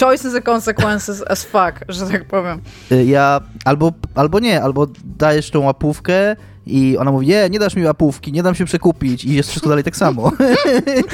Choices 0.00 0.34
and 0.34 0.44
consequences 0.44 1.24
as 1.28 1.44
fuck, 1.44 1.84
że 1.88 2.06
tak 2.06 2.24
powiem. 2.24 2.60
e, 2.90 3.04
ja 3.04 3.40
albo, 3.64 3.92
albo 4.14 4.40
nie, 4.40 4.62
albo 4.62 4.86
dajesz 5.04 5.50
tą 5.50 5.60
łapówkę 5.60 6.36
i 6.66 6.96
ona 6.98 7.12
mówi, 7.12 7.26
nie, 7.26 7.50
nie 7.50 7.58
dasz 7.58 7.76
mi 7.76 7.84
łapówki, 7.84 8.32
nie 8.32 8.42
dam 8.42 8.54
się 8.54 8.64
przekupić 8.64 9.24
i 9.24 9.34
jest 9.34 9.48
wszystko 9.48 9.68
dalej 9.68 9.84
tak 9.84 9.96
samo. 9.96 10.32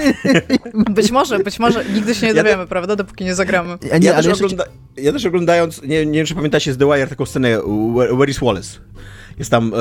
Być 0.90 1.10
może, 1.10 1.38
być 1.38 1.58
może 1.58 1.84
nigdy 1.84 2.14
się 2.14 2.26
nie 2.26 2.32
Ja 2.32 2.42
dowiemy, 2.42 2.66
prawda, 2.66 2.96
dopóki 2.96 3.24
nie 3.24 3.34
zagramy. 3.34 3.78
A 3.92 3.98
nie, 3.98 4.06
ja, 4.06 4.14
ale 4.14 4.22
też 4.24 4.32
ogląda... 4.32 4.64
ja 4.96 5.12
też 5.12 5.26
oglądając, 5.26 5.82
nie, 5.82 6.06
nie 6.06 6.18
wiem 6.18 6.26
czy 6.26 6.34
pamiętacie 6.34 6.72
z 6.72 6.78
The 6.78 6.86
Wire 6.86 7.08
taką 7.08 7.26
scenę 7.26 7.48
Where, 7.96 8.14
Where 8.14 8.30
is 8.30 8.38
Wallace? 8.38 8.78
Jest 9.38 9.50
tam, 9.50 9.72
e, 9.74 9.78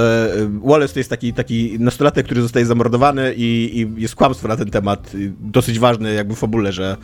Wallace 0.63 0.93
to 0.93 1.00
jest 1.00 1.10
taki, 1.10 1.34
taki 1.34 1.78
nastolatek, 1.80 2.26
który 2.26 2.41
zostaje 2.41 2.65
zamordowany 2.65 3.34
i, 3.38 3.80
i 3.80 4.02
jest 4.02 4.15
kłamstwo 4.15 4.48
na 4.48 4.58
ten 4.58 4.70
temat, 4.70 5.12
dosyć 5.39 5.80
ważny 5.80 6.13
jakby 6.13 6.36
w 6.36 6.39
fabule, 6.39 6.72
że, 6.72 6.98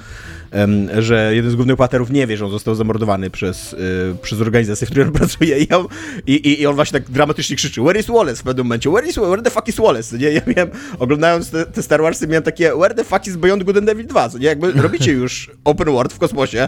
że 1.00 1.36
jeden 1.36 1.52
z 1.52 1.56
głównych 1.56 1.76
bohaterów 1.76 2.12
nie 2.12 2.28
wie, 2.28 2.38
że 2.38 2.46
on 2.46 2.52
został 2.52 2.76
zamordowany 2.76 3.30
przez, 3.30 3.74
e, 3.74 3.78
przez 4.22 4.42
organizację, 4.42 4.88
w 4.88 4.89
której 4.89 5.08
on 5.08 5.13
pracuje 5.24 5.60
i 5.60 5.70
on, 5.70 5.88
i, 6.28 6.62
i, 6.62 6.68
on 6.68 6.76
właśnie 6.76 7.00
tak 7.00 7.12
dramatycznie 7.12 7.56
krzyczy 7.56 7.82
Where 7.82 8.00
is 8.00 8.08
Wallace 8.08 8.42
w 8.42 8.44
pewnym 8.44 8.66
momencie? 8.66 8.89
Where, 8.89 9.08
is, 9.08 9.16
where 9.16 9.42
the 9.42 9.50
fuck 9.50 9.68
is 9.68 9.76
Wallace? 9.76 10.18
Nie? 10.18 10.32
Ja 10.32 10.42
miałem, 10.48 10.70
oglądając 11.00 11.50
te, 11.50 11.66
te 11.66 11.84
Star 11.84 12.02
Warsy, 12.02 12.28
miałem 12.28 12.44
takie 12.44 12.72
Where 12.76 12.96
the 12.96 13.04
fuck 13.04 13.28
is 13.28 13.36
Beyond 13.36 13.63
Good 13.63 13.78
and 13.78 13.89
Evil 13.89 14.08
2? 14.08 14.30
Co 14.30 14.38
nie? 14.38 14.46
Jakby 14.46 14.72
robicie 14.72 15.12
już 15.12 15.52
open 15.63 15.88
world 15.92 16.13
w 16.13 16.18
kosmosie, 16.18 16.68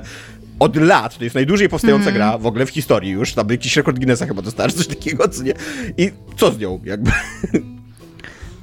od 0.60 0.76
lat, 0.76 1.18
to 1.18 1.24
jest 1.24 1.36
najdłużej 1.36 1.70
powstająca 1.70 2.12
gra 2.12 2.38
w 2.38 2.46
ogóle 2.46 2.66
w 2.66 2.70
historii 2.70 3.12
już, 3.12 3.34
tam 3.34 3.50
jakiś 3.50 3.76
rekord 3.76 3.98
Guinnessa 3.98 4.26
chyba 4.26 4.42
dostarcz, 4.42 4.74
coś 4.74 4.88
takiego, 4.88 5.28
co 5.28 5.44
nie? 5.44 5.54
I 5.98 6.12
co 6.38 6.52
z 6.52 6.60
nią, 6.60 6.82
jakby? 6.86 7.12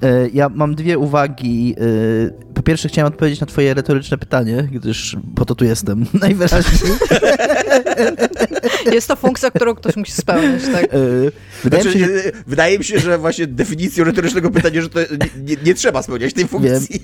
E, 0.02 0.28
Ja 0.32 0.48
mam 0.48 0.74
dwie 0.74 0.98
uwagi. 0.98 1.74
E, 1.78 2.52
Po 2.54 2.62
pierwsze 2.62 2.88
chciałem 2.88 3.12
odpowiedzieć 3.12 3.40
na 3.40 3.46
twoje 3.46 3.74
retoryczne 3.74 4.18
pytanie, 4.18 4.68
gdyż 4.72 5.16
po 5.34 5.44
to 5.44 5.54
tu 5.54 5.64
jestem 5.64 6.06
najwyraźniej. 6.20 6.92
Jest 8.92 9.08
to 9.08 9.16
funkcja, 9.16 9.50
którą 9.50 9.74
ktoś 9.74 9.96
musi 9.96 10.12
spełnić, 10.12 10.62
tak? 10.72 10.84
E, 10.84 10.88
Wydaje 11.64 11.84
mi 11.84 11.90
Znaczy, 11.90 11.98
się, 11.98 12.04
że 12.22 12.32
wydaje 12.46 12.78
mi 12.78 12.84
się, 12.84 12.98
że 12.98 13.18
właśnie 13.18 13.46
definicją 13.46 14.04
retorycznego 14.04 14.50
pytania, 14.50 14.82
że 14.82 14.88
to 14.88 15.00
nie, 15.44 15.56
nie, 15.64 15.74
trzeba 15.74 16.02
spełniać 16.02 16.32
tej 16.34 16.48
funkcji. 16.48 17.00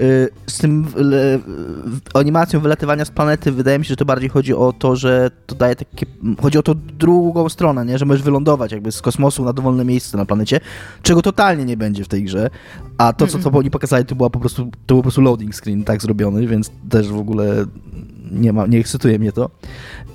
Y, 0.00 0.28
z 0.46 0.58
tym 0.58 0.86
le, 0.96 1.38
animacją 2.14 2.60
wylatywania 2.60 3.04
z 3.04 3.10
planety 3.10 3.52
wydaje 3.52 3.78
mi 3.78 3.84
się, 3.84 3.88
że 3.88 3.96
to 3.96 4.04
bardziej 4.04 4.28
chodzi 4.28 4.54
o 4.54 4.72
to, 4.78 4.96
że 4.96 5.30
to 5.46 5.54
daje 5.54 5.76
takie, 5.76 6.06
chodzi 6.42 6.58
o 6.58 6.62
to 6.62 6.74
drugą 6.74 7.48
stronę, 7.48 7.84
nie? 7.84 7.98
że 7.98 8.04
możesz 8.04 8.22
wylądować 8.22 8.72
jakby 8.72 8.92
z 8.92 9.02
kosmosu 9.02 9.44
na 9.44 9.52
dowolne 9.52 9.84
miejsce 9.84 10.16
na 10.16 10.26
planecie, 10.26 10.60
czego 11.02 11.22
totalnie 11.22 11.64
nie 11.64 11.76
będzie 11.76 12.02
w 12.06 12.08
tej 12.08 12.24
grze, 12.24 12.50
a 12.98 13.12
to, 13.12 13.26
co, 13.26 13.38
co 13.38 13.50
oni 13.50 13.70
pokazali, 13.70 14.04
to 14.04 14.14
była 14.14 14.30
po 14.30 14.40
prostu, 14.40 14.64
to 14.64 14.94
był 14.94 14.96
po 14.96 15.02
prostu 15.02 15.20
loading 15.20 15.54
screen 15.54 15.84
tak 15.84 16.02
zrobiony, 16.02 16.46
więc 16.46 16.70
też 16.90 17.08
w 17.08 17.18
ogóle 17.18 17.64
nie 18.30 18.52
ma, 18.52 18.66
nie 18.66 18.78
ekscytuje 18.78 19.18
mnie 19.18 19.32
to. 19.32 19.50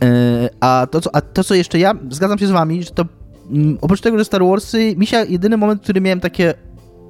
Y, 0.04 0.50
a, 0.60 0.88
to 0.92 1.02
co, 1.02 1.16
a 1.16 1.22
to, 1.22 1.44
co 1.44 1.56
jeszcze 1.56 1.80
ja, 1.80 1.94
zgadzam 2.10 2.38
się 2.38 2.48
z 2.48 2.52
wami, 2.52 2.84
że 2.84 2.92
to 2.92 3.06
mm, 3.52 3.78
oprócz 3.82 4.02
tego, 4.02 4.18
że 4.18 4.26
Star 4.26 4.44
Warsy, 4.44 4.96
mi 4.98 5.08
się 5.08 5.26
jedyny 5.30 5.58
moment, 5.58 5.82
w 5.82 5.84
którym 5.84 6.04
miałem 6.04 6.20
takie 6.20 6.54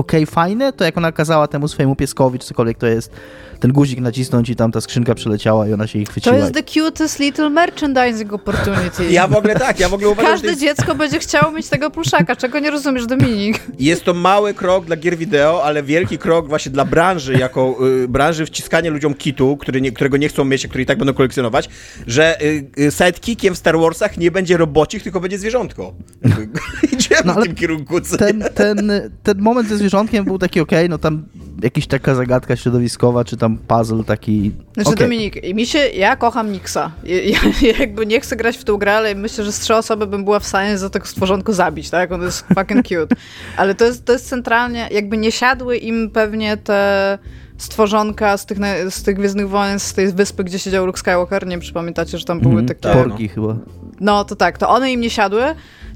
okej, 0.01 0.25
fajne, 0.25 0.73
to 0.73 0.83
jak 0.83 0.97
ona 0.97 1.11
kazała 1.11 1.47
temu 1.47 1.67
swojemu 1.67 1.95
pieskowi, 1.95 2.39
czy 2.39 2.47
cokolwiek 2.47 2.77
to 2.77 2.87
jest, 2.87 3.11
ten 3.59 3.71
guzik 3.71 3.99
nacisnąć 3.99 4.49
i 4.49 4.55
tam 4.55 4.71
ta 4.71 4.81
skrzynka 4.81 5.15
przeleciała 5.15 5.67
i 5.67 5.73
ona 5.73 5.87
się 5.87 5.99
ich 5.99 6.05
To 6.07 6.11
chwyciła. 6.11 6.35
jest 6.35 6.53
the 6.53 6.63
cutest 6.63 7.19
little 7.19 7.49
merchandising 7.49 8.33
opportunity. 8.33 9.11
Ja 9.11 9.27
w 9.27 9.35
ogóle 9.35 9.55
tak, 9.55 9.79
ja 9.79 9.89
w 9.89 9.93
ogóle 9.93 10.09
uważam, 10.09 10.31
że 10.31 10.41
to 10.41 10.47
Każde 10.47 10.65
jest, 10.65 10.77
dziecko 10.77 10.95
będzie 10.95 11.19
chciało 11.19 11.51
mieć 11.51 11.69
tego 11.69 11.91
pluszaka. 11.91 12.35
Czego 12.35 12.59
nie 12.59 12.71
rozumiesz, 12.71 13.05
Dominik? 13.07 13.59
jest 13.79 14.03
to 14.03 14.13
mały 14.13 14.53
krok 14.53 14.85
dla 14.85 14.95
gier 14.95 15.17
wideo, 15.17 15.63
ale 15.63 15.83
wielki 15.83 16.17
krok 16.17 16.47
właśnie 16.47 16.71
dla 16.71 16.85
branży, 16.85 17.33
jako 17.33 17.75
y, 18.03 18.07
branży 18.07 18.45
wciskania 18.45 18.89
ludziom 18.91 19.13
kitu, 19.13 19.57
który 19.57 19.81
nie, 19.81 19.91
którego 19.91 20.17
nie 20.17 20.29
chcą 20.29 20.45
mieć, 20.45 20.65
a 20.65 20.67
który 20.67 20.83
i 20.83 20.85
tak 20.85 20.97
będą 20.97 21.13
kolekcjonować, 21.13 21.69
że 22.07 22.41
y, 22.41 22.65
y, 22.79 22.91
sidekickiem 22.91 23.53
w 23.55 23.57
Star 23.57 23.79
Warsach 23.79 24.17
nie 24.17 24.31
będzie 24.31 24.57
robocik, 24.57 25.03
tylko 25.03 25.19
będzie 25.19 25.37
zwierzątko. 25.39 25.93
Idziemy 26.93 27.21
No, 27.25 27.33
w 27.33 27.43
tym 27.43 27.55
kierunku. 27.55 28.01
co 28.01 28.17
ten, 28.17 28.43
ten, 28.55 28.91
ten 29.23 29.39
moment 29.41 29.69
ze 29.69 29.77
zwierzątkiem 29.77 29.90
był 30.23 30.37
taki 30.39 30.59
okej, 30.59 30.89
no 30.89 30.97
tam 30.97 31.23
jakaś 31.63 31.87
taka 31.87 32.15
zagadka 32.15 32.55
środowiskowa, 32.55 33.25
czy 33.25 33.37
tam 33.37 33.57
puzzle 33.57 34.03
taki... 34.03 34.51
Znaczy, 34.73 34.89
okej. 34.89 35.05
Dominik, 35.07 35.43
i 35.43 35.55
mi 35.55 35.65
się, 35.65 35.79
ja 35.79 36.15
kocham 36.15 36.51
Nixa. 36.51 36.91
Ja, 37.03 37.39
ja 37.71 37.77
jakby 37.79 38.05
nie 38.05 38.19
chcę 38.21 38.35
grać 38.35 38.57
w 38.57 38.63
tą 38.63 38.77
grę, 38.77 38.95
ale 38.97 39.15
myślę, 39.15 39.43
że 39.43 39.51
z 39.51 39.59
trzy 39.59 39.75
osoby 39.75 40.07
bym 40.07 40.23
była 40.23 40.39
w 40.39 40.45
stanie 40.47 40.77
za 40.77 40.89
tego 40.89 41.05
stworzonko 41.05 41.53
zabić, 41.53 41.89
tak? 41.89 42.11
On 42.11 42.21
jest 42.21 42.45
fucking 42.55 42.87
cute. 42.87 43.15
Ale 43.57 43.75
to 43.75 43.85
jest, 43.85 44.05
to 44.05 44.13
jest 44.13 44.29
centralnie, 44.29 44.87
jakby 44.91 45.17
nie 45.17 45.31
siadły 45.31 45.77
im 45.77 46.09
pewnie 46.09 46.57
te 46.57 47.17
stworzonka 47.57 48.37
z 48.37 48.45
tych, 48.45 48.57
z 48.89 49.03
tych 49.03 49.15
Gwiezdnych 49.15 49.49
Wojen, 49.49 49.79
z 49.79 49.93
tej 49.93 50.13
wyspy, 50.13 50.43
gdzie 50.43 50.59
siedział 50.59 50.85
Luke 50.85 50.99
Skywalker, 50.99 51.45
nie 51.45 51.51
wiem, 51.51 51.61
czy 51.61 51.73
pamiętacie, 51.73 52.17
że 52.17 52.25
tam 52.25 52.39
były 52.39 52.51
Mhm, 52.51 52.67
takie... 52.67 52.81
tak. 52.81 52.93
Porki 52.93 53.27
chyba. 53.27 53.55
No 53.99 54.25
to 54.25 54.35
tak, 54.35 54.57
to 54.57 54.69
one 54.69 54.91
im 54.91 55.01
nie 55.01 55.09
siadły. 55.09 55.43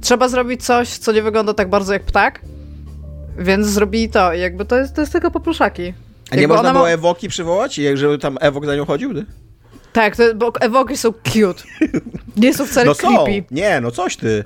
Trzeba 0.01 0.27
zrobić 0.29 0.63
coś, 0.65 0.89
co 0.89 1.11
nie 1.11 1.21
wygląda 1.21 1.53
tak 1.53 1.69
bardzo 1.69 1.93
jak 1.93 2.03
ptak. 2.03 2.41
Więc 3.37 3.67
zrobili 3.67 4.09
to. 4.09 4.33
I 4.33 4.39
jakby 4.39 4.65
to 4.65 4.77
jest, 4.77 4.95
to 4.95 5.01
jest 5.01 5.13
tylko 5.13 5.31
popluszaki. 5.31 5.93
A 6.31 6.35
nie 6.35 6.41
Jakby 6.41 6.55
można 6.55 6.71
było 6.71 6.83
ma- 6.83 6.89
Ewoki 6.89 7.27
przywołać? 7.27 7.77
I 7.79 7.97
żeby 7.97 8.17
tam 8.17 8.37
Ewok 8.41 8.65
za 8.65 8.75
nią 8.75 8.85
chodził? 8.85 9.13
Nie? 9.13 9.25
Tak, 9.93 10.15
to, 10.15 10.35
bo 10.35 10.53
ewoki 10.61 10.97
są 10.97 11.11
cute. 11.13 11.63
Nie 12.37 12.53
są 12.53 12.65
wcale 12.65 12.85
No 12.85 12.93
są. 12.93 13.23
creepy. 13.25 13.45
Nie, 13.51 13.81
no 13.81 13.91
coś 13.91 14.17
ty. 14.17 14.43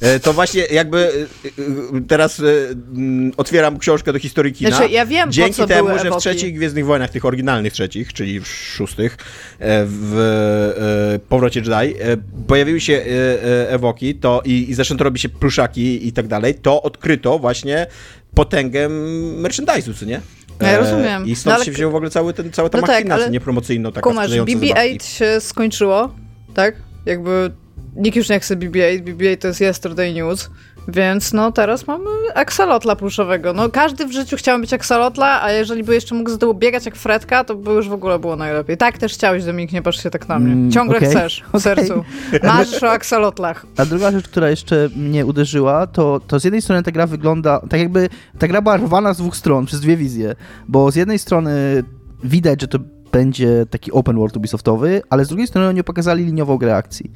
E, 0.00 0.20
To 0.20 0.32
właśnie 0.32 0.62
jakby 0.70 0.98
e, 0.98 1.48
e, 1.96 2.00
teraz 2.08 2.40
mm, 2.40 3.32
otwieram 3.36 3.78
książkę 3.78 4.12
do 4.12 4.18
historii 4.18 4.52
kina. 4.52 4.70
Znaczy, 4.70 4.92
ja 4.92 5.06
wiem, 5.06 5.28
po 5.28 5.32
Dzięki 5.32 5.54
co 5.54 5.66
temu, 5.66 5.88
były 5.88 5.98
że 5.98 6.10
w 6.10 6.16
trzecich 6.16 6.54
Gwiezdnych 6.54 6.86
Wojnach, 6.86 7.10
tych 7.10 7.24
oryginalnych 7.24 7.72
trzecich, 7.72 8.12
czyli 8.12 8.40
w 8.40 8.46
szóstych, 8.48 9.16
w 9.60 11.18
Powrocie 11.28 11.60
Jedi, 11.60 11.94
pojawiły 12.46 12.80
się 12.80 13.04
ewoki 13.68 14.14
to, 14.14 14.42
i, 14.44 14.70
i 14.70 14.74
zaczęto 14.74 15.04
robić 15.04 15.22
się 15.22 15.28
pluszaki 15.28 16.08
i 16.08 16.12
tak 16.12 16.26
dalej, 16.26 16.54
to 16.54 16.82
odkryto 16.82 17.38
właśnie 17.38 17.86
potęgę 18.36 18.88
merchandise'u, 19.42 19.94
co 19.94 20.04
nie? 20.04 20.20
No 20.60 20.68
ja 20.68 20.78
rozumiem. 20.78 21.26
I 21.26 21.36
stąd 21.36 21.46
No 21.52 21.54
ale- 21.54 21.64
się 21.64 21.72
wziął 21.72 21.90
w 21.90 21.94
ogóle 21.94 22.10
cały 22.10 22.32
ten, 22.34 22.52
cała 22.52 22.68
ta 22.68 22.78
No 22.80 22.86
tak, 22.86 22.96
machina 22.96 23.14
ale 23.14 23.30
niepromocyjno 23.30 23.92
taka 23.92 24.10
Kumasz, 24.10 24.24
sprzedająca 24.26 24.52
zabawki. 24.52 24.98
BB-8 24.98 25.02
się 25.18 25.40
skończyło, 25.40 26.14
tak? 26.54 26.74
Jakby 27.06 27.50
nikt 27.96 28.16
już 28.16 28.28
nie 28.28 28.40
chce 28.40 28.56
BB-8, 28.56 29.02
BB-8 29.04 29.36
to 29.36 29.48
jest 29.48 29.60
yesterday 29.60 30.12
news, 30.14 30.50
więc 30.88 31.32
no 31.32 31.52
teraz 31.52 31.86
mamy 31.86 32.10
aksalotla 32.34 32.96
pluszowego. 32.96 33.52
No 33.52 33.68
każdy 33.68 34.06
w 34.06 34.12
życiu 34.12 34.36
chciał 34.36 34.58
mieć 34.58 34.72
aksalotla, 34.72 35.42
a 35.42 35.52
jeżeli 35.52 35.84
by 35.84 35.94
jeszcze 35.94 36.14
mógł 36.14 36.30
z 36.30 36.38
tyłu 36.38 36.54
biegać 36.54 36.86
jak 36.86 36.96
Fredka, 36.96 37.44
to 37.44 37.54
by 37.54 37.70
już 37.70 37.88
w 37.88 37.92
ogóle 37.92 38.18
było 38.18 38.36
najlepiej. 38.36 38.76
Tak 38.76 38.98
też 38.98 39.12
chciałeś, 39.12 39.44
Dominik, 39.44 39.72
nie 39.72 39.82
patrz 39.82 40.02
się 40.02 40.10
tak 40.10 40.28
na 40.28 40.38
mnie. 40.38 40.52
Mm, 40.52 40.70
Ciągle 40.70 40.96
okej, 40.96 41.10
chcesz 41.10 41.42
w 41.42 41.48
okej. 41.48 41.60
sercu. 41.60 42.04
Marzysz 42.42 42.82
o 42.82 42.90
aksalotlach. 42.90 43.66
A 43.76 43.84
druga 43.84 44.10
rzecz, 44.10 44.28
która 44.28 44.50
jeszcze 44.50 44.88
mnie 44.96 45.26
uderzyła, 45.26 45.86
to, 45.86 46.20
to 46.26 46.40
z 46.40 46.44
jednej 46.44 46.62
strony 46.62 46.82
ta 46.82 46.90
gra 46.90 47.06
wygląda, 47.06 47.60
tak 47.70 47.80
jakby 47.80 48.08
ta 48.38 48.48
gra 48.48 48.62
była 48.62 48.76
rwana 48.76 49.14
z 49.14 49.18
dwóch 49.18 49.36
stron, 49.36 49.66
przez 49.66 49.80
dwie 49.80 49.96
wizje, 49.96 50.34
bo 50.68 50.90
z 50.90 50.96
jednej 50.96 51.18
strony 51.18 51.82
widać, 52.24 52.60
że 52.60 52.68
to 52.68 52.78
będzie 53.12 53.66
taki 53.70 53.92
open 53.92 54.16
world 54.16 54.36
Ubisoftowy, 54.36 55.02
ale 55.10 55.24
z 55.24 55.28
drugiej 55.28 55.46
strony 55.46 55.68
oni 55.68 55.84
pokazali 55.84 56.24
liniową 56.24 56.56
grę 56.56 56.76
akcji. 56.76 57.10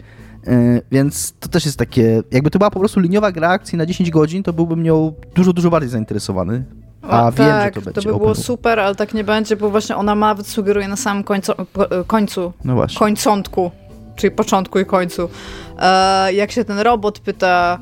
Yy, 0.47 0.82
więc 0.91 1.32
to 1.41 1.49
też 1.49 1.64
jest 1.66 1.78
takie, 1.78 2.22
jakby 2.30 2.51
to 2.51 2.59
była 2.59 2.70
po 2.70 2.78
prostu 2.78 3.01
liniowa 3.01 3.32
gra 3.32 3.49
akcji 3.49 3.78
na 3.78 3.86
10 3.86 4.11
godzin, 4.11 4.43
to 4.43 4.53
byłbym 4.53 4.82
nią 4.82 5.12
dużo, 5.34 5.53
dużo 5.53 5.70
bardziej 5.70 5.91
zainteresowany. 5.91 6.64
A 7.03 7.26
O, 7.26 7.32
wiem, 7.32 7.47
tak, 7.49 7.74
że 7.74 7.80
to 7.80 7.84
będzie 7.84 8.01
by 8.01 8.09
open 8.09 8.18
było 8.18 8.28
world. 8.34 8.45
super, 8.45 8.80
ale 8.80 8.95
tak 8.95 9.14
nie 9.14 9.24
będzie, 9.24 9.57
bo 9.57 9.70
właśnie 9.70 9.97
ona 9.97 10.14
nawet 10.14 10.47
sugeruje 10.47 10.88
na 10.88 10.97
samym 10.97 11.24
końcu, 11.24 11.53
po- 11.72 12.05
końcu 12.07 12.53
No 12.64 12.74
właśnie. 12.74 12.99
końcątku, 12.99 13.70
czyli 14.16 14.30
początku 14.30 14.78
i 14.78 14.86
końcu. 14.86 15.28
E, 15.78 16.32
jak 16.32 16.51
się 16.53 16.64
ten 16.64 16.78
robot 16.78 17.18
pyta 17.18 17.78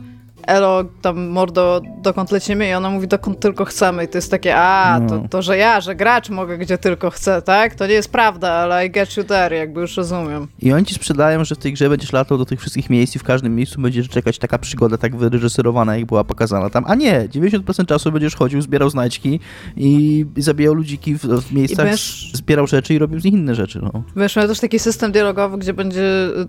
Elo, 0.47 0.85
tam 1.03 1.27
mordo, 1.29 1.81
dokąd 2.03 2.31
lecimy? 2.31 2.69
I 2.69 2.73
ona 2.73 2.91
mówi, 2.91 3.09
dokąd 3.09 3.41
tylko 3.41 3.65
chcemy. 3.65 4.05
I 4.05 4.09
to 4.09 4.19
jest 4.19 4.31
takie, 4.31 4.57
a, 4.57 5.01
No. 5.01 5.09
to, 5.09 5.29
to, 5.31 5.43
że 5.43 5.57
ja, 5.57 5.81
że 5.81 5.95
gracz 5.95 6.31
mogę 6.31 6.59
gdzie 6.59 6.79
tylko 6.79 7.11
chcę, 7.11 7.43
tak? 7.43 7.75
To 7.75 7.87
nie 7.87 7.93
jest 7.93 8.13
prawda, 8.13 8.51
ale 8.53 8.87
I 8.87 8.91
get 8.91 9.17
you 9.17 9.25
there, 9.25 9.57
jakby 9.57 9.81
już 9.81 9.97
rozumiem. 9.97 10.47
I 10.63 10.73
oni 10.73 10.85
ci 10.87 10.95
sprzedają, 10.95 11.45
że 11.45 11.55
w 11.55 11.59
tej 11.59 11.73
grze 11.73 11.89
będziesz 11.89 12.13
latał 12.13 12.39
do 12.39 12.45
tych 12.45 12.61
wszystkich 12.61 12.91
miejsc 12.91 13.17
i 13.17 13.19
w 13.19 13.25
każdym 13.25 13.57
miejscu 13.57 13.81
będziesz 13.81 14.09
czekać 14.09 14.39
taka 14.39 14.59
przygoda 14.59 14.99
tak 14.99 15.17
wyreżyserowana, 15.17 15.97
jak 15.97 16.07
była 16.07 16.25
pokazana 16.25 16.71
tam. 16.71 16.85
A 16.87 16.95
nie, 16.95 17.29
90% 17.29 17.87
czasu 17.87 18.13
będziesz 18.13 18.37
chodził, 18.37 18.63
zbierał 18.63 18.91
znajdźki 18.91 19.41
i 19.77 20.27
zabijał 20.37 20.75
ludziki 20.75 21.15
w, 21.15 21.25
w 21.25 21.53
miejscach, 21.53 21.87
będziesz- 21.87 22.31
zbierał 22.35 22.67
rzeczy 22.67 22.95
i 22.95 22.99
robił 22.99 23.21
z 23.21 23.25
nich 23.25 23.35
inne 23.35 23.55
rzeczy. 23.55 23.81
No. 23.83 24.03
Wiesz, 24.17 24.37
mamy 24.37 24.49
też 24.49 24.61
taki 24.61 24.79
system 24.79 25.13
dialogowy, 25.13 25.59
gdzie 25.59 25.75
będzie 25.75 26.03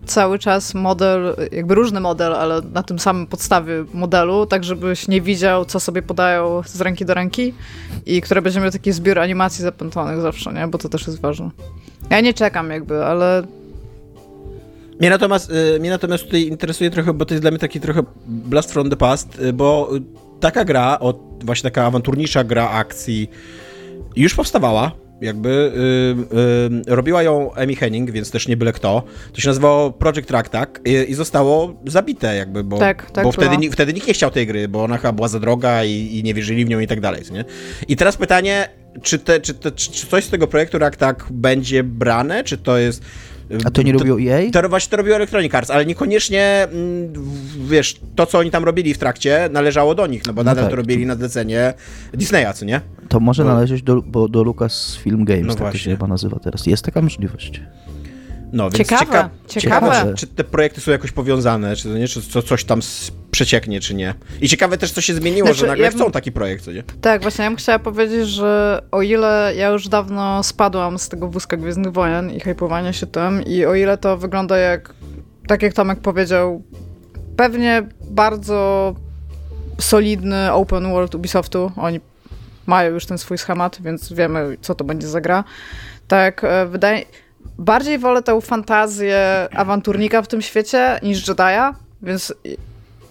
cały 0.06 0.40
czas 0.40 0.74
model, 0.74 1.36
jakby 1.52 1.76
różny 1.76 2.00
model, 2.00 2.34
ale 2.36 2.62
na 2.74 2.84
tym 2.84 3.00
samym 3.00 3.28
podstawie 3.28 3.79
modelu, 3.94 4.46
tak 4.46 4.64
żebyś 4.64 5.08
nie 5.08 5.22
widział, 5.22 5.66
co 5.66 5.80
sobie 5.80 6.02
podają 6.02 6.62
z 6.66 6.82
ręki 6.82 7.06
do 7.06 7.14
ręki 7.14 7.54
i 8.06 8.22
które 8.22 8.42
będzie 8.42 8.60
miał 8.60 8.72
taki 8.72 8.92
zbiór 8.92 9.20
animacji 9.20 9.64
zapętlonych 9.64 10.22
zawsze, 10.22 10.54
nie? 10.54 10.68
Bo 10.68 10.78
to 10.78 10.90
też 10.90 11.08
jest 11.08 11.22
ważne. 11.22 11.50
Ja 12.10 12.22
nie 12.22 12.34
czekam 12.34 12.70
jakby, 12.70 13.06
ale 13.06 13.44
Mnie 15.00 15.10
natomiast, 15.10 15.52
y, 15.52 15.80
mnie 15.80 15.90
natomiast 15.90 16.24
tutaj 16.24 16.42
interesuje 16.42 16.90
trochę, 16.90 17.14
bo 17.14 17.26
to 17.26 17.34
jest 17.34 17.44
dla 17.44 17.52
mnie 17.52 17.60
taki 17.60 17.80
trochę 17.80 18.04
blast 18.28 18.72
from 18.72 18.90
the 18.90 18.96
past, 18.96 19.40
y, 19.40 19.54
bo 19.54 19.90
taka 20.40 20.66
gra, 20.66 21.00
właśnie 21.44 21.72
taka 21.72 21.86
awanturnicza 21.86 22.44
gra 22.44 22.70
akcji 22.70 23.30
już 24.16 24.36
powstawała. 24.36 24.92
Jakby 25.22 25.50
y, 25.50 26.90
y, 26.90 26.96
robiła 26.96 27.24
ją 27.24 27.54
Amy 27.54 27.76
Henning, 27.76 28.12
więc 28.12 28.32
też 28.32 28.48
nie 28.48 28.58
byle 28.58 28.74
kto. 28.74 29.04
To 29.34 29.42
się 29.42 29.50
nazywało 29.50 29.92
Project 29.92 30.32
Raktak 30.32 30.82
i, 30.86 31.12
i 31.12 31.14
zostało 31.14 31.76
zabite, 31.86 32.36
jakby, 32.36 32.64
bo, 32.64 32.78
Tak, 32.78 33.12
tak 33.12 33.24
bo 33.24 33.32
wtedy, 33.32 33.72
wtedy 33.72 33.94
nikt 33.94 34.08
nie 34.08 34.14
chciał 34.14 34.32
tej 34.32 34.48
gry, 34.48 34.68
bo 34.68 34.84
ona 34.84 34.98
chyba 34.98 35.12
była 35.12 35.28
za 35.28 35.40
droga 35.40 35.84
i, 35.84 36.18
i 36.18 36.24
nie 36.24 36.34
wierzyli 36.34 36.66
w 36.66 36.70
nią 36.70 36.80
i 36.80 36.88
tak 36.88 37.02
dalej. 37.02 37.24
Nie? 37.32 37.46
I 37.88 37.96
teraz 37.96 38.18
pytanie, 38.18 38.70
czy, 39.02 39.20
te, 39.20 39.40
czy, 39.42 39.54
te, 39.54 39.72
czy 39.72 40.08
coś 40.08 40.24
z 40.24 40.30
tego 40.30 40.48
projektu 40.48 40.80
Raktak 40.80 41.26
będzie 41.32 41.84
brane, 41.84 42.44
czy 42.44 42.58
to 42.58 42.78
jest. 42.78 43.04
A 43.66 43.72
to 43.72 43.82
nie 43.82 43.94
robiło 43.94 44.18
EA? 44.22 44.52
To 44.52 44.70
właśnie 44.70 44.92
to 44.92 44.98
robiło 44.98 45.16
Electronic 45.16 45.56
Arts, 45.56 45.70
ale 45.72 45.86
niekoniecznie, 45.86 46.68
mm, 46.72 47.14
wiesz, 47.70 48.00
to 48.16 48.26
co 48.26 48.40
oni 48.40 48.52
tam 48.52 48.64
robili 48.64 48.94
w 48.94 48.98
trakcie 48.98 49.50
należało 49.52 49.96
do 49.96 50.08
nich, 50.08 50.26
no 50.28 50.34
bo 50.34 50.42
No 50.44 50.46
nadal 50.46 50.64
tak. 50.64 50.72
to 50.72 50.76
robili 50.76 51.06
na 51.06 51.16
zlecenie 51.16 51.74
Disneya, 52.14 52.54
co 52.54 52.66
nie? 52.66 52.82
To 53.10 53.20
może 53.20 53.44
Bo- 53.44 53.50
należeć 53.50 53.82
do, 53.84 54.02
bo 54.02 54.28
do 54.28 54.44
Lucasfilm 54.44 55.26
Games, 55.26 55.44
No 55.46 55.48
tak 55.54 55.58
to 55.58 55.64
właśnie. 55.64 55.80
się 55.80 55.92
chyba 55.92 56.08
nazywa 56.08 56.40
teraz. 56.40 56.66
Jest 56.66 56.86
taka 56.86 57.02
możliwość. 57.02 57.62
No, 58.54 58.70
więc 58.70 58.90
Ciekawe, 58.90 59.30
cieka- 59.48 59.60
ciekawe. 59.60 60.06
czy, 60.16 60.16
czy 60.16 60.28
te 60.28 60.44
projekty 60.44 60.82
są 60.82 60.92
jakoś 60.92 61.12
powiązane, 61.12 61.76
czy, 61.76 61.84
to 61.84 61.98
nie, 61.98 62.08
czy 62.08 62.22
co, 62.22 62.42
coś 62.42 62.64
tam 62.64 62.80
przecieknie, 63.32 63.80
czy 63.82 63.94
nie. 63.94 64.14
I 64.42 64.50
ciekawe 64.50 64.78
też, 64.78 64.92
co 64.92 65.02
się 65.02 65.14
zmieniło, 65.14 65.48
Znaczy, 65.48 65.60
że 65.60 65.68
nagle 65.68 65.86
ja 65.86 65.92
chcą 65.92 66.04
bym- 66.04 66.12
taki 66.12 66.32
projekt, 66.32 66.66
co 66.66 66.72
nie? 66.72 66.84
tak, 67.02 67.22
właśnie 67.22 67.44
ja 67.44 67.50
bym 67.50 67.58
chciała 67.58 67.80
powiedzieć, 67.80 68.28
że 68.28 68.82
o 68.92 69.02
ile 69.02 69.54
ja 69.58 69.70
już 69.70 69.88
dawno 69.88 70.44
spadłam 70.44 71.00
z 71.00 71.10
tego 71.10 71.28
wózka 71.28 71.58
Gwiezdnych 71.58 71.94
Wojen 71.94 72.32
i 72.32 72.40
hypowania 72.40 72.94
się 72.94 73.08
tym 73.08 73.44
i 73.46 73.66
o 73.66 73.76
ile 73.76 73.98
to 73.98 74.18
wygląda 74.18 74.58
jak, 74.58 74.94
tak 75.48 75.62
jak 75.62 75.74
Tomek 75.74 76.00
powiedział, 76.00 76.64
pewnie 77.38 77.84
bardzo 78.02 78.96
solidny 79.80 80.52
open 80.54 80.92
world 80.92 81.16
Ubisoftu, 81.16 81.72
oni 81.78 82.00
mają 82.66 82.92
już 82.94 83.06
ten 83.06 83.18
swój 83.18 83.38
schemat, 83.38 83.78
więc 83.82 84.14
wiemy, 84.14 84.58
co 84.62 84.76
to 84.76 84.84
będzie 84.84 85.08
za 85.08 85.22
gra. 85.22 85.44
Tak, 86.08 86.44
e, 86.44 86.66
wydaje... 86.66 87.06
Bardziej 87.58 88.00
wolę 88.00 88.24
tę 88.24 88.42
fantazję 88.42 89.48
awanturnika 89.56 90.22
w 90.22 90.28
tym 90.28 90.42
świecie 90.42 91.00
niż 91.04 91.28
Jedi'a, 91.28 91.74
więc 92.02 92.34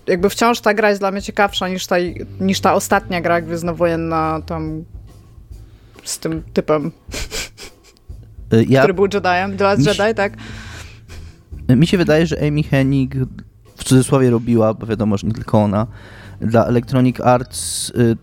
jakby 0.06 0.30
wciąż 0.30 0.60
ta 0.60 0.74
gra 0.74 0.88
jest 0.88 1.00
dla 1.00 1.10
mnie 1.10 1.22
ciekawsza 1.22 1.68
niż 1.68 1.86
ta, 1.86 1.96
niż 2.40 2.60
ta 2.60 2.74
ostatnia 2.74 3.20
gra 3.20 3.40
gwiezdnowojenna 3.40 4.40
tam 4.46 4.84
z 6.04 6.18
tym 6.18 6.42
typem, 6.52 6.90
Y, 8.54 8.64
Ja, 8.68 8.80
który 8.80 8.94
był 8.94 9.06
Jedi'em. 9.06 9.78
Mi 9.78 9.84
się- 9.84 9.90
Jedi, 9.90 10.14
tak? 10.14 10.32
Mi 11.68 11.86
się 11.86 11.98
wydaje, 11.98 12.26
że 12.26 12.36
Amy 12.48 12.62
Hennig 12.62 13.14
w 13.76 13.84
cudzysłowie 13.84 14.30
robiła, 14.30 14.74
bo 14.74 14.86
wiadomo, 14.86 15.16
że 15.18 15.26
nie 15.26 15.32
tylko 15.32 15.58
ona, 15.62 15.86
dla 16.40 16.66
Electronic 16.66 17.20
Arts 17.20 17.90
y, 17.90 18.16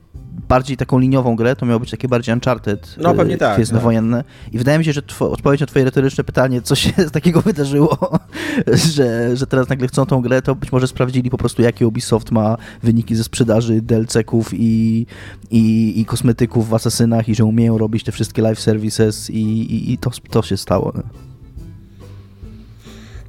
bardziej 0.49 0.77
taką 0.77 0.99
liniową 0.99 1.35
grę, 1.35 1.55
to 1.55 1.65
miało 1.65 1.79
być 1.79 1.91
takie 1.91 2.07
bardziej 2.07 2.33
Uncharted, 2.33 2.95
No, 2.97 3.13
pewnie 3.13 3.35
e, 3.35 3.37
tak, 3.37 3.55
gwiezdnowojenne. 3.55 4.23
I 4.51 4.57
wydaje 4.57 4.79
mi 4.79 4.85
się, 4.85 4.93
że 4.93 5.01
two, 5.01 5.31
odpowiedź 5.31 5.61
na 5.61 5.67
twoje 5.67 5.85
retoryczne 5.85 6.23
pytanie, 6.23 6.61
co 6.61 6.75
się 6.75 6.91
takiego 7.13 7.41
wydarzyło, 7.41 8.19
że, 8.95 9.37
że 9.37 9.47
teraz 9.47 9.69
nagle 9.69 9.87
chcą 9.87 10.05
tą 10.05 10.21
grę, 10.21 10.41
to 10.41 10.55
być 10.55 10.71
może 10.71 10.87
sprawdzili 10.87 11.29
po 11.29 11.37
prostu, 11.37 11.61
jakie 11.61 11.87
Ubisoft 11.87 12.31
ma 12.31 12.57
wyniki 12.83 13.15
ze 13.15 13.23
sprzedaży 13.23 13.81
DLC-ków 13.81 14.53
i, 14.53 15.05
i, 15.51 15.93
i 16.01 16.05
kosmetyków 16.05 16.69
w 16.69 16.73
Asasynach 16.73 17.29
i 17.29 17.35
że 17.35 17.45
umieją 17.45 17.77
robić 17.77 18.03
te 18.03 18.11
wszystkie 18.11 18.41
live 18.41 18.59
services 18.59 19.29
i, 19.29 19.41
i, 19.41 19.93
i 19.93 19.97
to, 19.97 20.11
to 20.29 20.41
się 20.41 20.57
stało. 20.57 20.93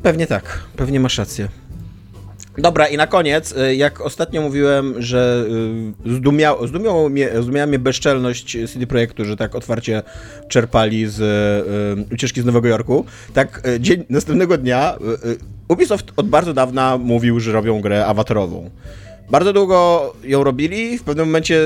Pewnie 0.03 0.27
tak, 0.27 0.65
pewnie 0.77 1.01
masz 1.01 1.19
rację. 1.19 1.49
Dobra, 2.59 2.87
i 2.87 2.97
na 2.97 3.07
koniec, 3.07 3.53
y, 3.53 3.77
jak 3.77 4.01
ostatnio 4.01 4.43
mówiłem, 4.43 4.95
że 4.99 5.45
y, 6.07 6.15
zdumiał, 6.15 6.59
mnie, 7.11 7.31
zdumiała 7.43 7.67
mnie 7.67 7.79
bezczelność 7.79 8.57
CD 8.73 8.87
Projektu, 8.87 9.25
że 9.25 9.37
tak 9.37 9.55
otwarcie 9.55 10.03
czerpali 10.49 11.07
z 11.07 11.21
y, 12.11 12.15
ucieczki 12.15 12.41
z 12.41 12.45
Nowego 12.45 12.69
Jorku, 12.69 13.05
tak 13.35 13.63
dzień 13.81 14.05
następnego 14.11 14.59
dnia 14.59 14.99
Ubisoft 15.69 16.13
od 16.17 16.29
bardzo 16.29 16.55
dawna 16.55 16.99
mówił, 16.99 17.41
że 17.41 17.53
robią 17.53 17.81
grę 17.81 18.07
awatarową. 18.07 18.71
Bardzo 19.31 19.53
długo 19.53 20.13
ją 20.25 20.45
robili, 20.45 20.99
w 20.99 21.03
pewnym 21.03 21.27
momencie 21.27 21.61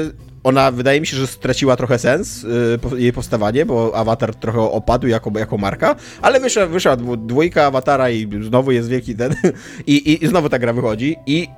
ona 0.45 0.71
wydaje 0.71 1.01
mi 1.01 1.07
się, 1.07 1.17
że 1.17 1.27
straciła 1.27 1.77
trochę 1.77 1.99
sens 1.99 2.45
y, 2.45 2.79
po- 2.79 2.97
jej 2.97 3.13
powstawanie, 3.13 3.67
bo 3.67 3.97
awatar 3.97 4.35
trochę 4.35 4.61
opadł 4.61 5.07
jako, 5.07 5.39
jako 5.39 5.59
marka, 5.59 5.97
ale 6.23 6.41
wyszła, 6.41 6.67
wyszła 6.67 6.97
dwójka 6.97 7.65
awatara 7.67 8.11
i 8.11 8.29
znowu 8.43 8.73
jest 8.73 8.89
wielki 8.89 9.17
ten 9.17 9.35
i, 9.87 9.95
i, 9.97 10.25
i 10.25 10.29
znowu 10.29 10.49
ta 10.49 10.59
gra 10.59 10.73
wychodzi 10.73 11.17
i 11.27 11.49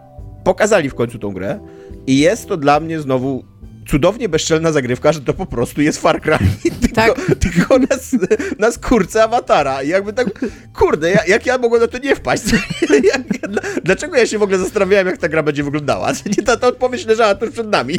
pokazali 0.45 0.91
w 0.91 0.95
końcu 0.95 1.19
tą 1.19 1.33
grę 1.33 1.61
i 2.07 2.19
jest 2.19 2.49
to 2.49 2.57
dla 2.57 2.81
mnie 2.81 3.01
znowu 3.01 3.45
cudownie 3.93 4.29
bezczelna 4.29 4.73
zagrywka, 4.73 5.13
że 5.13 5.21
to 5.21 5.35
po 5.35 5.47
prostu 5.47 5.83
jest 5.83 6.01
Far 6.01 6.21
Cry, 6.21 6.39
tylko, 6.81 6.95
Tak. 6.95 7.15
tylko 7.41 7.79
na, 7.79 7.97
s- 7.97 8.17
na 8.59 8.73
skórce 8.73 9.23
awatara 9.25 9.83
i 9.83 9.89
jakby 9.89 10.13
tak, 10.13 10.27
kurde, 10.75 11.11
ja, 11.11 11.25
jak 11.27 11.47
ja 11.47 11.59
mogłem 11.59 11.83
na 11.83 11.89
to 11.89 11.99
nie 11.99 12.17
wpaść? 12.17 12.43
dlaczego 13.85 14.17
ja 14.17 14.27
się 14.27 14.39
w 14.39 14.43
ogóle 14.43 14.59
zastanawiałem, 14.59 15.07
jak 15.07 15.19
ta 15.19 15.29
gra 15.29 15.43
będzie 15.43 15.65
wyglądała? 15.65 16.13
Nie, 16.39 16.45
ta, 16.45 16.57
ta 16.57 16.67
odpowiedź 16.67 17.07
leżała 17.07 17.35
tuż 17.35 17.51
przed 17.51 17.69
nami. 17.71 17.95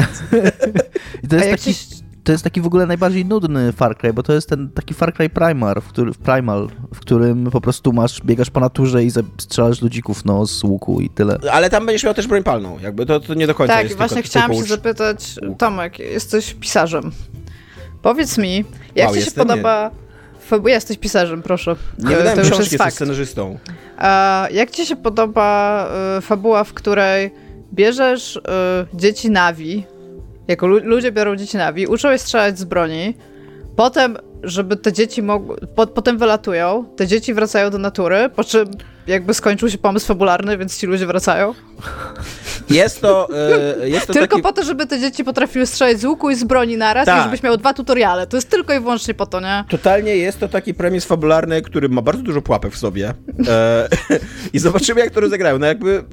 I 1.23 1.27
to 1.27 1.35
A 1.35 1.35
jest 1.35 1.47
jak 1.49 1.59
taki... 1.59 1.73
się- 1.73 2.02
To 2.23 2.31
jest 2.31 2.43
taki 2.43 2.61
w 2.61 2.65
ogóle 2.65 2.85
najbardziej 2.85 3.25
nudny 3.25 3.71
Far 3.71 3.97
Cry, 3.97 4.13
bo 4.13 4.23
to 4.23 4.33
jest 4.33 4.49
ten 4.49 4.69
taki 4.69 4.93
Far 4.93 5.13
Cry 5.13 5.29
Primal, 5.29 5.81
w, 5.81 5.87
który, 5.87 6.11
Primal, 6.11 6.67
w 6.93 6.99
którym 6.99 7.51
po 7.51 7.61
prostu 7.61 7.93
masz, 7.93 8.21
biegasz 8.21 8.49
po 8.49 8.59
naturze 8.59 9.03
i 9.03 9.11
strzelasz 9.37 9.81
ludzików 9.81 10.25
no, 10.25 10.45
z 10.47 10.63
łuku 10.63 11.01
i 11.01 11.09
tyle. 11.09 11.37
Ale 11.51 11.69
tam 11.69 11.85
będziesz 11.85 12.03
miał 12.03 12.13
też 12.13 12.27
broń 12.27 12.43
palną, 12.43 12.79
jakby 12.79 13.05
to, 13.05 13.19
to 13.19 13.33
nie 13.33 13.47
do 13.47 13.55
końca 13.55 13.73
Tak, 13.73 13.83
jest 13.83 13.97
właśnie 13.97 14.15
tylko, 14.15 14.29
chciałam 14.29 14.51
tylko 14.51 14.67
się 14.67 14.73
zapytać, 14.73 15.35
Tomek, 15.57 15.99
jesteś 15.99 16.53
pisarzem. 16.53 17.11
Powiedz 18.01 18.37
mi, 18.37 18.65
jak 18.95 19.07
Wow, 19.07 19.15
ci 19.15 19.21
się 19.21 19.25
jestem? 19.25 19.47
podoba... 19.47 19.91
Fabu- 20.51 20.67
Jesteś 20.69 20.97
pisarzem, 20.97 21.41
proszę. 21.41 21.75
Nie 21.99 22.03
To- 22.03 22.09
wydałem 22.09 22.33
to 22.35 22.39
już 22.39 22.47
książki, 22.47 22.59
jest 22.61 22.71
jestem 22.71 22.85
fakt. 22.85 22.95
scenarzystą. 22.95 23.57
A 23.97 24.47
jak 24.51 24.71
ci 24.71 24.85
się 24.85 24.95
podoba 24.95 25.87
y, 26.17 26.21
fabuła, 26.21 26.63
w 26.63 26.73
której 26.73 27.31
bierzesz 27.73 28.35
y, 28.35 28.41
dzieci 28.93 29.31
Navi, 29.31 29.85
jako 30.47 30.67
lu- 30.67 30.79
ludzie 30.83 31.11
biorą 31.11 31.35
dzieci 31.35 31.57
Navi, 31.57 31.87
uczą 31.87 32.11
je 32.11 32.17
strzelać 32.17 32.59
z 32.59 32.63
broni, 32.63 33.17
potem, 33.75 34.17
żeby 34.43 34.75
te 34.77 34.93
dzieci 34.93 35.21
mogły, 35.23 35.57
po, 35.75 35.87
potem 35.87 36.17
wylatują, 36.17 36.85
te 36.95 37.07
dzieci 37.07 37.33
wracają 37.33 37.69
do 37.69 37.77
natury, 37.77 38.29
po 38.35 38.43
czym 38.43 38.67
jakby 39.07 39.33
skończył 39.33 39.69
się 39.69 39.77
pomysł 39.77 40.07
fabularny, 40.07 40.57
więc 40.57 40.77
ci 40.77 40.87
ludzie 40.87 41.05
wracają. 41.05 41.53
Jest 42.69 43.01
to, 43.01 43.27
e, 43.81 43.89
jest 43.89 44.07
to 44.07 44.13
Tylko 44.13 44.27
taki... 44.27 44.41
po 44.41 44.51
to, 44.53 44.63
żeby 44.63 44.87
te 44.87 44.99
dzieci 44.99 45.23
potrafiły 45.23 45.65
strzelać 45.65 45.99
z 45.99 46.05
łuku 46.05 46.29
i 46.29 46.35
z 46.35 46.43
broni 46.43 46.77
naraz 46.77 47.05
Tak. 47.05 47.21
i 47.21 47.23
żebyś 47.23 47.43
miał 47.43 47.57
dwa 47.57 47.73
tutoriale. 47.73 48.27
To 48.27 48.37
jest 48.37 48.49
tylko 48.49 48.73
i 48.73 48.79
wyłącznie 48.79 49.13
po 49.13 49.25
to, 49.25 49.39
nie? 49.39 49.63
Totalnie 49.69 50.17
jest 50.17 50.39
to 50.39 50.47
taki 50.47 50.73
premis 50.73 51.05
fabularny, 51.05 51.61
który 51.61 51.89
ma 51.89 52.01
bardzo 52.01 52.23
dużo 52.23 52.41
pułapek 52.41 52.73
w 52.73 52.77
sobie. 52.77 53.13
E, 53.47 53.87
I 54.53 54.59
zobaczymy, 54.59 55.01
jak 55.01 55.11
to 55.13 55.19
rozegrają. 55.19 55.59
No 55.59 55.65
jakby 55.65 56.03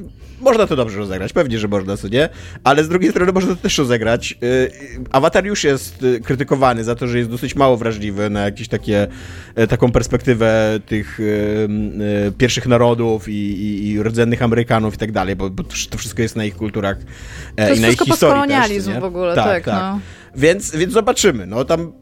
można 0.41 0.67
to 0.67 0.77
dobrze 0.77 0.99
rozegrać, 0.99 1.33
pewnie, 1.33 1.59
że 1.59 1.69
można, 1.69 1.97
co 1.97 2.09
nie? 2.09 2.29
Ale 2.65 2.85
z 2.85 2.89
drugiej 2.89 3.11
strony 3.11 3.33
można 3.33 3.55
to 3.55 3.63
też 3.63 3.79
rozegrać. 3.79 4.39
E, 4.43 5.07
Awatar 5.11 5.47
już 5.47 5.65
jest 5.65 6.05
e, 6.17 6.21
krytykowany 6.21 6.85
za 6.85 6.95
to, 6.95 7.07
że 7.07 7.19
jest 7.19 7.31
dosyć 7.31 7.57
mało 7.57 7.77
wrażliwy 7.77 8.31
na 8.31 8.41
jakieś 8.41 8.69
takie, 8.69 9.07
e, 9.55 9.67
taką 9.67 9.93
perspektywę 9.93 10.81
tych 10.87 11.21
e, 11.21 12.33
pierwszych 12.33 12.67
narodów 12.67 12.80
i, 13.29 13.33
i, 13.33 13.89
i 13.89 14.03
rdzennych 14.03 14.43
Amerykanów 14.43 14.95
i 14.95 14.99
tak 14.99 15.13
dalej, 15.13 15.37
bo, 15.37 15.51
bo 15.51 15.63
to 15.65 15.99
wszystko 15.99 16.23
jest 16.23 16.37
na 16.37 16.45
ich 16.45 16.57
kulturach 16.57 16.97
e, 17.57 17.65
To 17.65 17.69
jest 17.69 17.79
i 17.79 17.83
na 17.83 17.89
ich 17.89 17.97
wszystko 17.97 18.15
historii 18.15 18.55
też, 18.55 18.87
nie? 18.87 19.01
w 19.01 19.05
ogóle, 19.05 19.35
tak, 19.35 19.67
no. 19.67 20.01
Więc, 20.37 20.77
więc 20.77 20.93
zobaczymy, 20.93 21.47
no 21.47 21.65
tam 21.65 21.93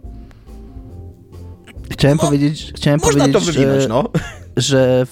Chciałem 1.91 2.19
powiedzieć, 2.19 2.73
chciałem 2.77 3.01
można 3.05 3.27
to 3.29 3.33
powiedzieć, 3.33 3.57
wywinąć, 3.57 3.83
że, 3.83 3.89
no. 3.89 4.11
że 4.57 5.07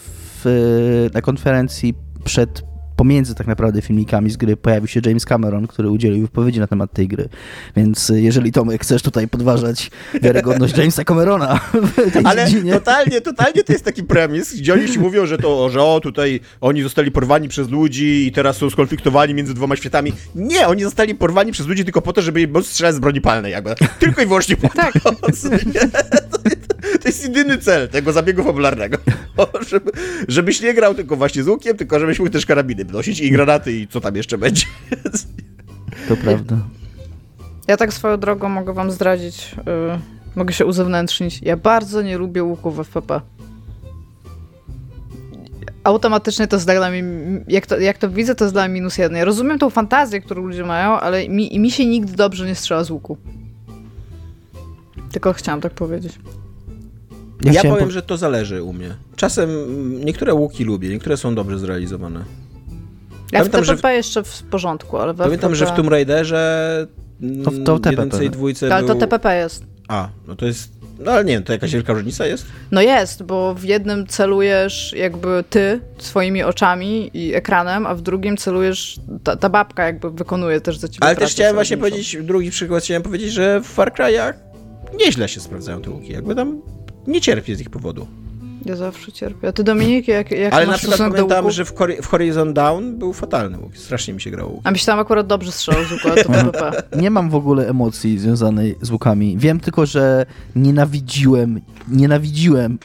w, 0.45 1.09
na 1.14 1.23
konferencji 1.23 1.95
przed 2.25 2.62
pomiędzy 2.97 3.34
tak 3.34 3.47
naprawdę 3.47 3.82
filmikami 3.82 4.30
z 4.30 4.36
gry 4.36 4.57
pojawił 4.57 4.88
się 4.88 5.01
James 5.07 5.24
Cameron, 5.24 5.66
który 5.66 5.90
udzielił 5.90 6.22
wypowiedzi 6.22 6.61
na 6.61 6.66
temat 6.66 6.92
tej 6.92 7.09
gry. 7.09 7.28
Więc 7.76 8.11
y, 8.11 8.20
jeżeli 8.20 8.53
Tomek 8.53 8.82
chcesz 8.82 9.03
tutaj 9.03 9.28
podważać 9.28 9.90
wiarygodność 10.22 10.76
Jamesa 10.78 11.05
Camerona 11.05 11.61
w 11.72 12.12
tej 12.12 12.22
Ale 12.24 12.44
dziedzinie, 12.44 12.72
totalnie, 12.72 13.20
totalnie 13.20 13.64
to 13.64 13.72
jest 13.72 13.84
taki 13.84 14.03
premis, 14.03 14.55
gdzie 14.55 14.74
oni 14.74 14.88
ci 14.88 14.99
mówią, 14.99 15.26
że 15.26 15.38
to, 15.38 15.70
że 15.70 15.82
o, 15.82 16.01
tutaj 16.01 16.40
oni 16.61 16.82
zostali 16.82 17.11
porwani 17.11 17.49
przez 17.49 17.68
ludzi 17.68 18.26
i 18.26 18.32
teraz 18.32 18.57
są 18.57 18.70
skonfliktowani 18.70 19.34
między 19.34 19.55
dwoma 19.55 19.76
światami. 19.76 20.12
Nie, 20.34 20.68
oni 20.68 20.82
zostali 20.82 21.14
porwani 21.14 21.53
przez 21.53 21.66
ludzi 21.66 21.84
tylko 21.84 22.03
po 22.03 22.12
to, 22.12 22.22
żeby 22.22 22.49
móc 22.49 22.66
strzelać 22.66 22.94
z 22.94 22.99
broni 22.99 23.20
palnej, 23.20 23.53
jakby. 23.53 23.74
Tylko 23.99 24.22
i 24.22 24.26
wyłącznie 24.26 24.57
po 24.57 24.68
Tak. 24.68 24.92
to. 25.03 25.11
To 27.07 27.11
jest 27.11 27.22
jedyny 27.22 27.59
cel 27.59 27.88
tego 27.88 28.12
zabiegu 28.12 28.44
fabularnego. 28.44 28.98
Żeby, 29.70 29.90
żebyś 30.28 30.61
nie 30.61 30.74
grał 30.74 30.94
tylko 30.94 31.16
właśnie 31.16 31.42
z 31.42 31.48
łukiem, 31.48 31.76
tylko 31.76 32.00
żebyś 32.00 32.18
mógł 32.18 32.30
też 32.30 32.46
karabiny 32.46 32.84
wnosić 32.84 33.20
i 33.20 33.30
granaty 33.30 33.72
i 33.72 33.88
co 33.88 34.00
tam 34.00 34.16
jeszcze 34.16 34.38
będzie. 34.38 34.66
to 36.09 36.16
prawda. 36.16 36.57
Ja 37.68 37.76
tak 37.76 37.92
swoją 37.92 38.16
drogą 38.16 38.48
mogę 38.48 38.72
wam 38.74 38.90
zdradzić, 38.90 39.54
yy, 39.57 39.98
mogę 40.36 40.54
się 40.54 40.66
uzewnętrznić. 40.66 41.42
Ja 41.42 41.57
bardzo 41.57 42.02
nie 42.02 42.18
lubię 42.18 42.44
łuków 42.44 42.76
w 42.76 42.80
FPP. 42.80 43.20
Automatycznie 45.84 46.46
to 46.46 46.57
jest 46.57 46.66
dla 46.66 46.90
mnie, 46.90 47.04
jak 47.48 47.66
to, 47.66 47.78
jak 47.78 47.98
to 47.98 48.11
widzę, 48.11 48.34
to 48.34 48.44
jest 48.44 48.54
dla 48.54 48.68
mnie 48.68 48.74
minus 48.74 48.98
jeden. 48.98 49.16
Ja 49.16 49.24
rozumiem 49.24 49.59
tą 49.59 49.70
fantazję, 49.70 50.20
którą 50.20 50.42
ludzie 50.42 50.64
mają, 50.64 51.00
ale 51.00 51.28
mi, 51.28 51.61
mi 51.61 51.70
się 51.70 51.86
nigdy 51.86 52.12
dobrze 52.12 52.46
nie 52.46 52.54
strzela 52.54 52.84
z 52.84 52.90
łuku. 52.90 53.16
Tylko 55.12 55.32
chciałam 55.32 55.61
tak 55.61 55.74
powiedzieć. 55.74 56.18
Ja, 57.43 57.53
chciałem 57.53 57.70
powiem, 57.70 57.89
po- 57.89 57.93
że 57.93 58.03
to 58.03 58.16
zależy 58.16 58.62
u 58.62 58.72
mnie. 58.72 58.95
Czasem 59.16 59.51
mm, 59.51 60.05
niektóre 60.05 60.34
łuki 60.34 60.64
lubię, 60.64 60.89
niektóre 60.89 61.16
są 61.16 61.34
dobrze 61.34 61.59
zrealizowane. 61.59 62.24
Ja 63.32 63.39
Pamiętam, 63.39 63.62
w 63.62 63.64
że 63.64 63.72
TPP 63.72 63.95
jeszcze 63.97 64.22
w 64.24 64.43
porządku, 64.43 64.97
ale 64.97 65.14
w 65.14 65.16
Pamiętam, 65.16 65.55
że 65.55 65.66
w 65.66 65.72
Tomb 65.72 65.91
Raiderze 65.91 66.87
To 67.45 67.51
w- 67.51 67.64
to 67.64 67.76
w 67.76 67.80
TPP. 67.80 67.91
jedynce 68.03 68.24
i 68.24 68.30
dwójce 68.30 68.74
Ale 68.74 68.87
to 68.87 68.93
był... 68.95 69.01
TPP 69.01 69.37
jest. 69.39 69.64
A, 69.89 70.09
no 70.28 70.37
to 70.37 70.47
jest... 70.47 70.76
No 70.99 71.12
ale 71.12 71.24
nie, 71.24 71.41
to 71.41 71.53
jakaś 71.53 71.72
wielka 71.72 71.93
różnica 71.93 72.26
jest? 72.26 72.47
No 72.70 72.82
jest, 72.82 73.22
bo 73.22 73.55
w 73.55 73.64
jednym 73.64 74.07
celujesz 74.07 74.95
jakby 74.97 75.45
ty 75.51 75.80
swoimi 75.99 76.43
oczami 76.43 77.11
i 77.14 77.34
ekranem, 77.34 77.87
a 77.87 77.95
w 77.95 78.01
drugim 78.03 78.37
celujesz, 78.37 79.01
ta, 79.24 79.37
ta 79.37 79.49
babka 79.49 79.84
jakby 79.87 80.11
wykonuje 80.11 80.61
też 80.61 80.78
za 80.78 80.89
ciebie 80.89 81.05
Ale 81.07 81.16
też 81.16 81.30
chciałem 81.30 81.55
właśnie 81.55 81.76
powiedzieć, 81.76 82.16
drugi 82.22 82.51
przykład 82.51 82.82
chciałem 82.84 83.03
powiedzieć, 83.03 83.32
że 83.32 83.61
w 83.61 83.66
Far 83.66 83.93
Cry'ach 83.93 84.32
nieźle 84.99 85.28
się 85.28 85.41
sprawdzają 85.41 85.82
te 85.82 85.91
łuki. 85.91 86.12
Jakby 86.12 86.34
tam 86.34 86.62
nie 87.07 87.20
cierpię 87.20 87.57
z 87.57 87.61
ich 87.61 87.70
powodu. 87.70 88.07
Ja 88.64 88.76
zawsze 88.76 89.12
cierpię. 89.12 89.48
A 89.48 89.52
ty 89.52 89.64
Dominik, 89.64 90.09
jak, 90.09 90.30
jak 90.30 90.52
Ale 90.54 90.66
masz 90.66 90.82
na 90.82 90.88
przykład 90.88 91.12
pamiętam, 91.12 91.50
że 91.50 91.64
w, 91.64 91.72
w 92.02 92.07
Horizon 92.07 92.54
Down 92.54 92.98
był 92.98 93.12
fatalny 93.12 93.59
łuk. 93.59 93.76
Strasznie 93.76 94.14
mi 94.14 94.20
się 94.20 94.30
grało 94.30 94.50
łuk. 94.50 94.61
A 94.64 94.70
myślałam 94.70 95.00
akurat 95.00 95.26
dobrze 95.26 95.52
strzelał 95.52 95.84
z 95.84 95.92
łuku, 95.92 96.09
to. 96.52 96.70
Nie 97.02 97.11
mam 97.11 97.30
w 97.30 97.34
ogóle 97.34 97.68
emocji 97.68 98.18
związanej 98.18 98.76
z 98.80 98.90
łukami. 98.90 99.36
Wiem 99.38 99.61
tylko, 99.61 99.86
że 99.86 100.26
nienawidziłem, 100.57 101.61
nienawidziłem, 101.88 102.78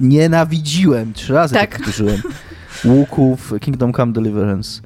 nienawidziłem, 0.00 1.12
trzy 1.12 1.32
razy 1.32 1.54
Tak. 1.54 1.70
tak 1.70 1.78
powtórzyłem, 1.78 2.22
łuków 2.84 3.52
Kingdom 3.60 3.92
Come 3.92 4.12
Deliverance, 4.12 4.80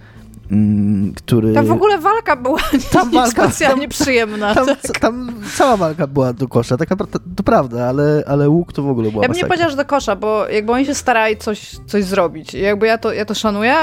który... 1.17 1.53
Tam 1.53 1.67
w 1.67 1.73
ogóle 1.73 1.99
walka 1.99 2.37
była 2.37 2.61
Tam 2.93 3.11
nie 3.11 3.19
walka, 3.19 3.43
specjalnie 3.43 3.89
przyjemna. 3.89 4.55
Tam, 4.55 4.67
tak. 4.67 4.99
tam 5.01 5.33
cała 5.57 5.77
walka 5.77 6.07
była 6.07 6.33
do 6.33 6.49
kosza, 6.49 6.77
tak 6.77 6.91
naprawdę, 6.91 7.19
to 7.37 7.43
prawda, 7.43 7.87
ale, 7.87 8.23
ale 8.27 8.49
łuk 8.49 8.73
to 8.73 8.83
w 8.83 8.89
ogóle 8.89 9.11
była 9.11 9.23
Ja 9.23 9.29
bym 9.29 9.37
nie 9.37 9.43
masakra. 9.43 9.49
powiedziała, 9.49 9.71
że 9.71 9.77
do 9.77 9.85
kosza, 9.85 10.17
bo 10.17 10.49
jakby 10.49 10.73
oni 10.73 10.87
się 10.87 10.95
starali 10.95 11.37
coś, 11.37 11.77
coś 11.87 12.05
zrobić. 12.05 12.55
I 12.55 12.61
jakby 12.61 12.87
ja 12.87 12.99
to, 12.99 13.13
ja 13.13 13.25
to 13.25 13.35
szanuję, 13.35 13.75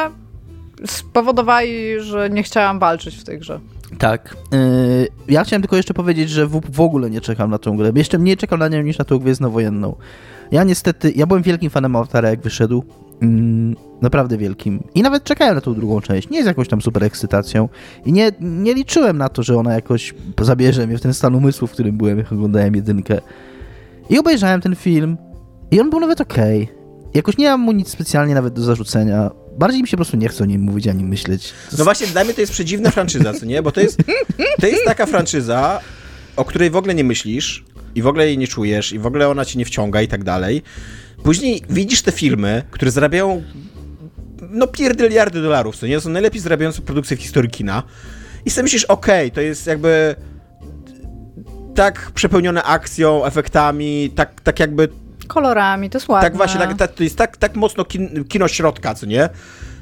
spowodowali, 0.86 2.02
że 2.02 2.30
nie 2.30 2.44
chciałam 2.44 2.80
walczyć 2.80 3.16
w 3.16 3.24
tej 3.24 3.40
grze. 3.40 3.60
Tak. 3.98 4.38
Yy, 4.52 5.08
ja 5.28 5.44
chciałem 5.44 5.62
tylko 5.62 5.76
jeszcze 5.76 5.94
powiedzieć, 5.94 6.30
że 6.30 6.48
w, 6.48 6.62
w 6.72 6.82
ogóle 6.82 7.10
nie 7.10 7.22
czekam 7.22 7.52
na 7.52 7.58
tą 7.58 7.78
grę. 7.78 7.92
Jeszcze 7.96 8.18
mniej 8.18 8.38
czekam 8.38 8.60
na 8.60 8.68
nią 8.68 8.82
niż 8.82 8.98
na 8.98 9.06
tą 9.06 9.20
gwiezdnowojenną. 9.20 9.96
Ja 10.52 10.64
niestety, 10.64 11.12
ja 11.16 11.26
byłem 11.26 11.44
wielkim 11.44 11.70
fanem 11.70 11.96
Awatara 11.96 12.30
jak 12.30 12.42
wyszedł 12.42 12.84
Mm, 13.22 13.76
naprawdę 14.02 14.38
wielkim. 14.38 14.84
I 14.96 15.02
nawet 15.02 15.24
czekałem 15.24 15.56
na 15.56 15.62
tą 15.62 15.74
drugą 15.74 16.02
część. 16.02 16.30
Nie 16.30 16.44
z 16.44 16.46
jakąś 16.46 16.68
tam 16.68 16.82
super 16.82 17.04
ekscytacją. 17.04 17.70
I 18.06 18.14
nie, 18.14 18.32
nie 18.40 18.74
liczyłem 18.74 19.18
na 19.18 19.30
to, 19.30 19.44
że 19.44 19.58
ona 19.58 19.74
jakoś 19.74 20.14
zabierze 20.42 20.88
mnie 20.88 20.98
w 20.98 21.02
ten 21.02 21.14
stan 21.14 21.36
umysłu, 21.36 21.68
w 21.68 21.72
którym 21.72 21.98
byłem, 21.98 22.18
jak 22.18 22.32
oglądałem 22.32 22.76
jedynkę. 22.76 23.22
I 24.10 24.20
obejrzałem 24.20 24.62
ten 24.62 24.76
film. 24.76 25.18
I 25.72 25.80
on 25.80 25.90
był 25.90 26.00
nawet 26.00 26.22
okej. 26.22 26.70
Jakoś 27.14 27.38
nie 27.38 27.50
mam 27.50 27.62
mu 27.62 27.72
nic 27.72 27.90
specjalnie 27.90 28.34
nawet 28.34 28.54
do 28.54 28.62
zarzucenia. 28.62 29.32
Bardziej 29.58 29.82
mi 29.82 29.88
się 29.88 29.92
po 29.92 29.98
prostu 29.98 30.18
nie 30.18 30.30
chce 30.30 30.44
o 30.44 30.48
nim 30.48 30.62
mówić 30.62 30.88
ani 30.88 31.04
myśleć. 31.04 31.54
No 31.78 31.84
właśnie, 31.84 32.08
dla 32.08 32.24
mnie 32.24 32.34
to 32.34 32.42
jest 32.42 32.54
przedziwna 32.54 32.92
franczyza, 32.92 33.34
co 33.34 33.46
nie? 33.46 33.62
Bo 33.62 33.72
to 33.72 33.82
jest, 33.82 33.98
to 34.62 34.68
jest 34.68 34.86
taka 34.86 35.06
franczyza, 35.06 35.80
o 36.36 36.46
której 36.46 36.70
w 36.70 36.76
ogóle 36.76 36.96
nie 36.96 37.04
myślisz 37.04 37.66
i 37.96 38.02
w 38.02 38.08
ogóle 38.08 38.28
jej 38.28 38.38
nie 38.38 38.48
czujesz 38.48 38.94
i 38.94 39.00
w 39.00 39.06
ogóle 39.06 39.30
ona 39.30 39.46
cię 39.46 39.60
nie 39.60 39.66
wciąga 39.66 40.02
i 40.02 40.08
tak 40.08 40.24
dalej. 40.24 40.62
Później 41.26 41.62
widzisz 41.70 42.02
te 42.02 42.12
filmy, 42.12 42.64
które 42.72 42.92
zarabiają 42.92 43.44
no 44.50 44.68
pierdyliardy 44.68 45.42
dolarów, 45.42 45.78
co 45.78 45.88
nie? 45.88 46.00
Są 46.00 46.10
najlepiej 46.10 46.42
zarabiające 46.42 46.82
produkcje 46.82 47.18
w 47.18 47.22
historii 47.22 47.52
kina 47.52 47.84
i 48.46 48.50
sobie 48.50 48.64
myślisz, 48.64 48.86
okej, 48.86 49.32
to 49.32 49.42
jest 49.42 49.68
jakby 49.68 50.16
tak 51.76 52.12
przepełnione 52.12 52.64
akcją, 52.64 53.26
efektami, 53.26 54.12
tak, 54.16 54.42
tak 54.42 54.60
jakby 54.60 54.90
Kolorami, 55.28 55.90
to 55.90 55.98
jest 55.98 56.08
ładne. 56.08 56.30
tak 56.30 56.38
właśnie, 56.38 56.60
tak, 56.60 56.78
tak, 56.78 56.94
to 56.94 57.04
jest 57.04 57.18
tak, 57.18 57.38
tak 57.38 57.56
mocno 57.56 57.86
kin, 57.86 58.26
kino 58.26 58.48
środka, 58.48 58.96
co 58.96 59.06
nie? 59.06 59.30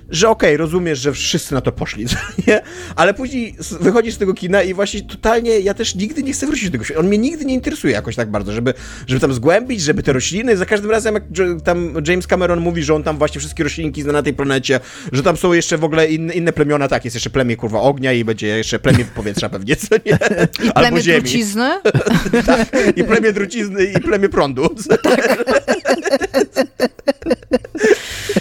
Że 0.09 0.29
okej, 0.29 0.57
rozumiesz, 0.57 0.99
że 0.99 1.11
wszyscy 1.13 1.53
na 1.53 1.61
to 1.61 1.71
poszli, 1.71 2.05
nie? 2.47 2.61
Ale 2.95 3.13
później 3.13 3.55
wychodzisz 3.79 4.13
z 4.13 4.17
tego 4.17 4.33
kina 4.33 4.63
i 4.63 4.73
właśnie 4.73 5.01
totalnie, 5.01 5.59
ja 5.59 5.73
też 5.73 5.95
nigdy 5.95 6.23
nie 6.23 6.33
chcę 6.33 6.47
wrócić 6.47 6.69
do 6.69 6.79
tego. 6.79 6.99
On 6.99 7.07
mnie 7.07 7.17
nigdy 7.17 7.45
nie 7.45 7.53
interesuje 7.53 7.93
jakoś 7.93 8.15
tak 8.15 8.31
bardzo, 8.31 8.51
żeby, 8.51 8.73
żeby 9.07 9.21
tam 9.21 9.33
zgłębić, 9.33 9.81
żeby 9.81 10.03
te 10.03 10.13
rośliny, 10.13 10.57
za 10.57 10.65
każdym 10.65 10.91
razem 10.91 11.13
jak 11.13 11.23
tam 11.63 11.93
James 12.07 12.27
Cameron 12.27 12.59
mówi, 12.59 12.83
że 12.83 12.95
on 12.95 13.03
tam 13.03 13.17
właśnie 13.17 13.39
wszystkie 13.39 13.63
roślinki 13.63 14.01
zna 14.01 14.13
na 14.13 14.23
tej 14.23 14.33
planecie, 14.33 14.79
że 15.11 15.23
tam 15.23 15.37
są 15.37 15.53
jeszcze 15.53 15.77
w 15.77 15.83
ogóle 15.83 16.07
inne, 16.07 16.33
inne 16.33 16.53
plemiona, 16.53 16.87
tak, 16.87 17.05
jest 17.05 17.15
jeszcze 17.15 17.29
plemię 17.29 17.55
kurwa 17.57 17.81
ognia 17.81 18.13
i 18.13 18.23
będzie 18.23 18.47
jeszcze 18.47 18.79
plemię 18.79 19.05
powietrza 19.15 19.49
pewnie, 19.49 19.75
co 19.75 19.95
nie? 20.05 20.17
Albo 20.75 20.79
Plemię 20.79 21.01
ziemi. 21.01 21.21
trucizny. 21.21 21.69
I 22.95 23.03
plemię 23.03 23.33
trucizny 23.33 23.85
i 23.85 24.01
plemię 24.01 24.29
prądu. 24.29 24.75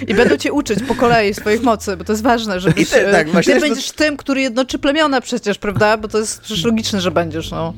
I 0.08 0.14
będą 0.14 0.36
cię 0.36 0.52
uczyć 0.52 0.78
po 0.88 0.94
kolei 0.94 1.34
swoich 1.34 1.62
mocy, 1.62 1.96
bo 1.96 2.04
to 2.04 2.12
jest 2.12 2.22
ważne, 2.22 2.60
żebyś... 2.60 2.82
I 2.82 2.86
te- 2.86 3.12
tak, 3.12 3.28
e, 3.28 3.30
właśnie 3.30 3.54
ty 3.54 3.60
to- 3.60 3.66
będziesz 3.66 3.90
tym, 3.90 4.16
który 4.16 4.40
jednoczy 4.40 4.78
plemiona 4.78 5.20
przecież, 5.20 5.58
prawda? 5.58 5.96
Bo 5.96 6.08
to 6.08 6.18
jest 6.18 6.40
przecież 6.40 6.64
logiczne, 6.64 7.00
że 7.00 7.10
będziesz, 7.10 7.50
no. 7.50 7.74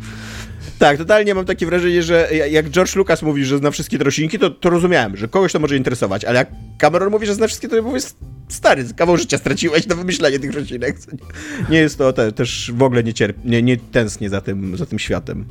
Tak, 0.78 0.98
totalnie 0.98 1.34
mam 1.34 1.44
takie 1.44 1.66
wrażenie, 1.66 2.02
że 2.02 2.28
jak 2.50 2.70
George 2.70 2.96
Lucas 2.96 3.22
mówi, 3.22 3.44
że 3.44 3.58
zna 3.58 3.70
wszystkie 3.70 3.98
te 3.98 4.04
roślinki, 4.04 4.38
to, 4.38 4.50
to 4.50 4.70
rozumiałem, 4.70 5.16
że 5.16 5.28
kogoś 5.28 5.52
to 5.52 5.58
może 5.58 5.76
interesować, 5.76 6.24
ale 6.24 6.38
jak 6.38 6.48
Cameron 6.78 7.10
mówi, 7.10 7.26
że 7.26 7.34
zna 7.34 7.46
wszystkie, 7.46 7.68
to 7.68 7.82
mówię, 7.82 8.00
stary, 8.48 8.84
kawał 8.96 9.16
życia 9.16 9.38
straciłeś 9.38 9.86
na 9.86 9.94
wymyślanie 9.94 10.38
tych 10.38 10.52
roślinek. 10.54 10.96
Nie 11.70 11.78
jest 11.78 11.98
to 11.98 12.12
te, 12.12 12.32
też 12.32 12.72
w 12.74 12.82
ogóle 12.82 13.02
nie, 13.04 13.14
cierp, 13.14 13.36
nie, 13.44 13.62
nie 13.62 13.76
tęsknię 13.76 14.28
za 14.30 14.40
tym, 14.40 14.76
za 14.76 14.86
tym 14.86 14.98
światem. 14.98 15.44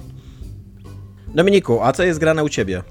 Dominiku, 1.36 1.82
a 1.82 1.92
co 1.94 2.04
jest 2.04 2.20
grane 2.20 2.44
u 2.44 2.50
ciebie? 2.50 2.84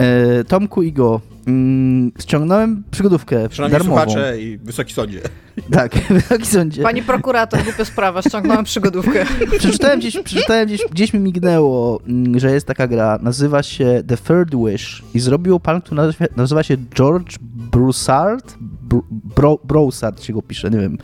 E, 0.00 0.44
Tomku 0.44 0.82
i 0.82 0.92
Go, 0.92 1.20
mm, 1.46 2.12
ściągnąłem 2.20 2.82
przygodówkę 2.90 3.48
Szanowni 3.50 3.78
darmową. 3.78 4.02
słuchacze 4.02 4.40
i 4.40 4.58
Wysoki 4.58 4.94
Sądzie. 4.94 5.20
Tak, 5.72 5.94
w 5.98 6.08
Wysokim 6.08 6.46
Sądzie. 6.46 6.82
Pani 6.82 7.02
prokurator, 7.02 7.64
głupia 7.64 7.84
sprawa, 7.84 8.22
ściągnąłem 8.22 8.64
przygodówkę. 8.64 9.26
Przeczytałem 9.58 9.98
gdzieś, 9.98 10.18
przeczytałem 10.24 10.66
gdzieś, 10.66 10.80
gdzieś 10.90 11.12
mi 11.12 11.20
mignęło, 11.20 12.00
mm, 12.08 12.38
że 12.40 12.52
jest 12.52 12.66
taka 12.66 12.88
gra, 12.88 13.18
nazywa 13.22 13.62
się 13.62 14.02
The 14.06 14.16
Third 14.16 14.54
Wish 14.66 15.02
i 15.14 15.20
zrobił 15.20 15.60
pan, 15.60 15.80
który 15.80 15.96
nazywa, 15.96 16.24
nazywa 16.36 16.62
się 16.62 16.76
George 16.94 17.36
Broussard? 17.72 18.54
Br- 18.90 19.02
Bro, 19.10 19.58
Broussard 19.64 20.22
się 20.22 20.32
go 20.32 20.42
pisze, 20.42 20.70
nie 20.70 20.78
wiem. 20.78 20.98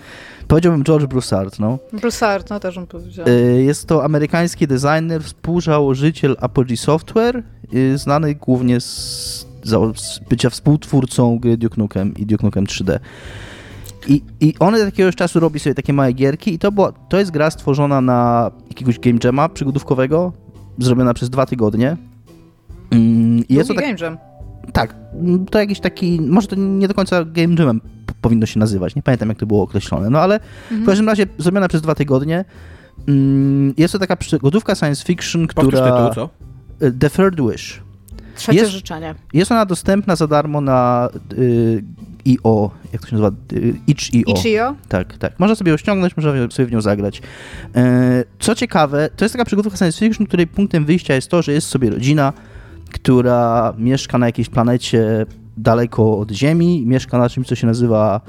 Powiedziałbym 0.49 0.84
George 0.84 1.07
Broussard, 1.07 1.59
no. 1.59 1.78
Broussard, 1.93 2.51
no 2.51 2.61
też 2.61 2.74
bym 2.74 2.87
powiedziała. 2.87 3.28
Y, 3.28 3.62
Jest 3.62 3.87
to 3.87 4.05
amerykański 4.05 4.66
designer, 4.66 5.22
współzałożyciel 5.24 6.37
Apogee 6.41 6.76
Software, 6.76 7.43
y, 7.74 7.99
znany 7.99 8.34
głównie 8.34 8.80
z, 8.80 9.47
z 9.64 10.18
bycia 10.28 10.51
współtwórcą 10.51 11.39
gry 11.39 11.57
Duke 11.57 11.74
Nukem 11.78 12.14
i 12.14 12.26
Duke 12.26 12.47
Nukem 12.47 12.64
3D. 12.66 12.99
I, 14.09 14.22
I 14.41 14.55
on 14.59 14.74
od 14.74 14.80
jakiegoś 14.80 15.16
czasu 15.16 15.41
robi 15.41 15.59
sobie 15.61 15.74
takie 15.74 15.93
małe 15.93 16.12
gierki 16.12 16.55
i 16.55 16.59
to, 16.59 16.72
była, 16.72 16.93
to 16.93 17.18
jest 17.18 17.30
gra 17.30 17.51
stworzona 17.51 18.01
na 18.01 18.51
jakiegoś 18.68 18.99
game 18.99 19.18
jama 19.24 19.49
przygodówkowego, 19.49 20.32
zrobiona 20.78 21.14
przez 21.14 21.30
dwa 21.30 21.47
tygodnie. 21.47 21.97
Mm, 22.91 23.45
I 23.49 23.55
jest 23.55 23.68
to 23.68 23.74
tak, 23.74 23.84
game 23.84 23.97
jam. 24.01 24.18
Tak, 24.73 24.95
to 25.51 25.59
jakiś 25.59 25.81
taki, 25.81 26.21
może 26.21 26.47
to 26.49 26.57
nie 26.57 26.89
do 26.89 26.95
końca 26.95 27.25
game 27.25 27.55
jamem 27.59 27.81
powinno 28.21 28.47
się 28.47 28.61
nazywać, 28.61 28.95
nie 28.97 29.03
pamiętam 29.03 29.29
jak 29.29 29.39
to 29.39 29.47
było 29.47 29.62
określone, 29.62 30.11
no 30.11 30.19
ale 30.21 30.35
Mhm. 30.35 30.83
w 30.83 30.87
każdym 30.87 31.09
razie 31.09 31.27
zrobiona 31.39 31.69
przez 31.69 31.83
dwa 31.83 31.95
tygodnie. 31.95 32.45
Mm, 33.09 33.75
Jest 33.77 33.93
to 33.93 33.99
taka 33.99 34.17
przygodówka 34.17 34.75
science 34.75 35.05
fiction, 35.05 35.47
Powtórz 35.47 35.75
która... 35.75 36.09
tytuł, 36.09 36.14
co? 36.81 36.87
Y, 36.87 36.93
The 36.93 37.11
Third 37.11 37.41
Wish. 37.51 37.83
Trzecie 38.37 38.59
Jest- 38.59 38.71
życzenie. 38.73 39.14
Jest 39.33 39.53
ona 39.53 39.67
dostępna 39.67 40.17
za 40.17 40.27
darmo 40.27 40.61
na 40.61 41.09
y, 41.39 41.85
IO, 42.27 42.71
jak 42.93 43.03
to 43.03 43.09
się 43.09 43.17
nazywa? 43.17 43.31
Y, 43.53 43.75
itch.io. 43.87 44.33
Ichio? 44.35 44.75
Tak, 44.89 45.19
tak. 45.19 45.41
Można 45.41 45.55
sobie 45.55 45.71
ją 45.71 45.77
ściągnąć, 45.77 46.17
można 46.17 46.33
sobie 46.51 46.67
w 46.67 46.73
nią 46.73 46.81
zagrać. 46.81 47.23
E, 47.77 48.25
Co 48.39 48.55
ciekawe, 48.55 49.09
to 49.17 49.25
jest 49.25 49.33
taka 49.33 49.45
przygodówka 49.45 49.79
science 49.79 49.99
fiction, 49.99 50.27
której 50.27 50.47
punktem 50.47 50.85
wyjścia 50.85 51.14
jest 51.14 51.29
to, 51.31 51.43
że 51.43 51.53
jest 51.53 51.69
sobie 51.69 51.91
rodzina, 51.91 52.33
która 53.01 53.74
mieszka 53.78 54.18
na 54.18 54.26
jakiejś 54.26 54.49
planecie 54.49 55.26
daleko 55.57 56.18
od 56.18 56.30
Ziemi, 56.30 56.82
mieszka 56.86 57.18
na 57.18 57.28
czymś, 57.28 57.47
co 57.47 57.55
się 57.55 57.66
nazywa 57.66 58.20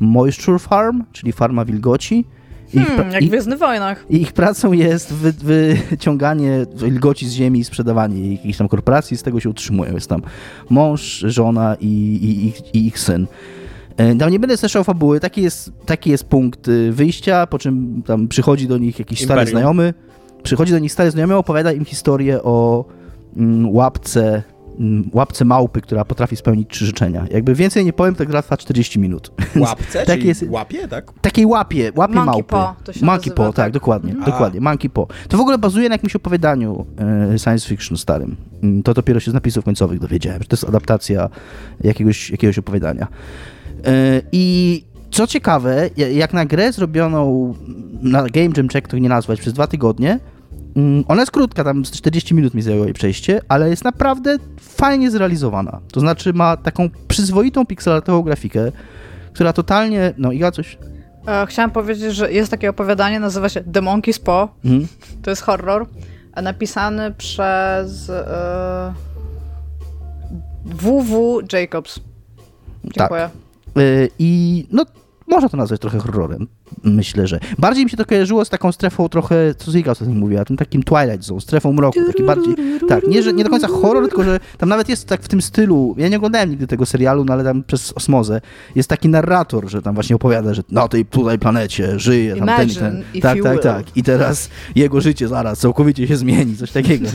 Moisture 0.00 0.58
Farm, 0.60 1.02
czyli 1.12 1.32
farma 1.32 1.64
wilgoci. 1.64 2.24
I 2.74 2.78
ich 2.78 2.86
Hmm, 2.86 3.12
jak 3.12 3.24
w 3.24 3.26
Gwiezdnych 3.28 3.58
Wojnach. 3.58 4.04
i 4.10 4.22
ich 4.22 4.32
pracą 4.32 4.72
jest 4.72 5.12
wy, 5.14 5.32
wyciąganie 5.32 6.66
wilgoci 6.76 7.28
z 7.28 7.32
ziemi 7.32 7.60
i 7.60 7.64
sprzedawanie 7.64 8.20
jej 8.20 8.32
jakiejś 8.36 8.56
tam 8.56 8.68
korporacji, 8.68 9.16
z 9.16 9.22
tego 9.22 9.40
się 9.40 9.50
utrzymują. 9.50 9.94
Jest 9.94 10.08
tam 10.08 10.22
mąż, 10.70 11.18
żona 11.18 11.76
i, 11.80 11.86
i, 11.86 12.46
i, 12.46 12.78
i 12.78 12.86
ich 12.86 12.98
syn. 12.98 13.26
E, 13.96 14.14
Tam 14.14 14.30
nie 14.30 14.40
będę 14.40 14.56
streszczał 14.56 14.84
fabuły, 14.84 15.20
taki 15.20 15.42
jest, 15.42 15.72
taki 15.86 16.10
jest 16.10 16.24
punkt 16.24 16.68
y, 16.68 16.92
wyjścia, 16.92 17.46
po 17.46 17.58
czym 17.58 18.02
tam 18.06 18.28
przychodzi 18.28 18.68
do 18.68 18.78
nich 18.78 18.98
jakiś 18.98 19.18
stary 19.24 19.40
Imperium. 19.40 19.60
znajomy, 19.60 19.94
przychodzi 20.42 20.72
do 20.72 20.78
nich 20.78 20.92
stary 20.92 21.10
znajomy, 21.10 21.36
opowiada 21.36 21.72
im 21.72 21.84
historię 21.84 22.42
o 22.42 22.84
łapce, 23.66 24.42
mm, 24.80 25.10
łapce 25.12 25.44
małpy, 25.44 25.80
która 25.80 26.04
potrafi 26.04 26.36
spełnić 26.36 26.68
trzy 26.70 26.86
życzenia. 26.86 27.24
Jakby 27.30 27.54
więcej 27.54 27.84
nie 27.84 27.92
powiem, 27.92 28.14
to 28.14 28.26
gra 28.26 28.42
trwa 28.42 28.56
40 28.56 28.98
minut. 28.98 29.32
Łapce? 29.60 30.06
Tak 30.06 30.16
czyli 30.16 30.28
jest- 30.28 30.44
łapie, 30.48 30.88
tak? 30.88 31.12
Takiej 31.20 31.46
łapie, 31.46 31.92
łapie 31.96 32.14
Monkey 32.14 32.26
małpy. 32.32 32.44
paw 32.48 32.82
to 32.84 32.92
się 32.92 33.06
Monkey 33.06 33.18
nazywa, 33.30 33.36
paw, 33.36 33.54
tak, 33.54 33.64
tak. 33.66 33.72
dokładnie, 33.72 34.12
Mhm. 34.12 34.30
dokładnie, 34.32 34.60
Monkey 34.60 34.90
paw. 34.90 35.06
To 35.28 35.36
w 35.36 35.40
ogóle 35.40 35.58
bazuje 35.58 35.88
na 35.88 35.94
jakimś 35.94 36.16
opowiadaniu 36.16 36.86
e, 37.32 37.38
science 37.38 37.68
fiction 37.68 37.96
starym. 37.98 38.36
Mm, 38.62 38.82
To 38.82 38.94
dopiero 38.94 39.20
się 39.20 39.30
z 39.30 39.34
napisów 39.34 39.64
końcowych 39.64 39.98
dowiedziałem, 39.98 40.42
że 40.42 40.48
to 40.48 40.56
jest 40.56 40.68
adaptacja 40.68 41.28
jakiegoś, 41.84 42.30
jakiegoś 42.30 42.58
opowiadania. 42.58 43.06
E, 43.86 44.22
I 44.32 44.84
co 45.10 45.26
ciekawe, 45.26 45.90
ja- 45.96 46.08
jak 46.08 46.32
na 46.32 46.44
grę 46.46 46.72
zrobioną 46.72 47.54
na 48.02 48.22
Game 48.22 48.48
Jam, 48.56 48.68
jak 48.74 48.88
to 48.88 48.98
nie 48.98 49.08
nazwać, 49.08 49.40
przez 49.40 49.52
dwa 49.52 49.66
tygodnie, 49.66 50.10
mm, 50.10 50.20
ona 51.08 51.22
jest 51.22 51.32
krótka, 51.32 51.64
tam 51.64 51.84
z 51.84 51.90
40 51.90 52.34
minut 52.34 52.54
mi 52.54 52.62
zajęło 52.62 52.84
jej 52.84 52.94
przejście, 52.94 53.40
ale 53.48 53.70
jest 53.70 53.84
naprawdę 53.84 54.36
fajnie 54.60 55.10
zrealizowana. 55.10 55.80
To 55.92 56.00
znaczy 56.00 56.32
ma 56.32 56.56
taką 56.56 56.90
przyzwoitą 57.08 57.66
pixelartową 57.66 58.22
grafikę, 58.22 58.72
która 59.32 59.52
totalnie, 59.52 60.14
no 60.18 60.32
i 60.32 60.38
ja 60.38 60.50
coś... 60.50 60.78
E, 61.28 61.46
chciałam 61.46 61.70
powiedzieć, 61.70 62.14
że 62.14 62.32
jest 62.32 62.50
takie 62.50 62.70
opowiadanie, 62.70 63.20
nazywa 63.20 63.48
się 63.48 63.60
The 63.60 63.80
Monkey's 63.80 64.22
Paw. 64.22 64.50
Mhm. 64.64 64.86
To 65.22 65.30
jest 65.30 65.42
horror, 65.42 65.86
napisany 66.42 67.12
przez 67.12 68.10
e, 68.10 68.94
WW 70.64 71.40
Jacobs. 71.52 72.00
Dziękuję. 72.84 73.30
Y, 73.78 74.10
I 74.18 74.64
no, 74.70 74.84
można 75.26 75.48
to 75.48 75.56
nazwać 75.56 75.80
trochę 75.80 75.98
horrorem. 75.98 76.46
Myślę, 76.84 77.26
że. 77.26 77.40
Bardziej 77.58 77.84
mi 77.84 77.90
się 77.90 77.96
to 77.96 78.04
kojarzyło 78.04 78.44
z 78.44 78.48
taką 78.48 78.72
strefą 78.72 79.08
trochę, 79.08 79.54
co 79.54 79.72
Zika 79.72 79.90
ostatnio 79.90 80.14
mówiła, 80.14 80.44
tym 80.44 80.56
takim 80.56 80.82
Twilight 80.82 81.24
Zone, 81.24 81.40
strefą 81.40 81.72
mroku, 81.72 81.98
taki 82.06 82.22
bardziej, 82.22 82.54
tak, 82.88 83.06
nie, 83.06 83.22
że 83.22 83.32
nie 83.32 83.44
do 83.44 83.50
końca 83.50 83.68
horror, 83.68 84.08
tylko 84.08 84.24
że 84.24 84.40
tam 84.58 84.68
nawet 84.68 84.88
jest 84.88 85.08
tak 85.08 85.22
w 85.22 85.28
tym 85.28 85.42
stylu, 85.42 85.94
ja 85.98 86.08
nie 86.08 86.16
oglądałem 86.16 86.50
nigdy 86.50 86.66
tego 86.66 86.86
serialu, 86.86 87.24
no 87.24 87.32
ale 87.32 87.44
tam 87.44 87.62
przez 87.62 87.92
osmozę 87.92 88.40
jest 88.74 88.88
taki 88.88 89.08
narrator, 89.08 89.70
że 89.70 89.82
tam 89.82 89.94
właśnie 89.94 90.16
opowiada, 90.16 90.54
że 90.54 90.62
na 90.70 90.88
tej 90.88 91.06
tutaj 91.06 91.38
planecie 91.38 91.98
żyje 91.98 92.36
tam 92.36 92.48
ten 92.48 92.68
i 92.68 92.72
Imagine 92.72 92.80
ten. 92.80 93.20
Tak, 93.20 93.42
tak, 93.42 93.62
tak. 93.62 93.96
I 93.96 94.02
teraz 94.02 94.50
jego 94.74 95.00
życie 95.00 95.28
zaraz 95.28 95.58
całkowicie 95.58 96.08
się 96.08 96.16
zmieni, 96.16 96.56
coś 96.56 96.70
takiego. 96.70 97.06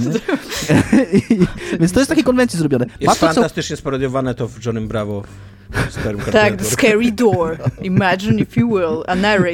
I, 1.14 1.46
więc 1.80 1.92
to 1.92 2.00
jest 2.00 2.10
takiej 2.10 2.24
konwencji 2.24 2.60
zrobione. 2.60 2.86
Ma 2.86 2.92
Jest 3.00 3.20
co 3.20 3.26
fantastycznie 3.26 3.76
sparodiowane 3.76 4.36
to 4.36 4.48
w 4.48 4.66
Johnnym 4.66 4.88
Bravo. 4.88 5.24
w 5.70 6.32
Tak. 6.32 6.62
Scary 6.66 7.12
Door. 7.12 7.58
Imagine 7.82 8.40
if 8.40 8.60
you 8.60 8.70
will. 8.70 9.04
A 9.08 9.16
narrator. 9.16 9.47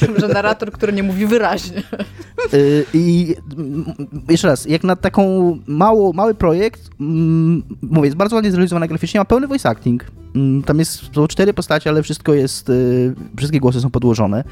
To, 0.00 0.20
że 0.20 0.28
narrator, 0.28 0.72
który 0.72 0.92
nie 0.92 1.02
mówi 1.02 1.26
wyraźnie. 1.26 1.82
Y, 2.54 2.84
I 2.94 3.34
jeszcze 4.28 4.48
raz, 4.48 4.66
jak 4.66 4.84
na 4.84 4.96
taką 4.96 5.56
mało, 5.66 6.12
mały 6.12 6.34
projekt, 6.34 6.90
mm, 7.00 7.62
mówię, 7.82 8.06
jest 8.06 8.16
bardzo 8.16 8.36
ładnie 8.36 8.50
zrealizowany 8.50 8.88
graficznie, 8.88 9.20
ma 9.20 9.24
pełny 9.24 9.46
voice 9.46 9.68
acting. 9.68 10.04
Mm, 10.34 10.62
Tam 10.62 10.78
jest, 10.78 11.14
są 11.14 11.26
cztery 11.26 11.54
postacie, 11.54 11.90
ale 11.90 12.02
wszystko 12.02 12.34
jest, 12.34 12.68
y, 12.68 13.14
wszystkie 13.36 13.60
głosy 13.60 13.80
są 13.80 13.90
podłożone. 13.90 14.44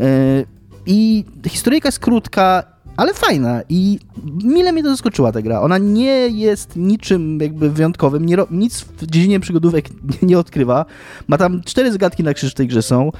Y, 0.00 0.46
I 0.86 1.24
historyjka 1.48 1.88
jest 1.88 1.98
krótka, 1.98 2.73
ale 2.96 3.14
fajna 3.14 3.62
i 3.68 3.98
mile 4.44 4.72
mnie 4.72 4.82
to 4.82 4.90
zaskoczyła 4.90 5.32
ta 5.32 5.42
gra. 5.42 5.60
Ona 5.60 5.78
nie 5.78 6.28
jest 6.28 6.76
niczym 6.76 7.38
jakby 7.40 7.70
wyjątkowym, 7.70 8.26
nie 8.26 8.36
nic 8.50 8.80
w 8.80 9.06
dziedzinie 9.06 9.40
przygodówek 9.40 9.90
nie, 9.90 10.18
nie 10.28 10.38
odkrywa. 10.38 10.86
Ma 11.28 11.38
tam 11.38 11.62
cztery 11.62 11.92
zagadki 11.92 12.22
na 12.22 12.34
krzyż 12.34 12.52
w 12.52 12.54
tej 12.54 12.66
grze 12.66 12.82
są. 12.82 13.12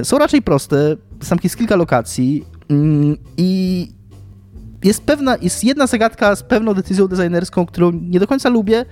Y, 0.00 0.04
Są 0.04 0.18
raczej 0.18 0.42
proste, 0.42 0.96
tam 1.28 1.38
jest 1.44 1.56
kilka 1.56 1.76
lokacji 1.76 2.44
mm, 2.68 3.16
i 3.36 3.88
jest 4.84 5.02
pewna, 5.02 5.36
jest 5.42 5.64
jedna 5.64 5.86
zagadka 5.86 6.36
z 6.36 6.42
pewną 6.42 6.74
decyzją 6.74 7.08
designerską, 7.08 7.66
którą 7.66 7.90
nie 7.92 8.20
do 8.20 8.26
końca 8.26 8.48
lubię, 8.48 8.84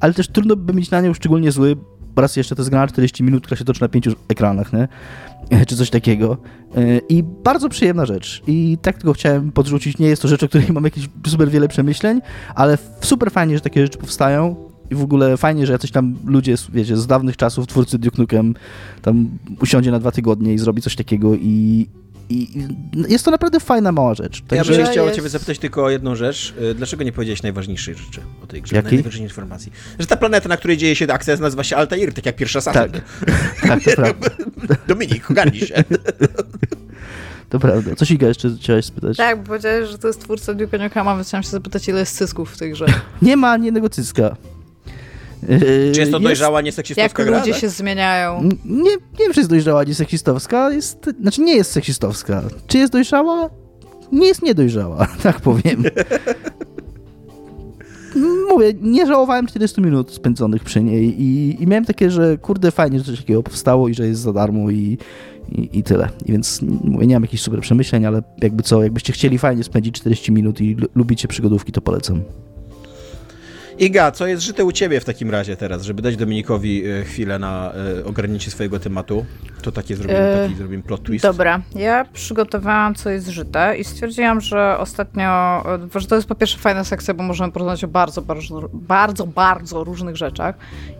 ale 0.00 0.14
też 0.14 0.28
trudno 0.28 0.56
by 0.56 0.72
mieć 0.72 0.90
na 0.90 1.00
nią 1.00 1.14
szczególnie 1.14 1.52
zły, 1.52 1.76
raz 2.16 2.36
jeszcze 2.36 2.54
to 2.54 2.62
jest 2.62 2.70
gra 2.70 2.80
na 2.80 2.86
40 2.86 3.22
minut, 3.22 3.44
która 3.44 3.58
się 3.58 3.64
toczy 3.64 3.80
na 3.80 3.88
pięciu 3.88 4.12
ekranach, 4.28 4.72
nie? 4.72 4.88
czy 5.68 5.76
coś 5.76 5.90
takiego. 5.90 6.36
Yy, 6.76 7.00
I 7.08 7.22
bardzo 7.22 7.68
przyjemna 7.68 8.06
rzecz. 8.06 8.42
I 8.46 8.78
tak 8.82 8.96
tylko 8.96 9.12
chciałem 9.12 9.52
podrzucić. 9.52 9.98
Nie 9.98 10.08
jest 10.08 10.22
to 10.22 10.28
rzecz, 10.28 10.42
o 10.42 10.48
której 10.48 10.72
mam 10.72 10.84
jakieś 10.84 11.08
super 11.26 11.50
wiele 11.50 11.68
przemyśleń, 11.68 12.20
ale 12.54 12.78
super 13.00 13.30
fajnie, 13.30 13.54
że 13.54 13.60
takie 13.60 13.82
rzeczy 13.82 13.98
powstają. 13.98 14.56
I 14.90 14.94
w 14.94 15.02
ogóle 15.02 15.36
fajnie, 15.36 15.66
że 15.66 15.72
jacyś 15.72 15.90
tam 15.90 16.16
ludzie, 16.24 16.54
wiecie, 16.72 16.96
z 16.96 17.06
dawnych 17.06 17.36
czasów, 17.36 17.66
twórcy 17.66 17.98
Duke 17.98 18.22
Nukem, 18.22 18.54
tam 19.02 19.28
usiądzie 19.62 19.90
na 19.90 19.98
dwa 19.98 20.10
tygodnie 20.10 20.54
i 20.54 20.58
zrobi 20.58 20.82
coś 20.82 20.96
takiego 20.96 21.34
i, 21.34 21.86
i 22.30 22.58
i 22.58 22.68
jest 23.12 23.24
to 23.24 23.30
naprawdę 23.30 23.60
fajna, 23.60 23.92
mała 23.92 24.14
rzecz. 24.14 24.42
Ja 24.52 24.64
bym 24.64 24.74
się 24.74 24.84
chciał 24.84 25.04
jest- 25.04 25.16
ciebie 25.16 25.28
zapytać 25.28 25.58
tylko 25.58 25.84
o 25.84 25.90
jedną 25.90 26.14
rzecz. 26.16 26.54
Y, 26.70 26.74
Dlaczego 26.74 27.04
nie 27.04 27.12
powiedziałeś 27.12 27.42
najważniejszej 27.42 27.94
rzeczy 27.94 28.20
o 28.42 28.46
tej 28.46 28.62
grze? 28.62 28.76
Jakiej? 28.76 28.92
Najważniejszej 28.92 29.22
informacji. 29.22 29.72
Że 29.98 30.06
ta 30.06 30.16
planeta, 30.16 30.48
na 30.48 30.56
której 30.56 30.76
dzieje 30.76 30.96
się 30.96 31.06
akcja, 31.12 31.36
nazywa 31.36 31.64
się 31.64 31.76
Altair, 31.76 32.14
tak 32.14 32.26
jak 32.26 32.36
pierwsza 32.36 32.58
Assassin. 32.58 32.92
tak, 32.92 33.02
tak, 33.68 33.84
to 33.84 33.90
prawda. 33.96 34.28
Dominik, 34.88 35.30
ogarnij 35.30 35.60
się. 35.60 35.84
To 37.48 37.58
prawda. 37.58 37.94
Coś 37.94 38.10
Iga 38.10 38.28
jeszcze 38.28 38.50
chciałeś 38.60 38.84
spytać? 38.84 39.16
Tak, 39.16 39.38
bo 39.38 39.44
powiedziałeś, 39.46 39.88
że 39.90 39.98
to 39.98 40.08
jest 40.08 40.20
twórca 40.20 40.54
Duke'a 40.54 40.80
Nukema, 40.80 41.14
więc 41.16 41.28
chciałam 41.28 41.42
się 41.42 41.50
zapytać, 41.50 41.88
ile 41.88 42.00
jest 42.00 42.16
cysków 42.16 42.50
w 42.52 42.58
tej 42.58 42.72
grze. 42.72 42.86
Nie 43.22 43.36
ma 43.36 43.50
ani 43.50 43.64
jednego 43.64 43.88
cycka. 43.88 44.36
Yy, 45.48 45.92
Czy 45.94 46.00
jest 46.00 46.12
to 46.12 46.20
dojrzała, 46.20 46.60
nieseksistowska 46.60 47.22
Jak 47.22 47.30
gra? 47.30 47.38
ludzie 47.40 47.52
tak? 47.52 47.60
się 47.60 47.68
zmieniają. 47.68 48.42
Nie, 48.64 48.80
nie 48.90 48.90
wiem, 49.20 49.32
czy 49.32 49.40
jest 49.40 49.50
dojrzała, 49.50 49.84
nie 49.84 49.94
seksistowska. 49.94 50.70
Jest, 50.72 51.06
znaczy 51.20 51.40
nie 51.40 51.56
jest 51.56 51.70
seksistowska. 51.72 52.42
Czy 52.66 52.78
jest 52.78 52.92
dojrzała? 52.92 53.50
Nie 54.12 54.26
jest 54.28 54.42
niedojrzała, 54.42 55.06
tak 55.22 55.40
powiem. 55.40 55.84
Mówię, 58.50 58.72
nie 58.82 59.06
żałowałem 59.06 59.46
40 59.46 59.80
minut 59.80 60.10
spędzonych 60.12 60.64
przy 60.64 60.82
niej 60.82 61.22
i, 61.22 61.62
i 61.62 61.66
miałem 61.66 61.84
takie, 61.84 62.10
że 62.10 62.38
kurde, 62.38 62.70
fajnie, 62.70 62.98
że 62.98 63.04
coś 63.04 63.18
takiego 63.18 63.42
powstało 63.42 63.88
i 63.88 63.94
że 63.94 64.06
jest 64.06 64.20
za 64.20 64.32
darmo 64.32 64.70
i, 64.70 64.98
i, 65.52 65.68
i 65.78 65.82
tyle. 65.82 66.08
I 66.26 66.32
więc 66.32 66.62
mówię, 66.84 67.06
nie 67.06 67.14
mam 67.14 67.22
jakichś 67.22 67.42
super 67.42 67.60
przemyśleń, 67.60 68.06
ale 68.06 68.22
jakby 68.42 68.62
co, 68.62 68.82
jakbyście 68.82 69.12
chcieli 69.12 69.38
fajnie 69.38 69.64
spędzić 69.64 69.94
40 69.94 70.32
minut 70.32 70.60
i 70.60 70.74
lu- 70.74 70.88
lubicie 70.94 71.28
przygodówki, 71.28 71.72
to 71.72 71.80
polecam. 71.80 72.20
Iga, 73.80 74.10
co 74.10 74.26
jest 74.26 74.42
żyte 74.42 74.64
u 74.64 74.72
ciebie 74.72 75.00
w 75.00 75.04
takim 75.04 75.30
razie 75.30 75.56
teraz, 75.56 75.82
żeby 75.82 76.02
dać 76.02 76.16
Dominikowi 76.16 76.86
e, 76.86 77.04
chwilę 77.04 77.38
na 77.38 77.72
e, 78.00 78.04
ogarnięcie 78.04 78.50
swojego 78.50 78.80
tematu? 78.80 79.26
To 79.62 79.72
takie 79.72 79.96
zrobimy, 79.96 80.18
E, 80.18 80.42
taki 80.42 80.54
zrobimy 80.54 80.82
plot 80.82 81.02
twist. 81.02 81.24
Dobra, 81.24 81.60
ja 81.74 82.04
przygotowałam 82.12 82.94
co 82.94 83.10
jest 83.10 83.28
żyte 83.28 83.76
i 83.78 83.84
stwierdziłam, 83.84 84.40
że 84.40 84.78
ostatnio, 84.78 85.62
że 85.94 86.06
to 86.06 86.16
jest 86.16 86.28
po 86.28 86.34
pierwsze 86.34 86.58
fajna 86.58 86.84
sekcja, 86.84 87.14
bo 87.14 87.22
możemy 87.22 87.52
porozmawiać 87.52 87.84
o 87.84 87.88
bardzo, 87.88 88.22
bardzo, 88.22 88.68
bardzo, 88.72 89.26
bardzo 89.26 89.84
różnych 89.84 90.16
rzeczach. 90.16 90.54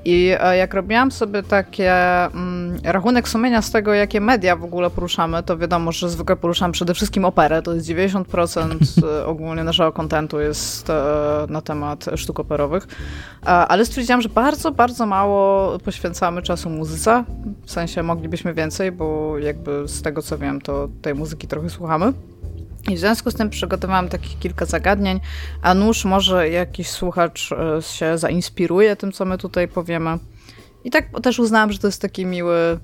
I 0.04 0.32
jak 0.58 0.74
robiłam 0.74 1.10
sobie 1.10 1.42
takie 1.42 1.92
mm, 2.24 2.78
rachunek 2.84 3.28
sumienia 3.28 3.62
z 3.62 3.70
tego, 3.70 3.94
jakie 3.94 4.20
media 4.20 4.56
w 4.56 4.64
ogóle 4.64 4.90
poruszamy, 4.90 5.42
to 5.42 5.58
wiadomo, 5.58 5.92
że 5.92 6.10
zwykle 6.10 6.36
poruszamy 6.36 6.72
przede 6.72 6.94
wszystkim 6.94 7.24
operę, 7.24 7.62
to 7.62 7.74
jest 7.74 7.88
90% 7.88 8.76
e, 9.04 9.26
ogólnie 9.26 9.64
naszego 9.64 9.92
kontentu 9.92 10.40
jest 10.40 10.88
na 11.48 11.60
temat 11.62 12.06
sztuk 12.16 12.40
operowych. 12.40 12.69
Ale 13.42 13.84
stwierdziłam, 13.84 14.22
że 14.22 14.28
bardzo, 14.28 14.72
bardzo 14.72 15.06
mało 15.06 15.78
poświęcamy 15.78 16.42
czasu 16.42 16.70
muzyce. 16.70 17.24
W 17.64 17.70
sensie 17.70 18.02
moglibyśmy 18.02 18.54
więcej, 18.54 18.92
bo 18.92 19.38
jakby 19.38 19.88
z 19.88 20.02
tego 20.02 20.22
co 20.22 20.38
wiem, 20.38 20.60
to 20.60 20.88
tej 21.02 21.14
muzyki 21.14 21.46
trochę 21.46 21.70
słuchamy. 21.70 22.12
I 22.88 22.96
w 22.96 22.98
związku 22.98 23.30
z 23.30 23.34
tym 23.34 23.50
przygotowałam 23.50 24.08
takich 24.08 24.38
kilka 24.38 24.64
zagadnień, 24.64 25.20
a 25.62 25.74
nuż 25.74 26.04
może 26.04 26.50
jakiś 26.50 26.90
słuchacz 26.90 27.52
e, 27.52 27.82
się 27.82 28.18
zainspiruje 28.18 28.96
tym, 28.96 29.12
co 29.12 29.24
my 29.24 29.38
tutaj 29.38 29.68
powiemy. 29.68 30.18
I 30.84 30.90
tak 30.90 31.20
też 31.22 31.38
uznałam, 31.38 31.72
że 31.72 31.78
to 31.78 31.86
jest 31.88 32.02
taki 32.02 32.26
miły 32.26 32.78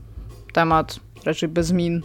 temat, 0.52 1.00
raczej 1.24 1.48
bez 1.48 1.72
min, 1.72 2.02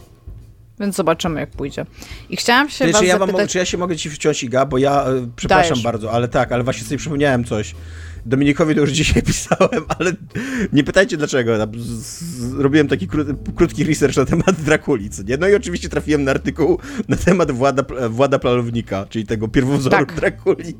więc 0.82 0.96
zobaczymy 0.96 1.40
jak 1.40 1.50
pójdzie. 1.50 1.86
I 2.30 2.36
chciałam 2.36 2.70
się 2.70 2.84
Ty, 2.84 2.92
was 2.92 3.00
czy, 3.00 3.06
ja 3.06 3.18
zapytać... 3.18 3.50
czy 3.50 3.58
ja 3.58 3.64
się 3.64 3.78
mogę 3.78 3.96
ci 3.96 4.10
wciąć, 4.10 4.42
Iga, 4.42 4.66
bo 4.66 4.78
ja, 4.78 5.04
e, 5.04 5.28
przepraszam 5.36 5.70
Dajesz. 5.70 5.84
bardzo, 5.84 6.12
ale 6.12 6.28
tak, 6.28 6.52
ale 6.52 6.64
właśnie 6.64 6.84
sobie 6.84 6.98
przypomniałem 6.98 7.44
coś. 7.44 7.74
Dominikowi 8.26 8.74
to 8.74 8.80
już 8.80 8.90
dzisiaj 8.90 9.22
pisałem, 9.32 9.84
ale 9.98 10.12
nie 10.72 10.84
pytajcie 10.84 11.16
dlaczego. 11.16 11.58
Tam 11.58 11.80
z- 11.80 11.86
z- 11.86 12.54
Robiłem 12.60 12.88
taki 12.88 13.08
kró, 13.08 13.24
krótki 13.56 13.84
research 13.84 14.16
na 14.16 14.24
temat 14.24 14.60
Drakuli, 14.66 15.10
nie? 15.26 15.36
No 15.36 15.48
i 15.48 15.54
oczywiście 15.54 15.88
trafiłem 15.88 16.24
na 16.24 16.30
artykuł 16.30 16.78
na 17.08 17.16
temat 17.16 17.50
Włada, 17.50 17.84
Włada 18.10 18.38
Planownika, 18.38 19.06
czyli 19.10 19.26
tego 19.26 19.48
pierwowzoru 19.48 19.96
Tak. 19.96 20.14
Drakuli. 20.14 20.76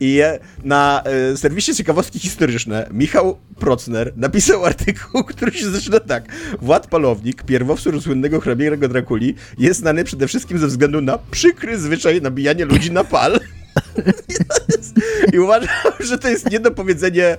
I 0.00 0.20
na 0.64 1.02
e, 1.04 1.36
serwisie 1.36 1.74
Ciekawostki 1.74 2.18
Historyczne 2.18 2.88
Michał 2.92 3.38
Procner 3.60 4.12
napisał 4.16 4.64
artykuł, 4.72 5.24
który 5.24 5.52
się 5.52 5.70
zaczyna 5.70 6.00
tak. 6.00 6.24
Wład 6.62 6.86
Palownik, 6.86 7.42
pierwowzór 7.42 8.02
słynnego 8.02 8.40
hrabiego 8.40 8.88
Drakuli, 8.88 9.34
jest 9.58 9.80
znany 9.80 10.04
przede 10.04 10.28
wszystkim 10.28 10.58
ze 10.58 10.66
względu 10.66 11.00
na 11.00 11.18
przykry 11.30 11.78
zwyczaj 11.78 12.22
nabijania 12.22 12.64
ludzi 12.64 12.90
na 12.92 13.04
pal. 13.04 13.40
I 15.32 15.38
uważam, 15.38 15.68
że 16.00 16.18
to 16.18 16.28
jest 16.28 16.50
niedopowiedzenie 16.50 17.36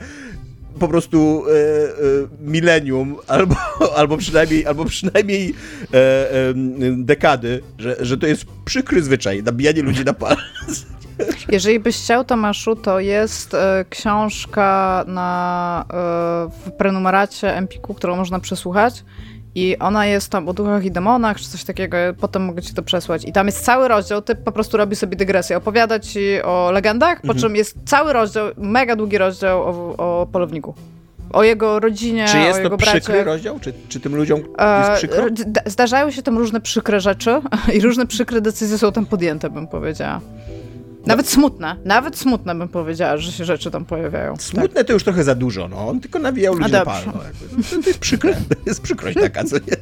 po 0.79 0.87
prostu 0.87 1.43
e, 1.47 1.51
e, 1.51 1.93
milenium, 2.41 3.15
albo, 3.27 3.55
albo 3.99 4.17
przynajmniej, 4.17 4.65
albo 4.65 4.85
przynajmniej 4.85 5.53
e, 5.93 5.97
e, 6.31 6.53
dekady, 6.97 7.61
że, 7.77 7.95
że 7.99 8.17
to 8.17 8.27
jest 8.27 8.45
przykry 8.65 9.03
zwyczaj, 9.03 9.43
nabijanie 9.43 9.81
ludzi 9.81 10.05
na 10.05 10.13
pal. 10.13 10.37
Jeżeli 11.51 11.79
byś 11.79 11.97
chciał, 11.97 12.23
Tomaszu, 12.23 12.75
to 12.75 12.99
jest 12.99 13.53
e, 13.53 13.85
książka 13.89 15.03
na, 15.07 15.85
e, 15.89 15.93
w 16.65 16.71
prenumeracie 16.71 17.55
Empiku, 17.55 17.93
którą 17.93 18.15
można 18.15 18.39
przesłuchać. 18.39 19.03
I 19.55 19.77
ona 19.79 20.05
jest 20.05 20.29
tam 20.29 20.49
o 20.49 20.53
duchach 20.53 20.85
i 20.85 20.91
demonach, 20.91 21.37
czy 21.39 21.49
coś 21.49 21.63
takiego. 21.63 21.97
Potem 22.19 22.45
mogę 22.45 22.61
ci 22.61 22.73
to 22.73 22.83
przesłać. 22.83 23.25
I 23.25 23.31
tam 23.33 23.45
jest 23.45 23.65
cały 23.65 23.87
rozdział. 23.87 24.21
Ty 24.21 24.35
po 24.35 24.51
prostu 24.51 24.77
robi 24.77 24.95
sobie 24.95 25.17
dygresję. 25.17 25.57
Opowiada 25.57 25.99
ci 25.99 26.41
o 26.43 26.71
legendach, 26.71 27.21
po 27.21 27.33
czym 27.33 27.55
jest 27.55 27.77
cały 27.85 28.13
rozdział, 28.13 28.45
mega 28.57 28.95
długi 28.95 29.17
rozdział 29.17 29.61
o, 29.63 29.95
o 29.97 30.27
polowniku. 30.31 30.73
O 31.33 31.43
jego 31.43 31.79
rodzinie, 31.79 32.25
Czy 32.27 32.37
o 32.37 32.41
jest 32.41 32.57
jego 32.59 32.69
to 32.69 32.77
przykry 32.77 32.99
braciach. 33.01 33.25
rozdział? 33.25 33.59
Czy, 33.59 33.73
czy 33.89 33.99
tym 33.99 34.15
ludziom 34.15 34.39
E, 34.57 34.79
jest 34.79 34.91
przykro? 34.97 35.25
Zdarzają 35.65 36.11
się 36.11 36.21
tam 36.23 36.37
różne 36.37 36.61
przykre 36.61 36.99
rzeczy 36.99 37.41
i 37.75 37.79
różne 37.81 38.05
przykre 38.07 38.41
decyzje 38.41 38.77
są 38.77 38.91
tam 38.91 39.05
podjęte, 39.05 39.49
bym 39.49 39.67
powiedziała. 39.67 40.21
Nawet 41.05 41.29
smutne, 41.29 41.75
nawet 41.85 42.17
smutne 42.17 42.55
bym 42.55 42.67
powiedziała, 42.69 43.17
że 43.17 43.31
się 43.31 43.45
rzeczy 43.45 43.71
tam 43.71 43.85
pojawiają. 43.85 44.35
Smutne 44.37 44.83
to 44.83 44.93
już 44.93 45.03
trochę 45.03 45.23
za 45.23 45.35
dużo, 45.35 45.67
no. 45.67 45.87
On 45.87 45.99
tylko 45.99 46.19
nawijał 46.19 46.53
ludzi 46.53 46.71
na 46.71 46.85
dobrze. 46.85 47.03
pal. 47.03 47.13
No, 47.57 47.81
to 47.81 47.89
jest 47.89 47.99
przykre. 47.99 48.33
To 48.33 48.55
jest 48.65 48.81
przykrość 48.81 49.17
taka, 49.21 49.43
co 49.43 49.55
nie? 49.55 49.77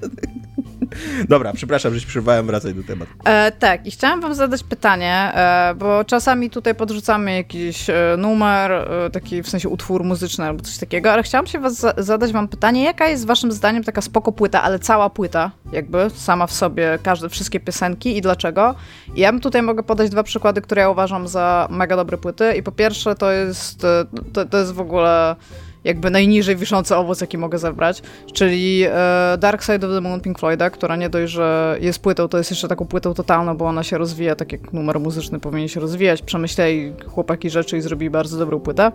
Dobra, 1.29 1.53
przepraszam, 1.53 1.93
że 1.93 1.99
się 1.99 2.07
przerwałem, 2.07 2.45
wracaj 2.45 2.73
do 2.73 2.83
tematu. 2.83 3.11
E, 3.25 3.51
tak, 3.51 3.87
i 3.87 3.91
chciałam 3.91 4.21
wam 4.21 4.35
zadać 4.35 4.63
pytanie, 4.63 5.31
e, 5.33 5.75
bo 5.75 6.03
czasami 6.03 6.49
tutaj 6.49 6.75
podrzucamy 6.75 7.35
jakiś 7.35 7.89
e, 7.89 8.15
numer, 8.17 8.71
e, 8.71 9.09
taki 9.09 9.43
w 9.43 9.49
sensie 9.49 9.69
utwór 9.69 10.03
muzyczny 10.03 10.45
albo 10.45 10.63
coś 10.63 10.77
takiego, 10.77 11.11
ale 11.11 11.23
chciałam 11.23 11.47
się 11.47 11.59
was 11.59 11.79
za 11.79 11.93
zadać 11.97 12.31
wam 12.31 12.47
pytanie, 12.47 12.83
jaka 12.83 13.07
jest 13.07 13.25
waszym 13.25 13.51
zdaniem 13.51 13.83
taka 13.83 14.01
spoko 14.01 14.31
płyta, 14.31 14.63
ale 14.63 14.79
cała 14.79 15.09
płyta, 15.09 15.51
jakby 15.71 16.09
sama 16.09 16.47
w 16.47 16.51
sobie, 16.51 16.99
każde, 17.03 17.29
wszystkie 17.29 17.59
piosenki 17.59 18.17
i 18.17 18.21
dlaczego? 18.21 18.75
I 19.15 19.19
ja 19.19 19.31
bym 19.31 19.41
tutaj 19.41 19.61
mogę 19.61 19.83
podać 19.83 20.09
dwa 20.09 20.23
przykłady, 20.23 20.61
które 20.61 20.81
ja 20.81 20.89
uważam 20.89 21.27
za 21.27 21.67
mega 21.71 21.95
dobre 21.95 22.17
płyty 22.17 22.53
i 22.53 22.63
po 22.63 22.71
pierwsze 22.71 23.15
to 23.15 23.31
jest, 23.31 23.83
e, 23.83 24.05
to, 24.33 24.45
to 24.45 24.57
jest 24.57 24.73
w 24.73 24.79
ogóle 24.79 25.35
jakby 25.83 26.09
najniżej 26.09 26.55
wiszący 26.55 26.95
owoc, 26.95 27.21
jaki 27.21 27.37
mogę 27.37 27.57
zebrać, 27.57 28.01
czyli 28.33 28.83
e, 28.85 29.37
Dark 29.39 29.63
Side 29.63 29.87
of 29.87 29.93
the 29.93 30.01
Moon 30.01 30.21
Pink 30.21 30.39
Floyda, 30.39 30.69
która 30.69 30.95
nie 30.95 31.09
dość, 31.09 31.33
że 31.33 31.77
jest 31.81 31.99
płytą, 31.99 32.27
to 32.27 32.37
jest 32.37 32.49
jeszcze 32.49 32.67
taką 32.67 32.85
płytą 32.85 33.13
totalną, 33.13 33.57
bo 33.57 33.65
ona 33.65 33.83
się 33.83 33.97
rozwija 33.97 34.35
tak 34.35 34.51
jak 34.51 34.73
numer 34.73 34.99
muzyczny 34.99 35.39
powinien 35.39 35.67
się 35.67 35.79
rozwijać. 35.79 36.21
Przemyśleli 36.21 36.93
chłopaki 37.07 37.49
rzeczy 37.49 37.77
i 37.77 37.81
zrobili 37.81 38.09
bardzo 38.09 38.37
dobrą 38.37 38.59
płytę. 38.59 38.91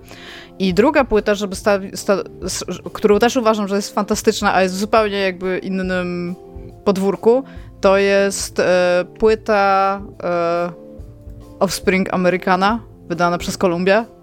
I 0.59 0.75
druga 0.75 1.05
płyta, 1.05 1.35
żeby 1.35 1.57
sta, 1.57 1.79
sta, 1.95 2.17
którą 2.93 3.19
też 3.19 3.37
uważam, 3.37 3.69
że 3.69 3.77
jest 3.77 3.95
fantastyczna, 3.95 4.55
a 4.55 4.63
jest 4.63 4.75
w 4.75 4.79
zupełnie 4.79 5.19
jakby 5.19 5.59
innym 5.59 6.35
podwórku, 6.85 7.45
to 7.81 7.99
jest 7.99 8.61
e, 8.61 9.05
płyta 9.19 10.03
e, 10.23 10.71
Offspring 11.59 12.15
Americana, 12.15 12.81
wydana 13.09 13.39
przez 13.39 13.59
Columbię. 13.59 14.16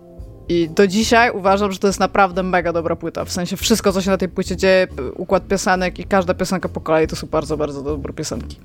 I 0.49 0.69
do 0.69 0.87
dzisiaj 0.87 1.31
uważam, 1.31 1.71
że 1.71 1.79
to 1.79 1.87
jest 1.87 1.99
naprawdę 1.99 2.43
mega 2.43 2.73
dobra 2.73 2.95
płyta. 2.95 3.25
W 3.25 3.31
sensie 3.31 3.57
wszystko, 3.57 3.91
co 3.93 4.01
się 4.01 4.09
na 4.09 4.17
tej 4.17 4.29
płycie 4.29 4.57
dzieje, 4.57 4.87
układ 5.15 5.47
piosenek 5.47 5.99
i 5.99 6.03
każda 6.03 6.33
piosenka 6.33 6.69
po 6.69 6.81
kolei 6.81 7.07
to 7.07 7.15
są 7.15 7.27
bardzo, 7.27 7.57
bardzo 7.57 7.83
dobre 7.83 8.13
piosenki. 8.13 8.57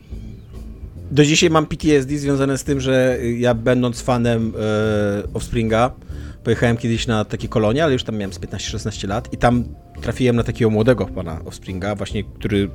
Do 1.11 1.25
dzisiaj 1.25 1.51
mam 1.51 1.67
PTSD 1.67 2.19
związane 2.19 2.59
z 2.59 2.65
tym, 2.65 2.81
że 2.81 3.19
ja 3.39 3.55
będąc 3.55 4.01
fanem 4.01 4.53
e, 4.59 5.35
Offspringa, 5.35 5.91
pojechałem 6.45 6.77
kiedyś 6.77 7.07
na 7.07 7.25
takie 7.25 7.49
kolonie, 7.49 7.85
ale 7.85 7.93
już 7.93 8.05
tam 8.05 8.17
miałem 8.17 8.33
z 8.33 8.41
15-16 8.41 9.09
lat 9.09 9.33
i 9.33 9.37
tam 9.37 9.65
trafiłem 10.03 10.37
na 10.37 10.43
takiego 10.43 10.71
młodego 10.71 11.07
pana 11.07 11.41
Offspringa, 11.45 11.95
właśnie, 11.95 12.25
który 12.25 12.71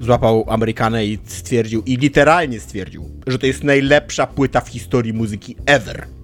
złapał 0.00 0.44
Amerykanę 0.48 1.06
i 1.06 1.18
stwierdził, 1.24 1.82
i 1.86 1.96
literalnie 1.96 2.60
stwierdził, 2.60 3.10
że 3.26 3.38
to 3.38 3.46
jest 3.46 3.64
najlepsza 3.64 4.26
płyta 4.26 4.60
w 4.60 4.68
historii 4.68 5.12
muzyki 5.12 5.56
ever. 5.66 6.19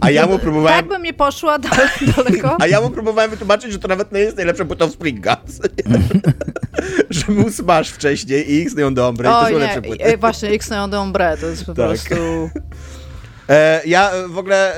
A 0.00 0.10
ja 0.10 0.26
mu 0.26 0.38
próbowałem... 0.38 0.78
Tak 0.78 0.88
bym 0.88 1.02
nie 1.02 1.12
poszła 1.12 1.58
daleko. 2.16 2.56
A 2.60 2.66
ja 2.66 2.80
mu 2.80 2.90
próbowałem 2.90 3.30
wytłumaczyć, 3.30 3.72
że 3.72 3.78
to 3.78 3.88
nawet 3.88 4.12
nie 4.12 4.20
jest 4.20 4.36
najlepsza 4.36 4.64
płyta 4.64 4.86
w 4.86 4.90
Springa. 4.90 5.36
że 7.10 7.24
był 7.28 7.50
Smash 7.50 7.90
wcześniej 7.90 8.52
i 8.52 8.62
X 8.62 8.74
Neon 8.74 8.98
Ombre 8.98 9.28
i 9.28 9.32
to 9.32 9.48
są 9.48 9.58
lepsze 9.58 9.82
płyty. 9.82 10.04
E, 10.04 10.16
właśnie, 10.16 10.48
X 10.48 10.70
Neon 10.70 10.94
Ombre 10.94 11.36
to 11.36 11.46
jest 11.46 11.64
po 11.64 11.74
tak. 11.74 11.86
prostu... 11.86 12.14
E, 13.48 13.80
ja 13.86 14.10
w 14.28 14.38
ogóle... 14.38 14.74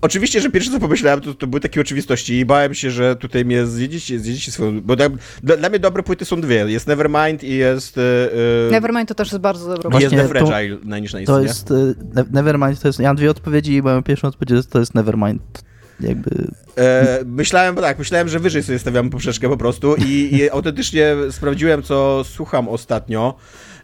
Oczywiście, 0.00 0.40
że 0.40 0.50
pierwsze 0.50 0.70
co 0.70 0.80
pomyślałem, 0.80 1.20
to, 1.20 1.34
to 1.34 1.46
były 1.46 1.60
takie 1.60 1.80
oczywistości 1.80 2.38
i 2.38 2.44
bałem 2.44 2.74
się, 2.74 2.90
że 2.90 3.16
tutaj 3.16 3.44
mnie 3.44 3.66
zjedziecie, 3.66 4.18
zjedziecie 4.18 4.52
swoją... 4.52 4.80
Bo 4.80 4.96
dla, 4.96 5.08
dla, 5.42 5.68
mnie 5.68 5.78
dobre 5.78 6.02
płyty 6.02 6.24
są 6.24 6.40
dwie. 6.40 6.56
Jest 6.68 6.86
Nevermind 6.86 7.44
i 7.44 7.56
jest... 7.56 7.96
Yy, 7.96 8.70
Nevermind 8.70 9.08
to 9.08 9.14
też 9.14 9.32
jest 9.32 9.42
bardzo 9.42 9.68
dobre. 9.68 9.90
Właśnie 9.90 10.18
jest 10.18 10.32
The 10.32 10.46
Fragile 10.46 10.76
to, 10.76 11.32
To 11.32 11.40
jest... 11.40 11.70
Yy, 11.70 12.24
Nevermind 12.30 12.80
to 12.80 12.88
jest... 12.88 12.98
Ja 12.98 13.08
mam 13.08 13.16
dwie 13.16 13.30
odpowiedzi 13.30 13.74
i 13.74 13.82
moją 13.82 14.02
pierwszą 14.02 14.28
odpowiedź 14.28 14.66
to 14.66 14.78
jest 14.78 14.94
Nevermind. 14.94 15.62
Jakby... 16.00 16.46
E, 16.78 17.18
myślałem, 17.26 17.76
tak, 17.76 17.98
myślałem, 17.98 18.28
że 18.28 18.38
wyżej 18.38 18.62
sobie 18.62 18.78
stawiamy 18.78 19.10
poprzeczkę 19.10 19.48
po 19.48 19.56
prostu 19.56 19.94
i, 19.94 20.28
i 20.32 20.50
autentycznie 20.50 21.16
sprawdziłem, 21.30 21.82
co 21.82 22.24
słucham 22.24 22.68
ostatnio. 22.68 23.34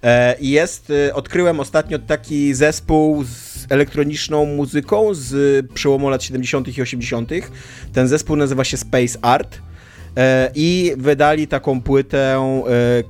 E, 0.02 0.36
jest, 0.40 0.90
e, 0.90 1.14
odkryłem 1.14 1.60
ostatnio 1.60 1.98
taki 1.98 2.54
zespół 2.54 3.24
z 3.24 3.66
elektroniczną 3.70 4.46
muzyką 4.46 5.14
z 5.14 5.66
przełomu 5.74 6.08
lat 6.08 6.22
70. 6.22 6.78
i 6.78 6.82
80. 6.82 7.30
Ten 7.92 8.08
zespół 8.08 8.36
nazywa 8.36 8.64
się 8.64 8.76
Space 8.76 9.18
Art. 9.22 9.58
E, 10.16 10.50
I 10.54 10.92
wydali 10.96 11.48
taką 11.48 11.80
płytę, 11.80 12.40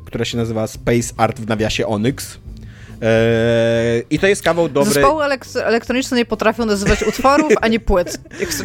która 0.07 0.25
się 0.25 0.37
nazywa 0.37 0.67
Space 0.67 1.15
Art 1.17 1.41
w 1.41 1.49
nawiasie 1.49 1.87
Onyx. 1.87 2.39
Eee, 3.03 4.05
I 4.11 4.19
to 4.19 4.27
jest 4.27 4.43
kawał 4.43 4.69
dobrej... 4.69 4.95
Zespoły 4.95 5.25
elek- 5.25 5.61
elektroniczne 5.61 6.17
nie 6.17 6.25
potrafią 6.25 6.67
nazywać 6.67 7.03
utworów 7.03 7.53
ani 7.61 7.81
płyt. 7.81 8.19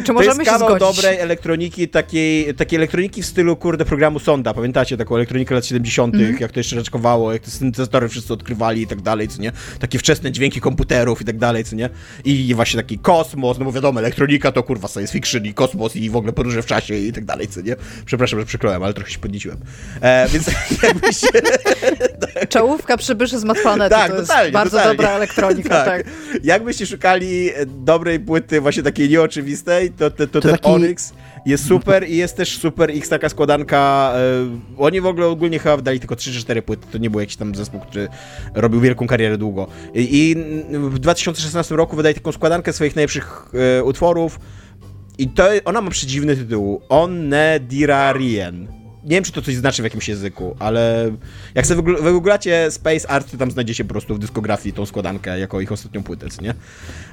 Czy 0.04 0.12
możemy 0.12 0.44
to 0.44 0.50
jest 0.50 0.60
kawał 0.60 0.78
dobrej 0.78 1.18
elektroniki, 1.18 1.88
takiej, 1.88 2.54
takiej 2.54 2.76
elektroniki 2.76 3.22
w 3.22 3.26
stylu, 3.26 3.56
kurde, 3.56 3.84
programu 3.84 4.18
Sonda. 4.18 4.54
Pamiętacie 4.54 4.96
taką 4.96 5.16
elektronikę 5.16 5.54
lat 5.54 5.66
70., 5.66 6.14
mm. 6.14 6.36
jak 6.40 6.52
to 6.52 6.60
jeszcze 6.60 6.76
raczkowało, 6.76 7.32
jak 7.32 7.42
te 7.42 7.50
syntezatory 7.50 8.08
wszyscy 8.08 8.32
odkrywali 8.32 8.82
i 8.82 8.86
tak 8.86 9.00
dalej, 9.00 9.28
co 9.28 9.42
nie? 9.42 9.52
Takie 9.80 9.98
wczesne 9.98 10.32
dźwięki 10.32 10.60
komputerów 10.60 11.22
i 11.22 11.24
tak 11.24 11.38
dalej, 11.38 11.64
co 11.64 11.76
nie? 11.76 11.90
I 12.24 12.54
właśnie 12.54 12.82
taki 12.82 12.98
kosmos, 12.98 13.58
no 13.58 13.64
bo 13.64 13.72
wiadomo, 13.72 14.00
elektronika 14.00 14.52
to 14.52 14.62
kurwa 14.62 14.88
science 14.88 15.12
fiction 15.12 15.44
i 15.44 15.54
kosmos 15.54 15.96
i 15.96 16.10
w 16.10 16.16
ogóle 16.16 16.32
podróże 16.32 16.62
w 16.62 16.66
czasie 16.66 16.94
i 16.94 17.12
tak 17.12 17.24
dalej, 17.24 17.48
co 17.48 17.60
nie? 17.60 17.76
Przepraszam, 18.04 18.40
że 18.40 18.46
przykrołem, 18.46 18.82
ale 18.82 18.94
trochę 18.94 19.10
się 19.10 19.18
podnieciłem. 19.18 19.58
E, 20.00 20.28
więc 20.28 20.46
jakbyś... 20.82 21.20
Czołówka 22.48 22.96
przybyszy 22.96 23.38
z 23.38 23.44
Mat 23.44 23.58
Planety. 23.62 23.90
Tak, 23.90 24.21
totalnie, 24.26 24.52
bardzo 24.52 24.76
totalnie. 24.76 24.96
dobra 24.96 25.10
elektronika, 25.20 25.68
tak. 25.68 25.86
tak. 25.86 26.06
Jakbyście 26.44 26.86
szukali 26.86 27.50
dobrej 27.66 28.20
płyty, 28.20 28.60
właśnie 28.60 28.82
takiej 28.82 29.08
nieoczywistej, 29.08 29.90
to, 29.90 30.10
to, 30.10 30.16
to, 30.16 30.26
to 30.26 30.40
ten 30.40 30.50
taki... 30.50 30.68
Onyx 30.68 31.12
jest 31.46 31.66
super 31.66 32.08
i 32.08 32.16
jest 32.16 32.36
też 32.36 32.58
super 32.58 32.90
X 32.90 33.08
taka 33.08 33.28
składanka. 33.28 34.12
Yy, 34.76 34.84
oni 34.84 35.00
w 35.00 35.06
ogóle 35.06 35.26
ogólnie 35.26 35.58
chyba 35.58 35.76
dali 35.76 36.00
tylko 36.00 36.16
3 36.16 36.32
czy 36.32 36.40
4 36.40 36.62
płyty, 36.62 36.86
to 36.92 36.98
nie 36.98 37.10
był 37.10 37.20
jakiś 37.20 37.36
tam 37.36 37.54
zespół, 37.54 37.80
który 37.80 38.08
robił 38.54 38.80
wielką 38.80 39.06
karierę 39.06 39.38
długo. 39.38 39.66
I, 39.94 40.36
w 40.70 40.98
2016 40.98 41.76
roku 41.76 41.96
wydali 41.96 42.14
taką 42.14 42.32
składankę 42.32 42.72
swoich 42.72 42.96
najlepszych 42.96 43.46
yy, 43.52 43.84
utworów 43.84 44.38
i 45.18 45.28
to 45.28 45.44
ona 45.64 45.80
ma 45.80 45.90
przedziwny 45.90 46.36
tytuł. 46.36 46.82
Onne 46.88 47.60
Dirarien 47.60 48.81
nie 49.04 49.10
wiem, 49.16 49.24
czy 49.24 49.32
to 49.32 49.42
coś 49.42 49.54
znaczy 49.54 49.82
w 49.82 49.84
jakimś 49.84 50.08
języku, 50.08 50.56
ale 50.58 51.10
jak 51.54 51.66
sobie 51.66 51.82
wygooglacie 51.82 52.70
Space 52.70 53.10
Art, 53.10 53.30
to 53.30 53.36
tam 53.36 53.50
znajdziecie 53.50 53.84
po 53.84 53.90
prostu 53.90 54.14
w 54.14 54.18
dyskografii 54.18 54.72
tą 54.72 54.86
składankę 54.86 55.38
jako 55.38 55.60
ich 55.60 55.72
ostatnią 55.72 56.02
płytę, 56.02 56.26
nie? 56.42 56.54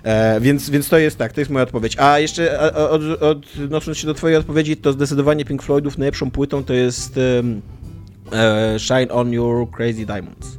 E, 0.04 0.42
więc, 0.42 0.70
więc 0.70 0.90
to 0.90 0.98
jest 0.98 1.18
tak, 1.18 1.34
to 1.34 1.42
jest 1.42 1.52
moja 1.52 1.64
odpowiedź. 1.64 1.98
A 2.00 2.20
jeszcze 2.20 2.74
od, 2.90 3.02
odnosząc 3.64 3.98
się 3.98 4.08
do 4.08 4.14
twojej 4.14 4.38
odpowiedzi, 4.38 4.78
to 4.78 4.94
zdecydowanie 4.94 5.46
Pink 5.46 5.64
Floydów 5.64 5.98
najlepszą 5.98 6.32
płytą 6.32 6.64
to 6.64 6.74
jest 6.74 7.18
um, 7.18 7.62
e, 8.34 8.80
Shine 8.80 9.12
On 9.12 9.34
Your 9.34 9.72
Crazy 9.72 10.06
Diamonds. 10.06 10.59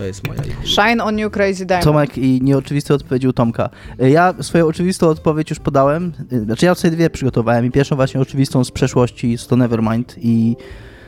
To 0.00 0.06
jest 0.06 0.28
moja 0.28 0.42
Shine 0.64 1.04
on 1.04 1.18
you 1.18 1.30
crazy 1.30 1.66
diamond. 1.66 1.84
Tomek 1.84 2.18
i 2.18 2.40
nieoczywiste 2.42 2.94
odpowiedź 2.94 3.24
u 3.24 3.32
Tomka. 3.32 3.70
Ja 3.98 4.34
swoją 4.40 4.66
oczywistą 4.66 5.08
odpowiedź 5.08 5.50
już 5.50 5.58
podałem. 5.58 6.12
Znaczy 6.44 6.66
ja 6.66 6.74
sobie 6.74 6.96
dwie 6.96 7.10
przygotowałem 7.10 7.66
i 7.66 7.70
pierwszą 7.70 7.96
właśnie 7.96 8.20
oczywistą 8.20 8.64
z 8.64 8.70
przeszłości 8.70 9.30
jest 9.30 9.48
to 9.48 9.56
Nevermind 9.56 10.16
i 10.18 10.56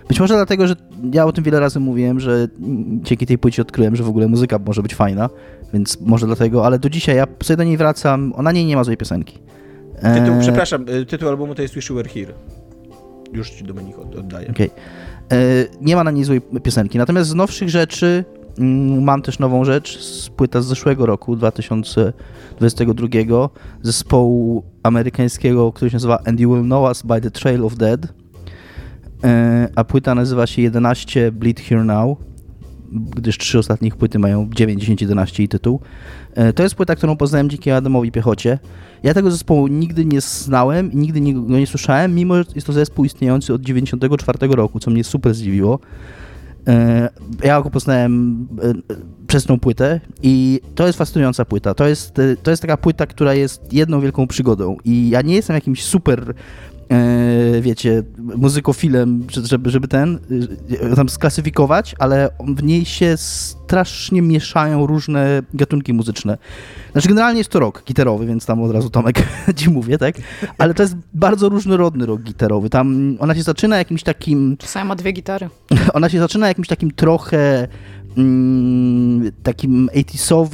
być 0.09 0.21
może 0.21 0.35
dlatego, 0.35 0.67
że 0.67 0.77
ja 1.13 1.27
o 1.27 1.33
tym 1.33 1.45
wiele 1.45 1.61
razy 1.61 1.81
mówiłem, 1.81 2.21
że 2.21 2.49
dzięki 3.03 3.27
tej 3.27 3.39
płycie 3.39 3.63
odkryłem, 3.63 3.97
że 3.97 4.05
w 4.05 4.09
ogóle 4.09 4.29
muzyka 4.29 4.59
może 4.67 4.83
być 4.83 4.95
fajna, 4.95 5.31
więc 5.73 6.01
może 6.01 6.27
dlatego, 6.27 6.67
ale 6.67 6.79
do 6.79 6.91
dzisiaj 6.91 7.17
ja 7.17 7.27
sobie 7.43 7.57
do 7.57 7.65
niej 7.65 7.77
wracam, 7.77 8.33
ona 8.37 8.53
nie, 8.53 8.65
nie 8.65 8.77
ma 8.77 8.85
złej 8.85 8.97
piosenki. 8.97 9.39
Tytuł, 10.15 10.35
e... 10.35 10.41
przepraszam, 10.41 10.89
y, 10.89 11.07
tytuł 11.07 11.29
albumu 11.29 11.55
to 11.55 11.63
jest 11.63 11.75
Wish 11.75 11.91
You 11.91 11.97
Were 11.97 12.09
Here. 12.09 12.33
Już 13.33 13.51
ci 13.51 13.65
Dominik 13.65 13.99
oddaję. 13.99 14.51
Okay. 14.51 14.71
E, 15.33 15.37
nie 15.81 15.97
ma 15.97 16.05
na 16.05 16.11
niej 16.11 16.25
złej 16.25 16.41
piosenki, 16.63 16.99
natomiast 16.99 17.31
z 17.31 17.35
nowszych 17.35 17.69
rzeczy 17.69 18.25
mam 19.01 19.23
też 19.23 19.39
nową 19.39 19.65
rzecz 19.65 19.99
z 19.99 20.29
płyta 20.29 20.61
z 20.61 20.67
zeszłego 20.67 21.07
roku, 21.07 21.37
2022, 21.37 23.09
zespołu 23.83 24.65
amerykańskiego, 24.83 25.73
który 25.73 25.91
się 25.91 25.95
nazywa 25.95 26.19
And 26.25 26.41
You 26.41 26.55
Will 26.55 26.65
Know 26.65 26.89
Us 26.89 27.03
by 27.03 27.21
the 27.21 27.31
Trail 27.31 27.65
of 27.65 27.77
Dead. 27.77 28.09
E, 29.25 29.69
a 29.77 29.85
płyta 29.85 30.15
nazywa 30.15 30.47
się 30.47 30.63
11 30.63 31.33
Bleed 31.33 31.61
Here 31.61 31.85
Now, 31.85 32.19
gdyż 32.93 33.39
trzy 33.39 33.59
ostatnich 33.59 33.97
płyty 33.97 34.19
mają 34.19 34.51
9, 34.55 34.81
10, 34.81 35.01
11 35.01 35.43
i 35.43 35.49
tytuł. 35.49 35.81
E, 36.35 36.53
to 36.53 36.63
jest 36.63 36.75
płyta, 36.75 36.97
którą 36.97 37.17
poznałem 37.17 37.51
dzięki 37.51 37.71
Adamowi 37.71 38.13
Piechocie. 38.13 38.59
Ja 39.03 39.15
tego 39.15 39.31
zespołu 39.31 39.67
nigdy 39.67 40.05
nie 40.05 40.21
znałem 40.21 40.91
nigdy 40.95 41.33
go 41.33 41.59
nie 41.59 41.67
słyszałem, 41.67 42.15
mimo 42.15 42.37
że 42.37 42.45
jest 42.55 42.67
to 42.67 42.73
zespół 42.73 43.05
istniejący 43.05 43.55
od 43.55 43.63
94 43.63 44.49
roku, 44.49 44.81
co 44.81 44.91
mnie 44.91 45.05
super 45.05 45.35
zdziwiło. 45.35 45.79
E, 46.69 47.09
ja 47.45 47.63
go 47.63 47.71
poznałem 47.71 48.47
e, 48.63 48.97
przez 49.27 49.45
tą 49.45 49.61
płytę 49.61 50.01
i 50.23 50.61
to 50.75 50.87
jest 50.87 50.99
fascynująca 50.99 51.45
płyta. 51.45 51.75
To 51.75 51.89
jest, 51.89 52.19
e, 52.19 52.37
to 52.37 52.51
jest 52.51 52.63
taka 52.63 52.77
płyta, 52.77 53.07
która 53.07 53.35
jest 53.35 53.73
jedną 53.73 54.01
wielką 54.01 54.27
przygodą 54.27 54.77
i 54.85 55.11
ja 55.11 55.23
nie 55.23 55.35
jestem 55.35 55.55
jakimś 55.55 55.85
super 55.85 56.35
wiecie, 57.61 58.03
muzykofilem, 58.19 59.27
żeby, 59.29 59.71
żeby 59.71 59.89
ten 59.89 60.19
tam 60.97 61.09
sklasyfikować, 61.09 61.95
ale 61.99 62.31
w 62.57 62.63
niej 62.63 62.85
się 62.85 63.17
strasznie 63.17 64.23
mieszają 64.23 64.87
różne 64.87 65.43
gatunki 65.55 65.93
muzyczne. 65.93 66.39
Znaczy 66.93 67.09
generalnie 67.09 67.39
jest 67.39 67.51
to 67.51 67.61
rock 67.61 67.85
gitarowy, 67.85 68.27
więc 68.27 68.47
tam 68.47 68.63
od 68.63 68.71
razu 68.71 68.91
Tomek 68.91 69.29
ci 69.57 69.71
mówię, 69.71 69.99
tak? 69.99 70.15
Ale 70.59 70.75
to 70.75 70.83
jest 70.83 70.97
bardzo 71.15 71.49
różnorodny 71.49 72.07
rock 72.07 72.23
gitarowy. 72.23 72.71
Tam 72.71 73.17
ona 73.21 73.35
się 73.35 73.43
zaczyna 73.43 73.79
jakimś 73.79 74.03
takim... 74.03 74.57
Czasami 74.57 74.89
ma 74.89 74.97
dwie 74.97 75.13
gitary. 75.13 75.49
Ona 75.95 76.09
się 76.09 76.19
zaczyna 76.19 76.49
jakimś 76.49 76.69
takim 76.69 76.91
trochę 76.91 77.69
mm, 78.17 79.33
takim 79.43 79.89
80 79.95 80.53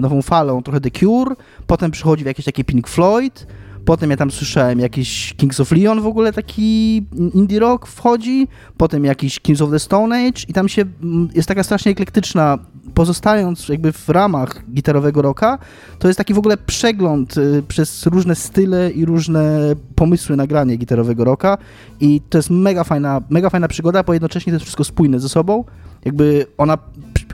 nową 0.00 0.22
falą, 0.22 0.62
trochę 0.62 0.80
The 0.80 0.90
Cure, 0.90 1.36
potem 1.66 1.90
przychodzi 1.90 2.24
w 2.24 2.26
jakieś 2.26 2.44
takie 2.44 2.64
Pink 2.64 2.88
Floyd, 2.88 3.46
Potem 3.84 4.10
ja 4.10 4.16
tam 4.16 4.30
słyszałem 4.30 4.80
jakiś 4.80 5.34
Kings 5.36 5.60
of 5.60 5.72
Leon 5.72 6.00
w 6.00 6.06
ogóle 6.06 6.32
taki 6.32 6.96
indie 7.34 7.58
rock 7.58 7.86
wchodzi, 7.86 8.48
potem 8.76 9.04
jakiś 9.04 9.40
Kings 9.40 9.60
of 9.60 9.70
the 9.70 9.78
Stone 9.78 10.16
Age 10.16 10.42
i 10.48 10.52
tam 10.52 10.68
się 10.68 10.84
mm, 11.02 11.28
jest 11.34 11.48
taka 11.48 11.62
strasznie 11.62 11.92
eklektyczna, 11.92 12.58
pozostając 12.94 13.68
jakby 13.68 13.92
w 13.92 14.08
ramach 14.08 14.64
gitarowego 14.70 15.22
rocka, 15.22 15.58
to 15.98 16.08
jest 16.08 16.18
taki 16.18 16.34
w 16.34 16.38
ogóle 16.38 16.56
przegląd 16.56 17.36
y, 17.36 17.62
przez 17.68 18.06
różne 18.06 18.34
style 18.34 18.90
i 18.90 19.04
różne 19.04 19.74
pomysły 19.94 20.36
nagrania 20.36 20.76
gitarowego 20.76 21.24
rocka 21.24 21.58
i 22.00 22.20
to 22.30 22.38
jest 22.38 22.50
mega 22.50 22.84
fajna, 22.84 23.22
mega 23.30 23.50
fajna 23.50 23.68
przygoda, 23.68 24.02
bo 24.02 24.12
jednocześnie 24.12 24.52
to 24.52 24.54
jest 24.54 24.64
wszystko 24.64 24.84
spójne 24.84 25.20
ze 25.20 25.28
sobą, 25.28 25.64
jakby 26.04 26.46
ona 26.58 26.78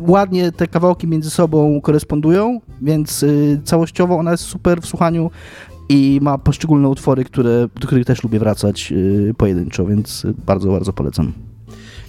ładnie 0.01 0.53
te 0.53 0.66
kawałki 0.66 1.07
między 1.07 1.30
sobą 1.30 1.80
korespondują, 1.80 2.61
więc 2.82 3.22
y, 3.22 3.61
całościowo 3.64 4.16
ona 4.18 4.30
jest 4.30 4.44
super 4.44 4.80
w 4.80 4.86
słuchaniu 4.86 5.30
i 5.91 6.18
ma 6.22 6.38
poszczególne 6.38 6.88
utwory, 6.88 7.24
które, 7.24 7.68
do 7.80 7.86
których 7.86 8.07
też 8.07 8.22
lubię 8.22 8.38
wracać 8.38 8.91
yy, 8.91 9.34
pojedynczo, 9.36 9.86
więc 9.86 10.26
bardzo, 10.47 10.70
bardzo 10.70 10.93
polecam. 10.93 11.32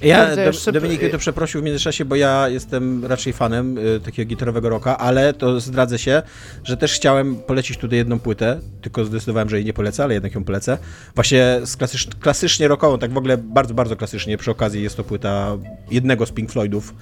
Ja, 0.01 0.35
do, 0.35 0.41
jeszcze- 0.41 0.71
Dominik 0.71 1.01
mnie 1.01 1.09
to 1.09 1.17
przeprosił 1.17 1.61
w 1.61 1.63
międzyczasie, 1.63 2.05
bo 2.05 2.15
ja 2.15 2.49
jestem 2.49 3.05
raczej 3.05 3.33
fanem 3.33 3.77
y, 3.77 3.99
takiego 3.99 4.29
gitarowego 4.29 4.69
rocka, 4.69 4.97
ale 4.97 5.33
to 5.33 5.59
zdradzę 5.59 5.99
się, 5.99 6.21
że 6.63 6.77
też 6.77 6.93
chciałem 6.93 7.35
polecić 7.35 7.77
tutaj 7.77 7.97
jedną 7.97 8.19
płytę, 8.19 8.59
tylko 8.81 9.05
zdecydowałem, 9.05 9.49
że 9.49 9.55
jej 9.57 9.65
nie 9.65 9.73
polecę, 9.73 10.03
ale 10.03 10.13
jednak 10.13 10.35
ją 10.35 10.43
polecę. 10.43 10.77
Właśnie 11.15 11.59
z 11.63 11.77
klasycz, 11.77 12.07
klasycznie 12.15 12.67
rockową, 12.67 12.99
tak 12.99 13.13
w 13.13 13.17
ogóle 13.17 13.37
bardzo, 13.37 13.73
bardzo 13.73 13.95
klasycznie. 13.95 14.37
Przy 14.37 14.51
okazji 14.51 14.83
jest 14.83 14.97
to 14.97 15.03
płyta 15.03 15.57
jednego 15.91 16.25
z 16.25 16.31
Pink 16.31 16.51
Floydów, 16.51 16.93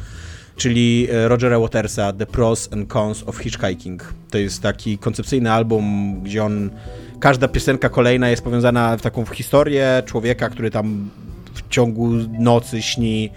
czyli 0.56 1.08
e, 1.12 1.28
Rogera 1.28 1.60
Watersa 1.60 2.14
The 2.14 2.26
Pros 2.26 2.70
and 2.74 2.94
Cons 2.94 3.24
of 3.24 3.38
Hitchhiking. 3.38 4.14
To 4.30 4.38
jest 4.38 4.62
taki 4.62 4.98
koncepcyjny 4.98 5.52
album, 5.52 6.16
gdzie 6.24 6.44
on 6.44 6.70
każda 7.20 7.48
piosenka 7.48 7.90
kolejna 7.90 8.30
jest 8.30 8.44
powiązana 8.44 8.98
w 8.98 9.02
taką 9.02 9.26
historię 9.26 10.04
człowieka, 10.06 10.50
który 10.50 10.72
tam 10.72 11.10
w 11.54 11.70
ciągu 11.70 12.10
nocy 12.40 12.82
śni 12.82 13.30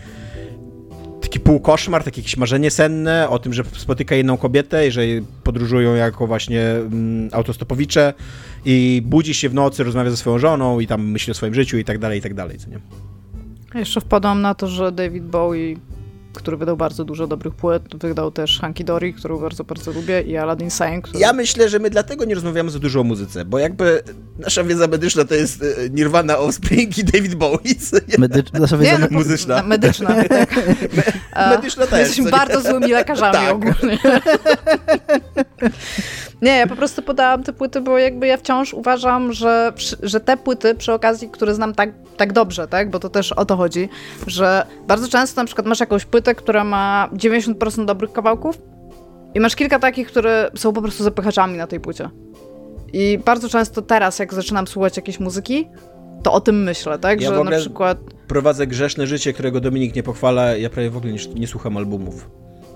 taki 1.33 1.41
półkoszmar, 1.41 2.05
takie 2.05 2.21
jakieś 2.21 2.37
marzenie 2.37 2.71
senne 2.71 3.29
o 3.29 3.39
tym, 3.39 3.53
że 3.53 3.63
spotyka 3.77 4.15
jedną 4.15 4.37
kobietę 4.37 4.89
i 4.89 4.91
że 4.91 5.03
podróżują 5.45 5.95
jako 5.95 6.27
właśnie 6.27 6.63
mm, 6.63 7.29
autostopowicze 7.33 8.15
i 8.65 9.03
budzi 9.05 9.35
się 9.35 9.49
w 9.49 9.55
nocy, 9.55 9.85
rozmawia 9.85 10.11
ze 10.11 10.17
swoją 10.17 10.39
żoną 10.39 10.81
i 10.81 10.87
tam 10.87 11.11
myśli 11.11 11.31
o 11.31 11.35
swoim 11.35 11.55
życiu 11.55 11.79
i 11.79 11.85
tak 11.85 11.99
dalej, 11.99 12.19
i 12.19 12.23
tak 12.23 12.35
dalej, 12.35 12.59
co 12.59 12.71
nie? 12.71 12.79
Jeszcze 13.75 14.01
wpadłam 14.01 14.43
na 14.43 14.55
to, 14.55 14.69
że 14.69 14.93
David 14.93 15.25
Bowie, 15.25 15.77
który 16.35 16.57
wydał 16.57 16.77
bardzo 16.77 17.05
dużo 17.05 17.27
dobrych 17.27 17.55
płyt, 17.55 17.83
wydał 18.01 18.31
też 18.31 18.61
Hunky 18.61 18.85
Dory, 18.85 19.13
którą 19.13 19.39
bardzo, 19.39 19.65
bardzo 19.65 19.93
lubię 19.93 20.21
i 20.23 20.37
Aladdin 20.37 20.71
Sane, 20.71 21.03
który... 21.03 21.19
Ja 21.19 21.33
myślę, 21.33 21.69
że 21.69 21.79
my 21.79 21.91
dlatego 21.91 22.25
nie 22.25 22.35
rozmawiamy 22.35 22.71
za 22.71 22.79
dużo 22.79 23.01
o 23.01 23.05
muzyce, 23.05 23.45
bo 23.45 23.59
jakby 23.59 24.03
nasza 24.39 24.65
wiedza 24.65 24.87
medyczna 24.87 25.25
to 25.25 25.35
jest 25.35 25.63
e, 25.63 25.91
Nirvana, 25.91 26.39
Offspring 26.39 26.99
i 26.99 27.05
David 27.05 27.35
Bowie. 27.35 27.59
Medycz... 28.19 28.53
Nasza 28.53 28.77
wiedza 28.77 28.93
Nie, 28.93 28.99
no, 28.99 29.07
me- 29.11 29.17
muzyczna. 29.19 29.57
na- 29.57 29.63
Medyczna, 29.63 30.25
tak. 30.25 30.55
A, 31.33 31.51
medyczna 31.57 31.87
też, 31.87 31.99
Jesteśmy 32.01 32.31
bardzo 32.31 32.61
złymi 32.61 32.93
lekarzami 32.93 33.33
Tak. 33.33 33.55
ogólnie. 33.55 33.99
Nie, 36.43 36.59
ja 36.59 36.67
po 36.67 36.77
prostu 36.77 37.03
podałam 37.03 37.43
te 37.43 37.53
płyty, 37.53 37.81
bo 37.81 37.99
jakby 37.99 38.27
ja 38.27 38.37
wciąż 38.37 38.75
uważam, 38.75 39.33
że, 39.33 39.73
że 40.03 40.21
te 40.21 40.37
płyty 40.37 40.75
przy 40.75 40.93
okazji, 40.93 41.29
które 41.31 41.55
znam 41.55 41.75
tak, 41.75 41.91
tak 42.17 42.33
dobrze, 42.33 42.69
tak, 42.69 42.91
bo 42.91 42.99
to 42.99 43.09
też 43.09 43.33
o 43.33 43.45
to 43.45 43.57
chodzi, 43.57 43.89
że 44.27 44.67
bardzo 44.87 45.09
często 45.09 45.41
na 45.41 45.45
przykład 45.47 45.67
masz 45.67 45.81
jakąś 45.81 46.05
płytę, 46.05 46.22
która 46.35 46.65
ma 46.65 47.09
90% 47.13 47.85
dobrych 47.85 48.13
kawałków 48.13 48.59
i 49.35 49.41
masz 49.41 49.57
kilka 49.57 49.79
takich, 49.79 50.07
które 50.09 50.51
są 50.57 50.73
po 50.73 50.83
prostu 50.83 51.05
zapychaczami 51.05 51.59
na 51.59 51.67
tej 51.67 51.81
płycie. 51.81 52.09
I 52.93 53.19
bardzo 53.25 53.49
często 53.49 53.83
teraz, 53.83 54.19
jak 54.19 54.35
zaczynam 54.35 54.67
słuchać 54.67 54.97
jakiejś 54.97 55.21
muzyki, 55.21 55.69
to 56.23 56.33
o 56.33 56.41
tym 56.41 56.63
myślę, 56.63 56.99
tak, 56.99 57.21
Ja 57.21 57.29
że 57.29 57.35
w 57.37 57.39
ogóle- 57.39 57.57
na 57.57 57.61
przykład 57.63 57.99
Prowadzę 58.29 58.67
grzeszne 58.67 59.07
życie, 59.07 59.33
którego 59.33 59.61
Dominik 59.61 59.95
nie 59.97 60.03
pochwala. 60.03 60.57
Ja 60.57 60.71
prawie 60.71 60.91
w 60.91 60.97
ogóle 60.97 61.13
nie, 61.13 61.19
nie 61.35 61.47
słucham 61.47 61.77
albumów. 61.77 62.31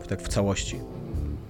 Tak 0.09 0.23
w 0.23 0.29
całości. 0.29 0.81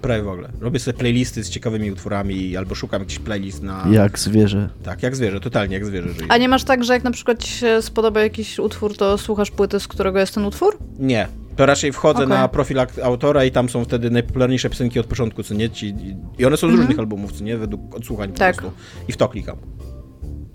Prawie 0.01 0.23
w 0.23 0.27
ogóle. 0.27 0.49
Robię 0.61 0.79
sobie 0.79 0.97
playlisty 0.97 1.43
z 1.43 1.49
ciekawymi 1.49 1.91
utworami 1.91 2.57
albo 2.57 2.75
szukam 2.75 3.01
jakichś 3.01 3.19
playlist 3.19 3.63
na... 3.63 3.85
Jak 3.91 4.19
zwierzę. 4.19 4.69
Tak, 4.83 5.03
jak 5.03 5.15
zwierzę, 5.15 5.39
totalnie 5.39 5.73
jak 5.73 5.85
zwierzę 5.85 6.09
żyje. 6.09 6.25
A 6.29 6.37
nie 6.37 6.49
masz 6.49 6.63
tak, 6.63 6.83
że 6.83 6.93
jak 6.93 7.03
na 7.03 7.11
przykład 7.11 7.43
ci 7.43 7.51
się 7.51 7.81
spodoba 7.81 8.21
jakiś 8.21 8.59
utwór, 8.59 8.97
to 8.97 9.17
słuchasz 9.17 9.51
płyty, 9.51 9.79
z 9.79 9.87
którego 9.87 10.19
jest 10.19 10.33
ten 10.33 10.45
utwór? 10.45 10.77
Nie. 10.99 11.27
To 11.57 11.65
raczej 11.65 11.91
wchodzę 11.91 12.23
Okej. 12.23 12.29
na 12.37 12.47
profil 12.47 12.77
autora 13.03 13.43
i 13.45 13.51
tam 13.51 13.69
są 13.69 13.85
wtedy 13.85 14.09
najpopularniejsze 14.09 14.69
piosenki 14.69 14.99
od 14.99 15.05
początku, 15.05 15.43
co 15.43 15.53
nie? 15.53 15.69
Ci, 15.69 15.95
I 16.37 16.45
one 16.45 16.57
są 16.57 16.71
z 16.71 16.73
różnych 16.73 16.99
albumów, 16.99 17.31
co 17.31 17.43
nie? 17.43 17.57
Według 17.57 17.95
odsłuchań 17.95 18.31
po 18.31 18.37
Tak. 18.39 18.55
prostu. 18.55 18.77
I 19.07 19.11
w 19.11 19.17
to 19.17 19.29
klikam. 19.29 19.57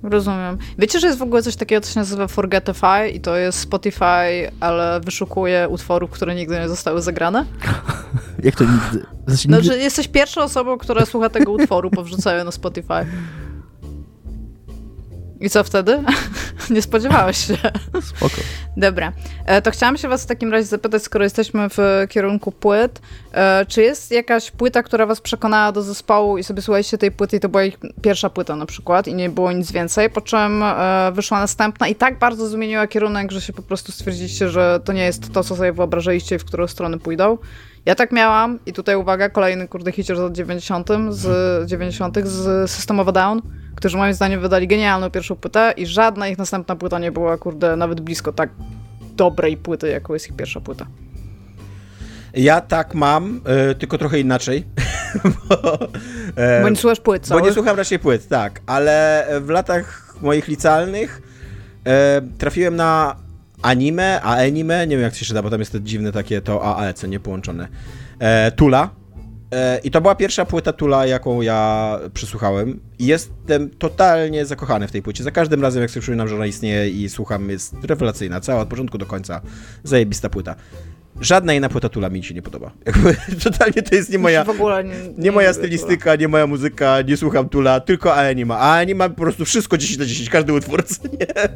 Rozumiem. 0.02 0.58
Wiecie, 0.78 1.00
że 1.00 1.06
jest 1.06 1.18
w 1.18 1.22
ogóle 1.22 1.42
coś 1.42 1.56
takiego, 1.56 1.80
co 1.80 1.92
się 1.92 2.00
nazywa 2.00 2.28
Forgetify 2.28 3.08
i 3.14 3.20
to 3.20 3.36
jest 3.36 3.58
Spotify, 3.58 4.50
ale 4.60 5.00
wyszukuje 5.04 5.68
utworów, 5.68 6.10
które 6.10 6.34
nigdy 6.34 6.58
nie 6.60 6.68
zostały 6.68 7.02
zagrane? 7.02 7.44
Jak 8.44 8.56
to 8.56 8.64
nigdy? 8.64 9.06
Znaczy, 9.26 9.48
No, 9.50 9.56
nigdy... 9.56 9.72
że 9.72 9.78
jesteś 9.78 10.08
pierwszą 10.08 10.40
osobą, 10.42 10.78
która 10.78 11.06
słucha 11.06 11.28
tego 11.28 11.52
utworu, 11.52 11.90
wrzucają 12.04 12.44
na 12.44 12.50
Spotify. 12.52 13.06
I 15.42 15.50
co 15.50 15.64
wtedy? 15.64 16.02
nie 16.70 16.82
spodziewałeś 16.82 17.46
się. 17.46 17.56
Spoko. 18.02 18.36
Dobra, 18.76 19.12
e, 19.46 19.62
to 19.62 19.70
chciałam 19.70 19.96
się 19.96 20.08
was 20.08 20.22
w 20.22 20.26
takim 20.26 20.52
razie 20.52 20.66
zapytać, 20.66 21.02
skoro 21.02 21.24
jesteśmy 21.24 21.68
w 21.68 22.06
kierunku 22.08 22.52
płyt, 22.52 23.00
e, 23.32 23.66
czy 23.66 23.82
jest 23.82 24.10
jakaś 24.10 24.50
płyta, 24.50 24.82
która 24.82 25.06
was 25.06 25.20
przekonała 25.20 25.72
do 25.72 25.82
zespołu 25.82 26.38
i 26.38 26.44
sobie 26.44 26.62
słuchaliście 26.62 26.98
tej 26.98 27.10
płyty 27.10 27.36
i 27.36 27.40
to 27.40 27.48
była 27.48 27.64
ich 27.64 27.78
pierwsza 28.02 28.30
płyta 28.30 28.56
na 28.56 28.66
przykład 28.66 29.08
i 29.08 29.14
nie 29.14 29.30
było 29.30 29.52
nic 29.52 29.72
więcej, 29.72 30.10
po 30.10 30.20
czym 30.20 30.62
e, 30.62 31.12
wyszła 31.14 31.40
następna 31.40 31.88
i 31.88 31.94
tak 31.94 32.18
bardzo 32.18 32.48
zmieniła 32.48 32.86
kierunek, 32.86 33.32
że 33.32 33.40
się 33.40 33.52
po 33.52 33.62
prostu 33.62 33.92
stwierdziliście, 33.92 34.48
że 34.48 34.80
to 34.84 34.92
nie 34.92 35.04
jest 35.04 35.32
to, 35.32 35.44
co 35.44 35.56
sobie 35.56 35.72
wyobrażaliście 35.72 36.36
i 36.36 36.38
w 36.38 36.44
którą 36.44 36.66
stronę 36.66 36.98
pójdą. 36.98 37.38
Ja 37.86 37.94
tak 37.94 38.12
miałam 38.12 38.58
i 38.66 38.72
tutaj 38.72 38.96
uwaga, 38.96 39.28
kolejny 39.28 39.68
kurde 39.68 39.92
hicior 39.92 40.16
z 40.16 40.20
lat 40.20 40.32
90 40.32 40.88
z 41.10 41.68
90 41.68 42.18
z 42.24 42.70
System 42.70 43.00
of 43.00 43.12
Down, 43.12 43.42
którzy 43.82 43.96
moim 43.96 44.14
zdaniem 44.14 44.40
wydali 44.40 44.68
genialną 44.68 45.10
pierwszą 45.10 45.36
płytę 45.36 45.74
i 45.76 45.86
żadna 45.86 46.28
ich 46.28 46.38
następna 46.38 46.76
płyta 46.76 46.98
nie 46.98 47.12
była 47.12 47.38
kurde 47.38 47.76
nawet 47.76 48.00
blisko 48.00 48.32
tak 48.32 48.50
dobrej 49.16 49.56
płyty, 49.56 49.88
jaką 49.88 50.14
jest 50.14 50.28
ich 50.28 50.36
pierwsza 50.36 50.60
płyta. 50.60 50.86
Ja 52.34 52.60
tak 52.60 52.94
mam, 52.94 53.40
e, 53.44 53.74
tylko 53.74 53.98
trochę 53.98 54.20
inaczej. 54.20 54.64
bo, 55.48 55.78
e, 56.36 56.62
Bo 56.62 56.68
nie 56.68 56.76
słuchasz 56.76 57.00
płyt 57.00 57.22
Bo 57.22 57.28
całych. 57.28 57.44
nie 57.44 57.52
słucham 57.52 57.76
raczej 57.76 57.98
płyt, 57.98 58.28
tak, 58.28 58.60
ale 58.66 59.26
w 59.40 59.48
latach 59.48 60.14
moich 60.20 60.48
licealnych 60.48 61.22
e, 61.86 62.22
trafiłem 62.38 62.76
na 62.76 63.16
anime, 63.62 64.20
a 64.22 64.36
anime, 64.36 64.86
nie 64.86 64.96
wiem 64.96 65.02
jak 65.02 65.12
to 65.12 65.18
się 65.18 65.26
czyta, 65.26 65.42
bo 65.42 65.50
tam 65.50 65.60
jest 65.60 65.72
to 65.72 65.80
dziwne 65.80 66.12
takie 66.12 66.40
to 66.40 66.76
AE, 66.76 66.94
co 66.94 67.06
nie 67.06 67.20
połączone. 67.20 67.68
Tula. 68.56 69.01
E, 69.52 69.80
I 69.84 69.90
to 69.90 70.00
była 70.00 70.14
pierwsza 70.14 70.44
płyta 70.44 70.72
Tula, 70.72 71.06
jaką 71.06 71.42
ja 71.42 71.98
przysłuchałem. 72.14 72.80
I 72.98 73.06
jestem 73.06 73.70
totalnie 73.70 74.46
zakochany 74.46 74.88
w 74.88 74.92
tej 74.92 75.02
płycie. 75.02 75.24
Za 75.24 75.30
każdym 75.30 75.62
razem, 75.62 75.82
jak 75.82 75.90
sobie 75.90 76.00
przypominam, 76.00 76.28
że 76.28 76.34
ona 76.34 76.46
istnieje 76.46 76.90
i 76.90 77.08
słucham, 77.08 77.50
jest 77.50 77.74
rewelacyjna. 77.84 78.40
Cała 78.40 78.60
od 78.60 78.68
początku 78.68 78.98
do 78.98 79.06
końca. 79.06 79.40
Zajebista 79.84 80.28
płyta. 80.28 80.54
Żadna 81.20 81.54
inna 81.54 81.68
płyta 81.68 81.88
Tula 81.88 82.08
mi 82.08 82.24
się 82.24 82.34
nie 82.34 82.42
podoba. 82.42 82.70
Jakby, 82.86 83.16
totalnie 83.44 83.82
to 83.82 83.94
jest 83.94 84.10
nie 84.10 84.18
moja... 84.18 84.44
W 84.44 84.50
ogóle 84.50 84.84
nie, 84.84 84.94
Nie 85.18 85.32
moja 85.32 85.52
stylistyka, 85.52 86.16
nie 86.16 86.28
moja 86.28 86.46
muzyka, 86.46 87.02
nie 87.02 87.16
słucham 87.16 87.48
Tula, 87.48 87.80
tylko 87.80 88.14
Anima. 88.14 88.58
A 88.58 88.78
Anima 88.78 89.08
po 89.08 89.20
prostu 89.20 89.44
wszystko 89.44 89.78
10 89.78 89.98
na 89.98 90.04
10, 90.04 90.30
każdy 90.30 90.52
utwór, 90.52 90.84
nie? 91.20 91.26
Tula. 91.26 91.48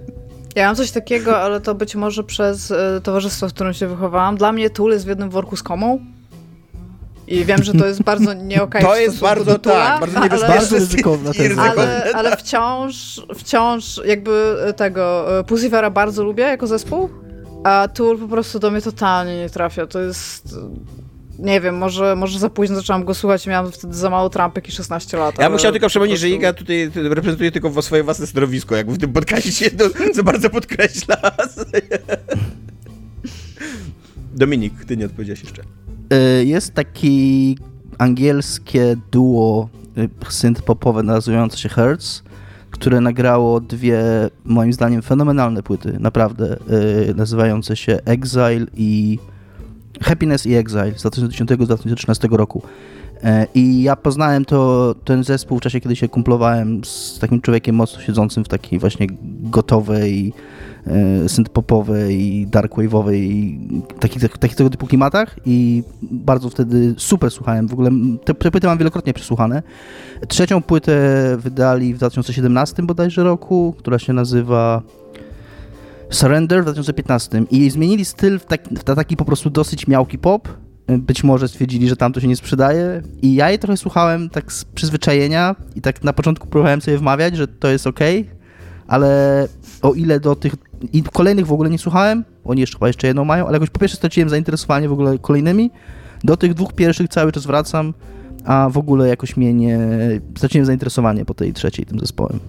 Ja 0.57 0.67
mam 0.67 0.77
coś 0.77 0.91
takiego, 0.91 1.39
ale 1.39 1.61
to 1.61 1.75
być 1.75 1.95
może 1.95 2.25
przez 2.25 2.71
e, 2.71 3.01
towarzystwo, 3.03 3.49
w 3.49 3.53
którym 3.53 3.75
się 3.75 3.87
wychowałam. 3.87 4.37
Dla 4.37 4.53
mnie 4.53 4.71
Tool 4.71 4.91
jest 4.91 5.05
w 5.05 5.09
jednym 5.09 5.31
worku 5.31 5.57
z 5.57 5.63
komą. 5.63 6.16
I 7.29 7.45
wiem, 7.45 7.63
że 7.63 7.73
to 7.73 7.87
jest 7.87 8.03
bardzo 8.03 8.35
nie 8.53 8.63
okej 8.63 8.83
To 8.83 8.97
jest 8.97 9.21
bardzo 9.21 9.45
do 9.45 9.59
Tula, 9.59 9.75
tak, 9.75 10.01
bardzo 10.01 10.17
ale- 10.19 10.25
niebezpieczne. 10.27 10.79
Ryzykowna 10.79 11.33
teza. 11.33 11.63
Ale, 11.73 12.05
ale 12.15 12.37
wciąż, 12.37 13.21
wciąż 13.39 14.01
jakby 14.05 14.57
tego 14.77 15.39
e, 15.39 15.45
Pussyfera 15.45 15.91
bardzo 15.91 16.25
lubię 16.25 16.43
jako 16.43 16.67
zespół, 16.67 17.11
a 17.65 17.89
Tool 17.95 18.19
po 18.19 18.29
prostu 18.29 18.59
do 18.59 18.71
mnie 18.71 18.81
totalnie 18.83 19.37
nie 19.37 19.51
trafia. 19.51 19.87
To 19.87 20.01
jest... 20.01 20.47
e, 20.53 20.71
Nie 21.39 21.61
wiem, 21.61 21.77
może, 21.79 22.17
może 22.17 22.39
za 22.39 22.51
późno 22.51 22.77
zaczęłam 22.77 23.05
go 23.05 23.15
słuchać 23.15 23.47
i 23.47 23.49
miałam 23.51 23.73
wtedy 23.73 23.95
za 23.95 24.11
mało 24.11 24.31
trampek 24.31 24.69
i 24.69 24.73
16 24.73 25.17
lat. 25.17 25.39
Ja 25.39 25.45
ale 25.45 25.53
musiałem 25.55 25.73
tylko 25.73 25.85
po 25.87 25.89
przypomnieć, 25.91 26.19
że 26.21 26.27
prostu- 26.27 26.39
Iga 26.41 26.53
tutaj 26.53 26.91
reprezentuje 26.95 27.53
tylko 27.53 27.83
swoje 27.83 28.03
własne 28.03 28.27
stanowisko, 28.27 28.77
jakby 28.77 28.93
w 28.93 28.99
tym 28.99 29.13
podcaście 29.13 29.53
się 29.53 29.71
to, 29.71 29.85
co 30.15 30.23
bardzo 30.23 30.51
podkreśla. 30.51 31.17
Dominik, 34.35 34.85
ty 34.85 34.97
nie 34.97 35.07
odpowiedziałeś 35.07 35.43
jeszcze. 35.43 35.63
Y, 36.13 36.45
Jest 36.45 36.75
taki 36.75 37.59
angielskie 37.99 38.97
duo 39.13 39.69
y, 39.99 40.09
synth-popowe 40.29 41.05
nazywające 41.05 41.59
się 41.59 41.69
Hertz, 41.69 42.23
które 42.71 43.01
nagrało 43.01 43.61
dwie, 43.61 44.01
moim 44.45 44.73
zdaniem, 44.73 45.03
fenomenalne 45.03 45.63
płyty, 45.63 45.97
naprawdę, 46.01 46.57
y, 47.11 47.15
nazywające 47.15 47.77
się 47.77 47.99
Exile 48.05 48.67
i 48.77 49.19
Happiness 50.01 50.47
i 50.47 50.55
Exile 50.55 50.93
z 50.97 51.05
2010-2013 51.05 52.37
roku. 52.37 52.63
I 53.55 53.83
ja 53.83 53.97
poznałem 53.97 54.45
to, 54.45 54.95
ten 55.05 55.25
zespół 55.25 55.59
w 55.59 55.61
czasie, 55.61 55.81
kiedy 55.81 55.97
się 55.97 56.09
kumplowałem 56.09 56.85
z 56.85 57.19
takim 57.19 57.41
człowiekiem 57.41 57.77
mocno 57.77 58.01
siedzącym 58.01 58.45
w 58.45 58.49
takiej 58.49 58.79
właśnie 58.79 59.07
gotowej, 59.23 60.33
e, 60.87 61.29
synth-popowej 61.29 62.11
i 62.11 62.47
darkwave'owej 62.47 63.15
i 63.15 63.59
takich, 64.01 64.23
tak- 64.23 64.39
takich 64.39 64.57
tego 64.57 64.71
typu 64.71 64.87
klimatach 64.87 65.37
i 65.47 65.83
bardzo 66.03 66.51
wtedy 66.51 66.95
super 66.99 67.31
słuchałem. 67.31 67.69
W 67.69 67.73
ogóle 67.73 67.91
te, 68.25 68.35
te 68.35 68.51
płyty 68.51 68.67
mam 68.67 68.79
wielokrotnie 68.79 69.15
przesłuchane. 69.15 69.63
Trzecią 70.29 70.63
płytę 70.63 70.97
wydali 71.39 71.95
w 71.95 71.97
2017 71.97 72.83
bodajże 72.83 73.25
roku, 73.25 73.75
która 73.79 73.99
się 73.99 74.13
nazywa 74.13 74.83
Surrender 76.11 76.61
w 76.61 76.65
2015 76.65 77.43
i 77.51 77.71
zmienili 77.71 78.05
styl 78.05 78.39
w, 78.39 78.45
tak, 78.45 78.69
w 78.69 78.85
taki 78.85 79.17
po 79.17 79.25
prostu 79.25 79.51
dosyć 79.51 79.87
miałki 79.87 80.19
pop. 80.19 80.49
Być 80.89 81.25
może 81.25 81.49
stwierdzili, 81.49 81.89
że 81.89 81.97
tam 81.97 82.13
to 82.13 82.21
się 82.21 82.29
nie 82.29 82.37
sprzedaje 82.37 83.03
i 83.23 83.35
ja 83.35 83.51
je 83.51 83.59
trochę 83.59 83.77
słuchałem 83.77 84.31
tak 84.31 84.53
z 84.53 84.65
przyzwyczajenia 84.65 85.57
i 85.77 85.81
tak 85.81 86.05
na 86.05 86.13
początku 86.13 86.47
próbowałem 86.47 86.81
sobie 86.81 86.99
wmawiać, 86.99 87.37
że 87.37 87.49
to 87.49 87.69
jest 87.69 87.87
ok, 87.87 88.01
ale 88.87 89.49
o 89.83 89.95
ile 89.95 90.21
do 90.21 90.37
tych 90.37 90.57
i 90.93 91.03
kolejnych 91.03 91.47
w 91.47 91.53
ogóle 91.53 91.71
nie 91.71 91.79
słuchałem, 91.79 92.25
oni 92.45 92.61
jeszcze 92.61 92.79
chyba 92.79 92.87
jeszcze 92.87 93.07
jedną 93.07 93.25
mają, 93.25 93.47
ale 93.47 93.55
jakoś 93.55 93.71
po 93.71 93.79
pierwsze 93.79 93.97
straciłem 93.97 94.29
zainteresowanie 94.29 94.89
w 94.89 94.93
ogóle 94.93 95.19
kolejnymi, 95.19 95.71
do 96.25 96.37
tych 96.37 96.55
dwóch 96.55 96.73
pierwszych 96.73 97.09
cały 97.09 97.33
czas 97.33 97.47
wracam, 97.47 97.95
a 98.45 98.69
w 98.71 98.79
ogóle 98.79 99.09
jakoś 99.09 99.37
mnie 99.37 99.55
nie... 99.55 99.79
straciłem 100.37 100.67
zainteresowanie 100.67 101.25
po 101.25 101.35
tej 101.35 101.53
trzeciej 101.53 101.87
tym 101.87 102.01
zespołem. 102.01 102.41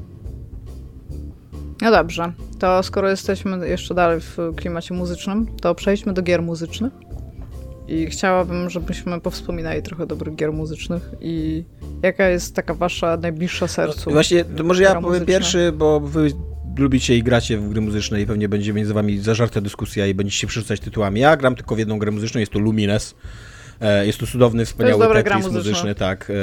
No 1.82 1.92
dobrze, 1.92 2.32
to 2.60 2.84
skoro 2.84 3.10
jesteśmy 3.10 3.70
jeszcze 3.70 3.94
dalej 3.94 4.20
w 4.22 4.38
klimacie 4.56 4.94
muzycznym, 4.94 5.48
to 5.62 5.76
przejdźmy 5.76 6.14
do 6.14 6.22
gier 6.22 6.42
muzycznych. 6.42 6.94
I 7.88 8.06
chciałabym, 8.06 8.70
żebyśmy 8.70 9.22
powspominali 9.22 9.82
trochę 9.82 10.08
dobrych 10.08 10.36
gier 10.36 10.54
muzycznych 10.54 11.12
i 11.22 11.64
jaka 12.04 12.28
jest 12.28 12.56
taka 12.56 12.74
wasza 12.74 13.18
najbliższa 13.18 13.68
sercu? 13.68 14.10
No, 14.10 14.14
właśnie, 14.14 14.46
to 14.46 14.64
może 14.64 14.84
ja 14.84 14.90
powiem 14.90 15.04
muzyczna? 15.04 15.26
pierwszy, 15.26 15.72
bo 15.78 16.00
wy 16.00 16.32
lubicie 16.78 17.18
i 17.18 17.24
gracie 17.24 17.58
w 17.58 17.70
gry 17.70 17.82
muzyczne 17.82 18.22
i 18.22 18.26
pewnie 18.26 18.50
będzie 18.50 18.74
między 18.74 18.94
wami 18.94 19.20
zażarta 19.20 19.62
dyskusja 19.62 20.08
i 20.08 20.14
będziecie 20.14 20.38
się 20.38 20.48
przerzucać 20.48 20.80
tytułami. 20.80 21.20
Ja 21.20 21.38
gram 21.38 21.56
tylko 21.56 21.76
w 21.76 21.80
jedną 21.80 22.00
grę 22.00 22.12
muzyczną, 22.12 22.40
jest 22.40 22.52
to 22.52 22.60
Lumines. 22.60 23.16
E, 23.82 24.06
Jest 24.06 24.20
to 24.20 24.28
cudowny, 24.28 24.66
wspaniały 24.66 25.08
gra 25.24 25.24
Tetris 25.24 25.54
muzyczny, 25.54 25.96
tak. 25.96 26.30
E, 26.30 26.34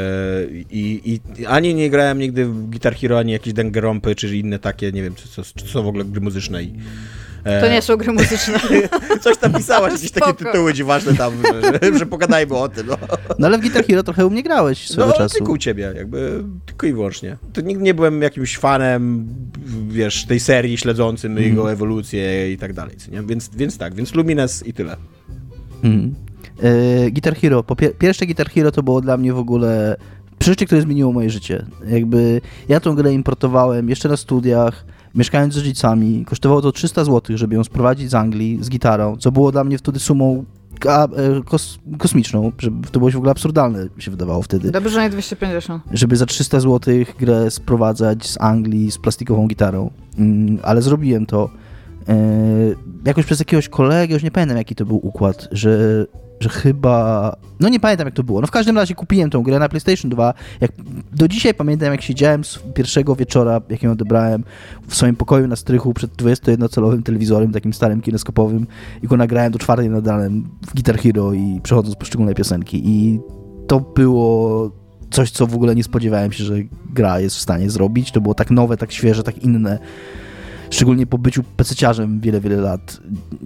I, 0.71 1.21
I 1.39 1.47
ani 1.47 1.75
nie 1.75 1.91
grałem 1.91 2.19
nigdy 2.19 2.47
w 2.47 2.71
Guitar 2.71 2.97
Hero, 2.97 3.19
ani 3.19 3.33
jakieś 3.33 3.53
Danganronpy, 3.53 4.15
czy 4.15 4.37
inne 4.37 4.59
takie, 4.59 4.93
nie 4.93 5.03
wiem, 5.03 5.15
czy, 5.15 5.29
co, 5.29 5.45
są 5.45 5.83
w 5.83 5.87
ogóle 5.87 6.05
gry 6.05 6.21
muzyczne. 6.21 6.63
I, 6.63 6.75
To 7.61 7.69
nie 7.69 7.83
są 7.83 7.97
gry 7.97 8.13
muzyczne. 8.13 8.61
Coś 9.23 9.37
tam 9.39 9.53
pisałaś, 9.53 9.93
jakieś 9.93 10.11
takie 10.11 10.35
tytuły 10.35 10.75
dziwaczne 10.75 11.15
tam, 11.15 11.33
że, 11.93 11.99
że, 11.99 12.07
pogadajmy 12.07 12.55
o 12.57 12.69
tym. 12.69 12.87
No, 12.87 12.97
No 13.39 13.47
ale 13.47 13.59
w 13.59 13.61
Guitar 13.61 13.85
Hero 13.87 14.03
trochę 14.03 14.27
u 14.27 14.31
mnie 14.31 14.43
grałeś 14.43 14.89
swego 14.89 15.07
no 15.07 15.13
czasu. 15.13 15.39
tylko 15.39 15.53
u 15.53 15.59
ciebie, 15.59 15.93
jakby 15.97 16.45
tylko 16.67 16.87
i 16.87 16.93
wyłącznie. 16.93 17.37
To 17.53 17.61
nigdy 17.61 17.83
nie 17.85 17.95
byłem 17.95 18.23
jakimś 18.23 18.59
fanem, 18.59 19.29
wiesz, 19.89 20.25
tej 20.27 20.41
serii, 20.41 20.79
śledzącym 20.79 21.33
Mhm. 21.33 21.49
jego 21.49 21.73
ewolucję 21.73 22.53
i 22.53 22.59
tak 22.59 22.73
dalej, 22.73 22.97
co 22.97 23.11
nie? 23.11 23.23
Więc, 23.23 23.51
więc 23.57 23.79
tak, 23.79 23.95
więc 23.95 24.15
Lumines 24.15 24.67
i 24.67 24.73
tyle. 24.73 24.97
Mhm. 25.85 26.15
E, 26.63 27.11
Guitar 27.11 27.37
Hero. 27.37 27.63
Po 27.63 27.75
pier- 27.75 27.93
pierwsze 27.99 28.27
Guitar 28.27 28.51
Hero 28.51 28.73
to 28.73 28.83
było 28.83 29.01
dla 29.01 29.17
mnie 29.17 29.33
w 29.33 29.39
ogóle 29.39 29.97
przeżycie, 30.39 30.67
które 30.67 30.81
zmieniło 30.83 31.13
moje 31.13 31.31
życie. 31.31 31.67
Jakby 31.87 32.41
ja 32.69 32.81
tą 32.81 32.95
grę 32.95 33.13
importowałem 33.13 33.89
jeszcze 33.89 34.09
na 34.09 34.17
studiach, 34.17 34.85
mieszkając 35.15 35.55
z 35.55 35.57
rodzicami. 35.57 36.25
Kosztowało 36.25 36.63
to 36.63 36.73
300 36.73 37.05
zł, 37.05 37.37
żeby 37.37 37.55
ją 37.55 37.65
sprowadzić 37.65 38.11
z 38.11 38.15
Anglii 38.15 38.59
z 38.61 38.71
gitarą, 38.71 39.17
co 39.17 39.33
było 39.33 39.53
dla 39.53 39.65
mnie 39.65 39.79
wtedy 39.79 39.99
sumą 39.99 40.45
a, 40.89 41.05
e, 41.05 41.09
kos- 41.41 41.79
kosmiczną, 41.99 42.53
że 42.59 42.71
to 42.93 42.99
było 42.99 43.11
w 43.11 43.17
ogóle 43.17 43.31
absurdalne, 43.31 43.89
mi 43.97 44.03
się 44.03 44.11
wydawało 44.11 44.43
wtedy. 44.43 44.71
Dobrze, 44.71 44.91
że 44.91 45.03
nie 45.03 45.11
250. 45.11 45.83
żeby 45.93 46.17
za 46.17 46.27
300 46.27 46.61
zł 46.61 46.95
grę 47.19 47.51
sprowadzać 47.51 48.27
z 48.27 48.41
Anglii 48.41 48.91
z 48.91 48.99
plastikową 48.99 49.47
gitarą. 49.49 49.91
Mm, 50.19 50.59
ale 50.63 50.83
zrobiłem 50.83 51.27
to. 51.27 51.51
E, 52.09 52.17
jakoś 53.05 53.25
przez 53.25 53.39
jakiegoś 53.39 53.69
kolegę, 53.69 54.15
już 54.15 54.23
nie 54.23 54.31
pamiętam 54.31 54.57
jaki 54.57 54.75
to 54.75 54.87
był 54.87 55.07
układ, 55.07 55.49
że, 55.53 56.07
że 56.41 56.49
chyba. 56.49 57.37
No 57.61 57.69
nie 57.69 57.81
pamiętam 57.81 58.07
jak 58.07 58.15
to 58.15 58.23
było. 58.23 58.41
No 58.41 58.47
w 58.47 58.51
każdym 58.51 58.77
razie 58.77 58.95
kupiłem 58.95 59.31
tą 59.31 59.43
grę 59.43 59.59
na 59.59 59.69
PlayStation 59.69 60.11
2. 60.11 60.35
Jak, 60.61 60.73
do 61.13 61.29
dzisiaj 61.29 61.55
pamiętam 61.55 61.93
jak 61.93 62.03
siedziałem 62.03 62.45
z 62.45 62.59
pierwszego 62.75 63.17
wieczora, 63.17 63.61
jak 63.69 63.83
ją 63.83 63.93
odebrałem 63.93 64.45
w 64.89 64.95
swoim 64.95 65.17
pokoju 65.17 65.49
na 65.49 65.57
strychu 65.57 65.95
przed 65.95 66.13
21-calowym 66.17 67.03
telewizorem, 67.03 67.53
takim 67.53 67.73
starym 67.73 68.01
kineskopowym 68.01 68.67
i 69.03 69.07
go 69.07 69.17
nagrałem 69.17 69.53
do 69.53 69.59
czwartej 69.59 69.91
nad 69.91 70.07
ranem 70.07 70.49
w 70.67 70.75
Guitar 70.75 70.99
Hero 70.99 71.33
i 71.33 71.61
przechodząc 71.63 71.97
poszczególne 71.97 72.35
piosenki. 72.35 72.83
I 72.85 73.21
to 73.67 73.81
było 73.81 74.71
coś, 75.11 75.31
co 75.31 75.47
w 75.47 75.55
ogóle 75.55 75.75
nie 75.75 75.85
spodziewałem 75.85 76.33
się, 76.33 76.45
że 76.45 76.55
gra 76.91 77.21
jest 77.21 77.37
w 77.37 77.41
stanie 77.41 77.71
zrobić. 77.71 78.13
To 78.13 78.21
było 78.21 78.35
tak 78.35 78.51
nowe, 78.51 78.77
tak 78.77 78.93
świeże, 78.93 79.23
tak 79.23 79.39
inne. 79.39 79.79
Szczególnie 80.75 81.07
po 81.07 81.19
byciu 81.19 81.43
pececiarzem 81.57 82.21
wiele, 82.21 82.41
wiele 82.41 82.57
lat. 82.57 83.01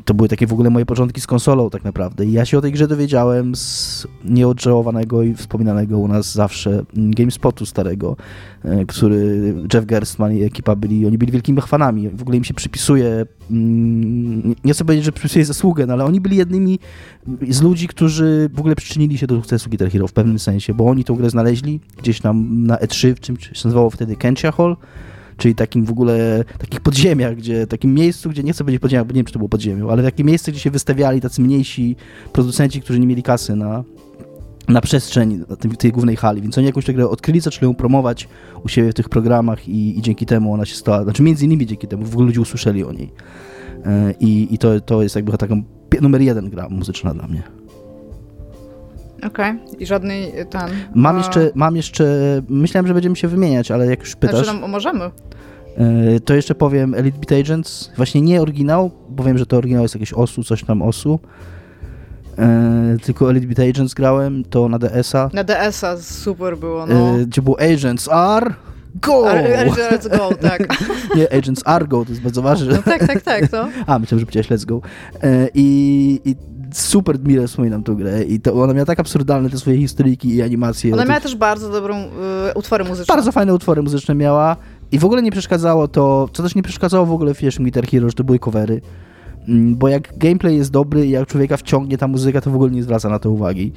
To 0.04 0.14
były 0.14 0.28
takie 0.28 0.46
w 0.46 0.52
ogóle 0.52 0.70
moje 0.70 0.86
początki 0.86 1.20
z 1.20 1.26
konsolą 1.26 1.70
tak 1.70 1.84
naprawdę. 1.84 2.26
I 2.26 2.32
ja 2.32 2.44
się 2.44 2.58
o 2.58 2.60
tej 2.60 2.72
grze 2.72 2.88
dowiedziałem 2.88 3.56
z 3.56 4.06
nieodżałowanego 4.24 5.22
i 5.22 5.34
wspominanego 5.34 5.98
u 5.98 6.08
nas 6.08 6.32
zawsze 6.32 6.82
GameSpotu 6.94 7.66
starego, 7.66 8.16
e, 8.64 8.84
który 8.84 9.54
Jeff 9.74 9.86
Gerstmann 9.86 10.36
i 10.36 10.42
ekipa 10.42 10.76
byli, 10.76 11.06
oni 11.06 11.18
byli 11.18 11.32
wielkimi 11.32 11.60
fanami. 11.60 12.08
W 12.08 12.22
ogóle 12.22 12.36
im 12.36 12.44
się 12.44 12.54
przypisuje, 12.54 13.26
mm, 13.50 14.54
nie 14.64 14.72
chcę 14.72 14.84
powiedzieć, 14.84 15.04
że 15.04 15.12
przypisuje 15.12 15.44
zasługę, 15.44 15.86
no 15.86 15.92
ale 15.92 16.04
oni 16.04 16.20
byli 16.20 16.36
jednymi 16.36 16.78
z 17.48 17.62
ludzi, 17.62 17.88
którzy 17.88 18.50
w 18.54 18.58
ogóle 18.58 18.76
przyczynili 18.76 19.18
się 19.18 19.26
do 19.26 19.36
sukcesu 19.36 19.68
Guitar 19.70 19.90
Hero 19.90 20.08
w 20.08 20.12
pewnym 20.12 20.38
sensie, 20.38 20.74
bo 20.74 20.86
oni 20.86 21.04
tą 21.04 21.14
grę 21.14 21.30
znaleźli 21.30 21.80
gdzieś 21.98 22.20
tam 22.20 22.66
na 22.66 22.76
E3, 22.76 23.14
w 23.14 23.20
czymś 23.20 23.44
się 23.44 23.68
nazywało 23.68 23.90
wtedy 23.90 24.16
Kentia 24.16 24.52
Hall, 24.52 24.76
czyli 25.38 25.54
takim 25.54 25.84
w 25.84 25.90
ogóle, 25.90 26.44
takich 26.58 26.80
podziemiach, 26.80 27.36
gdzie, 27.36 27.66
takim 27.66 27.94
miejscu, 27.94 28.30
gdzie 28.30 28.42
nie 28.42 28.52
chcę 28.52 28.64
powiedzieć 28.64 28.82
podziemiach, 28.82 29.06
bo 29.06 29.12
nie 29.12 29.18
wiem, 29.18 29.26
czy 29.26 29.32
to 29.32 29.38
było 29.38 29.48
podziemią, 29.48 29.90
ale 29.90 30.02
takie 30.02 30.24
miejsce, 30.24 30.52
gdzie 30.52 30.60
się 30.60 30.70
wystawiali 30.70 31.20
tacy 31.20 31.42
mniejsi 31.42 31.96
producenci, 32.32 32.80
którzy 32.80 33.00
nie 33.00 33.06
mieli 33.06 33.22
kasy 33.22 33.56
na, 33.56 33.84
na 34.68 34.80
przestrzeń 34.80 35.44
tym, 35.60 35.76
tej 35.76 35.92
głównej 35.92 36.16
hali, 36.16 36.42
więc 36.42 36.58
oni 36.58 36.66
jakąś 36.66 36.84
tę 36.84 36.94
grę 36.94 37.08
odkryli, 37.08 37.40
zaczęli 37.40 37.66
ją 37.66 37.74
promować 37.74 38.28
u 38.64 38.68
siebie 38.68 38.90
w 38.90 38.94
tych 38.94 39.08
programach 39.08 39.68
i, 39.68 39.98
i 39.98 40.02
dzięki 40.02 40.26
temu 40.26 40.52
ona 40.52 40.64
się 40.64 40.74
stała, 40.74 41.04
znaczy 41.04 41.22
między 41.22 41.44
innymi 41.44 41.66
dzięki 41.66 41.88
temu 41.88 42.04
w 42.04 42.12
ogóle 42.12 42.26
ludzie 42.26 42.40
usłyszeli 42.40 42.84
o 42.84 42.92
niej. 42.92 43.12
E, 43.84 44.14
I, 44.20 44.54
i 44.54 44.58
to, 44.58 44.80
to 44.80 45.02
jest 45.02 45.16
jakby 45.16 45.38
taką 45.38 45.62
pi- 45.90 46.02
numer 46.02 46.20
jeden 46.20 46.50
gra 46.50 46.68
muzyczna 46.68 47.14
dla 47.14 47.28
mnie. 47.28 47.57
Okej. 49.26 49.52
I 49.78 49.86
żadnej 49.86 50.32
ten... 50.50 50.62
Mam 50.94 51.16
a- 51.16 51.18
jeszcze, 51.18 51.50
mam 51.54 51.76
jeszcze, 51.76 52.04
myślałem, 52.48 52.86
że 52.86 52.94
będziemy 52.94 53.16
się 53.16 53.28
wymieniać, 53.28 53.70
ale 53.70 53.86
jak 53.86 54.00
już 54.00 54.16
pytasz, 54.16 54.44
Znaczy, 54.46 54.60
no, 54.60 54.68
możemy. 54.68 55.04
e, 55.04 55.10
to 56.24 56.34
jeszcze 56.34 56.54
powiem 56.54 56.94
Elite 56.94 57.18
Beat 57.18 57.44
Agents, 57.44 57.90
właśnie 57.96 58.20
nie 58.20 58.42
oryginał, 58.42 58.90
bo 59.08 59.24
wiem, 59.24 59.38
że 59.38 59.46
to 59.46 59.56
oryginał 59.56 59.82
jest 59.82 59.94
jakieś 59.94 60.12
osu, 60.12 60.44
coś 60.44 60.64
tam 60.64 60.82
osu, 60.82 61.20
e, 62.38 62.96
tylko 63.02 63.30
Elite 63.30 63.46
Beat 63.46 63.70
Agents 63.70 63.94
grałem, 63.94 64.44
to 64.44 64.68
na 64.68 64.78
DS-a, 64.78 65.30
Na 65.32 65.44
DS-a 65.44 65.96
super 65.96 66.58
było, 66.58 66.86
no. 66.86 66.94
e, 66.94 67.26
gdzie 67.26 67.42
było 67.42 67.60
Agents 67.60 68.08
are 68.08 68.54
go! 69.02 69.24
Let's 69.90 70.08
go, 70.18 70.30
tak. 70.40 70.68
nie, 71.16 71.32
Agents 71.32 71.62
are 71.64 71.86
go, 71.86 72.04
to 72.04 72.10
jest 72.10 72.22
bardzo 72.22 72.42
ważne. 72.42 72.72
No 72.74 72.82
tak, 72.82 73.06
tak, 73.06 73.22
tak, 73.22 73.48
to. 73.48 73.68
A, 73.86 73.98
myślałem, 73.98 74.20
że 74.20 74.26
powiedziałeś 74.26 74.48
Let's 74.48 74.64
Go. 74.66 74.80
E, 75.22 75.48
I, 75.54 76.20
I 76.24 76.36
super 76.72 77.18
mile 77.20 77.46
wspominam 77.46 77.82
tę 77.82 77.94
grę 77.94 78.24
i 78.24 78.40
to, 78.40 78.62
ona 78.62 78.72
miała 78.74 78.86
tak 78.86 79.00
absurdalne 79.00 79.50
te 79.50 79.58
swoje 79.58 79.76
historyjki 79.76 80.34
i 80.34 80.42
animacje. 80.42 80.94
Ona 80.94 81.04
miała 81.04 81.14
tych- 81.14 81.22
też 81.22 81.36
bardzo 81.36 81.70
dobrą 81.72 81.96
y, 81.96 82.08
utwory 82.54 82.84
muzyczne. 82.84 83.14
Bardzo 83.14 83.32
fajne 83.32 83.54
utwory 83.54 83.82
muzyczne 83.82 84.14
miała 84.14 84.56
i 84.92 84.98
w 84.98 85.04
ogóle 85.04 85.22
nie 85.22 85.30
przeszkadzało 85.30 85.88
to, 85.88 86.28
co 86.32 86.42
też 86.42 86.54
nie 86.54 86.62
przeszkadzało 86.62 87.06
w 87.06 87.12
ogóle 87.12 87.34
w 87.34 87.38
pierwszym 87.38 87.64
Guitar 87.64 87.86
Hero, 87.86 88.08
że 88.08 88.14
to 88.14 88.24
były 88.24 88.38
covery. 88.38 88.80
Mm, 89.48 89.76
Bo 89.76 89.88
jak 89.88 90.18
gameplay 90.18 90.56
jest 90.56 90.70
dobry 90.70 91.06
i 91.06 91.10
jak 91.10 91.26
człowieka 91.28 91.56
wciągnie 91.56 91.98
ta 91.98 92.08
muzyka, 92.08 92.40
to 92.40 92.50
w 92.50 92.54
ogóle 92.54 92.70
nie 92.70 92.82
zwraca 92.82 93.08
na 93.08 93.18
to 93.18 93.30
uwagi. 93.30 93.72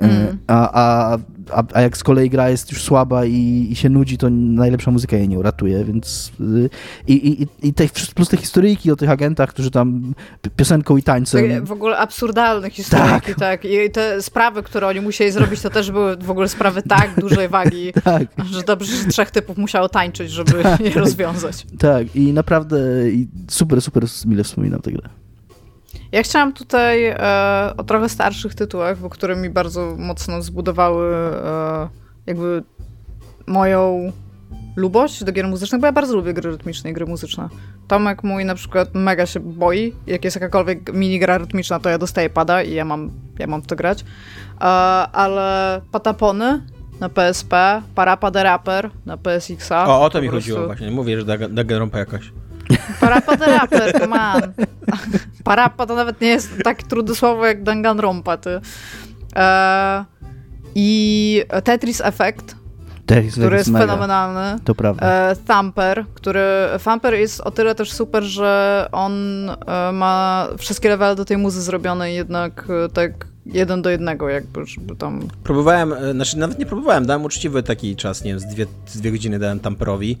E, 0.00 0.06
Mm. 0.06 0.38
A, 0.46 0.70
a, 0.72 1.18
a, 1.52 1.62
a 1.72 1.80
jak 1.80 1.96
z 1.96 2.02
kolei 2.02 2.30
gra 2.30 2.48
jest 2.50 2.72
już 2.72 2.82
słaba 2.82 3.24
i, 3.24 3.66
i 3.70 3.76
się 3.76 3.88
nudzi, 3.88 4.18
to 4.18 4.30
najlepsza 4.30 4.90
muzyka 4.90 5.16
jej 5.16 5.28
nie 5.28 5.38
uratuje, 5.38 5.84
więc 5.84 6.32
y, 6.40 6.70
i, 7.06 7.12
i, 7.42 7.46
i- 7.68 7.74
te, 7.74 7.84
plus 8.14 8.28
te 8.28 8.36
historyjki 8.36 8.92
o 8.92 8.96
tych 8.96 9.10
agentach, 9.10 9.48
którzy 9.50 9.70
tam 9.70 10.14
pi- 10.42 10.50
piosenką 10.50 10.96
i 10.96 11.02
tańcem. 11.02 11.42
Takie 11.42 11.60
w 11.60 11.72
ogóle 11.72 11.98
absurdalne 11.98 12.70
historyjki, 12.70 13.34
tak. 13.34 13.64
I 13.64 13.90
te 13.90 14.22
sprawy, 14.22 14.62
które 14.62 14.86
oni 14.86 15.00
musieli 15.00 15.30
zrobić, 15.32 15.60
to 15.60 15.70
też 15.70 15.90
były 15.90 16.16
w 16.16 16.30
ogóle 16.30 16.48
sprawy 16.48 16.82
tak 16.82 17.10
dużej 17.20 17.48
wagi, 17.48 17.92
Tak, 18.04 18.22
że 18.52 18.62
dobrze, 18.62 18.96
że 18.96 19.04
trzech 19.04 19.30
typów 19.30 19.56
musiało 19.58 19.88
tańczyć, 19.88 20.30
żeby 20.30 20.52
je 20.84 20.90
rozwiązać. 20.90 21.66
tak. 21.78 22.16
I 22.16 22.32
naprawdę 22.32 22.78
super, 23.48 23.82
super 23.82 24.04
mile 24.26 24.44
wspominam 24.44 24.80
tę 24.80 24.92
grę. 24.92 25.08
Ja 26.12 26.22
chciałam 26.22 26.52
tutaj 26.52 27.06
e, 27.06 27.16
o 27.76 27.84
trochę 27.84 28.08
starszych 28.08 28.54
tytułach, 28.54 28.98
bo 28.98 29.10
które 29.10 29.36
mi 29.36 29.50
bardzo 29.50 29.94
mocno 29.98 30.42
zbudowały 30.42 31.14
e, 31.14 31.88
jakby 32.26 32.62
moją 33.46 34.12
lubość 34.76 35.24
do 35.24 35.32
gier 35.32 35.48
muzycznych, 35.48 35.80
bo 35.80 35.86
ja 35.86 35.92
bardzo 35.92 36.16
lubię 36.16 36.34
gry 36.34 36.50
rytmiczne 36.50 36.90
i 36.90 36.92
gry 36.92 37.06
muzyczne. 37.06 37.48
Tomek 37.88 38.22
mój 38.24 38.44
na 38.44 38.54
przykład 38.54 38.94
mega 38.94 39.26
się 39.26 39.40
boi, 39.40 39.92
jak 40.06 40.24
jest 40.24 40.36
jakakolwiek 40.36 40.92
minigra 40.92 41.38
rytmiczna, 41.38 41.80
to 41.80 41.90
ja 41.90 41.98
dostaję 41.98 42.30
pada 42.30 42.62
i 42.62 42.72
ja 42.74 42.84
mam, 42.84 43.10
ja 43.38 43.46
mam 43.46 43.62
w 43.62 43.66
to 43.66 43.76
grać. 43.76 44.00
E, 44.00 44.64
ale 45.12 45.80
Patapony 45.92 46.62
na 47.00 47.08
PSP, 47.08 47.82
Parapa 47.94 48.30
the 48.30 48.42
Rapper 48.42 48.90
na 49.06 49.16
PSX-a. 49.16 49.86
O, 49.88 50.02
o 50.02 50.10
to 50.10 50.22
mi 50.22 50.28
chodziło 50.28 50.56
prostu- 50.58 50.66
właśnie. 50.66 50.90
Mówię, 50.90 51.20
że 51.20 51.24
Dag- 51.26 51.54
Danganronpa 51.54 51.98
jakaś. 51.98 52.32
Parapa 53.00 53.36
the 53.36 53.46
Rapper, 53.46 54.00
come 54.00 54.20
on. 54.20 54.42
Parapa 55.44 55.86
to 55.86 55.94
nawet 55.94 56.20
nie 56.20 56.28
jest 56.28 56.50
tak 56.64 56.82
trudne 56.82 57.14
słowo 57.14 57.46
jak 57.46 57.62
Danganronpa, 57.62 58.36
ty. 58.36 58.60
E, 59.36 60.04
I 60.74 61.42
Tetris 61.64 62.00
Effect, 62.00 62.56
Tetris 63.06 63.34
który 63.34 63.56
jest 63.56 63.70
mega. 63.70 63.86
fenomenalny. 63.86 64.60
To 64.64 64.74
prawda. 64.74 65.06
E, 65.06 65.36
Thumper, 65.48 66.04
który... 66.14 66.42
Thumper 66.84 67.14
jest 67.14 67.40
o 67.40 67.50
tyle 67.50 67.74
też 67.74 67.92
super, 67.92 68.22
że 68.22 68.88
on 68.92 69.12
e, 69.50 69.92
ma 69.92 70.48
wszystkie 70.58 70.88
levely 70.88 71.16
do 71.16 71.24
tej 71.24 71.38
muzy 71.38 71.62
zrobione 71.62 72.12
jednak 72.12 72.66
e, 72.84 72.88
tak 72.88 73.26
jeden 73.46 73.82
do 73.82 73.90
jednego 73.90 74.28
jakby, 74.28 74.66
żeby 74.66 74.96
tam... 74.96 75.28
Próbowałem, 75.44 75.92
e, 75.92 76.12
znaczy 76.12 76.38
nawet 76.38 76.58
nie 76.58 76.66
próbowałem, 76.66 77.06
dałem 77.06 77.24
uczciwy 77.24 77.62
taki 77.62 77.96
czas, 77.96 78.24
nie 78.24 78.30
wiem, 78.30 78.40
z 78.40 78.46
dwie, 78.46 78.66
z 78.86 79.00
dwie 79.00 79.10
godziny 79.10 79.38
dałem 79.38 79.60
Tamperowi. 79.60 80.18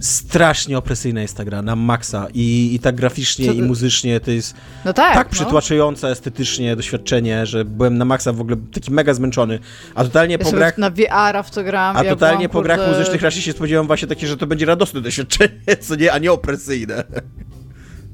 Strasznie 0.00 0.78
opresyjna 0.78 1.22
jest 1.22 1.36
ta 1.36 1.44
gra, 1.44 1.62
na 1.62 1.76
maksa. 1.76 2.26
I, 2.34 2.74
i 2.74 2.78
tak 2.78 2.94
graficznie, 2.94 3.46
Co- 3.46 3.52
i 3.52 3.62
muzycznie 3.62 4.20
to 4.20 4.30
jest 4.30 4.54
No 4.84 4.92
tak, 4.92 5.14
tak 5.14 5.26
no. 5.26 5.32
przytłaczające 5.32 6.08
estetycznie 6.08 6.76
doświadczenie, 6.76 7.46
że 7.46 7.64
byłem 7.64 7.98
na 7.98 8.04
maksa 8.04 8.32
w 8.32 8.40
ogóle 8.40 8.56
taki 8.74 8.92
mega 8.92 9.14
zmęczony. 9.14 9.58
A 9.94 10.04
totalnie 10.04 10.32
Ja 10.32 10.44
po 10.44 10.52
grach, 10.52 10.78
na 10.78 10.90
VR-a 10.90 11.42
w 11.42 11.50
to 11.50 11.64
gram. 11.64 11.96
a 11.96 12.04
ja 12.04 12.10
totalnie 12.10 12.48
byłam, 12.48 12.50
po 12.50 12.62
grach 12.62 12.88
muzycznych 12.88 13.22
raczej 13.22 13.42
się 13.42 13.52
spodziewałem 13.52 13.86
właśnie 13.86 14.08
takie, 14.08 14.26
że 14.26 14.36
to 14.36 14.46
będzie 14.46 14.66
radosne 14.66 15.00
doświadczenie, 15.00 15.76
co 15.86 15.94
nie, 15.96 16.12
a 16.12 16.18
nie 16.18 16.32
opresyjne. 16.32 17.04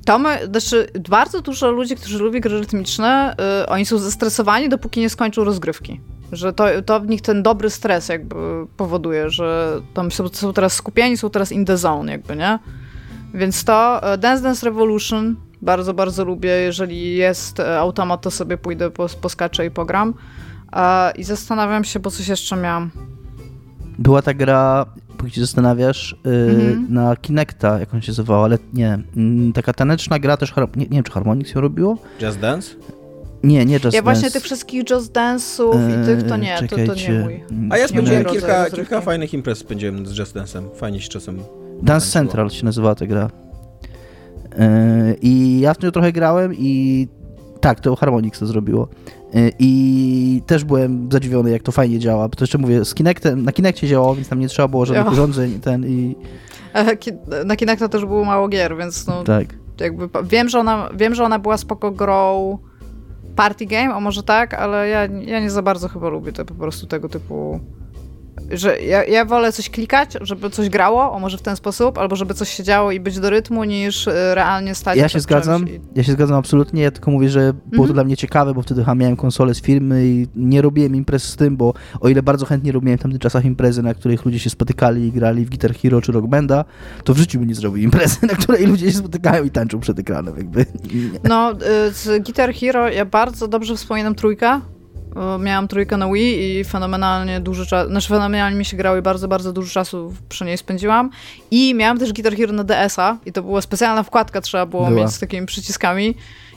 To 0.09 0.19
znaczy 0.51 0.87
bardzo 1.11 1.41
dużo 1.41 1.71
ludzi, 1.71 1.97
którzy 1.97 2.19
lubią 2.19 2.41
gry 2.41 2.61
rytmiczne, 2.61 3.37
y, 3.63 3.69
oni 3.69 3.87
są 3.87 3.99
zestresowani, 3.99 4.69
dopóki 4.69 5.01
nie 5.01 5.11
skończą 5.11 5.45
rozgrywki. 5.45 6.01
Że 6.33 6.53
to, 6.53 6.65
to 6.87 7.01
w 7.01 7.09
nich 7.09 7.23
ten 7.23 7.43
dobry 7.43 7.71
stres 7.71 8.09
jakby 8.09 8.67
powoduje, 8.77 9.31
że 9.31 9.81
tam 9.95 10.11
są, 10.11 10.29
są 10.29 10.53
teraz 10.53 10.73
skupieni, 10.73 11.17
są 11.17 11.31
teraz 11.31 11.53
in 11.53 11.65
the 11.65 11.77
zone 11.77 12.13
jakby, 12.13 12.37
nie? 12.37 12.59
Więc 13.35 13.65
to 13.65 14.01
y, 14.15 14.19
Dance 14.19 14.43
Dance 14.43 14.67
Revolution 14.67 15.37
bardzo, 15.63 15.95
bardzo 15.95 16.25
lubię. 16.25 16.51
Jeżeli 16.51 17.17
jest 17.17 17.61
y, 17.61 17.79
automat, 17.79 18.21
to 18.21 18.31
sobie 18.31 18.59
pójdę, 18.59 18.91
pos, 18.91 19.15
poskaczę 19.15 19.67
i 19.67 19.71
pogram. 19.71 20.15
A, 20.73 21.13
I 21.17 21.25
zastanawiam 21.25 21.85
się, 21.85 22.01
bo 22.01 22.11
coś 22.11 22.29
jeszcze 22.29 22.57
miałam. 22.57 22.91
Była 23.99 24.23
ta 24.23 24.35
gra, 24.35 24.87
póki 25.19 25.33
się 25.33 25.41
zastanawiasz, 25.41 26.17
yy, 26.25 26.33
Mhm. 26.51 26.87
na 26.95 27.17
Kinecta, 27.17 27.79
jak 27.81 27.95
on 27.95 28.03
się 28.03 28.11
nazywał, 28.13 28.45
ale 28.45 28.59
nie. 28.73 28.99
Mm, 29.17 29.53
taka 29.53 29.73
taneczna 29.73 30.19
gra 30.19 30.37
też, 30.37 30.53
har- 30.53 30.77
nie, 30.77 30.83
nie 30.85 30.89
wiem 30.97 31.03
czy 31.05 31.13
Harmonix 31.13 31.55
ją 31.55 31.61
robiło? 31.61 31.99
Just 32.21 32.39
Dance? 32.39 32.71
Nie, 33.43 33.67
nie 33.67 33.75
Just 33.85 33.95
ja 33.97 34.03
właśnie 34.03 34.23
Dance. 34.23 34.35
tych 34.35 34.43
wszystkich 34.45 34.91
Just 34.91 35.13
Dance'ów 35.13 35.75
i 36.03 36.07
tych 36.07 36.23
to 36.29 36.37
nie, 36.37 36.59
to, 36.69 36.77
to 36.77 36.95
nie 36.95 37.21
mój. 37.25 37.41
Mm, 37.51 37.73
A 37.73 37.79
ja 37.79 37.89
spędziłem 37.89 38.25
kilka, 38.25 38.71
kilka 38.71 39.01
fajnych 39.01 39.35
imprez 39.35 39.59
spędziłem 39.59 40.07
z 40.07 40.19
Just 40.19 40.37
Dance'em. 40.37 40.63
Fajnie 40.77 41.01
się 41.01 41.09
czasem 41.09 41.37
Dance 41.37 41.85
tańczyło. 41.87 42.01
Central 42.01 42.51
się 42.51 42.65
nazywała 42.65 42.95
ta 42.95 43.07
gra. 43.07 43.31
Yy, 44.59 45.17
I 45.23 45.61
ja 45.61 45.75
w 45.75 45.83
nią 45.83 45.91
trochę 45.91 46.13
grałem 46.13 46.55
i 46.55 47.09
tak, 47.61 47.81
to 47.81 47.97
Harmonix 47.97 48.39
to 48.39 48.47
zrobiło. 48.47 48.89
Yy, 49.35 49.53
I 49.59 50.43
też 50.47 50.65
byłem 50.65 51.09
zadziwiony, 51.13 51.51
jak 51.51 51.63
to 51.63 51.73
fajnie 51.73 51.99
działa. 51.99 52.29
Bo 52.29 52.35
to 52.37 52.43
jeszcze 52.45 52.59
mówię, 52.59 52.85
z 52.85 52.95
Kinectem, 52.95 53.43
na 53.43 53.53
Kinectie 53.53 53.87
działało, 53.89 54.15
więc 54.15 54.29
tam 54.29 54.41
nie 54.41 54.49
trzeba 54.49 54.69
było 54.69 54.87
żadnych 54.87 55.07
Jo. 55.07 55.13
urządzeń. 55.13 55.61
Ten 55.61 55.87
i 55.87 56.17
Na 57.45 57.57
Kinecta 57.57 57.89
też 57.89 58.05
było 58.05 58.25
mało 58.25 58.49
gier, 58.49 58.77
więc 58.77 59.07
no, 59.07 59.25
tak. 59.25 59.47
jakby 59.81 60.09
wiem, 60.25 60.49
że 60.49 60.59
ona, 60.59 60.89
wiem, 60.97 61.15
że 61.15 61.25
ona 61.25 61.39
była 61.39 61.57
spoko 61.57 61.91
grą 61.91 62.59
party 63.37 63.67
game, 63.67 63.95
a 63.95 64.01
może 64.01 64.23
tak, 64.23 64.55
ale 64.55 64.89
ja, 64.89 65.07
ja 65.07 65.41
nie 65.41 65.51
za 65.51 65.63
bardzo 65.63 65.89
chyba 65.89 66.09
lubię 66.09 66.33
to 66.33 66.45
po 66.45 66.55
prostu 66.55 66.87
tego 66.87 67.09
typu 67.09 67.61
że 68.51 68.81
ja, 68.81 69.05
ja 69.05 69.25
wolę 69.25 69.53
coś 69.53 69.71
klikać, 69.71 70.11
żeby 70.21 70.51
coś 70.51 70.69
grało, 70.69 71.13
o 71.13 71.19
może 71.19 71.39
w 71.39 71.43
ten 71.43 71.57
sposób, 71.57 71.99
albo 71.99 72.17
żeby 72.17 72.35
coś 72.35 72.49
się 72.49 72.63
działo 72.63 72.93
i 72.93 73.01
być 73.01 73.21
do 73.21 73.31
rytmu, 73.31 73.65
niż 73.65 74.09
e, 74.09 74.35
realnie 74.35 74.75
stać 74.75 74.99
Ja 74.99 75.09
się 75.09 75.21
zgadzam, 75.21 75.69
i- 75.69 75.81
ja 75.95 76.03
się 76.05 76.13
zgadzam 76.13 76.37
absolutnie, 76.37 76.83
ja 76.83 76.91
tylko 76.91 77.11
mówię, 77.11 77.29
że 77.31 77.41
było 77.53 77.57
to 77.71 77.77
Mhm. 77.77 77.95
dla 77.95 78.05
mnie 78.05 78.17
ciekawe, 78.17 78.55
bo 78.55 78.63
wtedy 78.63 78.85
miałem 78.97 79.17
konsolę 79.17 79.55
z 79.55 79.63
firmy 79.63 80.07
i 80.07 80.27
nie 80.37 80.63
robiłem 80.63 80.97
imprez 80.97 81.25
z 81.25 81.37
tym, 81.37 81.57
bo 81.57 81.75
o 82.01 82.09
ile 82.09 82.23
bardzo 82.23 82.47
chętnie 82.47 82.73
robiłem 82.73 82.99
w 82.99 83.03
tamtych 83.03 83.21
czasach 83.21 83.45
imprezy, 83.45 83.83
na 83.83 83.95
których 83.95 84.25
ludzie 84.25 84.39
się 84.39 84.51
spotykali 84.51 85.07
i 85.07 85.13
grali 85.13 85.45
w 85.45 85.51
Guitar 85.51 85.75
Hero 85.75 86.01
czy 86.01 86.13
Rock 86.13 86.27
Banda, 86.27 86.65
to 87.05 87.15
w 87.15 87.19
życiu 87.19 87.39
bym 87.39 87.49
nie 87.49 87.55
zrobił 87.55 87.83
imprezy, 87.83 88.17
na 88.27 88.35
której 88.35 88.67
ludzie 88.67 88.93
się 88.93 88.99
spotykają 88.99 89.45
i 89.45 89.51
tańczą 89.51 89.81
przed 89.81 89.99
ekranem, 89.99 90.37
jakby. 90.37 90.67
No, 91.25 91.53
y, 91.53 91.57
z 91.93 92.25
Guitar 92.25 92.55
Hero 92.55 92.89
ja 92.89 93.05
bardzo 93.05 93.49
dobrze 93.49 93.77
wspominam 93.77 94.15
trójkę. 94.15 94.61
Miałam 95.41 95.69
trójkę 95.69 95.97
na 95.97 96.13
Wii 96.13 96.59
i 96.61 96.65
fenomenalnie 96.65 97.41
dużo 97.41 97.67
czasu, 97.67 97.91
znaczy 97.91 98.09
fenomenalnie 98.09 98.59
mi 98.59 98.65
się 98.65 98.77
grało 98.77 98.97
i 98.97 99.03
bardzo, 99.03 99.29
bardzo 99.29 99.53
dużo 99.53 99.73
czasu 99.73 100.15
przy 100.29 100.45
niej 100.45 100.59
spędziłam. 100.59 101.11
I 101.51 101.75
miałam 101.75 101.99
też 101.99 102.13
Guitar 102.13 102.37
Hero 102.37 102.53
na 102.53 102.65
DS-a 102.65 103.17
i 103.27 103.33
to 103.33 103.43
była 103.43 103.61
specjalna 103.63 104.03
wkładka, 104.03 104.41
trzeba 104.41 104.67
było 104.67 104.87
Była. 104.87 105.01
mieć 105.01 105.11
z 105.11 105.19
takimi 105.19 105.47
przyciskami. 105.47 106.15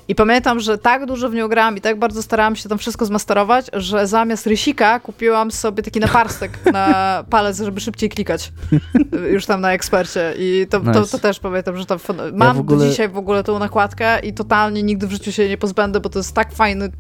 I 0.07 0.15
pamiętam, 0.15 0.60
że 0.60 0.78
tak 0.78 1.06
dużo 1.06 1.30
w 1.30 1.34
nią 1.34 1.48
grałam 1.48 1.78
i 1.78 1.82
tak 1.82 1.99
bardzo 1.99 2.23
starałam 2.23 2.56
się 2.56 2.69
tam 2.69 2.78
wszystko 2.78 3.06
zmasterować, 3.06 3.65
że 3.73 4.07
zamiast 4.07 4.48
rysika 4.48 4.99
kupiłam 4.99 5.52
sobie 5.52 5.84
taki 5.84 5.99
naparstek 5.99 6.60
na 6.73 7.23
palec, 7.30 7.57
żeby 7.57 7.80
szybciej 7.82 8.10
klikać. 8.10 8.52
Już 9.34 9.45
tam 9.45 9.61
na 9.61 9.73
ekspercie. 9.73 10.34
I 10.38 10.68
to, 10.69 10.80
to, 10.80 10.99
Nice. 10.99 11.11
to 11.11 11.19
też 11.19 11.40
pamiętam, 11.40 11.78
że 11.78 11.86
tam 11.86 11.99
mam 12.34 12.57
w 12.57 12.60
ogóle- 12.60 12.80
do 12.80 12.90
dzisiaj 12.90 13.10
w 13.10 13.18
ogóle 13.18 13.44
tą 13.44 13.60
nakładkę 13.60 14.19
i 14.19 14.34
totalnie 14.34 14.84
nigdy 14.84 15.07
w 15.07 15.11
życiu 15.11 15.32
się 15.32 15.49
nie 15.49 15.57
pozbędę, 15.57 15.99
bo 15.99 16.10
to 16.10 16.19
jest 16.19 16.36
tak 16.36 16.53
fajny 16.53 16.91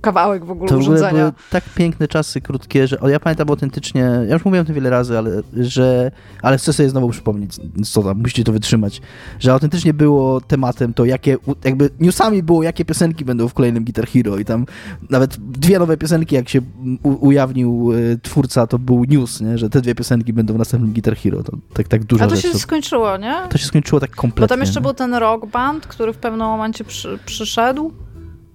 kawałek 0.00 0.44
w 0.44 0.50
ogóle 0.50 0.68
To 0.68 0.74
w 0.74 0.78
ogóle 0.80 0.90
urządzenia. 0.96 1.18
były 1.20 1.32
tak 1.50 1.64
piękne 1.74 2.08
czasy, 2.08 2.40
krótkie, 2.40 2.86
że 2.86 3.00
o, 3.00 3.08
ja 3.08 3.20
pamiętam 3.20 3.50
autentycznie, 3.50 4.00
ja 4.00 4.34
już 4.34 4.44
mówiłem 4.44 4.66
to 4.66 4.74
wiele 4.74 4.90
razy, 4.90 5.18
ale 5.18 5.30
że, 5.56 6.10
ale 6.42 6.58
chcę 6.58 6.72
sobie 6.72 6.90
znowu 6.90 7.08
przypomnieć, 7.08 7.56
co 7.84 8.02
tam, 8.02 8.18
musicie 8.18 8.44
to 8.44 8.52
wytrzymać, 8.52 9.02
że 9.38 9.52
autentycznie 9.52 9.94
było 9.94 10.40
tematem 10.40 10.94
to, 10.94 11.04
jakie, 11.04 11.36
jakby 11.64 11.90
newsami 12.00 12.42
było, 12.42 12.62
jakie 12.62 12.84
piosenki 12.84 13.24
będą 13.24 13.48
w 13.48 13.54
kolejnym 13.54 13.84
Guitar 13.84 14.06
Hero 14.06 14.38
i 14.38 14.44
tam 14.44 14.66
nawet 15.10 15.36
dwie 15.36 15.78
nowe 15.78 15.96
piosenki, 15.96 16.34
jak 16.34 16.48
się 16.48 16.60
u, 17.02 17.26
ujawnił 17.26 17.92
e, 18.12 18.18
twórca, 18.18 18.66
to 18.66 18.78
był 18.78 19.04
news, 19.04 19.40
nie? 19.40 19.58
że 19.58 19.70
te 19.70 19.80
dwie 19.80 19.94
piosenki 19.94 20.32
będą 20.32 20.54
w 20.54 20.58
następnym 20.58 20.92
Guitar 20.92 21.16
Hero, 21.16 21.42
to 21.42 21.52
tak, 21.74 21.88
tak 21.88 22.04
dużo 22.04 22.24
A 22.24 22.28
to 22.28 22.36
rzeczy. 22.36 22.48
się 22.52 22.58
skończyło, 22.58 23.16
nie? 23.16 23.34
to 23.50 23.58
się 23.58 23.66
skończyło 23.66 24.00
tak 24.00 24.10
kompletnie. 24.10 24.44
Bo 24.44 24.48
tam 24.48 24.60
jeszcze 24.60 24.80
nie? 24.80 24.82
był 24.82 24.94
ten 24.94 25.14
rock 25.14 25.46
band, 25.46 25.86
który 25.86 26.12
w 26.12 26.16
pewnym 26.16 26.46
momencie 26.46 26.84
przy, 26.84 27.18
przyszedł, 27.26 27.92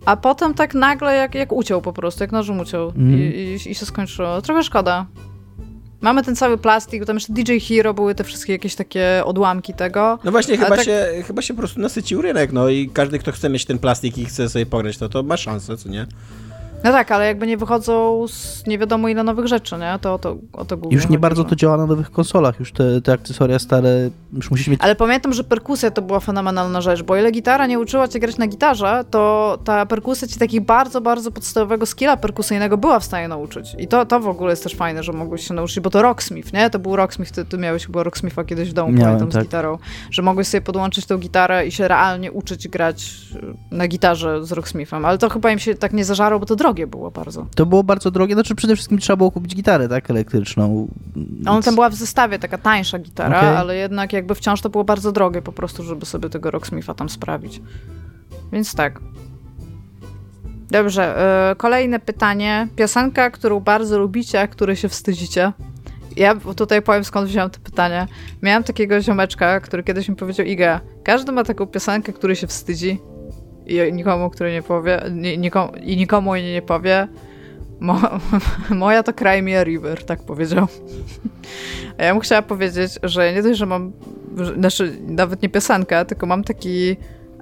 a 0.05 0.15
potem 0.17 0.53
tak 0.53 0.73
nagle 0.73 1.15
jak, 1.15 1.35
jak 1.35 1.51
uciął 1.51 1.81
po 1.81 1.93
prostu, 1.93 2.23
jak 2.23 2.31
nożem 2.31 2.59
uciął 2.59 2.87
Mhm. 2.87 3.13
I, 3.19 3.23
i, 3.65 3.71
i 3.71 3.75
się 3.75 3.85
skończyło. 3.85 4.41
Trochę 4.41 4.63
szkoda. 4.63 5.05
Mamy 6.01 6.23
ten 6.23 6.35
cały 6.35 6.57
plastik, 6.57 6.99
bo 6.99 7.05
tam 7.05 7.15
jeszcze 7.15 7.33
DJ 7.33 7.57
Hero 7.57 7.93
były 7.93 8.15
te 8.15 8.23
wszystkie 8.23 8.53
jakieś 8.53 8.75
takie 8.75 9.21
odłamki 9.25 9.73
tego. 9.73 10.19
No 10.23 10.31
właśnie, 10.31 10.57
chyba, 10.57 10.75
tak- 10.75 10.85
się, 10.85 11.07
chyba 11.27 11.41
się 11.41 11.53
po 11.53 11.57
prostu 11.57 11.79
nasycił 11.79 12.21
rynek, 12.21 12.51
no 12.51 12.69
i 12.69 12.89
każdy, 12.89 13.19
kto 13.19 13.31
chce 13.31 13.49
mieć 13.49 13.65
ten 13.65 13.79
plastik 13.79 14.17
i 14.17 14.25
chce 14.25 14.49
sobie 14.49 14.65
pograć, 14.65 14.97
to, 14.97 15.09
to 15.09 15.23
ma 15.23 15.37
szansę, 15.37 15.77
co 15.77 15.89
nie? 15.89 16.07
No 16.85 16.91
tak, 16.91 17.11
ale 17.11 17.25
jakby 17.25 17.47
nie 17.47 17.57
wychodzą 17.57 18.25
z 18.27 18.67
nie 18.67 18.77
wiadomo 18.77 19.07
ile 19.07 19.23
nowych 19.23 19.47
rzeczy, 19.47 19.77
nie? 19.77 19.99
To 20.01 20.13
o 20.13 20.19
to, 20.19 20.37
o 20.53 20.65
to 20.65 20.77
głównie 20.77 20.95
Już 20.95 21.09
nie 21.09 21.19
bardzo 21.19 21.41
że- 21.43 21.49
to 21.49 21.55
działa 21.55 21.77
na 21.77 21.85
nowych 21.85 22.11
konsolach, 22.11 22.59
już 22.59 22.71
te, 22.71 23.01
te 23.01 23.13
akcesoria 23.13 23.59
stare, 23.59 24.09
już 24.33 24.51
musisz 24.51 24.67
mieć 24.67 24.81
Ale 24.83 24.95
pamiętam, 24.95 25.33
że 25.33 25.43
perkusja 25.43 25.91
to 25.91 26.01
była 26.01 26.19
fenomenalna 26.19 26.81
rzecz, 26.81 27.03
bo 27.03 27.17
ile 27.17 27.31
gitara 27.31 27.67
nie 27.67 27.79
uczyła 27.79 28.07
cię 28.07 28.19
grać 28.19 28.37
na 28.37 28.47
gitarze, 28.47 29.03
to 29.09 29.57
ta 29.63 29.85
perkusja 29.85 30.27
ci 30.27 30.39
takich 30.39 30.61
bardzo, 30.61 31.01
bardzo 31.01 31.31
podstawowego 31.31 31.85
skilla 31.85 32.17
perkusyjnego 32.17 32.77
była 32.77 32.99
w 32.99 33.03
stanie 33.03 33.27
nauczyć. 33.27 33.75
I 33.79 33.87
to, 33.87 34.05
to 34.05 34.19
w 34.19 34.27
ogóle 34.27 34.49
jest 34.49 34.63
też 34.63 34.75
fajne, 34.75 35.03
że 35.03 35.13
mogłeś 35.13 35.47
się 35.47 35.53
nauczyć, 35.53 35.79
bo 35.79 35.89
to 35.89 36.01
Rocksmith, 36.01 36.53
nie? 36.53 36.69
To 36.69 36.79
był 36.79 36.95
Rocksmith, 36.95 37.31
ty, 37.31 37.45
ty 37.45 37.57
miałeś 37.57 37.85
chyba 37.85 38.03
Rocksmitha 38.03 38.43
kiedyś 38.43 38.69
w 38.69 38.73
domu, 38.73 38.91
Miałem, 38.91 39.05
pamiętam, 39.05 39.31
tak. 39.31 39.41
z 39.41 39.45
gitarą, 39.45 39.77
że 40.11 40.21
mogłeś 40.21 40.47
sobie 40.47 40.61
podłączyć 40.61 41.05
tą 41.05 41.17
gitarę 41.17 41.67
i 41.67 41.71
się 41.71 41.87
realnie 41.87 42.31
uczyć 42.31 42.67
grać 42.67 43.11
na 43.71 43.87
gitarze 43.87 44.45
z 44.45 44.51
Rocksmithem, 44.51 45.05
ale 45.05 45.17
to 45.17 45.29
chyba 45.29 45.51
im 45.51 45.59
się 45.59 45.75
tak 45.75 45.93
nie 45.93 46.05
zażarło, 46.05 46.39
bo 46.39 46.45
to 46.45 46.55
drogie 46.55 46.74
było 46.87 47.11
bardzo. 47.11 47.45
To 47.55 47.65
było 47.65 47.83
bardzo 47.83 48.11
drogie, 48.11 48.33
znaczy 48.33 48.55
przede 48.55 48.75
wszystkim 48.75 48.97
trzeba 48.97 49.17
było 49.17 49.31
kupić 49.31 49.55
gitarę, 49.55 49.89
tak, 49.89 50.09
elektryczną. 50.11 50.87
A 51.45 51.51
Ona 51.51 51.61
tam 51.61 51.75
była 51.75 51.89
w 51.89 51.95
zestawie, 51.95 52.39
taka 52.39 52.57
tańsza 52.57 52.99
gitara, 52.99 53.37
Okej. 53.37 53.55
ale 53.55 53.75
jednak 53.75 54.13
jakby 54.13 54.35
wciąż 54.35 54.61
to 54.61 54.69
było 54.69 54.83
bardzo 54.83 55.11
drogie 55.11 55.41
po 55.41 55.51
prostu, 55.51 55.83
żeby 55.83 56.05
sobie 56.05 56.29
tego 56.29 56.51
Rocksmitha 56.51 56.93
tam 56.93 57.09
sprawić. 57.09 57.61
Więc 58.51 58.75
tak. 58.75 58.99
Dobrze, 60.71 61.17
e, 61.51 61.55
kolejne 61.55 61.99
pytanie. 61.99 62.67
Piosenka, 62.75 63.29
którą 63.29 63.59
bardzo 63.59 63.99
lubicie, 63.99 64.41
a 64.41 64.47
której 64.47 64.75
się 64.75 64.89
wstydzicie. 64.89 65.53
Ja 66.15 66.35
tutaj 66.55 66.81
powiem 66.81 67.03
skąd 67.03 67.27
wziąłem 67.29 67.49
to 67.49 67.59
pytanie. 67.59 68.07
Miałam 68.41 68.63
takiego 68.63 69.01
ziomeczka, 69.01 69.59
który 69.59 69.83
kiedyś 69.83 70.09
mi 70.09 70.15
powiedział, 70.15 70.45
Iga, 70.45 70.81
każdy 71.03 71.31
ma 71.31 71.43
taką 71.43 71.65
piosenkę, 71.67 72.13
której 72.13 72.35
się 72.35 72.47
wstydzi 72.47 72.99
i 73.67 73.93
nikomu, 73.93 74.29
który 74.29 74.51
nie 74.51 74.61
powie, 74.61 75.01
ni, 75.11 75.37
nikomu, 75.37 75.71
i 75.83 75.97
nikomu 75.97 76.35
jej 76.35 76.53
nie 76.53 76.61
powie. 76.61 77.07
Mo, 77.79 77.99
moja 78.69 79.03
to 79.03 79.13
Cry 79.13 79.41
Me 79.41 79.59
a 79.59 79.63
River, 79.63 80.05
tak 80.05 80.23
powiedział. 80.23 80.67
A 81.97 82.03
ja 82.03 82.13
mu 82.13 82.19
chciała 82.19 82.41
powiedzieć, 82.41 82.91
że 83.03 83.33
nie 83.33 83.43
dość, 83.43 83.59
że 83.59 83.65
mam, 83.65 83.91
znaczy 84.59 84.97
nawet 85.07 85.41
nie 85.41 85.49
piosenkę, 85.49 86.05
tylko 86.05 86.25
mam 86.25 86.43
taki 86.43 86.95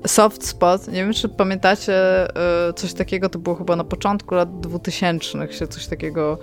soft 0.08 0.46
spot. 0.48 0.88
Nie 0.88 0.94
wiem, 1.04 1.14
czy 1.14 1.30
pamiętacie 1.30 2.28
y, 2.70 2.74
coś 2.74 2.94
takiego, 2.94 3.30
to 3.30 3.40
było 3.40 3.56
chyba 3.56 3.76
na 3.76 3.84
początku 3.84 4.36
lat 4.36 4.60
2000 4.60 5.54
się 5.54 5.68
coś 5.68 5.88
takiego, 5.88 6.40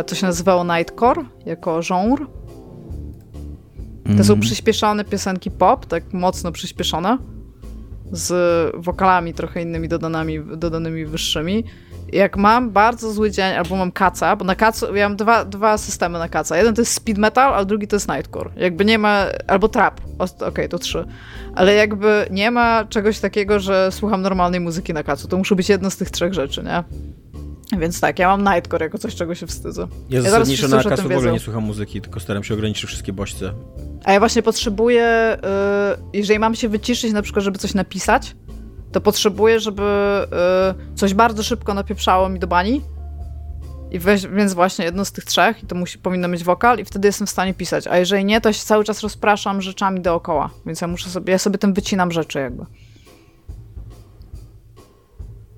y, 0.00 0.04
to 0.04 0.14
się 0.14 0.26
nazywało 0.26 0.64
Nightcore 0.64 1.24
jako 1.46 1.80
genre. 1.88 2.26
To 4.04 4.24
są 4.24 4.32
Mhm. 4.32 4.40
przyspieszone 4.40 5.04
piosenki 5.04 5.50
pop, 5.50 5.86
tak 5.86 6.12
mocno 6.12 6.52
przyspieszone, 6.52 7.18
z 8.12 8.76
wokalami 8.76 9.34
trochę 9.34 9.62
innymi 9.62 9.88
dodanymi, 9.88 10.40
dodanymi 10.56 11.06
wyższymi. 11.06 11.64
Jak 12.12 12.36
mam 12.36 12.70
bardzo 12.70 13.12
zły 13.12 13.30
dzień, 13.30 13.52
albo 13.52 13.76
mam 13.76 13.92
kaca, 13.92 14.36
bo 14.36 14.44
na 14.44 14.54
kacu, 14.54 14.94
ja 14.94 15.08
mam 15.08 15.16
dwa, 15.16 15.44
dwa 15.44 15.78
systemy 15.78 16.18
na 16.18 16.28
kaca. 16.28 16.56
Jeden 16.56 16.74
to 16.74 16.82
jest 16.82 16.92
speed 16.92 17.20
metal, 17.20 17.54
a 17.54 17.64
drugi 17.64 17.88
to 17.88 17.96
jest 17.96 18.08
nightcore. 18.08 18.50
Jakby 18.56 18.84
nie 18.84 18.98
ma, 18.98 19.24
albo 19.46 19.68
trap, 19.68 20.00
okej, 20.40 20.68
to 20.68 20.78
trzy. 20.78 21.04
Ale 21.54 21.74
jakby 21.74 22.26
nie 22.30 22.50
ma 22.50 22.84
czegoś 22.84 23.18
takiego, 23.18 23.60
że 23.60 23.92
słucham 23.92 24.22
normalnej 24.22 24.60
muzyki 24.60 24.94
na 24.94 25.02
kacu. 25.02 25.28
To 25.28 25.36
musi 25.36 25.54
być 25.54 25.68
jedno 25.68 25.90
z 25.90 25.96
tych 25.96 26.10
trzech 26.10 26.34
rzeczy, 26.34 26.62
nie? 26.62 26.84
Więc 27.72 28.00
tak, 28.00 28.18
ja 28.18 28.28
mam 28.36 28.54
Nightcore 28.54 28.84
jako 28.84 28.98
coś, 28.98 29.14
czego 29.14 29.34
się 29.34 29.46
wstydzę. 29.46 29.88
Ja 30.10 30.20
Ja 30.20 30.22
zasadniczo 30.22 30.68
na 30.68 30.82
kasu 30.82 31.08
w 31.08 31.12
ogóle 31.12 31.32
nie 31.32 31.40
słucham 31.40 31.64
muzyki, 31.64 32.00
tylko 32.00 32.20
staram 32.20 32.44
się 32.44 32.54
ograniczyć 32.54 32.84
wszystkie 32.84 33.12
bodźce. 33.12 33.52
A 34.04 34.12
ja 34.12 34.18
właśnie 34.18 34.42
potrzebuję, 34.42 35.36
y, 36.12 36.16
jeżeli 36.18 36.38
mam 36.38 36.54
się 36.54 36.68
wyciszyć 36.68 37.12
na 37.12 37.22
przykład, 37.22 37.44
żeby 37.44 37.58
coś 37.58 37.74
napisać, 37.74 38.36
to 38.92 39.00
potrzebuję, 39.00 39.60
żeby 39.60 39.82
y, 40.92 40.96
coś 40.96 41.14
bardzo 41.14 41.42
szybko 41.42 41.74
napieprzało 41.74 42.28
mi 42.28 42.38
do 42.38 42.46
bani. 42.46 42.82
I 43.90 43.98
weź, 43.98 44.26
więc 44.26 44.54
właśnie 44.54 44.84
jedno 44.84 45.04
z 45.04 45.12
tych 45.12 45.24
trzech, 45.24 45.62
i 45.62 45.66
to 45.66 45.74
musi, 45.74 45.98
powinno 45.98 46.28
mieć 46.28 46.44
wokal, 46.44 46.78
i 46.78 46.84
wtedy 46.84 47.08
jestem 47.08 47.26
w 47.26 47.30
stanie 47.30 47.54
pisać. 47.54 47.86
A 47.86 47.98
jeżeli 47.98 48.24
nie, 48.24 48.40
to 48.40 48.52
się 48.52 48.64
cały 48.64 48.84
czas 48.84 49.00
rozpraszam 49.00 49.62
rzeczami 49.62 50.00
dookoła. 50.00 50.50
Więc 50.66 50.80
ja 50.80 50.86
muszę 50.86 51.10
sobie, 51.10 51.32
ja 51.32 51.38
sobie 51.38 51.58
tym 51.58 51.74
wycinam 51.74 52.12
rzeczy 52.12 52.38
jakby. 52.38 52.64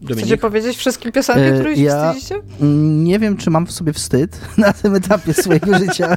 Chcecie 0.04 0.14
Dominik? 0.20 0.40
powiedzieć 0.40 0.76
wszystkim 0.76 1.12
piosenki, 1.12 1.42
E, 1.42 1.52
które 1.54 1.76
się 1.76 1.82
ja- 1.82 2.12
wstydzicie? 2.12 2.34
Nie 3.04 3.18
wiem, 3.18 3.36
czy 3.36 3.50
mam 3.50 3.66
w 3.66 3.72
sobie 3.72 3.92
wstyd 3.92 4.40
na 4.58 4.72
tym 4.72 4.94
etapie 4.94 5.34
swojego 5.34 5.78
życia. 5.84 6.14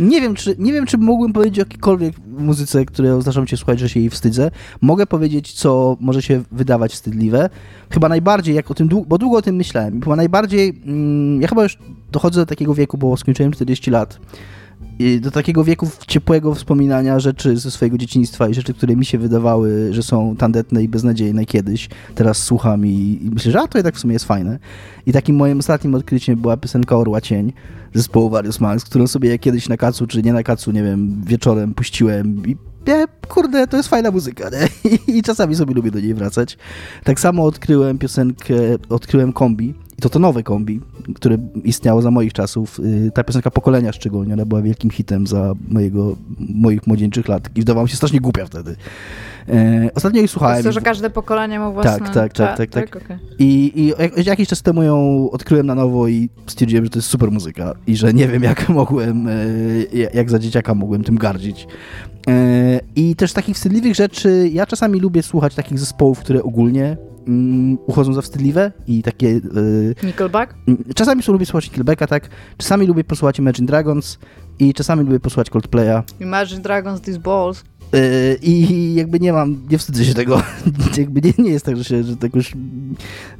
nie, 0.00 0.20
wiem, 0.20 0.34
czy, 0.34 0.56
nie 0.58 0.72
wiem, 0.72 0.86
czy 0.86 0.98
mógłbym 0.98 1.32
powiedzieć 1.32 1.58
o 1.58 1.62
jakiejkolwiek 1.62 2.14
muzyce, 2.38 2.84
której 2.84 3.22
zdarzam 3.22 3.46
się 3.46 3.56
słuchać, 3.56 3.78
że 3.80 3.88
się 3.88 4.00
jej 4.00 4.10
wstydzę. 4.10 4.50
Mogę 4.80 5.06
powiedzieć, 5.06 5.52
co 5.52 5.96
może 6.00 6.22
się 6.22 6.42
wydawać 6.52 6.92
wstydliwe. 6.92 7.50
Chyba 7.90 8.08
najbardziej, 8.08 8.54
jak 8.54 8.70
o 8.70 8.74
tym, 8.74 8.88
dłu- 8.88 9.04
bo 9.06 9.18
długo 9.18 9.36
o 9.38 9.42
tym 9.42 9.56
myślałem, 9.56 10.00
chyba 10.02 10.16
najbardziej, 10.16 10.82
mm, 10.86 11.42
ja 11.42 11.48
chyba 11.48 11.62
już 11.62 11.78
dochodzę 12.12 12.40
do 12.40 12.46
takiego 12.46 12.74
wieku, 12.74 12.98
bo 12.98 13.16
skończyłem 13.16 13.52
40 13.52 13.90
lat, 13.90 14.18
do 15.20 15.30
takiego 15.30 15.64
wieku 15.64 15.88
ciepłego 16.06 16.54
wspominania 16.54 17.20
rzeczy 17.20 17.56
ze 17.56 17.70
swojego 17.70 17.98
dzieciństwa 17.98 18.48
i 18.48 18.54
rzeczy, 18.54 18.74
które 18.74 18.96
mi 18.96 19.04
się 19.04 19.18
wydawały, 19.18 19.88
że 19.90 20.02
są 20.02 20.36
tandetne 20.36 20.82
i 20.82 20.88
beznadziejne 20.88 21.44
kiedyś. 21.44 21.88
Teraz 22.14 22.38
słucham 22.38 22.86
i, 22.86 23.18
i 23.22 23.30
myślę, 23.30 23.52
że 23.52 23.60
a 23.60 23.68
to 23.68 23.78
jednak 23.78 23.96
w 23.96 23.98
sumie 23.98 24.12
jest 24.12 24.24
fajne. 24.24 24.58
I 25.06 25.12
takim 25.12 25.36
moim 25.36 25.58
ostatnim 25.58 25.94
odkryciem 25.94 26.36
była 26.36 26.56
piosenka 26.56 26.96
Orła 26.96 27.20
Cień 27.20 27.52
zespołu 27.94 28.30
Various 28.30 28.60
Manx, 28.60 28.84
którą 28.84 29.06
sobie 29.06 29.28
ja 29.28 29.38
kiedyś 29.38 29.68
na 29.68 29.76
kacu, 29.76 30.06
czy 30.06 30.22
nie 30.22 30.32
na 30.32 30.42
kacu, 30.42 30.72
nie 30.72 30.82
wiem, 30.82 31.22
wieczorem 31.26 31.74
puściłem 31.74 32.46
i 32.46 32.56
nie, 32.86 33.06
kurde, 33.28 33.66
to 33.66 33.76
jest 33.76 33.88
fajna 33.88 34.10
muzyka, 34.10 34.50
nie? 34.50 34.90
I, 34.90 34.98
I 35.18 35.22
czasami 35.22 35.54
sobie 35.56 35.74
lubię 35.74 35.90
do 35.90 36.00
niej 36.00 36.14
wracać. 36.14 36.58
Tak 37.04 37.20
samo 37.20 37.44
odkryłem 37.44 37.98
piosenkę, 37.98 38.54
odkryłem 38.88 39.32
kombi, 39.32 39.74
i 39.98 40.02
to 40.02 40.08
to 40.08 40.18
nowe 40.18 40.42
kombi, 40.42 40.80
które 41.14 41.36
istniało 41.64 42.02
za 42.02 42.10
moich 42.10 42.32
czasów. 42.32 42.80
Y, 42.80 43.10
Ta 43.14 43.24
piosenka 43.24 43.50
Pokolenia 43.50 43.92
szczególnie, 43.92 44.34
ona 44.34 44.46
była 44.46 44.62
wielkim 44.62 44.90
hitem 44.90 45.26
za 45.26 45.54
mojego, 45.68 46.16
moich 46.38 46.86
młodzieńczych 46.86 47.28
lat 47.28 47.48
i 47.56 47.60
wydawała 47.60 47.84
mi 47.84 47.90
się 47.90 47.96
strasznie 47.96 48.20
głupia 48.20 48.46
wtedy. 48.46 48.76
E, 49.48 49.90
Ostatnio 49.94 50.18
jej 50.18 50.28
To 50.28 50.32
słuchałem. 50.32 50.56
jest 50.56 50.66
to, 50.68 50.72
że 50.72 50.80
każde 50.80 51.10
pokolenie 51.10 51.58
ma 51.58 51.70
własne... 51.70 51.90
Tak, 51.92 52.14
tak, 52.14 52.32
tak, 52.32 52.56
tak, 52.56 52.70
tak. 52.70 52.96
okej. 53.04 53.16
I, 53.38 53.72
I 53.80 53.86
jak- 53.86 54.26
jakiś 54.26 54.48
czas 54.48 54.62
temu 54.62 54.82
ją 54.82 55.28
odkryłem 55.30 55.66
na 55.66 55.74
nowo 55.74 56.08
i 56.08 56.28
stwierdziłem, 56.46 56.84
że 56.84 56.90
to 56.90 56.98
jest 56.98 57.08
super 57.08 57.30
muzyka 57.30 57.74
i 57.86 57.96
że 57.96 58.14
nie 58.14 58.28
wiem, 58.28 58.42
jak 58.42 58.68
mogłem, 58.80 59.28
e, 59.28 59.32
jak 60.14 60.30
za 60.30 60.38
dzieciaka 60.38 60.74
mogłem 60.74 61.04
tym 61.04 61.16
gardzić. 61.18 61.66
E, 62.28 62.80
I 62.96 63.16
też 63.16 63.32
takich 63.32 63.56
wstydliwych 63.56 63.94
rzeczy, 63.94 64.50
ja 64.52 64.66
czasami 64.66 65.00
lubię 65.00 65.22
słuchać 65.22 65.54
takich 65.54 65.78
zespołów, 65.78 66.18
które 66.18 66.42
ogólnie 66.42 66.96
mm, 67.26 67.78
uchodzą 67.86 68.12
za 68.12 68.22
wstydliwe 68.22 68.72
i 68.86 69.02
takie... 69.02 69.28
e, 70.02 70.06
Nickelback? 70.06 70.54
Czasami 70.94 71.22
lubię 71.28 71.46
słuchać 71.46 71.66
Nickelbacka, 71.66 72.06
tak, 72.06 72.28
czasami 72.56 72.86
lubię 72.86 73.04
posłuchać 73.04 73.38
Imagine 73.38 73.66
Dragons 73.66 74.18
i 74.58 74.74
czasami 74.74 75.04
lubię 75.04 75.20
posłuchać 75.20 75.50
Coldplaya. 75.50 76.02
Imagine 76.20 76.60
Dragons, 76.60 77.00
These 77.00 77.18
Balls. 77.18 77.64
Yy, 77.92 78.38
I 78.42 78.94
jakby 78.94 79.20
nie 79.20 79.32
mam, 79.32 79.62
nie 79.70 79.78
wstydzę 79.78 80.04
się 80.04 80.14
tego. 80.14 80.42
jakby 80.98 81.20
nie, 81.20 81.32
nie 81.38 81.50
jest 81.50 81.64
tak, 81.64 81.76
że 81.76 81.84
się, 81.84 82.04
że 82.04 82.16
tak 82.16 82.34
już 82.34 82.52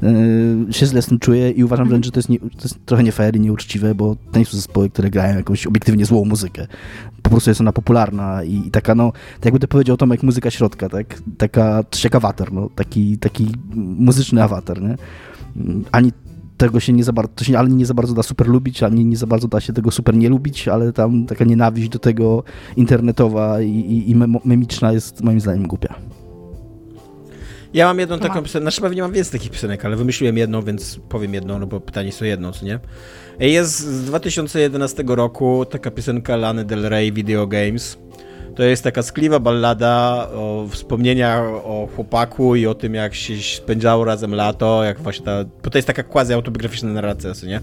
yy, 0.03 0.73
się 0.73 0.87
źle 0.87 1.03
z 1.03 1.07
tym 1.07 1.19
czuję 1.19 1.51
i 1.51 1.65
uważam 1.65 1.89
wręcz, 1.89 2.05
że 2.05 2.13
to 2.13 2.19
jest, 2.19 2.29
nie, 2.29 2.39
to 2.39 2.63
jest 2.63 2.87
trochę 2.87 3.03
nie 3.03 3.13
fair 3.13 3.37
i 3.37 3.41
nieuczciwe, 3.41 3.95
bo 3.95 4.17
nie 4.37 4.45
są 4.45 4.57
zespoły, 4.57 4.91
które 4.91 5.11
grają 5.11 5.37
jakąś 5.37 5.67
obiektywnie 5.67 6.07
złą 6.07 6.25
muzykę. 6.25 6.67
Po 7.23 7.31
prostu 7.31 7.51
jest 7.51 7.61
ona 7.61 7.73
popularna 7.73 8.45
i, 8.45 8.67
i 8.67 8.71
taka, 8.71 8.95
no, 8.95 9.13
tak 9.13 9.45
jakby 9.45 9.61
to 9.61 9.69
powiedział 9.69 9.97
Tomek, 9.97 10.23
muzyka 10.23 10.51
środka, 10.51 10.89
tak? 10.89 11.23
Taka, 11.39 11.85
jak 12.05 12.15
awatar, 12.15 12.53
no, 12.53 12.69
taki, 12.75 13.19
taki 13.19 13.47
muzyczny 13.75 14.43
awatar, 14.43 14.83
nie? 14.83 14.97
Ani 15.93 16.13
tego 16.57 16.81
się 16.81 16.93
nie 16.93 17.05
za 17.05 17.13
bardzo, 17.13 17.33
to 17.35 17.45
się 17.45 17.59
ani 17.59 17.75
nie 17.75 17.87
za 17.87 17.95
bardzo 17.95 18.15
da 18.15 18.23
super 18.23 18.49
lubić, 18.49 18.83
ani 18.83 19.05
nie 19.05 19.17
za 19.17 19.27
bardzo 19.27 19.49
da 19.49 19.61
się 19.61 19.73
tego 19.73 19.91
super 19.91 20.17
nie 20.17 20.29
lubić, 20.29 20.69
ale 20.69 20.93
tam 20.93 21.27
taka 21.27 21.45
nienawiść 21.45 21.89
do 21.89 21.99
tego 21.99 22.45
internetowa 22.77 23.61
i, 23.61 23.71
i, 23.71 24.11
i 24.11 24.17
memiczna 24.45 24.93
jest 24.93 25.25
moim 25.25 25.41
zdaniem 25.41 25.67
głupia. 25.67 25.95
Ja 27.75 27.87
mam 27.87 27.99
jedną 27.99 28.19
taką 28.19 28.43
piosenkę, 28.43 28.65
znaczy 28.65 28.81
pewnie 28.81 29.03
mam 29.03 29.13
więcej 29.13 29.41
takich 29.41 29.53
piosenek, 29.53 29.85
ale 29.85 29.97
wymyśliłem 29.97 30.37
jedną, 30.37 30.63
więc 30.63 31.01
powiem 31.09 31.35
jedną, 31.35 31.59
no 31.59 31.67
bo 31.67 31.81
pytanie 31.81 32.07
jest 32.07 32.23
o 32.23 32.25
jedną, 32.25 32.53
co 32.53 32.67
nie? 32.67 32.81
Jest 33.41 33.79
z 33.79 34.05
2011 34.05 35.05
roku 35.07 35.65
taka 35.71 35.91
piosenka 35.91 36.37
Lany 36.37 36.65
Del 36.65 36.83
Rey 36.89 37.13
Video 37.13 37.47
Games. 37.47 37.99
To 38.55 38.63
jest 38.63 38.85
taka 38.85 39.03
skliwa 39.03 39.41
ballada 39.41 40.29
o 40.35 40.67
wspomnieniach 40.71 41.43
o 41.49 41.89
chłopaku 41.97 42.57
i 42.57 42.67
o 42.67 42.75
tym, 42.75 42.95
jak 42.95 43.15
się 43.15 43.35
spędzało 43.57 44.05
razem 44.05 44.35
lato, 44.35 44.85
jak 44.85 45.01
właśnie 45.01 45.25
ta... 45.25 45.45
Bo 45.63 45.71
to 45.71 45.79
jest 45.79 45.87
taka 45.87 46.03
quasi 46.03 46.33
autobiograficzna 46.33 46.89
narracja, 46.89 47.35
co 47.35 47.47
nie? 47.47 47.61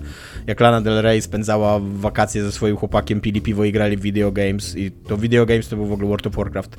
Jak 0.47 0.59
Lana 0.59 0.81
Del 0.81 1.01
Rey 1.01 1.21
spędzała 1.21 1.79
wakacje 1.81 2.43
ze 2.43 2.51
swoim 2.51 2.77
chłopakiem, 2.77 3.21
pili 3.21 3.41
piwo 3.41 3.65
i 3.65 3.71
grali 3.71 3.97
w 3.97 4.01
video 4.01 4.31
games 4.31 4.75
i 4.77 4.91
to 4.91 5.17
video 5.17 5.45
games 5.45 5.69
to 5.69 5.75
był 5.75 5.85
w 5.85 5.91
ogóle 5.91 6.07
World 6.07 6.27
of 6.27 6.35
Warcraft. 6.35 6.75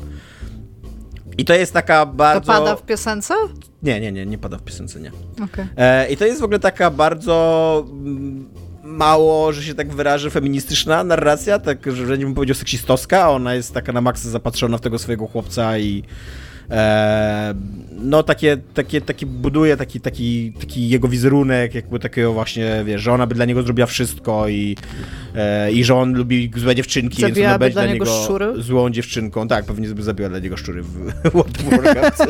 I 1.39 1.45
to 1.45 1.55
jest 1.55 1.73
taka 1.73 2.07
To 2.07 2.13
bardzo... 2.13 2.53
pada 2.53 2.77
w 2.77 2.83
piosence? 2.83 3.35
Nie, 3.83 4.01
nie, 4.01 4.13
nie, 4.13 4.27
nie 4.27 4.39
pada 4.39 4.59
w 4.59 4.63
piosence, 4.63 5.01
nie. 5.01 5.11
Okej. 5.45 5.65
E, 5.77 6.13
I 6.13 6.17
to 6.17 6.25
jest 6.25 6.41
w 6.41 6.45
ogóle 6.45 6.59
taka 6.59 6.91
bardzo 6.91 7.87
mm, 7.91 8.49
mało, 8.91 9.53
że 9.53 9.63
się 9.63 9.75
tak 9.75 9.95
wyrażę, 9.95 10.31
feministyczna 10.31 11.05
narracja, 11.05 11.59
tak, 11.59 11.93
że 11.93 12.19
nie 12.19 12.25
bym 12.25 12.35
powiedział 12.35 12.55
seksistowska, 12.55 13.23
a 13.23 13.29
ona 13.29 13.55
jest 13.55 13.75
taka 13.75 13.93
na 13.93 14.01
maksa 14.01 14.31
zapatrzona 14.31 14.79
w 14.79 14.81
tego 14.81 14.99
swojego 14.99 15.27
chłopca 15.27 15.79
i 15.79 16.03
e, 16.71 17.55
no 18.03 18.23
takie, 18.23 18.57
takie, 18.75 19.01
taki 19.01 19.27
buduje 19.27 19.77
taki, 19.77 20.01
taki, 20.01 20.53
taki 20.61 20.89
jego 20.89 21.09
wizerunek, 21.09 21.75
jakby 21.75 21.99
takiego 21.99 22.33
właśnie, 22.33 22.83
wiesz, 22.85 23.03
że 23.03 23.13
ona 23.13 23.27
by 23.27 23.35
dla 23.35 23.45
niego 23.45 23.63
zrobiła 23.63 23.87
wszystko 23.87 24.49
i, 24.49 24.77
e, 25.35 25.73
i 25.73 25.85
że 25.85 25.95
on 25.95 26.15
lubi 26.15 26.51
złe 26.57 26.75
dziewczynki, 26.75 27.17
więc 27.17 27.25
ona 27.25 27.35
Zabijałaby 27.35 27.65
będzie 27.65 27.75
dla 27.75 27.87
niego 27.87 28.05
niego 28.05 28.25
szczury? 28.25 28.63
złą 28.63 28.91
dziewczynką. 28.91 29.49
Tak, 29.49 29.65
pewnie 29.65 29.89
by 29.89 30.03
zabiła 30.03 30.29
dla 30.29 30.39
niego 30.39 30.57
szczury 30.57 30.83
w 30.83 31.13
World 31.33 31.59
of 31.59 31.71
Warcraft. 31.71 32.25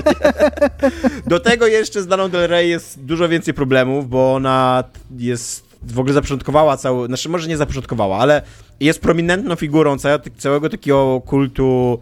Do 1.27 1.41
tego 1.41 1.66
jeszcze 1.66 2.03
z 2.03 2.07
Daną 2.07 2.28
Del 2.28 2.49
Rey 2.49 2.70
jest 2.70 3.05
dużo 3.05 3.28
więcej 3.28 3.55
problemów, 3.55 4.09
bo 4.09 4.35
ona 4.35 4.85
jest 5.19 5.70
w 5.82 5.98
ogóle 5.98 6.15
zapoczątkowała 6.15 6.77
cały, 6.77 7.07
znaczy 7.07 7.28
może 7.28 7.48
nie 7.48 7.57
zapoczątkowała, 7.57 8.19
ale 8.19 8.43
jest 8.81 9.01
prominentną 9.01 9.57
figurą 9.57 9.98
całego, 9.98 10.24
całego 10.39 10.69
takiego 10.69 11.23
kultu 11.27 11.98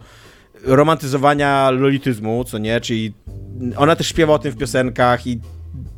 romantyzowania 0.63 1.71
lolityzmu, 1.71 2.43
co 2.43 2.57
nie, 2.57 2.81
czyli 2.81 3.13
ona 3.77 3.95
też 3.95 4.07
śpiewa 4.07 4.33
o 4.33 4.39
tym 4.39 4.51
w 4.51 4.57
piosenkach 4.57 5.27
i 5.27 5.39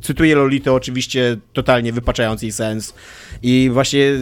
cytuję 0.02 0.34
Lolitę 0.34 0.72
oczywiście 0.72 1.36
totalnie 1.52 1.92
wypaczając 1.92 2.42
jej 2.42 2.52
sens. 2.52 2.94
I 3.42 3.70
właśnie 3.72 4.12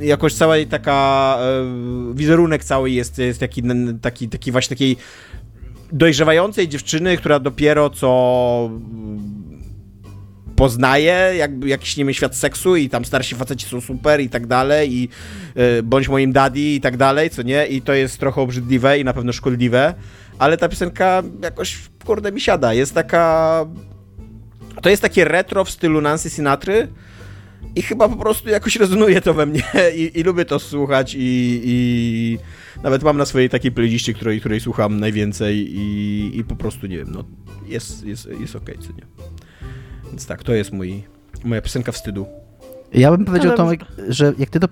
jakoś 0.00 0.34
cała 0.34 0.56
jej 0.56 0.66
taka 0.66 1.38
e, 1.40 2.14
wizerunek 2.14 2.64
cały 2.64 2.90
jest, 2.90 3.18
jest 3.18 3.40
taki, 3.40 3.62
taki, 4.02 4.28
taki 4.28 4.52
właśnie 4.52 4.76
takiej 4.76 4.96
dojrzewającej 5.92 6.68
dziewczyny, 6.68 7.16
która 7.16 7.38
dopiero 7.38 7.90
co 7.90 8.70
jakiś, 11.64 11.96
nie 11.96 12.04
wiem, 12.04 12.14
świat 12.14 12.36
seksu 12.36 12.76
i 12.76 12.88
tam 12.88 13.04
starsi 13.04 13.34
faceci 13.34 13.66
są 13.66 13.80
super 13.80 14.20
i 14.20 14.28
tak 14.28 14.46
dalej 14.46 14.92
i 14.92 15.08
y, 15.78 15.82
bądź 15.82 16.08
moim 16.08 16.32
daddy 16.32 16.60
i 16.60 16.80
tak 16.80 16.96
dalej, 16.96 17.30
co 17.30 17.42
nie? 17.42 17.66
I 17.66 17.82
to 17.82 17.92
jest 17.92 18.18
trochę 18.18 18.40
obrzydliwe 18.40 18.98
i 18.98 19.04
na 19.04 19.12
pewno 19.12 19.32
szkodliwe, 19.32 19.94
ale 20.38 20.56
ta 20.56 20.68
piosenka 20.68 21.22
jakoś, 21.42 21.78
kurde, 22.04 22.32
mi 22.32 22.40
siada. 22.40 22.74
Jest 22.74 22.94
taka... 22.94 23.66
To 24.82 24.90
jest 24.90 25.02
takie 25.02 25.24
retro 25.24 25.64
w 25.64 25.70
stylu 25.70 26.00
Nancy 26.00 26.30
Sinatry 26.30 26.88
i 27.76 27.82
chyba 27.82 28.08
po 28.08 28.16
prostu 28.16 28.48
jakoś 28.48 28.76
rezonuje 28.76 29.20
to 29.20 29.34
we 29.34 29.46
mnie 29.46 29.62
i, 29.96 30.20
i 30.20 30.22
lubię 30.22 30.44
to 30.44 30.58
słuchać 30.58 31.14
i, 31.14 31.60
i 31.64 32.38
nawet 32.82 33.02
mam 33.02 33.16
na 33.16 33.26
swojej 33.26 33.50
takiej 33.50 33.72
playliście, 33.72 34.14
której, 34.14 34.40
której 34.40 34.60
słucham 34.60 35.00
najwięcej 35.00 35.56
i, 35.56 36.30
i 36.38 36.44
po 36.44 36.56
prostu, 36.56 36.86
nie 36.86 36.96
wiem, 36.96 37.08
no 37.10 37.24
jest, 37.66 38.06
jest, 38.06 38.28
jest 38.40 38.56
okej, 38.56 38.78
co 38.78 38.92
nie? 38.92 39.06
Więc 40.10 40.26
tak, 40.26 40.42
to 40.42 40.52
jest 40.52 40.72
mój, 40.72 41.04
moja 41.44 41.62
piosenka 41.62 41.92
wstydu. 41.92 42.26
Ja 42.92 43.10
bym 43.10 43.24
powiedział, 43.24 43.48
Ale- 43.48 43.56
Tomek, 43.56 43.80
że 44.08 44.32
jak 44.38 44.50
ty 44.50 44.60
to 44.60 44.68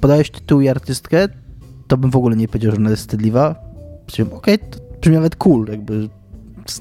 podałeś 0.00 0.30
tytuł 0.30 0.60
i 0.60 0.68
artystkę, 0.68 1.28
to 1.88 1.96
bym 1.96 2.10
w 2.10 2.16
ogóle 2.16 2.36
nie 2.36 2.48
powiedział, 2.48 2.72
że 2.72 2.76
ona 2.78 2.90
jest 2.90 3.02
wstydliwa. 3.02 3.54
Okej, 4.32 4.58
to 4.58 4.78
brzmi 5.00 5.14
nawet 5.14 5.36
cool, 5.36 5.66
jakby 5.70 6.08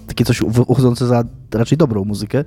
takie 0.07 0.25
coś 0.25 0.41
uchodzące 0.41 1.07
za 1.07 1.23
raczej 1.53 1.77
dobrą 1.77 2.05
muzykę. 2.05 2.45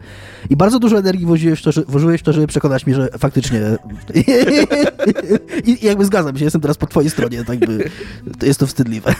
I 0.50 0.56
bardzo 0.56 0.78
dużo 0.78 0.98
energii 0.98 1.26
włożyłeś 1.26 1.60
w 1.60 1.62
to, 1.62 1.72
że, 1.72 1.82
włożyłeś 1.82 2.20
w 2.20 2.24
to 2.24 2.32
żeby 2.32 2.46
przekonać 2.46 2.86
mnie, 2.86 2.94
że 2.94 3.08
faktycznie... 3.18 3.60
I, 5.64 5.84
I 5.84 5.86
jakby 5.86 6.04
zgadzam 6.04 6.38
się, 6.38 6.44
jestem 6.44 6.60
teraz 6.60 6.76
po 6.76 6.86
twojej 6.86 7.10
stronie, 7.10 7.44
tak 7.44 7.58
by 7.58 7.90
to 8.38 8.46
jest 8.46 8.60
to 8.60 8.66
wstydliwe. 8.66 9.14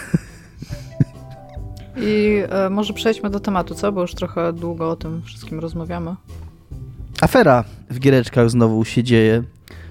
I 1.97 2.43
e, 2.48 2.70
może 2.70 2.93
przejdźmy 2.93 3.31
do 3.31 3.40
tematu, 3.40 3.74
co? 3.74 3.93
Bo 3.93 4.01
już 4.01 4.14
trochę 4.14 4.52
długo 4.52 4.90
o 4.90 4.97
tym 4.97 5.23
wszystkim 5.23 5.60
rozmawiamy. 5.60 6.14
afera 7.20 7.64
w 7.90 7.98
giereczkach 7.98 8.51
znowu 8.51 8.85
się 8.85 9.02
dzieje. 9.02 9.43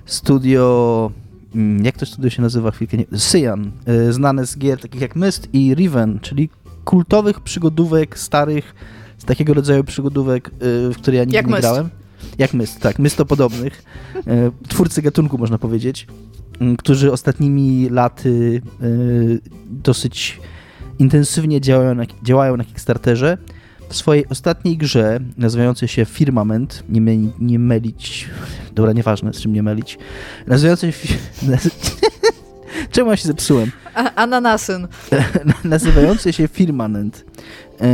Studio, 0.05 1.11
mm, 1.55 1.85
jak 1.85 1.97
to 1.97 2.05
studio 2.05 2.29
się 2.29 2.41
nazywa 2.41 2.71
chwilkę, 2.71 2.97
nie, 2.97 3.05
Cyan, 3.17 3.71
y, 4.09 4.13
znane 4.13 4.45
z 4.45 4.57
gier 4.57 4.79
takich 4.81 5.01
jak 5.01 5.15
Myst 5.15 5.47
i 5.53 5.75
Riven, 5.75 6.19
czyli 6.19 6.49
kultowych 6.85 7.39
przygodówek 7.39 8.19
starych, 8.19 8.75
z 9.17 9.25
takiego 9.25 9.53
rodzaju 9.53 9.83
przygodówek, 9.83 10.47
y, 10.47 10.51
w 10.89 10.95
które 10.97 11.17
ja 11.17 11.23
nigdy 11.23 11.35
Jak 11.35 11.45
nie 11.45 11.51
Myst. 11.51 11.61
grałem. 11.61 11.89
Jak 12.37 12.53
Myst, 12.53 12.79
tak, 12.79 12.99
Mystopodobnych. 12.99 13.83
Y, 14.15 14.21
Twórcy 14.67 15.01
gatunku, 15.01 15.37
można 15.37 15.57
powiedzieć, 15.57 16.07
którzy 16.77 17.11
ostatnimi 17.11 17.89
laty 17.89 18.61
y, 18.83 19.39
dosyć 19.69 20.39
intensywnie 21.01 21.61
działają 21.61 21.95
na, 21.95 22.03
działają 22.23 22.57
na 22.57 22.63
Kickstarterze. 22.63 23.37
W 23.89 23.95
swojej 23.95 24.27
ostatniej 24.27 24.77
grze, 24.77 25.19
nazywającej 25.37 25.87
się 25.87 26.05
Firmament, 26.05 26.83
nie, 26.89 27.01
my, 27.01 27.17
nie 27.39 27.59
mylić, 27.59 28.29
dobra, 28.73 28.93
nieważne, 28.93 29.33
z 29.33 29.41
czym 29.41 29.53
nie 29.53 29.63
mylić, 29.63 29.97
nazywającej 30.47 30.91
się... 30.91 31.15
Czemu 32.91 33.09
ja 33.09 33.17
się 33.17 33.27
zepsułem? 33.27 33.71
A, 33.95 34.15
ananasyn. 34.15 34.87
nazywające 35.63 36.33
się 36.33 36.47
Firmament 36.47 37.25
e, 37.81 37.87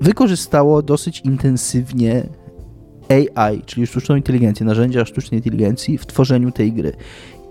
wykorzystało 0.00 0.82
dosyć 0.82 1.20
intensywnie 1.20 2.28
AI, 3.08 3.62
czyli 3.66 3.86
sztuczną 3.86 4.16
inteligencję, 4.16 4.66
narzędzia 4.66 5.04
sztucznej 5.04 5.38
inteligencji 5.38 5.98
w 5.98 6.06
tworzeniu 6.06 6.52
tej 6.52 6.72
gry. 6.72 6.92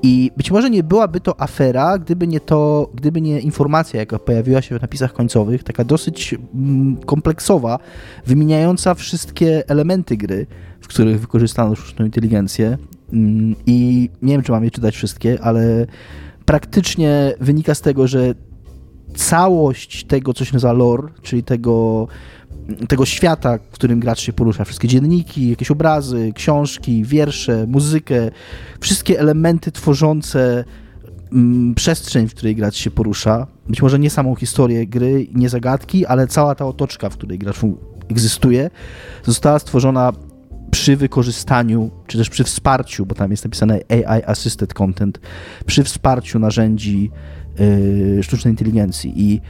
I 0.04 0.32
być 0.38 0.52
może 0.52 0.70
nie 0.70 0.84
byłaby 0.84 1.20
to 1.20 1.42
afera, 1.42 1.98
gdyby 1.98 2.28
nie 2.28 2.40
to, 2.40 2.90
gdyby 2.96 3.22
nie 3.22 3.40
informacja, 3.40 4.00
jaka 4.00 4.20
pojawiła 4.20 4.62
się 4.62 4.80
w 4.80 4.82
napisach 4.82 5.14
końcowych, 5.14 5.64
taka 5.64 5.84
dosyć 5.84 6.36
mm, 6.56 6.98
kompleksowa, 6.98 7.80
wymieniająca 8.26 8.94
wszystkie 8.94 9.70
elementy 9.70 10.18
gry, 10.18 10.48
w 10.82 10.88
których 10.88 11.22
wykorzystano 11.22 11.76
sztuczną 11.76 12.06
inteligencję. 12.06 12.78
Mm, 13.14 13.56
I 13.66 14.10
nie 14.22 14.34
wiem, 14.34 14.44
czy 14.44 14.52
mam 14.52 14.64
je 14.64 14.72
czytać 14.72 14.96
wszystkie, 14.96 15.42
ale 15.42 15.88
praktycznie 16.46 17.34
wynika 17.40 17.76
z 17.76 17.82
tego, 17.82 18.08
że 18.08 18.36
całość 19.16 20.04
tego, 20.04 20.34
co 20.34 20.46
się 20.46 20.54
nazywa 20.54 20.74
lore, 20.74 21.08
czyli 21.22 21.44
tego, 21.44 22.08
tego 22.88 23.06
świata, 23.06 23.58
w 23.58 23.74
którym 23.74 24.00
gracz 24.00 24.20
się 24.20 24.34
porusza, 24.34 24.66
wszystkie 24.66 24.88
dzienniki, 24.88 25.50
jakieś 25.50 25.72
obrazy, 25.72 26.32
książki, 26.36 27.04
wiersze, 27.04 27.68
muzykę, 27.68 28.32
wszystkie 28.80 29.20
elementy 29.20 29.72
tworzące 29.72 30.64
mm, 31.32 31.76
przestrzeń, 31.76 32.28
w 32.28 32.34
której 32.34 32.56
gracz 32.56 32.76
się 32.76 32.92
porusza, 32.92 33.48
być 33.70 33.82
może 33.82 34.00
nie 34.00 34.10
samą 34.10 34.36
historię 34.36 34.88
gry, 34.88 35.28
nie 35.34 35.50
zagadki, 35.50 36.06
ale 36.06 36.28
cała 36.28 36.56
ta 36.56 36.66
otoczka, 36.66 37.10
w 37.10 37.18
której 37.18 37.40
gracz 37.40 37.60
egzystuje, 38.10 38.70
została 39.24 39.60
stworzona 39.60 40.14
przy 40.72 40.96
wykorzystaniu, 40.98 41.92
czy 42.08 42.18
też 42.18 42.30
przy 42.30 42.44
wsparciu, 42.44 43.06
bo 43.06 43.16
tam 43.16 43.32
jest 43.32 43.44
napisane 43.44 43.80
AI 43.90 44.24
Assisted 44.26 44.74
Content, 44.74 45.20
przy 45.66 45.84
wsparciu 45.84 46.40
narzędzi 46.40 47.12
yy, 48.16 48.24
sztucznej 48.24 48.52
inteligencji. 48.52 49.14
I 49.16 49.42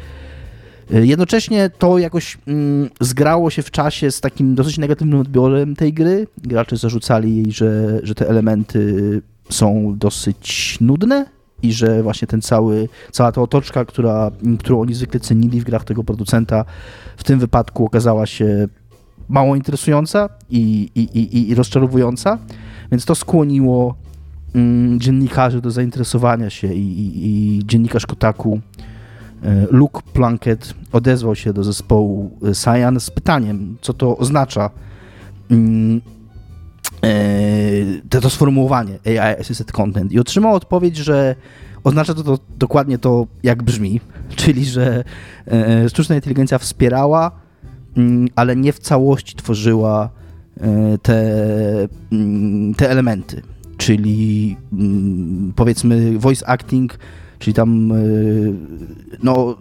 Jednocześnie 0.90 1.70
to 1.78 1.98
jakoś 1.98 2.38
mm, 2.48 2.90
zgrało 3.00 3.50
się 3.50 3.62
w 3.62 3.72
czasie 3.72 4.12
z 4.12 4.22
takim 4.22 4.56
dosyć 4.56 4.78
negatywnym 4.78 5.20
odbiorem 5.20 5.76
tej 5.76 5.94
gry. 5.94 6.28
Gracze 6.38 6.78
zarzucali 6.78 7.36
jej, 7.36 7.52
że, 7.52 8.00
że 8.04 8.16
te 8.16 8.30
elementy 8.30 9.22
są 9.50 9.94
dosyć 9.98 10.78
nudne 10.82 11.26
i 11.64 11.74
że 11.74 12.04
właśnie 12.04 12.28
ten 12.28 12.42
cały, 12.42 12.90
cała 13.12 13.32
ta 13.32 13.42
otoczka, 13.42 13.86
która, 13.86 14.32
którą 14.60 14.82
oni 14.82 14.94
zwykle 14.94 15.20
cenili 15.20 15.62
w 15.62 15.64
grach 15.64 15.84
tego 15.84 16.04
producenta, 16.04 16.66
w 17.18 17.24
tym 17.24 17.40
wypadku 17.40 17.86
okazała 17.86 18.26
się 18.26 18.68
mało 19.30 19.56
interesująca 19.56 20.30
i, 20.50 20.90
i, 20.96 21.02
i, 21.02 21.50
i 21.50 21.56
rozczarowująca, 21.56 22.38
więc 22.92 23.06
to 23.06 23.16
skłoniło 23.16 23.96
mm, 24.56 25.00
dziennikarzy 25.00 25.62
do 25.62 25.72
zainteresowania 25.72 26.50
się 26.50 26.74
i, 26.74 27.00
i, 27.00 27.26
i 27.26 27.62
dziennikarz 27.66 28.06
Kotaku 28.06 28.62
Luke 29.72 30.02
Plunkett 30.14 30.74
odezwał 30.92 31.36
się 31.36 31.54
do 31.54 31.64
zespołu 31.64 32.32
e, 32.44 32.54
Cyan 32.54 33.00
z 33.00 33.10
pytaniem, 33.10 33.78
co 33.82 33.94
to 33.94 34.18
oznacza 34.18 34.70
mm, 35.52 36.02
e, 37.04 37.10
to, 38.10 38.22
to 38.22 38.30
sformułowanie 38.30 39.00
AI 39.06 39.40
Assisted 39.40 39.72
Content 39.72 40.12
i 40.12 40.20
otrzymał 40.20 40.56
odpowiedź, 40.56 40.98
że 40.98 41.36
oznacza 41.84 42.14
to, 42.14 42.24
to 42.24 42.40
dokładnie 42.58 42.98
to, 42.98 43.28
jak 43.44 43.64
brzmi, 43.64 44.02
czyli 44.36 44.66
że 44.66 45.04
e, 45.48 45.90
sztuczna 45.90 46.16
inteligencja 46.16 46.58
wspierała 46.58 47.32
mm, 47.98 48.28
ale 48.36 48.56
nie 48.56 48.74
w 48.74 48.80
całości 48.80 49.36
tworzyła 49.36 50.10
e, 50.62 50.98
te, 50.98 51.24
mm, 52.12 52.76
te 52.76 52.90
elementy. 52.90 53.42
Czyli 53.78 54.58
powiedzmy 55.56 56.20
voice 56.20 56.50
acting, 56.50 56.98
czyli 57.40 57.54
tam 57.54 57.92
e, 57.92 57.96
no, 59.24 59.58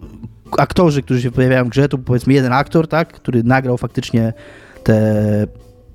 aktorzy, 0.57 1.01
którzy 1.01 1.21
się 1.21 1.31
pojawiają 1.31 1.65
w 1.65 1.69
grze, 1.69 1.89
to 1.89 1.97
powiedzmy 1.97 2.33
jeden 2.33 2.53
aktor, 2.53 2.87
tak, 2.87 3.13
który 3.13 3.43
nagrał 3.43 3.77
faktycznie 3.77 4.33
te 4.83 5.47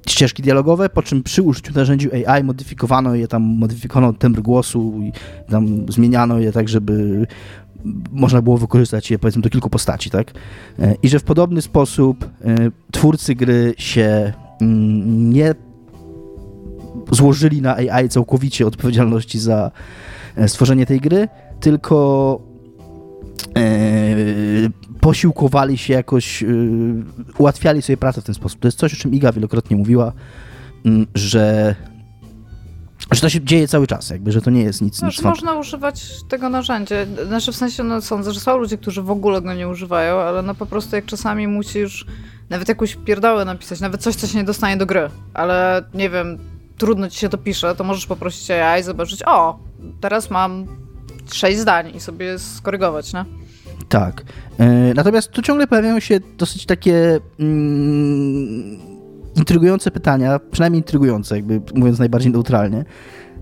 ścieżki 0.09 0.43
dialogowe, 0.43 0.89
po 0.89 1.03
czym 1.03 1.23
przy 1.23 1.43
użyciu 1.43 1.73
narzędzi 1.75 2.27
AI 2.27 2.45
modyfikowano 2.45 3.15
je, 3.15 3.29
tam 3.29 3.43
modyfikowano 3.43 4.13
tembr 4.13 4.41
głosu 4.41 5.01
i 5.03 5.13
tam 5.51 5.93
zmieniano 5.93 6.39
je 6.39 6.53
tak, 6.53 6.69
żeby 6.69 7.27
można 8.13 8.43
było 8.43 8.59
wykorzystać 8.59 9.11
je 9.11 9.19
powiedzmy 9.19 9.43
do 9.43 9.51
kilku 9.51 9.71
postaci, 9.71 10.11
tak? 10.11 10.33
E, 10.79 10.95
I 11.03 11.09
że 11.09 11.19
w 11.19 11.25
podobny 11.25 11.63
sposób 11.63 12.25
e, 12.25 12.29
twórcy 12.93 13.35
gry 13.35 13.75
się 13.79 14.33
mm, 14.61 15.33
nie 15.33 15.55
złożyli 17.11 17.63
na 17.63 17.77
AI 17.77 18.09
całkowicie 18.09 18.67
odpowiedzialności 18.67 19.39
za 19.39 19.71
stworzenie 20.47 20.87
tej 20.87 21.01
gry, 21.01 21.29
tylko 21.63 22.41
e, 23.57 23.63
posiłkowali 25.01 25.79
się 25.79 25.93
jakoś, 25.93 26.43
e, 26.43 26.47
ułatwiali 27.39 27.83
sobie 27.83 27.97
pracę 27.97 28.21
w 28.21 28.25
ten 28.25 28.35
sposób. 28.35 28.61
To 28.61 28.69
jest 28.69 28.79
coś, 28.79 28.95
o 28.95 28.97
czym 28.97 29.15
Iga 29.15 29.33
wielokrotnie 29.33 29.77
mówiła, 29.77 30.13
mm, 30.85 31.07
że, 31.15 31.75
że 33.11 33.21
to 33.21 33.29
się 33.29 33.41
dzieje 33.41 33.69
cały 33.69 33.87
czas, 33.87 34.11
jakby, 34.11 34.33
że 34.33 34.43
to 34.43 34.51
nie 34.51 34.63
jest 34.63 34.83
nic, 34.83 34.93
nic 34.93 34.99
Znaczy, 34.99 35.23
można 35.23 35.55
używać 35.55 36.11
tego 36.29 36.49
narzędzia. 36.49 36.97
Znaczy 37.27 37.53
w 37.53 37.57
sensie, 37.57 37.83
no 37.83 38.03
sądzę, 38.03 38.33
że 38.33 38.41
są 38.41 38.59
ludzie, 38.59 38.79
którzy 38.79 39.03
w 39.03 39.11
ogóle 39.11 39.43
go 39.43 39.55
nie 39.55 39.69
używają, 39.69 40.17
ale 40.17 40.43
no 40.43 40.55
po 40.55 40.67
prostu 40.67 40.97
jak 40.97 41.07
czasami 41.07 41.49
musisz 41.49 42.07
nawet 42.51 42.69
jakąś 42.69 42.97
pierdołę 42.97 43.45
napisać, 43.45 43.81
nawet 43.81 44.03
coś, 44.03 44.15
co 44.15 44.27
się 44.27 44.39
nie 44.39 44.45
dostanie 44.45 44.77
do 44.77 44.87
gry, 44.87 45.11
ale 45.35 45.85
nie 45.95 46.11
wiem, 46.11 46.39
trudno 46.79 47.11
ci 47.11 47.19
się 47.19 47.29
to 47.29 47.39
pisze, 47.39 47.75
to 47.75 47.85
możesz 47.85 48.07
poprosić 48.07 48.51
AI 48.51 48.81
i 48.81 48.85
zobaczyć, 48.85 49.23
o, 49.27 49.59
teraz 50.01 50.31
mam 50.31 50.67
sześć 51.33 51.59
zdań 51.59 51.93
i 51.97 52.01
sobie 52.01 52.39
skorygować, 52.39 53.13
nie? 53.13 53.25
Tak. 53.89 54.23
E, 54.59 54.95
Natomiast 54.95 55.31
tu 55.31 55.43
ciągle 55.43 55.67
pojawiają 55.67 56.01
się 56.01 56.21
dosyć 56.39 56.67
takie 56.67 57.21
mm, 57.41 58.79
intrygujące 59.37 59.91
pytania, 59.91 60.41
przynajmniej 60.51 60.81
intrygujące, 60.81 61.37
jakby 61.37 61.61
mówiąc 61.75 61.99
najbardziej 61.99 62.33
neutralnie. 62.33 62.85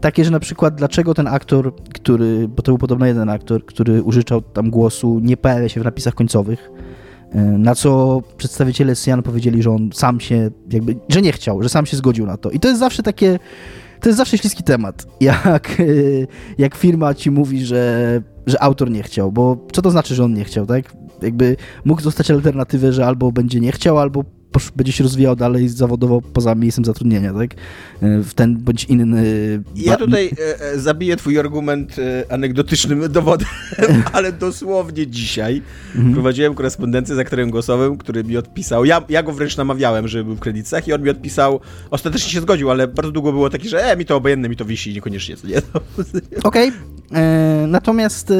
Takie, 0.01 0.24
że 0.24 0.31
na 0.31 0.40
przykład 0.40 0.74
dlaczego 0.74 1.15
ten 1.15 1.27
aktor, 1.27 1.74
który, 1.94 2.48
bo 2.48 2.62
to 2.62 2.70
był 2.70 2.78
podobno 2.78 3.07
jeden 3.07 3.28
aktor, 3.28 3.65
który 3.66 4.02
użyczał 4.02 4.43
tam 4.43 4.70
głosu, 4.70 5.19
nie 5.23 5.36
pojawia 5.36 5.69
się 5.69 5.81
w 5.81 5.85
napisach 5.85 6.15
końcowych. 6.15 6.70
E, 7.32 7.39
Na 7.43 7.74
co 7.74 8.23
przedstawiciele 8.36 8.97
Cyan 8.97 9.23
powiedzieli, 9.23 9.62
że 9.62 9.70
on 9.70 9.90
sam 9.93 10.20
się, 10.20 10.51
jakby, 10.73 10.97
że 11.09 11.23
nie 11.23 11.32
chciał, 11.32 11.62
że 11.62 11.69
sam 11.69 11.86
się 11.86 11.97
zgodził 11.97 12.27
na 12.27 12.36
to. 12.36 12.51
I 12.51 12.61
to 12.61 12.69
jest 12.69 12.81
zawsze 12.81 13.02
takie, 13.02 13.39
to 14.01 14.09
jest 14.09 14.16
zawsze 14.16 14.39
śliski 14.39 14.62
temat. 14.62 15.06
Jak, 15.20 15.82
jak 16.59 16.74
firma 16.74 17.14
ci 17.14 17.31
mówi, 17.31 17.64
że, 17.64 18.22
że 18.47 18.62
autor 18.62 18.90
nie 18.90 19.02
chciał, 19.02 19.32
bo 19.32 19.66
co 19.72 19.82
to 19.82 19.90
znaczy, 19.90 20.14
że 20.14 20.24
on 20.24 20.35
nie 20.35 20.44
chciał, 20.44 20.66
tak? 20.66 20.93
Jakby 21.22 21.56
mógł 21.85 22.02
dostać 22.02 22.31
alternatywę, 22.31 22.93
że 22.93 23.06
albo 23.06 23.32
będzie 23.32 23.60
nie 23.60 23.72
chciał, 23.72 23.98
albo 23.98 24.24
będzie 24.77 24.93
się 24.93 25.05
rozwijał 25.05 25.36
dalej 25.36 25.68
zawodowo 25.68 26.20
poza 26.32 26.55
miejscem 26.55 26.85
zatrudnienia, 26.85 27.32
tak? 27.35 27.55
E, 28.02 28.22
W 28.22 28.35
ten 28.35 28.56
bądź 28.56 28.85
inny. 28.85 29.62
Ja 29.77 29.93
ba- 29.93 29.98
tutaj 29.98 30.31
e, 30.60 30.60
e, 30.72 30.78
zabiję 30.78 31.16
twój 31.16 31.39
argument 31.39 31.97
e, 31.98 32.32
anegdotycznym 32.32 33.09
dowodem, 33.12 33.48
ale 34.12 34.32
dosłownie 34.32 35.06
dzisiaj 35.06 35.62
Mhm. 35.97 36.14
prowadziłem 36.14 36.55
korespondencję 36.55 37.14
z 37.14 37.18
aktorem 37.18 37.51
głosowym, 37.51 37.97
który 37.98 38.24
mi 38.24 38.36
odpisał, 38.36 38.85
ja, 38.85 39.02
ja 39.09 39.22
go 39.22 39.32
wręcz 39.32 39.56
namawiałem, 39.56 40.09
żeby 40.09 40.24
był 40.24 40.35
w 40.35 40.40
kredytach 40.40 40.89
i 40.89 40.93
on 40.93 41.02
mi 41.02 41.10
odpisał, 41.10 41.60
ostatecznie 41.90 42.31
się 42.31 42.40
zgodził, 42.40 42.70
ale 42.70 42.89
bardzo 42.89 43.12
długo 43.12 43.32
było 43.32 43.51
takie, 43.51 43.68
że 43.68 43.85
e, 43.85 43.97
mi 43.97 44.05
to 44.05 44.16
obojętne, 44.16 44.48
mi 44.48 44.56
to 44.56 44.64
wisi, 44.64 44.94
niekoniecznie. 44.94 45.36
Okej, 46.44 46.72
e, 47.12 47.64
natomiast 47.68 48.31
e, 48.31 48.35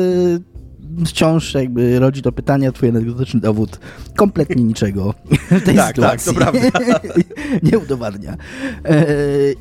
wciąż 1.07 1.55
jakby 1.55 1.99
rodzi 1.99 2.23
to 2.23 2.33
pytanie, 2.33 2.73
twój 2.73 2.89
anegdotyczny 2.89 3.41
dowód 3.41 3.79
kompletnie 4.17 4.65
niczego 4.65 5.15
w 5.51 5.65
tej 5.65 5.77
Tak, 5.77 5.97
tak, 5.97 6.21
sytuacji. 6.23 6.33
to 6.35 6.39
prawda. 6.39 7.01
nie 7.71 7.79
udowadnia. 7.79 8.37
E, 8.85 9.05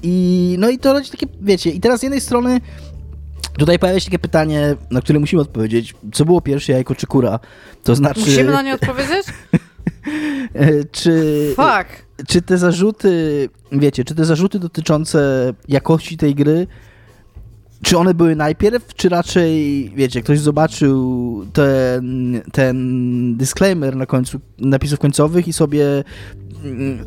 I 0.03 0.55
no 0.59 0.69
i 0.69 0.77
to 0.77 0.93
rodzi 0.93 1.11
takie, 1.11 1.25
wiecie, 1.41 1.69
i 1.69 1.79
teraz 1.79 1.99
z 1.99 2.03
jednej 2.03 2.21
strony 2.21 2.61
tutaj 3.57 3.79
pojawia 3.79 3.99
się 3.99 4.05
takie 4.05 4.19
pytanie, 4.19 4.75
na 4.91 5.01
które 5.01 5.19
musimy 5.19 5.41
odpowiedzieć, 5.41 5.95
co 6.13 6.25
było 6.25 6.41
pierwsze, 6.41 6.71
jajko 6.73 6.95
czy 6.95 7.07
kura? 7.07 7.39
To 7.83 7.95
znaczy... 7.95 8.19
Musimy 8.19 8.51
na 8.51 8.61
nie 8.61 8.73
odpowiedzieć? 8.73 9.25
E, 10.53 10.83
czy, 10.83 11.53
Fuck. 11.55 12.05
czy 12.27 12.41
te 12.41 12.57
zarzuty, 12.57 13.49
wiecie, 13.71 14.03
czy 14.03 14.15
te 14.15 14.25
zarzuty 14.25 14.59
dotyczące 14.59 15.53
jakości 15.67 16.17
tej 16.17 16.35
gry, 16.35 16.67
czy 17.81 17.97
one 17.97 18.13
były 18.13 18.35
najpierw, 18.35 18.93
czy 18.95 19.09
raczej, 19.09 19.89
wiecie, 19.95 20.21
ktoś 20.21 20.39
zobaczył 20.39 21.45
ten, 21.53 22.41
ten 22.51 23.37
disclaimer 23.37 23.95
na 23.95 24.05
końcu, 24.05 24.39
napisów 24.59 24.99
końcowych 24.99 25.47
i 25.47 25.53
sobie 25.53 26.03
mm, 26.63 27.05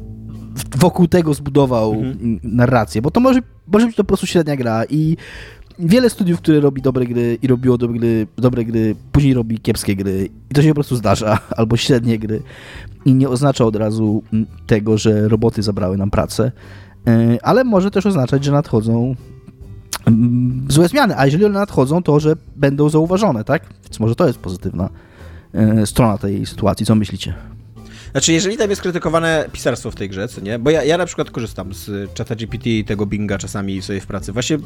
wokół 0.77 1.09
tego 1.09 1.35
zbudował 1.35 1.93
Mhm. 1.93 2.41
narrację, 2.43 3.03
bo 3.03 3.11
to 3.11 3.21
może, 3.21 3.41
może 3.73 3.87
być 3.87 3.97
to 3.97 4.05
po 4.05 4.09
prostu 4.09 4.27
średnia 4.27 4.57
gra 4.57 4.85
i 4.91 5.17
wiele 5.79 6.11
studiów, 6.11 6.39
które 6.41 6.61
robi 6.61 6.83
dobre 6.83 7.07
gry 7.07 7.39
i 7.43 7.47
robiło 7.47 7.79
dobre 7.79 7.99
gry, 7.99 8.27
dobre 8.37 8.65
gry, 8.65 8.95
później 9.13 9.35
robi 9.35 9.59
kiepskie 9.59 9.97
gry. 9.97 10.29
I 10.51 10.55
to 10.55 10.63
się 10.63 10.69
po 10.69 10.75
prostu 10.75 10.97
zdarza, 10.97 11.39
albo 11.57 11.77
średnie 11.77 12.19
gry. 12.19 12.43
I 13.05 13.15
nie 13.15 13.29
oznacza 13.29 13.65
od 13.65 13.77
razu 13.77 14.23
mm, 14.33 14.47
tego, 14.67 14.99
że 14.99 15.29
roboty 15.29 15.63
zabrały 15.63 15.97
nam 15.97 16.11
pracę, 16.11 16.53
Yy, 17.07 17.39
ale 17.43 17.65
może 17.65 17.91
też 17.91 18.07
oznaczać, 18.07 18.45
że 18.45 18.53
nadchodzą 18.53 19.17
złe 20.69 20.89
zmiany, 20.89 21.19
a 21.19 21.27
jeżeli 21.27 21.45
one 21.45 21.59
nadchodzą, 21.59 22.03
to 22.03 22.21
że 22.21 22.37
będą 22.57 22.89
zauważone, 22.89 23.45
tak? 23.45 23.63
Więc 23.85 24.01
może 24.01 24.15
to 24.15 24.27
jest 24.27 24.39
pozytywna 24.39 24.89
yy, 25.55 25.87
strona 25.87 26.19
tej 26.19 26.47
sytuacji. 26.47 26.87
Co 26.87 26.95
myślicie? 26.95 27.35
Znaczy, 28.13 28.33
jeżeli 28.33 28.57
tam 28.57 28.71
jest 28.71 28.83
krytykowane 28.83 29.45
pisarstwo 29.53 29.91
w 29.91 29.95
tej 29.95 30.09
grze, 30.09 30.29
co 30.29 30.41
nie? 30.41 30.59
Bo 30.59 30.71
ja, 30.71 30.85
ja 30.85 30.99
na 30.99 31.07
przykład 31.07 31.31
korzystam 31.31 31.75
z 31.75 32.15
czata 32.15 32.35
GPT 32.35 32.71
i 32.71 32.85
tego 32.85 33.07
Binga 33.07 33.39
czasami 33.39 33.83
sobie 33.83 34.01
w 34.01 34.07
pracy. 34.07 34.33
Właśnie 34.33 34.59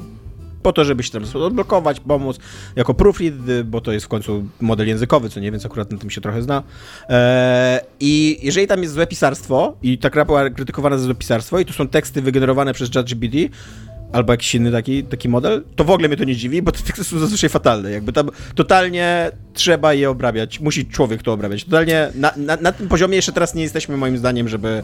po 0.67 0.73
to, 0.73 0.85
żeby 0.85 1.03
się 1.03 1.11
tam 1.11 1.23
odblokować, 1.43 2.01
pomóc 2.01 2.39
jako 2.77 2.95
proofread, 2.95 3.35
bo 3.65 3.81
to 3.81 3.93
jest 3.93 4.07
w 4.07 4.09
końcu 4.09 4.47
model 4.61 4.89
językowy, 4.89 5.29
co 5.29 5.41
nie, 5.41 5.53
więc 5.53 5.67
akurat 5.67 5.93
na 5.93 5.99
tym 5.99 6.11
się 6.11 6.21
trochę 6.21 6.43
zna. 6.43 6.63
Eee, 7.09 7.81
I 8.01 8.39
jeżeli 8.43 8.67
tam 8.67 8.83
jest 8.83 8.95
złe 8.95 9.07
pisarstwo 9.07 9.77
i 9.83 9.99
ta 9.99 10.11
gra 10.11 10.25
była 10.25 10.51
krytykowana 10.51 10.99
za 10.99 11.05
złe 11.05 11.15
pisarstwo 11.15 11.59
i 11.59 11.65
tu 11.65 11.73
są 11.73 11.89
teksty 11.89 12.23
wygenerowane 12.23 12.73
przez 12.75 12.91
ChatGPT, 12.91 13.37
albo 14.13 14.33
jakiś 14.33 14.55
inny 14.55 14.73
taki, 14.73 15.05
taki 15.05 15.29
model, 15.29 15.65
to 15.77 15.85
w 15.85 15.91
ogóle 15.91 16.09
mnie 16.09 16.17
to 16.17 16.25
nie 16.25 16.37
dziwi, 16.37 16.63
bo 16.63 16.73
te 16.73 16.83
teksty 16.83 17.05
są 17.05 17.19
zazwyczaj 17.19 17.51
fatalne. 17.51 17.91
Jakby 17.91 18.13
tam 18.13 18.31
totalnie 18.55 19.31
trzeba 19.55 19.95
je 19.95 20.11
obrabiać, 20.11 20.61
musi 20.61 20.87
człowiek 20.87 21.23
to 21.23 21.33
obrabiać. 21.33 21.65
Totalnie 21.65 22.09
na, 22.15 22.33
na, 22.37 22.57
na 22.57 22.73
tym 22.73 22.89
poziomie 22.89 23.17
jeszcze 23.17 23.33
teraz 23.33 23.55
nie 23.55 23.63
jesteśmy 23.63 23.97
moim 23.97 24.19
zdaniem, 24.19 24.49
żeby, 24.49 24.83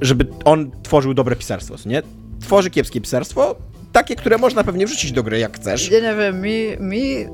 żeby 0.00 0.26
on 0.44 0.70
tworzył 0.82 1.14
dobre 1.14 1.36
pisarstwo, 1.36 1.74
nie? 1.86 2.02
Tworzy 2.40 2.70
kiepskie 2.70 3.00
pisarstwo, 3.00 3.56
takie, 3.92 4.16
które 4.16 4.38
można 4.38 4.64
pewnie 4.64 4.86
wrzucić 4.86 5.12
do 5.12 5.22
gry, 5.22 5.38
jak 5.38 5.56
chcesz. 5.56 5.90
Ja 5.90 6.00
nie 6.00 6.14
wiem, 6.14 6.40
mi, 6.40 6.76
mi... 6.80 7.26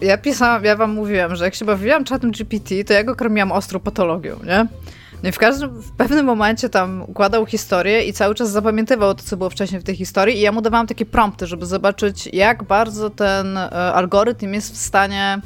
Ja 0.00 0.18
pisałam, 0.18 0.64
ja 0.64 0.76
wam 0.76 0.90
mówiłam, 0.90 1.36
że 1.36 1.44
jak 1.44 1.54
się 1.54 1.64
bawiłam 1.64 2.04
czatem 2.04 2.30
GPT, 2.30 2.84
to 2.84 2.92
ja 2.92 3.04
go 3.04 3.16
karmiłam 3.16 3.52
ostrą 3.52 3.80
patologią, 3.80 4.36
nie? 4.46 4.66
No 5.22 5.28
i 5.28 5.32
w 5.32 5.38
każdym, 5.38 5.82
w 5.82 5.92
pewnym 5.92 6.26
momencie 6.26 6.68
tam 6.68 7.02
układał 7.02 7.46
historię 7.46 8.04
i 8.04 8.12
cały 8.12 8.34
czas 8.34 8.50
zapamiętywał 8.50 9.14
to, 9.14 9.22
co 9.22 9.36
było 9.36 9.50
wcześniej 9.50 9.80
w 9.80 9.84
tej 9.84 9.96
historii 9.96 10.36
i 10.36 10.40
ja 10.40 10.52
mu 10.52 10.62
dawałam 10.62 10.86
takie 10.86 11.06
prompty, 11.06 11.46
żeby 11.46 11.66
zobaczyć, 11.66 12.28
jak 12.32 12.64
bardzo 12.64 13.10
ten 13.10 13.58
e, 13.58 13.70
algorytm 13.70 14.54
jest 14.54 14.74
w 14.74 14.76
stanie 14.76 15.40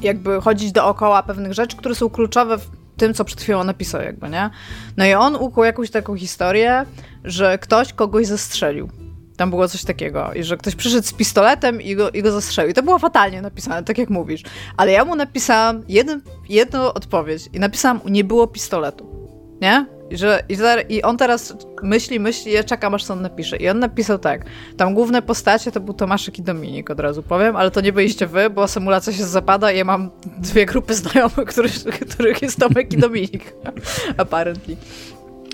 jakby 0.00 0.40
chodzić 0.40 0.72
dookoła 0.72 1.22
pewnych 1.22 1.52
rzeczy, 1.52 1.76
które 1.76 1.94
są 1.94 2.10
kluczowe 2.10 2.58
w 2.58 2.68
tym, 2.96 3.14
co 3.14 3.24
przed 3.24 3.40
chwilą 3.40 3.64
napisał 3.64 4.02
jakby, 4.02 4.28
nie? 4.28 4.50
No 4.96 5.06
i 5.06 5.14
on 5.14 5.36
ukuł 5.36 5.64
jakąś 5.64 5.90
taką 5.90 6.16
historię, 6.16 6.84
że 7.24 7.58
ktoś 7.58 7.92
kogoś 7.92 8.26
zastrzelił. 8.26 9.05
Tam 9.36 9.50
było 9.50 9.68
coś 9.68 9.84
takiego, 9.84 10.30
że 10.40 10.56
ktoś 10.56 10.74
przyszedł 10.74 11.06
z 11.06 11.12
pistoletem 11.12 11.82
i 11.82 11.96
go, 11.96 12.10
i 12.10 12.22
go 12.22 12.32
zastrzelił. 12.32 12.70
I 12.70 12.74
to 12.74 12.82
było 12.82 12.98
fatalnie 12.98 13.42
napisane, 13.42 13.84
tak 13.84 13.98
jak 13.98 14.10
mówisz. 14.10 14.42
Ale 14.76 14.92
ja 14.92 15.04
mu 15.04 15.16
napisałam 15.16 15.82
jeden, 15.88 16.20
jedną 16.48 16.92
odpowiedź 16.92 17.48
i 17.52 17.60
napisałam, 17.60 18.00
nie 18.06 18.24
było 18.24 18.46
pistoletu. 18.46 19.16
Nie? 19.60 19.86
I, 20.10 20.16
że, 20.16 20.42
i, 20.48 20.56
I 20.94 21.02
on 21.02 21.16
teraz 21.16 21.54
myśli, 21.82 22.20
myśli, 22.20 22.52
ja 22.52 22.64
czekam 22.64 22.94
aż 22.94 23.04
co 23.04 23.12
on 23.12 23.22
napisze. 23.22 23.56
I 23.56 23.68
on 23.68 23.78
napisał 23.78 24.18
tak, 24.18 24.44
tam 24.76 24.94
główne 24.94 25.22
postacie 25.22 25.72
to 25.72 25.80
był 25.80 25.94
Tomaszek 25.94 26.38
i 26.38 26.42
Dominik, 26.42 26.90
od 26.90 27.00
razu 27.00 27.22
powiem, 27.22 27.56
ale 27.56 27.70
to 27.70 27.80
nie 27.80 27.92
byliście 27.92 28.26
wy, 28.26 28.50
bo 28.50 28.68
symulacja 28.68 29.12
się 29.12 29.24
zapada 29.24 29.72
i 29.72 29.78
ja 29.78 29.84
mam 29.84 30.10
dwie 30.38 30.66
grupy 30.66 30.94
znajomych, 30.94 31.48
których, 31.48 31.72
których 32.12 32.42
jest 32.42 32.60
Tomek 32.60 32.92
i 32.92 32.96
Dominik. 32.96 33.52
Apparently. 34.16 34.76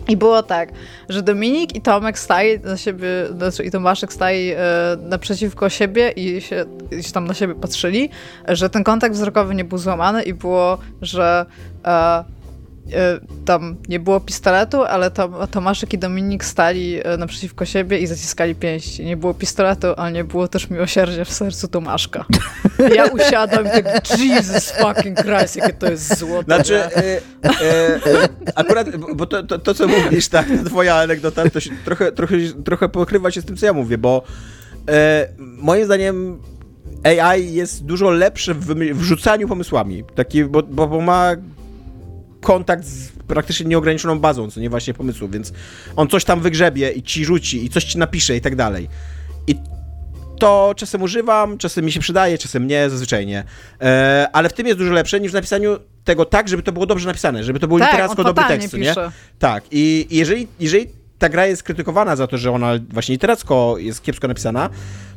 I 0.09 0.17
było 0.17 0.43
tak, 0.43 0.69
że 1.09 1.23
Dominik 1.23 1.77
i 1.77 1.81
Tomek 1.81 2.19
stali 2.19 2.61
na 2.61 2.77
siebie, 2.77 3.09
znaczy 3.37 3.65
i 3.65 3.71
Tomaszek 3.71 4.13
stali 4.13 4.51
e, 4.51 4.57
naprzeciwko 5.01 5.69
siebie 5.69 6.11
i 6.11 6.41
się, 6.41 6.65
i 6.99 7.03
się 7.03 7.13
tam 7.13 7.27
na 7.27 7.35
siebie 7.35 7.55
patrzyli, 7.55 8.11
że 8.49 8.71
ten 8.71 8.85
kontakt 8.85 9.15
wzrokowy 9.15 9.55
nie 9.55 9.65
był 9.65 9.79
złamany 9.79 10.23
i 10.23 10.35
było, 10.35 10.79
że 11.03 11.47
e, 11.85 12.25
tam 13.45 13.77
nie 13.89 14.01
było 14.01 14.21
pistoletu, 14.21 14.83
ale 14.83 15.11
Tom, 15.11 15.35
Tomaszek 15.51 15.93
i 15.95 15.99
Dominik 15.99 16.45
stali 16.45 17.01
e, 17.05 17.17
naprzeciwko 17.17 17.65
siebie 17.65 17.99
i 17.99 18.07
zaciskali 18.07 18.55
pięści. 18.55 19.05
Nie 19.05 19.17
było 19.17 19.35
pistoletu, 19.35 19.87
ale 19.97 20.13
nie 20.13 20.25
było 20.25 20.49
też 20.49 20.71
miłosierdzia 20.71 21.25
w 21.25 21.33
sercu 21.33 21.69
Tomaszka. 21.69 22.25
Ja 22.97 23.07
usiadłam 23.07 23.67
i 23.67 23.83
tak, 23.83 24.19
Jesus 24.19 24.71
fucking 24.71 25.19
Christ, 25.19 25.57
jakie 25.57 25.73
to 25.73 25.91
jest 25.91 26.19
złote. 26.19 26.45
Znaczy, 26.45 26.75
e, 26.77 27.21
e, 27.45 27.61
e, 28.07 28.29
akurat, 28.55 28.97
bo- 28.97 29.27
to, 29.27 29.43
to, 29.43 29.59
to, 29.59 29.75
co 29.75 29.89
mówisz, 29.89 30.29
tak, 30.29 30.47
ta 30.49 30.65
twoja 30.71 30.97
anegdota, 30.97 31.51
to 31.51 31.61
się 31.61 31.71
trochę, 31.85 32.13
trochę, 32.13 32.37
trochę 32.65 32.89
pokrywa 32.89 33.31
się 33.31 33.41
z 33.41 33.45
tym, 33.45 33.57
co 33.57 33.67
ja 33.67 33.73
mówię, 33.73 33.99
bo 33.99 34.23
e, 34.89 35.29
moim 35.39 35.85
zdaniem 35.85 36.39
AI 37.05 37.55
jest 37.55 37.85
dużo 37.85 38.11
lepsze 38.11 38.55
w 38.55 38.67
w 38.95 39.03
rzucaniu 39.03 39.49
pomysłami, 39.49 40.05
taki, 40.15 40.45
bo, 40.45 40.63
bo, 40.63 40.87
bo 40.87 41.01
ma 41.01 41.37
kontakt 42.43 42.85
z 42.85 43.13
praktycznie 43.27 43.67
nieograniczoną 43.67 44.19
bazą, 44.19 44.51
co 44.51 44.61
nie 44.61 44.71
właśnie 44.71 44.95
pomysłów, 44.95 45.31
więc 45.31 45.53
on 45.97 46.09
coś 46.09 46.25
tam 46.25 46.41
wygrzebie 46.41 46.91
i 46.91 47.03
ci 47.03 47.25
rzuci 47.25 47.65
i 47.65 47.71
coś 47.71 47.85
ci 47.85 47.99
napisze 47.99 48.37
i 48.37 48.41
tak 48.41 48.57
dalej. 48.57 48.89
I 49.47 49.55
to 50.39 50.75
czasem 50.77 51.03
używam, 51.03 51.59
czasem 51.59 51.85
mi 51.85 51.93
się 51.93 52.01
przydaje, 52.01 52.39
czasem 52.39 52.67
nie, 52.67 52.91
zazwyczaj 52.91 53.27
nie. 53.27 53.45
E, 53.81 54.29
ale 54.33 54.49
w 54.49 54.53
tym 54.53 54.67
jest 54.67 54.79
dużo 54.79 54.93
lepsze 54.93 55.21
niż 55.21 55.31
w 55.31 55.35
napisaniu 55.35 55.79
tego 56.05 56.25
tak, 56.25 56.49
żeby 56.49 56.63
to 56.63 56.73
było 56.73 56.87
dobrze 56.87 57.07
napisane, 57.07 57.45
żeby 57.45 57.61
to 57.61 57.69
był 57.69 57.79
tak, 57.79 57.91
literacko 57.91 58.25
dobry 58.25 58.45
tekst, 58.49 58.73
nie? 58.73 58.79
pisze. 58.79 59.13
Tak, 59.39 59.65
i 59.71 60.07
i 60.11 60.17
jeżeli, 60.17 60.49
jeżeli 60.61 60.87
ta 61.19 61.29
gra 61.29 61.47
jest 61.47 61.63
krytykowana 61.63 62.17
za 62.17 62.27
to, 62.27 62.39
że 62.39 62.53
ona 62.53 62.73
właśnie 62.91 63.13
literacko 63.13 63.75
jest 63.79 64.03
kiepsko 64.03 64.29
napisana, 64.29 64.71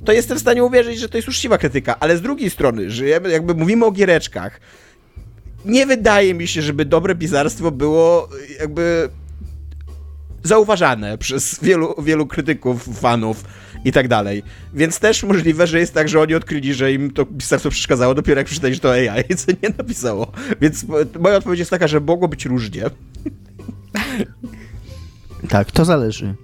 to 0.05 0.11
jestem 0.11 0.37
w 0.37 0.41
stanie 0.41 0.63
uwierzyć, 0.63 0.99
że 0.99 1.09
to 1.09 1.17
jest 1.17 1.29
uczciwa 1.29 1.57
krytyka, 1.57 1.95
ale 1.99 2.17
z 2.17 2.21
drugiej 2.21 2.49
strony, 2.49 2.91
żyjemy, 2.91 3.29
jakby 3.29 3.55
mówimy 3.55 3.85
o 3.85 3.91
giereczkach, 3.91 4.59
nie 5.65 5.85
wydaje 5.85 6.33
mi 6.33 6.47
się, 6.47 6.61
żeby 6.61 6.85
dobre 6.85 7.15
pisarstwo 7.15 7.71
było 7.71 8.29
jakby 8.59 9.09
zauważane 10.43 11.17
przez 11.17 11.59
wielu, 11.63 11.95
wielu 12.03 12.27
krytyków, 12.27 12.99
fanów 12.99 13.43
i 13.85 13.91
tak 13.91 14.07
dalej. 14.07 14.43
Więc 14.73 14.99
też 14.99 15.23
możliwe, 15.23 15.67
że 15.67 15.79
jest 15.79 15.93
tak, 15.93 16.09
że 16.09 16.21
oni 16.21 16.35
odkryli, 16.35 16.73
że 16.73 16.93
im 16.93 17.11
to 17.11 17.25
pisarstwo 17.25 17.69
przeszkadzało 17.69 18.13
dopiero 18.13 18.39
jak 18.39 18.45
przeczytali, 18.47 18.73
że 18.73 18.79
to 18.79 18.91
AI, 18.93 19.35
co 19.37 19.51
nie 19.63 19.69
napisało. 19.77 20.31
Więc 20.61 20.83
mo- 20.83 20.97
moja 21.19 21.35
odpowiedź 21.37 21.59
jest 21.59 21.71
taka, 21.71 21.87
że 21.87 21.99
mogło 21.99 22.27
być 22.27 22.45
różnie. 22.45 22.83
Tak, 25.49 25.71
to 25.71 25.85
zależy. 25.85 26.35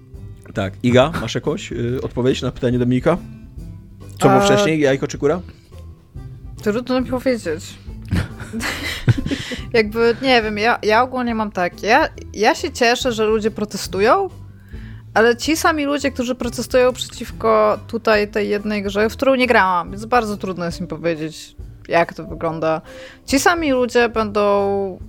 Tak. 0.54 0.74
Iga, 0.84 1.12
masz 1.22 1.36
jakąś 1.36 1.72
y, 1.72 2.00
odpowiedź 2.02 2.42
na 2.42 2.52
pytanie 2.52 2.80
Dominika? 2.80 3.18
Co 4.20 4.30
było 4.30 4.42
A- 4.42 4.46
wcześniej, 4.46 4.80
jajko 4.80 5.08
czy 5.08 5.18
kura? 5.18 5.42
Trudno 6.64 7.02
mi 7.02 7.08
powiedzieć. 7.08 7.64
Jakby, 9.74 10.16
nie 10.22 10.42
wiem, 10.42 10.58
ja, 10.58 10.80
ja 10.84 11.04
ogólnie 11.04 11.36
mam 11.36 11.52
tak, 11.52 11.84
ja, 11.84 12.08
ja 12.34 12.56
się 12.56 12.72
cieszę, 12.72 13.12
że 13.12 13.26
ludzie 13.26 13.52
protestują, 13.52 14.30
ale 15.14 15.38
ci 15.38 15.58
sami 15.58 15.86
ludzie, 15.86 16.12
którzy 16.12 16.36
protestują 16.36 16.94
przeciwko 16.94 17.80
tutaj 17.88 18.28
tej 18.28 18.50
jednej 18.50 18.84
grze, 18.84 19.10
w 19.10 19.14
którą 19.14 19.36
nie 19.36 19.48
grałam, 19.48 19.92
więc 19.92 20.06
bardzo 20.06 20.38
trudno 20.38 20.66
jest 20.66 20.82
mi 20.82 20.88
powiedzieć, 20.88 21.56
jak 21.88 22.14
to 22.14 22.26
wygląda. 22.26 22.82
Ci 23.26 23.40
sami 23.40 23.72
ludzie 23.72 24.10
będą 24.10 25.00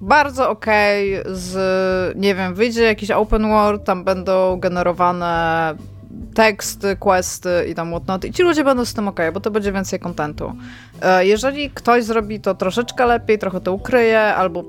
bardzo 0.00 0.50
okej 0.50 1.22
z, 1.26 2.16
nie 2.16 2.34
wiem, 2.34 2.54
wyjdzie 2.54 2.82
jakiś 2.82 3.10
open 3.10 3.48
world, 3.48 3.84
tam 3.84 4.04
będą 4.04 4.60
generowane 4.60 5.74
teksty, 6.36 6.96
questy 6.96 7.66
i 7.70 7.74
tam 7.74 7.90
whatnot 7.90 8.24
i 8.24 8.32
ci 8.32 8.42
ludzie 8.42 8.64
będą 8.64 8.84
z 8.84 8.94
tym 8.94 9.08
okej, 9.08 9.32
bo 9.32 9.40
to 9.40 9.50
będzie 9.50 9.72
więcej 9.72 10.00
kontentu. 10.00 10.52
E, 11.02 11.26
Jeżeli 11.26 11.70
ktoś 11.70 12.04
zrobi 12.04 12.40
to 12.40 12.54
troszeczkę 12.54 13.06
lepiej, 13.06 13.38
trochę 13.38 13.60
to 13.60 13.72
ukryje, 13.72 14.20
albo 14.20 14.64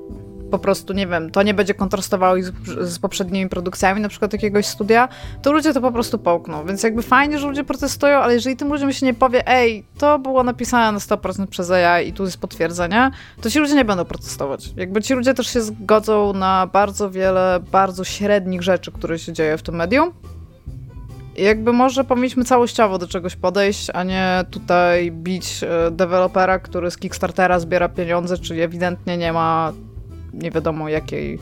po 0.52 0.60
prostu, 0.60 0.94
nie 0.94 1.08
wiem, 1.08 1.32
to 1.32 1.44
nie 1.44 1.54
będzie 1.54 1.74
kontrastowało 1.74 2.36
z 2.82 3.00
poprzednimi 3.00 3.50
produkcjami, 3.50 4.02
na 4.02 4.10
przykład 4.10 4.34
jakiegoś 4.34 4.66
studia, 4.66 5.10
to 5.42 5.52
ludzie 5.52 5.74
to 5.74 5.82
po 5.82 5.92
prostu 5.92 6.20
połkną. 6.20 6.66
Więc 6.66 6.84
jakby 6.84 7.02
fajnie, 7.02 7.40
że 7.40 7.48
ludzie 7.48 7.64
protestują, 7.64 8.18
ale 8.18 8.34
jeżeli 8.34 8.56
tym 8.56 8.68
ludziom 8.68 8.94
się 8.94 9.06
nie 9.06 9.14
powie, 9.14 9.48
ej, 9.48 9.86
to 9.98 10.20
było 10.20 10.44
napisane 10.44 10.92
na 10.92 11.00
100% 11.00 11.48
przez 11.48 11.72
AI 11.72 12.08
i 12.08 12.14
tu 12.14 12.24
jest 12.24 12.38
potwierdzenie, 12.38 13.12
to 13.42 13.50
ci 13.50 13.60
ludzie 13.60 13.76
nie 13.76 13.86
będą 13.86 14.06
protestować. 14.06 14.70
Jakby 14.78 15.02
ci 15.02 15.14
ludzie 15.14 15.34
też 15.34 15.48
się 15.48 15.62
zgodzą 15.62 16.34
na 16.34 16.68
bardzo 16.68 17.12
wiele, 17.12 17.60
bardzo 17.72 18.04
średnich 18.04 18.64
rzeczy, 18.64 18.92
które 18.92 19.20
się 19.20 19.34
dzieje 19.34 19.58
w 19.58 19.62
tym 19.62 19.76
medium. 19.76 20.14
Jakby 21.38 21.74
może 21.74 22.04
powinniśmy 22.04 22.44
całościowo 22.44 22.98
do 22.98 23.08
czegoś 23.08 23.36
podejść, 23.36 23.90
a 23.94 24.04
nie 24.04 24.46
tutaj 24.52 25.12
bić 25.12 25.64
e, 25.64 25.92
dewelopera, 25.92 26.60
który 26.60 26.92
z 26.92 26.98
Kickstartera 26.98 27.60
zbiera 27.60 27.90
pieniądze, 27.90 28.38
czyli 28.38 28.62
ewidentnie 28.62 29.18
nie 29.18 29.34
ma 29.34 29.74
nie 30.34 30.52
wiadomo 30.52 30.90
jakiej 30.90 31.40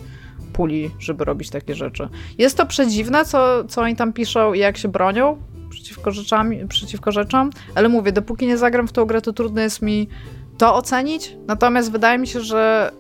puli, 0.53 0.91
żeby 0.99 1.25
robić 1.25 1.49
takie 1.49 1.75
rzeczy. 1.75 2.09
Jest 2.37 2.57
to 2.57 2.65
przedziwne, 2.65 3.25
co, 3.25 3.63
co 3.63 3.81
oni 3.81 3.95
tam 3.95 4.13
piszą 4.13 4.53
i 4.53 4.59
jak 4.59 4.77
się 4.77 4.87
bronią 4.87 5.37
przeciwko, 5.69 6.11
rzeczami, 6.11 6.67
przeciwko 6.67 7.11
rzeczom, 7.11 7.49
ale 7.75 7.89
mówię, 7.89 8.11
dopóki 8.11 8.47
nie 8.47 8.57
zagram 8.57 8.87
w 8.87 8.91
tą 8.91 9.05
grę, 9.05 9.21
to 9.21 9.33
trudno 9.33 9.61
jest 9.61 9.81
mi 9.81 10.07
to 10.57 10.75
ocenić, 10.75 11.37
natomiast 11.47 11.91
wydaje 11.91 12.17
mi 12.17 12.27
się, 12.27 12.41
że 12.41 12.91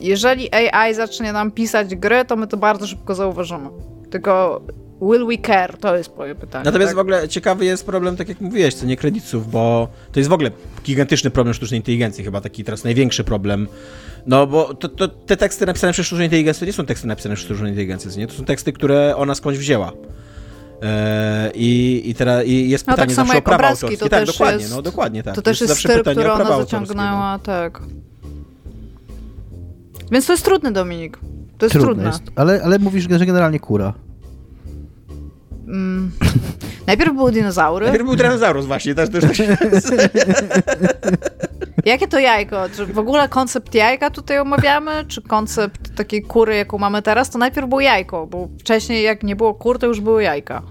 jeżeli 0.00 0.54
AI 0.54 0.94
zacznie 0.94 1.32
nam 1.32 1.50
pisać 1.50 1.94
gry, 1.94 2.24
to 2.24 2.36
my 2.36 2.46
to 2.46 2.56
bardzo 2.56 2.86
szybko 2.86 3.14
zauważymy. 3.14 3.68
Tylko 4.10 4.62
will 5.10 5.26
we 5.26 5.38
care? 5.46 5.76
To 5.76 5.96
jest 5.96 6.16
moje 6.16 6.34
pytanie. 6.34 6.64
Natomiast 6.64 6.90
tak? 6.90 6.96
w 6.96 7.00
ogóle 7.00 7.28
ciekawy 7.28 7.64
jest 7.64 7.86
problem, 7.86 8.16
tak 8.16 8.28
jak 8.28 8.40
mówiłeś, 8.40 8.74
co 8.74 8.86
nie 8.86 8.96
kredytów, 8.96 9.50
bo 9.50 9.88
to 10.12 10.20
jest 10.20 10.30
w 10.30 10.32
ogóle 10.32 10.50
gigantyczny 10.84 11.30
problem 11.30 11.54
sztucznej 11.54 11.80
inteligencji, 11.80 12.24
chyba 12.24 12.40
taki 12.40 12.64
teraz 12.64 12.84
największy 12.84 13.24
problem. 13.24 13.68
No 14.26 14.46
bo 14.46 14.74
to, 14.74 14.88
to, 14.88 15.08
te 15.08 15.36
teksty 15.36 15.66
napisane 15.66 15.92
przez 15.92 16.06
sztuczną 16.06 16.24
inteligencję 16.24 16.60
to 16.60 16.66
nie 16.66 16.72
są 16.72 16.86
teksty 16.86 17.06
napisane 17.08 17.34
przez 17.34 17.44
sztuczną 17.46 17.66
inteligencję, 17.66 18.10
nie? 18.16 18.26
To 18.26 18.34
są 18.34 18.44
teksty, 18.44 18.72
które 18.72 19.16
ona 19.16 19.34
skądś 19.34 19.58
wzięła. 19.58 19.92
Eee, 20.82 21.50
I, 21.54 22.10
i 22.10 22.14
teraz 22.14 22.46
i 22.46 22.70
jest 22.70 22.86
No, 22.86 22.92
pytanie 22.92 23.06
tak 23.08 23.16
samo 23.16 23.26
zawsze 23.26 23.32
o 23.32 23.36
jak 23.36 23.44
prawa 23.44 23.56
obrazki, 23.58 23.84
autorskie. 23.86 24.04
to 24.04 24.08
Tak, 24.10 24.20
też 24.20 24.32
dokładnie, 24.34 24.60
jest- 24.62 24.74
no 24.74 24.82
dokładnie 24.82 25.22
tak. 25.22 25.34
To 25.34 25.42
też 25.42 25.60
jest 25.60 25.68
zawsze 25.68 25.88
styl, 25.88 25.98
pytanie 25.98 26.14
który 26.14 26.30
o 26.30 26.34
ona 26.34 26.44
prawa 26.44 26.54
autorskie, 26.60 26.80
no. 26.80 26.86
zaciągnęła, 26.86 27.38
tak. 27.38 27.82
Więc 30.12 30.26
to 30.26 30.32
jest 30.32 30.44
trudne, 30.44 30.72
Dominik. 30.72 31.18
To 31.58 31.66
jest 31.66 31.72
Trudno 31.72 31.86
trudne. 31.86 32.04
jest. 32.04 32.22
Ale, 32.36 32.62
ale 32.64 32.78
mówisz, 32.78 33.06
że 33.10 33.26
generalnie 33.26 33.60
kura. 33.60 33.94
Mm. 35.72 36.12
Najpierw 36.86 37.14
były 37.14 37.32
dinozaury. 37.32 37.86
Najpierw 37.86 38.06
był 38.06 38.16
Tyrannosaurus 38.16 38.66
właśnie, 38.66 38.94
też, 38.94 39.10
też, 39.10 39.24
też. 39.24 39.38
Jakie 41.84 42.08
to 42.08 42.18
jajko? 42.18 42.68
Czy 42.76 42.86
w 42.86 42.98
ogóle 42.98 43.28
koncept 43.28 43.74
jajka 43.74 44.10
tutaj 44.10 44.38
omawiamy? 44.38 45.04
Czy 45.08 45.22
koncept 45.22 45.94
takiej 45.94 46.22
kury, 46.22 46.56
jaką 46.56 46.78
mamy 46.78 47.02
teraz? 47.02 47.30
To 47.30 47.38
najpierw 47.38 47.68
było 47.68 47.80
jajko, 47.80 48.26
bo 48.26 48.48
wcześniej 48.58 49.02
jak 49.02 49.22
nie 49.22 49.36
było 49.36 49.54
kur, 49.54 49.78
to 49.78 49.86
już 49.86 50.00
były 50.00 50.22
jajka. 50.22 50.62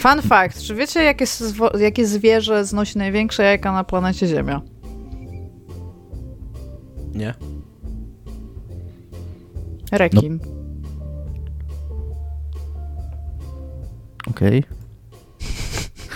Fun 0.00 0.22
fact. 0.22 0.62
Czy 0.62 0.74
wiecie, 0.74 1.02
jakie, 1.02 1.24
jakie 1.78 2.06
zwierzę 2.06 2.64
znosi 2.64 2.98
największe 2.98 3.42
jajka 3.42 3.72
na 3.72 3.84
planecie 3.84 4.26
Ziemia? 4.26 4.60
Nie. 7.14 7.34
Rekin. 9.92 10.53
Okej. 14.30 14.64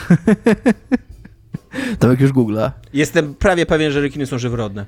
Tomek 1.98 2.20
już 2.20 2.32
googla. 2.32 2.72
Jestem 2.92 3.34
prawie 3.34 3.66
pewien, 3.66 3.92
że 3.92 4.00
rekiny 4.00 4.26
są 4.26 4.38
żyworodne. 4.38 4.86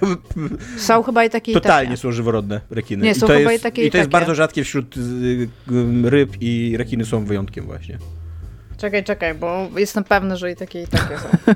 Są 0.76 1.02
chyba 1.02 1.24
i 1.24 1.30
takie 1.30 1.52
i 1.52 1.54
Totalnie 1.54 1.88
takie. 1.90 1.96
są 1.96 2.12
żyworodne 2.12 2.60
rekiny. 2.70 3.04
Nie, 3.04 3.10
I 3.10 3.14
są 3.14 3.26
to 3.26 3.32
chyba 3.38 3.52
jest, 3.52 3.62
i 3.62 3.66
takie, 3.68 3.82
i 3.84 3.86
I 3.86 3.90
to 3.90 3.98
jest 3.98 4.10
takie. 4.10 4.20
bardzo 4.20 4.34
rzadkie 4.34 4.64
wśród 4.64 4.96
y, 4.96 5.00
y, 5.00 5.48
ryb 6.10 6.30
i 6.40 6.74
rekiny 6.76 7.04
są 7.04 7.24
wyjątkiem 7.24 7.64
właśnie. 7.66 7.98
Czekaj, 8.78 9.04
czekaj, 9.04 9.34
bo 9.34 9.68
jestem 9.76 10.04
pewny, 10.04 10.36
że 10.36 10.52
i 10.52 10.56
takie 10.56 10.82
i 10.82 10.86
takie 10.86 11.18
są. 11.18 11.28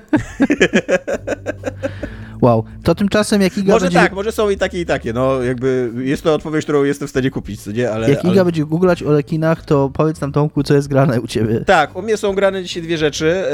Wow. 2.40 2.64
To 2.82 2.94
tymczasem 2.94 3.42
jak 3.42 3.58
Iga 3.58 3.72
Może 3.72 3.86
będzie, 3.86 3.98
tak, 3.98 4.12
może 4.12 4.32
są 4.32 4.50
i 4.50 4.56
takie 4.56 4.80
i 4.80 4.86
takie, 4.86 5.12
no 5.12 5.42
jakby 5.42 5.92
jest 5.96 6.22
to 6.22 6.34
odpowiedź, 6.34 6.64
którą 6.64 6.84
jestem 6.84 7.08
w 7.08 7.10
stanie 7.10 7.30
kupić, 7.30 7.62
co 7.62 7.72
nie, 7.72 7.90
ale... 7.90 8.10
jak 8.10 8.24
Iga 8.24 8.32
ale... 8.32 8.44
będzie 8.44 8.64
googlać 8.64 9.02
o 9.02 9.12
rekinach, 9.12 9.64
to 9.64 9.90
powiedz 9.94 10.20
nam 10.20 10.32
Tomku, 10.32 10.62
co 10.62 10.74
jest 10.74 10.88
grane 10.88 11.20
u 11.20 11.26
ciebie. 11.26 11.60
Tak, 11.60 11.96
u 11.96 12.02
mnie 12.02 12.16
są 12.16 12.32
grane 12.34 12.62
dzisiaj 12.62 12.82
dwie 12.82 12.98
rzeczy, 12.98 13.26
e, 13.26 13.52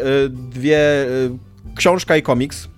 e, 0.00 0.28
dwie, 0.28 0.78
e, 0.78 1.06
książka 1.76 2.16
i 2.16 2.22
komiks, 2.22 2.68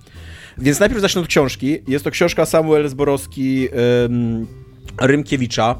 więc 0.59 0.81
najpierw 0.81 1.01
zacznę 1.01 1.21
od 1.21 1.27
książki, 1.27 1.79
jest 1.89 2.05
to 2.05 2.11
książka 2.11 2.47
Samuel 2.47 2.89
Zborowski 2.89 3.69
Rymkiewicza, 5.01 5.79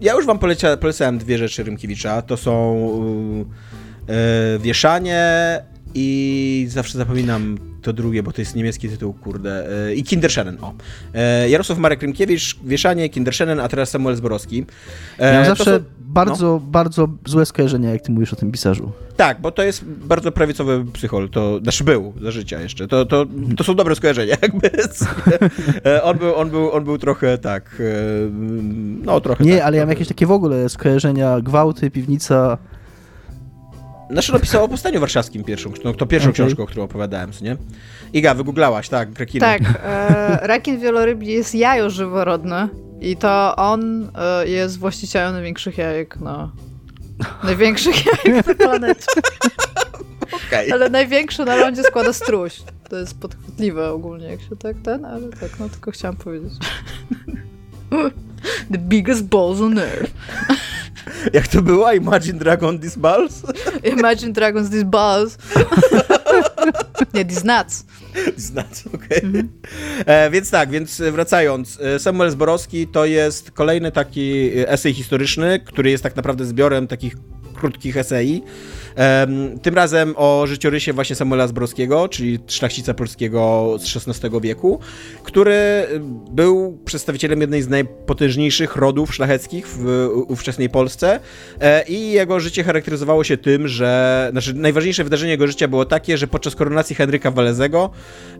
ja 0.00 0.14
już 0.14 0.26
wam 0.26 0.38
polecia, 0.38 0.76
polecałem 0.76 1.18
dwie 1.18 1.38
rzeczy 1.38 1.62
Rymkiewicza. 1.62 2.22
To 2.22 2.36
są 2.36 2.76
Wieszanie 4.60 5.24
i 5.94 6.66
zawsze 6.70 6.98
zapominam 6.98 7.58
to 7.82 7.92
drugie, 7.92 8.22
bo 8.22 8.32
to 8.32 8.40
jest 8.40 8.56
niemiecki 8.56 8.88
tytuł, 8.88 9.12
kurde. 9.12 9.68
E, 9.88 9.94
I 9.94 10.02
Kinderszenen, 10.04 10.58
o. 10.60 10.74
E, 11.14 11.48
Jarosław 11.50 11.78
Marek 11.78 12.02
Rymkiewicz, 12.02 12.56
Wieszanie, 12.64 13.08
Kinderszenen, 13.08 13.60
a 13.60 13.68
teraz 13.68 13.90
Samuel 13.90 14.16
Zborowski. 14.16 14.64
E, 15.18 15.32
Miałem 15.32 15.42
to 15.48 15.48
zawsze 15.56 15.76
są- 15.78 15.84
bardzo, 16.00 16.60
bardzo 16.64 17.08
złe 17.26 17.46
skojarzenia, 17.46 17.90
jak 17.90 18.02
ty 18.02 18.12
mówisz 18.12 18.32
o 18.32 18.36
tym 18.36 18.52
pisarzu. 18.52 18.92
Tak, 19.16 19.40
bo 19.40 19.50
to 19.52 19.62
jest 19.62 19.84
bardzo 19.84 20.32
prawicowy 20.32 20.84
psychol, 20.92 21.28
to 21.28 21.58
znaczy 21.62 21.84
był 21.84 22.12
za 22.22 22.30
życia 22.30 22.60
jeszcze. 22.60 22.88
To, 22.88 23.06
to, 23.06 23.26
to 23.56 23.64
są 23.64 23.74
dobre 23.74 23.94
skojarzenia, 23.96 24.36
jakby. 24.42 24.70
On, 26.02 26.18
był, 26.18 26.34
on, 26.34 26.50
był, 26.50 26.72
on 26.72 26.84
był 26.84 26.98
trochę 26.98 27.38
tak. 27.38 27.82
No, 29.04 29.20
trochę. 29.20 29.44
Nie, 29.44 29.56
tak, 29.56 29.66
ale 29.66 29.76
ja 29.76 29.82
mam 29.82 29.90
jakieś 29.90 30.08
takie 30.08 30.26
w 30.26 30.32
ogóle 30.32 30.68
skojarzenia, 30.68 31.40
gwałty, 31.40 31.90
piwnica. 31.90 32.58
Znaczy, 34.12 34.32
no 34.32 34.40
pisał 34.40 34.64
o 34.64 34.68
powstaniu 34.68 35.00
warszawskim 35.00 35.44
pierwszą, 35.44 35.72
no, 35.84 35.94
to 35.94 36.06
pierwszą 36.06 36.30
Okej. 36.30 36.34
książką, 36.34 36.62
o 36.62 36.66
którą 36.66 36.84
opowiadałem, 36.84 37.32
co 37.32 37.44
nie? 37.44 37.56
Iga, 38.12 38.34
wygooglałaś, 38.34 38.88
tak, 38.88 39.18
rekiny. 39.18 39.40
Tak, 39.40 39.62
e, 39.84 40.46
rekin 40.46 40.80
wielorybi 40.80 41.26
jest 41.26 41.54
jajo 41.54 41.90
żyworodne 41.90 42.68
i 43.00 43.16
to 43.16 43.56
on 43.56 44.10
e, 44.14 44.48
jest 44.48 44.78
właścicielem 44.78 45.32
największych 45.32 45.78
jajek 45.78 46.16
na... 46.20 46.52
Największych 47.44 47.96
jajek 48.06 48.46
na 48.46 48.54
planecie. 48.54 49.06
Okej. 50.32 50.72
Ale 50.72 50.90
największy 50.90 51.44
na 51.44 51.56
lądzie 51.56 51.82
składa 51.82 52.12
struś. 52.12 52.62
To 52.88 52.96
jest 52.96 53.20
podchwytliwe 53.20 53.90
ogólnie, 53.90 54.26
jak 54.26 54.40
się 54.40 54.56
tak 54.56 54.76
ten, 54.84 55.04
ale 55.04 55.28
tak, 55.28 55.50
no 55.60 55.68
tylko 55.68 55.90
chciałam 55.90 56.16
powiedzieć. 56.16 56.52
The 58.72 58.78
biggest 58.78 59.24
balls 59.24 59.60
on 59.60 59.78
earth. 59.78 60.12
Jak 61.32 61.48
to 61.48 61.62
było? 61.62 61.92
Imagine 61.92 62.38
Dragon 62.38 62.78
This 62.78 62.96
Balls? 62.96 63.42
Imagine 63.98 64.32
Dragons 64.32 64.70
these 64.70 64.84
balls. 64.84 65.38
Nie, 67.14 67.24
these 67.24 67.44
nuts. 67.44 67.84
Znać, 68.36 68.84
okej. 68.94 69.22
E, 70.06 70.30
Więc 70.30 70.50
tak, 70.50 70.70
więc 70.70 71.02
wracając, 71.12 71.80
e, 71.80 71.98
Samuel 71.98 72.30
Zborowski 72.30 72.86
to 72.86 73.04
jest 73.04 73.50
kolejny 73.50 73.92
taki 73.92 74.50
e, 74.58 74.68
esej 74.68 74.94
historyczny, 74.94 75.60
który 75.64 75.90
jest 75.90 76.02
tak 76.02 76.16
naprawdę 76.16 76.44
zbiorem 76.44 76.86
takich 76.86 77.14
krótkich 77.54 77.96
esei. 77.96 78.42
Tym 79.62 79.74
razem 79.74 80.14
o 80.16 80.44
życiorysie 80.46 80.92
właśnie 80.92 81.16
Samuela 81.16 81.46
Zborowskiego, 81.46 82.08
czyli 82.08 82.38
szlachcica 82.46 82.94
polskiego 82.94 83.76
z 83.78 83.96
XVI 83.96 84.40
wieku, 84.40 84.78
który 85.22 85.86
był 86.30 86.78
przedstawicielem 86.84 87.40
jednej 87.40 87.62
z 87.62 87.68
najpotężniejszych 87.68 88.76
rodów 88.76 89.14
szlacheckich 89.14 89.66
w 89.68 90.08
ówczesnej 90.28 90.70
Polsce 90.70 91.20
e, 91.60 91.84
i 91.88 92.12
jego 92.12 92.40
życie 92.40 92.64
charakteryzowało 92.64 93.24
się 93.24 93.36
tym, 93.36 93.68
że 93.68 94.28
znaczy 94.32 94.54
najważniejsze 94.54 95.04
wydarzenie 95.04 95.30
jego 95.30 95.46
życia 95.46 95.68
było 95.68 95.84
takie, 95.84 96.18
że 96.18 96.26
podczas 96.26 96.56
koronacji 96.56 96.96
Henryka 96.96 97.30
Walezego 97.30 97.90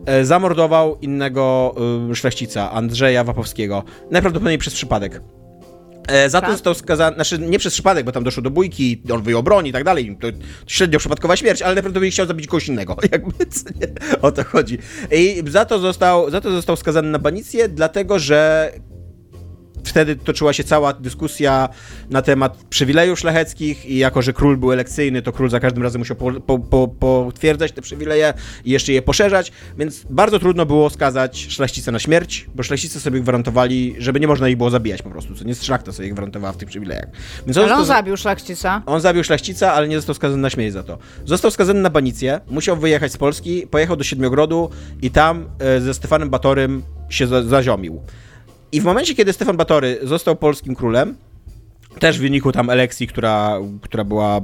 e, 0.05 0.25
zamordował 0.25 0.97
innego 1.01 1.75
szlachcica, 2.13 2.71
Andrzeja 2.71 3.23
Wapowskiego, 3.23 3.83
najprawdopodobniej 4.11 4.57
przez 4.57 4.73
przypadek. 4.73 5.21
E, 6.07 6.29
Za 6.29 6.41
to 6.41 6.51
został 6.51 6.73
skazany, 6.73 7.15
znaczy 7.15 7.39
nie 7.39 7.59
przez 7.59 7.73
przypadek, 7.73 8.05
bo 8.05 8.11
tam 8.11 8.23
doszło 8.23 8.43
do 8.43 8.49
bójki, 8.49 9.01
on 9.13 9.23
wyjął 9.23 9.43
broń 9.43 9.67
i 9.67 9.71
tak 9.71 9.83
dalej, 9.83 10.17
to 10.21 10.27
średnio 10.67 10.99
przypadkowa 10.99 11.35
śmierć, 11.35 11.61
ale 11.61 11.75
najprawdopodobniej 11.75 12.11
chciał 12.11 12.27
zabić 12.27 12.47
kogoś 12.47 12.67
innego, 12.67 12.97
jakby, 13.11 13.31
nie, 13.81 13.87
o 14.21 14.31
to 14.31 14.43
chodzi. 14.43 14.77
I 15.11 15.43
za 15.47 15.65
to 15.65 15.79
został, 15.79 16.29
za 16.29 16.41
to 16.41 16.51
został 16.51 16.75
skazany 16.75 17.09
na 17.09 17.19
banicję, 17.19 17.69
dlatego 17.69 18.19
że 18.19 18.71
wtedy 19.83 20.15
toczyła 20.15 20.53
się 20.53 20.63
cała 20.63 20.93
dyskusja 20.93 21.69
na 22.09 22.21
temat 22.21 22.57
przywilejów 22.69 23.19
szlacheckich 23.19 23.85
i 23.85 23.97
jako, 23.97 24.21
że 24.21 24.33
król 24.33 24.57
był 24.57 24.71
elekcyjny, 24.71 25.21
to 25.21 25.31
król 25.31 25.49
za 25.49 25.59
każdym 25.59 25.83
razem 25.83 25.99
musiał 25.99 26.17
po, 26.17 26.31
po, 26.31 26.59
po, 26.59 26.87
potwierdzać 26.87 27.71
te 27.71 27.81
przywileje 27.81 28.33
i 28.65 28.71
jeszcze 28.71 28.93
je 28.93 29.01
poszerzać, 29.01 29.51
więc 29.77 30.05
bardzo 30.09 30.39
trudno 30.39 30.65
było 30.65 30.89
skazać 30.89 31.47
szlachcicę 31.49 31.91
na 31.91 31.99
śmierć, 31.99 32.47
bo 32.55 32.63
szlachcice 32.63 32.99
sobie 32.99 33.21
gwarantowali, 33.21 33.95
żeby 33.97 34.19
nie 34.19 34.27
można 34.27 34.49
ich 34.49 34.57
było 34.57 34.69
zabijać 34.69 35.01
po 35.01 35.09
prostu, 35.09 35.35
co 35.35 35.43
nie 35.43 35.55
szlachta 35.55 35.91
sobie 35.91 36.09
gwarantowała 36.09 36.53
w 36.53 36.57
tych 36.57 36.69
przywilejach. 36.69 37.07
Więc 37.45 37.57
Ale 37.57 37.75
on 37.75 37.85
zabił 37.85 38.17
szlachcica. 38.17 38.81
on 38.85 39.01
zabił 39.01 39.23
szlachcica, 39.23 39.73
ale 39.73 39.87
nie 39.87 39.95
został 39.95 40.15
skazany 40.15 40.41
na 40.41 40.49
śmierć 40.49 40.73
za 40.73 40.83
to. 40.83 40.97
Został 41.25 41.51
skazany 41.51 41.81
na 41.81 41.89
banicję, 41.89 42.39
musiał 42.49 42.77
wyjechać 42.77 43.11
z 43.11 43.17
Polski, 43.17 43.67
pojechał 43.67 43.95
do 43.95 44.03
Siedmiogrodu 44.03 44.69
i 45.01 45.11
tam 45.11 45.45
e, 45.59 45.81
ze 45.81 45.93
Stefanem 45.93 46.29
Batorym 46.29 46.83
się 47.09 47.27
za 47.27 47.43
zaziomił. 47.43 48.01
I 48.71 48.81
w 48.81 48.83
momencie, 48.83 49.15
kiedy 49.15 49.33
Stefan 49.33 49.57
Batory 49.57 49.99
został 50.03 50.35
polskim 50.35 50.75
królem, 50.75 51.15
też 51.99 52.17
w 52.17 52.21
wyniku 52.21 52.51
tam 52.51 52.69
elekcji, 52.69 53.07
która, 53.07 53.59
która 53.81 54.03
była 54.03 54.41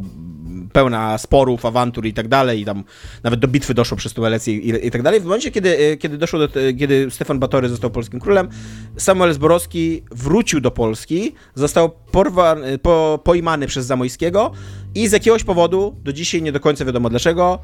pełna 0.74 1.18
sporów, 1.18 1.66
awantur 1.66 2.06
i 2.06 2.14
tak 2.14 2.28
dalej, 2.28 2.62
i 2.62 2.66
tam 2.66 2.84
nawet 3.24 3.40
do 3.40 3.48
bitwy 3.48 3.74
doszło 3.74 3.98
przez 3.98 4.14
tą 4.14 4.26
elekcję 4.26 4.54
i, 4.54 4.88
i 4.88 4.92
tak 4.92 5.02
dalej. 5.02 5.20
W 5.20 5.24
momencie, 5.24 5.52
kiedy, 5.52 5.78
e, 5.78 5.98
kiedy 5.98 6.18
doszło 6.18 6.40
do, 6.40 6.50
kiedy 6.80 7.12
Stefan 7.12 7.40
Batory 7.40 7.70
został 7.70 7.90
polskim 7.90 8.20
królem, 8.20 8.50
Samuel 8.98 9.34
Zborowski 9.34 10.04
wrócił 10.12 10.62
do 10.62 10.72
Polski, 10.72 11.34
został 11.56 11.90
porwany, 12.12 12.78
po, 12.78 13.20
pojmany 13.24 13.68
przez 13.68 13.86
Zamojskiego 13.86 14.52
i 14.96 15.08
z 15.08 15.12
jakiegoś 15.12 15.44
powodu, 15.44 15.96
do 16.04 16.14
dzisiaj 16.14 16.42
nie 16.42 16.52
do 16.52 16.60
końca 16.60 16.86
wiadomo 16.86 17.10
dlaczego, 17.10 17.60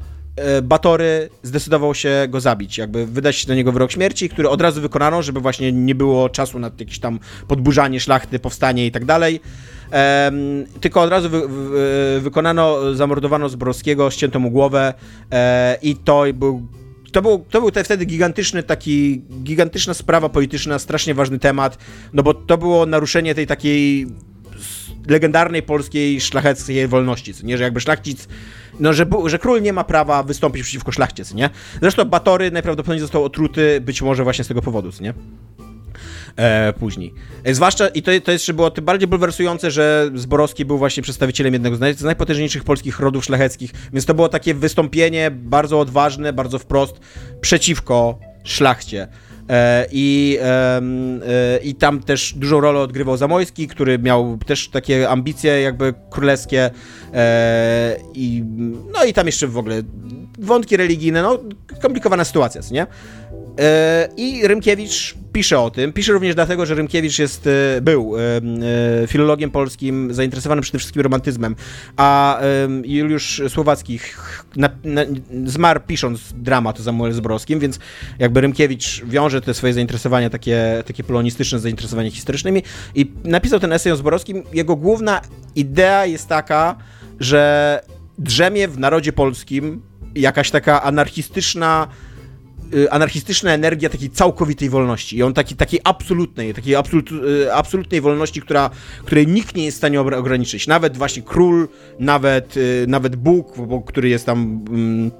Batory 0.62 1.28
zdecydował 1.42 1.94
się 1.94 2.26
go 2.28 2.40
zabić, 2.40 2.78
jakby 2.78 3.06
wydać 3.06 3.46
na 3.46 3.54
niego 3.54 3.72
wyrok 3.72 3.92
śmierci, 3.92 4.28
który 4.28 4.48
od 4.48 4.60
razu 4.60 4.80
wykonano, 4.80 5.22
żeby 5.22 5.40
właśnie 5.40 5.72
nie 5.72 5.94
było 5.94 6.28
czasu 6.28 6.58
na 6.58 6.70
jakieś 6.78 6.98
tam 6.98 7.18
podburzanie 7.48 8.00
szlachty, 8.00 8.38
powstanie 8.38 8.86
i 8.86 8.90
tak 8.90 9.04
dalej. 9.04 9.40
Em, 9.90 10.64
tylko 10.80 11.02
od 11.02 11.10
razu 11.10 11.30
wy, 11.30 11.48
wy, 11.48 12.20
wykonano, 12.20 12.94
zamordowano 12.94 13.48
Zborowskiego, 13.48 14.10
ścięto 14.10 14.40
mu 14.40 14.50
głowę 14.50 14.94
e, 15.32 15.78
i 15.82 15.96
to 15.96 16.24
był 16.34 16.62
to 17.12 17.22
był, 17.22 17.44
to 17.50 17.60
był 17.60 17.70
te, 17.70 17.84
wtedy 17.84 18.04
gigantyczny 18.04 18.62
taki, 18.62 19.22
gigantyczna 19.42 19.94
sprawa 19.94 20.28
polityczna, 20.28 20.78
strasznie 20.78 21.14
ważny 21.14 21.38
temat, 21.38 21.78
no 22.12 22.22
bo 22.22 22.34
to 22.34 22.58
było 22.58 22.86
naruszenie 22.86 23.34
tej 23.34 23.46
takiej 23.46 24.06
legendarnej 25.08 25.62
polskiej 25.62 26.20
szlacheckiej 26.20 26.88
wolności, 26.88 27.32
nie, 27.42 27.58
że 27.58 27.64
jakby 27.64 27.80
szlachcic, 27.80 28.28
no 28.80 28.92
że, 28.92 29.06
że 29.26 29.38
król 29.38 29.62
nie 29.62 29.72
ma 29.72 29.84
prawa 29.84 30.22
wystąpić 30.22 30.62
przeciwko 30.62 30.92
szlachcie, 30.92 31.24
nie. 31.34 31.50
Zresztą 31.80 32.04
Batory 32.04 32.50
najprawdopodobniej 32.50 33.00
został 33.00 33.24
otruty 33.24 33.80
być 33.80 34.02
może 34.02 34.24
właśnie 34.24 34.44
z 34.44 34.48
tego 34.48 34.62
powodu, 34.62 34.90
nie 35.00 35.14
e, 36.36 36.72
później. 36.72 37.14
E, 37.44 37.54
zwłaszcza, 37.54 37.88
i 37.88 38.02
to, 38.02 38.10
to 38.24 38.32
jeszcze 38.32 38.54
było 38.54 38.70
tym 38.70 38.84
bardziej 38.84 39.08
bulwersujące, 39.08 39.70
że 39.70 40.10
Zborowski 40.14 40.64
był 40.64 40.78
właśnie 40.78 41.02
przedstawicielem 41.02 41.52
jednego 41.52 41.76
z, 41.76 41.80
naj, 41.80 41.94
z 41.94 42.02
najpotężniejszych 42.02 42.64
polskich 42.64 43.00
rodów 43.00 43.24
szlacheckich, 43.24 43.70
więc 43.92 44.04
to 44.04 44.14
było 44.14 44.28
takie 44.28 44.54
wystąpienie 44.54 45.30
bardzo 45.30 45.80
odważne, 45.80 46.32
bardzo 46.32 46.58
wprost 46.58 47.00
przeciwko 47.40 48.18
szlachcie. 48.44 49.08
E, 49.50 49.86
I, 49.92 50.38
e, 50.42 51.58
I 51.62 51.74
tam 51.74 52.00
też 52.00 52.34
dużą 52.36 52.60
rolę 52.60 52.80
odgrywał 52.80 53.16
Zamojski, 53.16 53.68
który 53.68 53.98
miał 53.98 54.38
też 54.46 54.68
takie 54.68 55.10
ambicje 55.10 55.60
jakby 55.60 55.94
królewskie. 56.10 56.70
E, 57.14 57.96
i, 58.14 58.44
no 58.92 59.04
i 59.04 59.12
tam 59.12 59.26
jeszcze 59.26 59.46
w 59.46 59.58
ogóle 59.58 59.82
wątki 60.38 60.76
religijne, 60.76 61.22
no 61.22 61.38
komplikowana 61.82 62.24
sytuacja, 62.24 62.60
nie? 62.70 62.86
E, 63.58 64.08
I 64.16 64.48
Rymkiewicz 64.48 65.14
pisze 65.32 65.60
o 65.60 65.70
tym. 65.70 65.92
Pisze 65.92 66.12
również 66.12 66.34
dlatego, 66.34 66.66
że 66.66 66.74
Rymkiewicz 66.74 67.18
jest, 67.18 67.46
e, 67.46 67.80
był 67.80 68.14
e, 68.16 69.06
filologiem 69.06 69.50
polskim, 69.50 70.14
zainteresowanym 70.14 70.62
przede 70.62 70.78
wszystkim 70.78 71.02
romantyzmem, 71.02 71.56
a 71.96 72.40
Juliusz 72.84 73.42
Słowacki 73.48 73.98
na, 74.56 74.70
na, 74.84 75.02
zmarł 75.44 75.80
pisząc 75.86 76.32
dramat 76.32 76.80
o 76.80 76.82
Samuelu 76.82 77.14
Zborowskim, 77.14 77.58
więc 77.58 77.78
jakby 78.18 78.40
Rymkiewicz 78.40 79.04
wiąże 79.04 79.40
te 79.40 79.54
swoje 79.54 79.72
zainteresowania 79.72 80.30
takie, 80.30 80.82
takie 80.86 81.04
polonistyczne 81.04 81.58
z 81.58 82.12
historycznymi 82.12 82.62
i 82.94 83.12
napisał 83.24 83.60
ten 83.60 83.72
esej 83.72 83.92
o 83.92 83.96
Zborowskim. 83.96 84.42
Jego 84.52 84.76
główna 84.76 85.20
idea 85.54 86.06
jest 86.06 86.28
taka, 86.28 86.76
że 87.20 87.80
drzemie 88.18 88.68
w 88.68 88.78
narodzie 88.78 89.12
polskim 89.12 89.82
jakaś 90.14 90.50
taka 90.50 90.82
anarchistyczna 90.82 91.88
anarchistyczna 92.90 93.50
energia 93.52 93.88
takiej 93.88 94.10
całkowitej 94.10 94.70
wolności 94.70 95.16
i 95.16 95.22
on 95.22 95.34
taki, 95.34 95.56
takiej 95.56 95.80
absolutnej, 95.84 96.54
takiej 96.54 96.74
absolut, 96.76 97.10
y, 97.12 97.54
absolutnej 97.54 98.00
wolności, 98.00 98.40
która, 98.42 98.70
której 99.04 99.26
nikt 99.26 99.56
nie 99.56 99.64
jest 99.64 99.76
w 99.76 99.78
stanie 99.78 100.00
ograniczyć. 100.00 100.66
Nawet 100.66 100.96
właśnie 100.96 101.22
król, 101.22 101.68
nawet, 101.98 102.56
y, 102.56 102.84
nawet 102.88 103.16
Bóg, 103.16 103.54
który 103.86 104.08
jest 104.08 104.26
tam... 104.26 104.64
mm, 104.68 105.10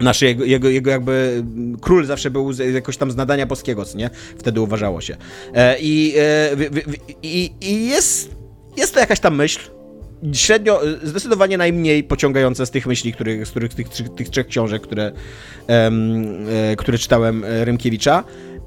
Nasz 0.00 0.22
jego, 0.22 0.44
jego, 0.44 0.68
jego 0.68 0.90
jakby 0.90 1.34
mm, 1.36 1.78
król 1.80 2.06
zawsze 2.06 2.30
był 2.30 2.52
z, 2.52 2.74
jakoś 2.74 2.96
tam 2.96 3.10
z 3.10 3.16
nadania 3.16 3.46
boskiego, 3.46 3.84
nie? 3.94 4.10
Wtedy 4.38 4.60
uważało 4.60 5.00
się. 5.00 5.16
E, 5.54 5.76
I, 5.80 6.14
e, 6.18 6.50
i, 7.22 7.52
i 7.60 7.86
jest, 7.86 8.30
jest 8.76 8.94
to 8.94 9.00
jakaś 9.00 9.20
tam 9.20 9.36
myśl, 9.36 9.60
średnio, 10.32 10.80
zdecydowanie 11.02 11.58
najmniej 11.58 12.04
pociągające 12.04 12.66
z 12.66 12.70
tych 12.70 12.86
myśli, 12.86 13.12
których, 13.12 13.46
z 13.46 13.50
których 13.50 13.74
tych, 13.74 13.88
tych, 13.88 14.08
tych 14.08 14.30
trzech 14.30 14.46
książek, 14.46 14.82
które, 14.82 15.12
em, 15.66 16.46
e, 16.72 16.76
które 16.76 16.98
czytałem 16.98 17.44
e, 17.44 17.64
Rymkiewicza. 17.64 18.24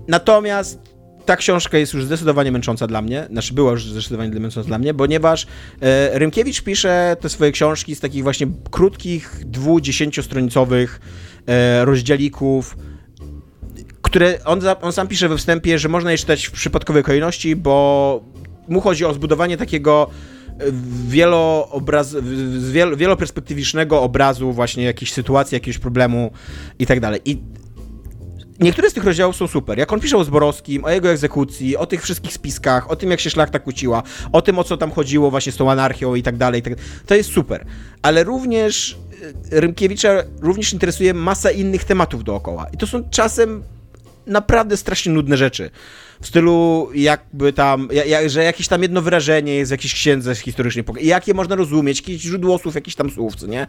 Natomiast 0.08 0.96
ta 1.26 1.36
książka 1.36 1.78
jest 1.78 1.94
już 1.94 2.06
zdecydowanie 2.06 2.52
męcząca 2.52 2.88
dla 2.88 3.02
mnie, 3.02 3.28
znaczy 3.32 3.54
była 3.54 3.72
już 3.72 3.86
zdecydowanie 3.86 4.40
męcząca 4.40 4.68
dla 4.68 4.78
mnie, 4.78 4.94
ponieważ 4.94 5.48
e, 5.82 6.20
Rymkiewicz 6.20 6.62
pisze 6.62 7.18
te 7.20 7.30
swoje 7.30 7.52
książki 7.52 7.96
z 7.96 8.00
takich 8.00 8.24
właśnie 8.24 8.48
krótkich, 8.72 9.42
dwu, 9.46 9.82
dziesięciostronicowych 9.82 11.00
e, 11.48 11.86
rozdzielików, 11.86 12.78
które 14.02 14.40
on, 14.46 14.62
on 14.82 14.92
sam 14.92 15.08
pisze 15.08 15.30
we 15.30 15.38
wstępie, 15.38 15.80
że 15.80 15.90
można 15.90 16.12
je 16.12 16.18
czytać 16.18 16.46
w 16.46 16.52
przypadkowej 16.52 17.04
kolejności, 17.04 17.56
bo 17.56 18.24
mu 18.68 18.82
chodzi 18.82 19.06
o 19.06 19.14
zbudowanie 19.14 19.58
takiego 19.58 20.10
e, 20.60 20.64
wieloobraz, 21.08 22.14
w- 22.14 22.72
wielo, 22.72 22.98
wieloperspektywicznego 22.98 24.02
obrazu 24.02 24.52
właśnie 24.52 24.84
jakiejś 24.84 25.14
sytuacji, 25.14 25.56
jakiegoś 25.56 25.78
problemu 25.78 26.32
i 26.80 26.86
tak 26.86 27.00
dalej. 27.00 27.20
I 27.26 27.42
Niektóre 28.60 28.90
z 28.90 28.94
tych 28.94 29.04
rozdziałów 29.04 29.36
są 29.36 29.48
super. 29.48 29.78
Jak 29.78 29.94
on 29.94 30.00
pisze 30.00 30.18
o 30.18 30.24
Zborowskim, 30.24 30.86
o 30.86 30.90
jego 30.90 31.10
egzekucji, 31.10 31.78
o 31.78 31.86
tych 31.86 32.02
wszystkich 32.04 32.34
spiskach, 32.34 32.92
o 32.92 32.96
tym, 32.96 33.12
jak 33.12 33.20
się 33.20 33.30
szlachta 33.30 33.60
kłóciła, 33.60 34.04
o 34.32 34.42
tym, 34.42 34.60
o 34.60 34.64
co 34.64 34.78
tam 34.78 34.92
chodziło 34.92 35.32
właśnie 35.32 35.52
z 35.52 35.56
tą 35.56 35.72
anarchią 35.72 36.16
i 36.16 36.24
tak 36.24 36.38
dalej, 36.38 36.62
tak 36.62 36.74
to 37.06 37.16
jest 37.16 37.32
super. 37.32 37.66
Ale 38.02 38.24
również 38.24 38.98
y, 39.54 39.60
Rymkiewicza 39.60 40.10
również 40.42 40.74
interesuje 40.74 41.14
masa 41.14 41.52
innych 41.52 41.84
tematów 41.84 42.24
dookoła. 42.24 42.66
I 42.74 42.78
to 42.78 42.88
są 42.88 43.10
czasem 43.10 43.64
naprawdę 44.28 44.78
strasznie 44.78 45.12
nudne 45.14 45.38
rzeczy. 45.38 45.70
W 46.22 46.28
stylu 46.28 46.90
jakby 46.94 47.54
tam, 47.54 47.88
ja, 47.92 48.06
ja, 48.06 48.30
że 48.30 48.44
jakieś 48.44 48.68
tam 48.68 48.82
jedno 48.82 49.02
wyrażenie 49.02 49.56
jest 49.56 49.70
w 49.70 49.72
jakiejś 49.72 49.94
księdze 49.94 50.36
historycznej, 50.36 50.86
jakie 51.02 51.34
można 51.34 51.56
rozumieć, 51.56 52.00
jakieś 52.00 52.22
źródło 52.22 52.58
słów, 52.60 52.76
jakichś 52.76 52.96
tam 52.96 53.10
słów, 53.12 53.36
co 53.36 53.48
nie? 53.48 53.68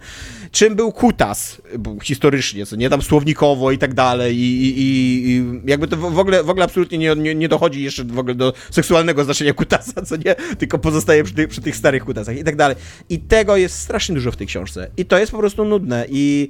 Czym 0.50 0.74
był 0.74 0.92
kutas 0.92 1.62
historycznie, 2.02 2.66
co 2.66 2.76
nie? 2.76 2.90
Tam 2.90 3.02
słownikowo 3.02 3.72
i 3.72 3.78
tak 3.78 3.94
dalej 3.94 4.36
i, 4.36 4.66
i, 4.66 4.82
i- 5.30 5.60
jakby 5.70 5.88
to 5.88 5.96
w 5.96 6.18
ogóle, 6.18 6.44
w 6.44 6.50
ogóle 6.50 6.64
absolutnie 6.64 6.98
nie, 6.98 7.14
nie, 7.16 7.34
nie 7.34 7.48
dochodzi 7.48 7.82
jeszcze 7.82 8.04
w 8.04 8.18
ogóle 8.18 8.34
do 8.34 8.52
seksualnego 8.70 9.24
znaczenia 9.24 9.52
kutasa, 9.52 10.02
co 10.02 10.16
nie? 10.16 10.34
Tylko 10.58 10.78
pozostaje 10.78 11.24
przy, 11.24 11.34
tych- 11.34 11.48
przy 11.48 11.60
tych 11.60 11.76
starych 11.76 12.04
kutasach 12.04 12.36
i 12.38 12.44
tak 12.44 12.56
dalej. 12.56 12.76
I 13.08 13.18
tego 13.18 13.56
jest 13.56 13.78
strasznie 13.78 14.14
dużo 14.14 14.32
w 14.32 14.36
tej 14.36 14.46
książce. 14.46 14.90
I 14.96 15.04
to 15.04 15.18
jest 15.18 15.32
po 15.32 15.38
prostu 15.38 15.64
nudne 15.64 16.06
i 16.10 16.48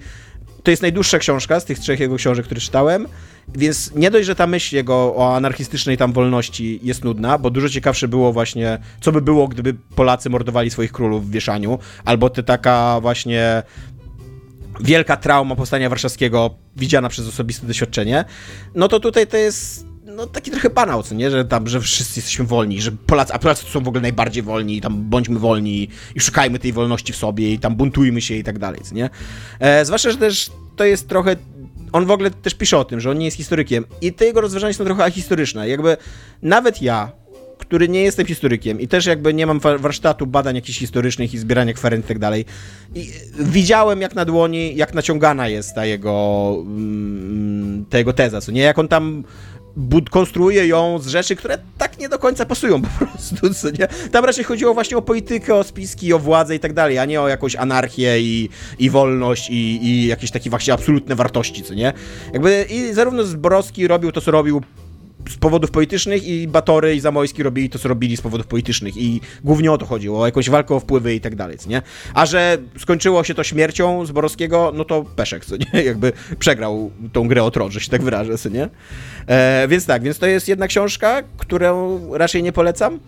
to 0.62 0.70
jest 0.70 0.82
najdłuższa 0.82 1.18
książka 1.18 1.60
z 1.60 1.64
tych 1.64 1.78
trzech 1.78 2.00
jego 2.00 2.16
książek, 2.16 2.44
które 2.44 2.60
czytałem, 2.60 3.08
więc 3.54 3.94
nie 3.94 4.10
dość, 4.10 4.26
że 4.26 4.34
ta 4.34 4.46
myśl 4.46 4.76
jego 4.76 4.94
o 4.94 5.36
anarchistycznej 5.36 5.96
tam 5.96 6.12
wolności 6.12 6.80
jest 6.82 7.04
nudna, 7.04 7.38
bo 7.38 7.50
dużo 7.50 7.68
ciekawsze 7.68 8.08
było 8.08 8.32
właśnie, 8.32 8.78
co 9.00 9.12
by 9.12 9.22
było, 9.22 9.48
gdyby 9.48 9.74
Polacy 9.74 10.30
mordowali 10.30 10.70
swoich 10.70 10.92
królów 10.92 11.26
w 11.26 11.30
wieszaniu, 11.30 11.78
albo 12.04 12.30
te 12.30 12.42
taka 12.42 12.98
właśnie 13.00 13.62
wielka 14.80 15.16
trauma 15.16 15.56
powstania 15.56 15.88
warszawskiego 15.88 16.54
widziana 16.76 17.08
przez 17.08 17.28
osobiste 17.28 17.66
doświadczenie, 17.66 18.24
no 18.74 18.88
to 18.88 19.00
tutaj 19.00 19.26
to 19.26 19.36
jest 19.36 19.86
no 20.16 20.26
taki 20.26 20.50
trochę 20.50 20.70
banał, 20.70 21.02
co 21.02 21.14
nie, 21.14 21.30
że 21.30 21.44
tam, 21.44 21.68
że 21.68 21.80
wszyscy 21.80 22.20
jesteśmy 22.20 22.44
wolni, 22.44 22.82
że 22.82 22.92
Polacy, 22.92 23.32
a 23.32 23.38
Polacy 23.38 23.66
są 23.66 23.80
w 23.80 23.88
ogóle 23.88 24.00
najbardziej 24.00 24.42
wolni 24.42 24.76
i 24.76 24.80
tam 24.80 25.10
bądźmy 25.10 25.38
wolni 25.38 25.88
i 26.14 26.20
szukajmy 26.20 26.58
tej 26.58 26.72
wolności 26.72 27.12
w 27.12 27.16
sobie 27.16 27.52
i 27.52 27.58
tam 27.58 27.76
buntujmy 27.76 28.20
się 28.20 28.34
i 28.34 28.44
tak 28.44 28.58
dalej, 28.58 28.80
co 28.84 28.94
nie. 28.94 29.10
E, 29.60 29.84
zwłaszcza, 29.84 30.10
że 30.10 30.16
też 30.16 30.50
to 30.76 30.84
jest 30.84 31.08
trochę 31.08 31.36
on 31.92 32.06
w 32.06 32.10
ogóle 32.10 32.30
też 32.30 32.54
pisze 32.54 32.78
o 32.78 32.84
tym, 32.84 33.00
że 33.00 33.10
on 33.10 33.18
nie 33.18 33.24
jest 33.24 33.36
historykiem 33.36 33.84
i 34.00 34.12
te 34.12 34.24
jego 34.24 34.40
rozważania 34.40 34.72
są 34.72 34.84
trochę 34.84 35.04
ahistoryczne. 35.04 35.68
Jakby 35.68 35.96
nawet 36.42 36.82
ja, 36.82 37.12
który 37.58 37.88
nie 37.88 38.02
jestem 38.02 38.26
historykiem 38.26 38.80
i 38.80 38.88
też 38.88 39.06
jakby 39.06 39.34
nie 39.34 39.46
mam 39.46 39.58
wa- 39.60 39.78
warsztatu 39.78 40.26
badań 40.26 40.54
jakichś 40.56 40.78
historycznych 40.78 41.34
i 41.34 41.38
zbierania 41.38 41.72
kwerent 41.72 42.04
i 42.04 42.08
tak 42.08 42.18
dalej, 42.18 42.44
i 42.94 43.10
widziałem 43.40 44.00
jak 44.00 44.14
na 44.14 44.24
dłoni, 44.24 44.76
jak 44.76 44.94
naciągana 44.94 45.48
jest 45.48 45.74
ta 45.74 45.86
jego, 45.86 46.56
mm, 46.66 47.84
ta 47.90 47.98
jego 47.98 48.12
teza, 48.12 48.40
co 48.40 48.52
nie? 48.52 48.60
Jak 48.60 48.78
on 48.78 48.88
tam 48.88 49.24
bud- 49.76 50.10
konstruuje 50.10 50.66
ją 50.66 50.98
z 50.98 51.06
rzeczy, 51.06 51.36
które 51.36 51.58
tak 51.78 51.98
nie 51.98 52.08
do 52.08 52.18
końca 52.18 52.46
pasują 52.46 52.82
po 52.82 52.88
prostu, 53.06 53.54
co 53.54 53.70
nie? 53.70 53.88
Tam 54.12 54.24
raczej 54.24 54.44
chodziło 54.44 54.74
właśnie 54.74 54.96
o 54.96 55.02
politykę, 55.02 55.54
o 55.54 55.64
spiski, 55.64 56.12
o 56.12 56.18
władzę 56.18 56.54
i 56.56 56.60
tak 56.60 56.72
dalej, 56.72 56.98
a 56.98 57.04
nie 57.04 57.20
o 57.20 57.28
jakąś 57.28 57.56
anarchię 57.56 58.20
i, 58.20 58.48
i 58.78 58.90
wolność 58.90 59.50
i, 59.50 59.84
i 59.86 60.06
jakieś 60.06 60.30
takie 60.30 60.50
właśnie 60.50 60.72
absolutne 60.74 61.14
wartości, 61.14 61.62
co 61.62 61.74
nie? 61.74 61.92
Jakby 62.32 62.66
i 62.70 62.92
zarówno 62.94 63.24
Zborowski 63.24 63.86
robił 63.88 64.12
to, 64.12 64.20
co 64.20 64.30
robił 64.30 64.62
z 65.28 65.36
powodów 65.36 65.70
politycznych 65.70 66.26
i 66.26 66.48
Batory 66.48 66.94
i 66.94 67.00
Zamojski 67.00 67.42
robili 67.42 67.70
to, 67.70 67.78
co 67.78 67.88
robili 67.88 68.16
z 68.16 68.20
powodów 68.20 68.46
politycznych 68.46 68.96
i 68.96 69.20
głównie 69.44 69.72
o 69.72 69.78
to 69.78 69.86
chodziło, 69.86 70.20
o 70.20 70.26
jakąś 70.26 70.50
walkę 70.50 70.74
o 70.74 70.80
wpływy 70.80 71.14
i 71.14 71.20
tak 71.20 71.36
dalej, 71.36 71.58
nie? 71.66 71.82
A 72.14 72.26
że 72.26 72.58
skończyło 72.78 73.24
się 73.24 73.34
to 73.34 73.44
śmiercią 73.44 74.06
Zborowskiego, 74.06 74.72
no 74.74 74.84
to 74.84 75.04
Peszek, 75.16 75.44
co 75.44 75.56
nie? 75.56 75.82
Jakby 75.90 76.12
przegrał 76.38 76.90
tą 77.12 77.28
grę 77.28 77.44
o 77.44 77.50
tron, 77.50 77.70
że 77.70 77.80
się 77.80 77.90
tak 77.90 78.02
wyrażę, 78.02 78.38
co 78.38 78.48
nie? 78.48 78.68
E, 79.26 79.68
więc 79.68 79.86
tak, 79.86 80.02
więc 80.02 80.18
to 80.18 80.26
jest 80.26 80.48
jedna 80.48 80.66
książka, 80.66 81.22
którą 81.36 82.00
raczej 82.14 82.42
nie 82.42 82.52
polecam. 82.52 82.98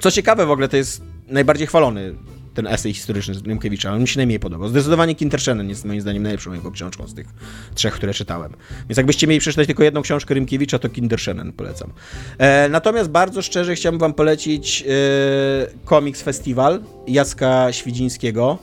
Co 0.00 0.10
ciekawe 0.10 0.46
w 0.46 0.50
ogóle, 0.50 0.68
to 0.68 0.76
jest 0.76 1.02
najbardziej 1.28 1.66
chwalony 1.66 2.14
ten 2.54 2.66
esej 2.66 2.94
historyczny 2.94 3.34
Rymkiewicza, 3.46 3.92
on 3.92 4.00
mi 4.00 4.08
się 4.08 4.18
najmniej 4.18 4.40
podobał. 4.40 4.68
Zdecydowanie 4.68 5.14
Kinterszenen 5.14 5.68
jest 5.68 5.84
moim 5.84 6.00
zdaniem 6.00 6.22
najlepszą 6.22 6.52
jego 6.52 6.70
książką 6.70 7.06
z 7.06 7.14
tych 7.14 7.26
trzech, 7.74 7.94
które 7.94 8.14
czytałem. 8.14 8.52
Więc 8.88 8.96
jakbyście 8.96 9.26
mieli 9.26 9.40
przeczytać 9.40 9.66
tylko 9.66 9.82
jedną 9.82 10.02
książkę 10.02 10.34
Rymkiewicza, 10.34 10.78
to 10.78 10.88
Kinderszenen 10.88 11.52
polecam. 11.52 11.92
E, 12.38 12.68
natomiast 12.68 13.10
bardzo 13.10 13.42
szczerze 13.42 13.74
chciałbym 13.74 13.98
wam 13.98 14.14
polecić 14.14 14.84
e, 14.86 15.88
Comics 15.88 16.22
Festival 16.22 16.80
Jacka 17.06 17.72
Świdzińskiego. 17.72 18.58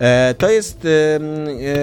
E, 0.00 0.34
to 0.38 0.50
jest 0.50 0.86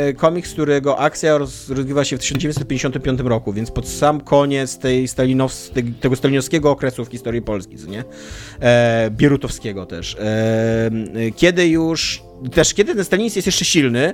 e, 0.07 0.13
komiks, 0.13 0.53
którego 0.53 0.99
akcja 0.99 1.37
rozgrywa 1.37 2.03
się 2.03 2.17
w 2.17 2.19
1955 2.19 3.19
roku, 3.19 3.53
więc 3.53 3.71
pod 3.71 3.87
sam 3.87 4.21
koniec 4.21 4.77
tej 4.77 5.07
Stalinows 5.07 5.71
tego 6.01 6.15
stalinowskiego 6.15 6.71
okresu 6.71 7.05
w 7.05 7.09
historii 7.09 7.41
Polski, 7.41 7.75
nie? 7.87 8.03
E, 8.61 9.09
Bierutowskiego 9.11 9.85
też. 9.85 10.17
Kiedy 11.35 11.67
już, 11.67 12.23
też 12.51 12.73
kiedy 12.73 12.95
ten 12.95 13.05
stalinizm 13.05 13.37
jest 13.37 13.45
jeszcze 13.45 13.65
silny, 13.65 14.13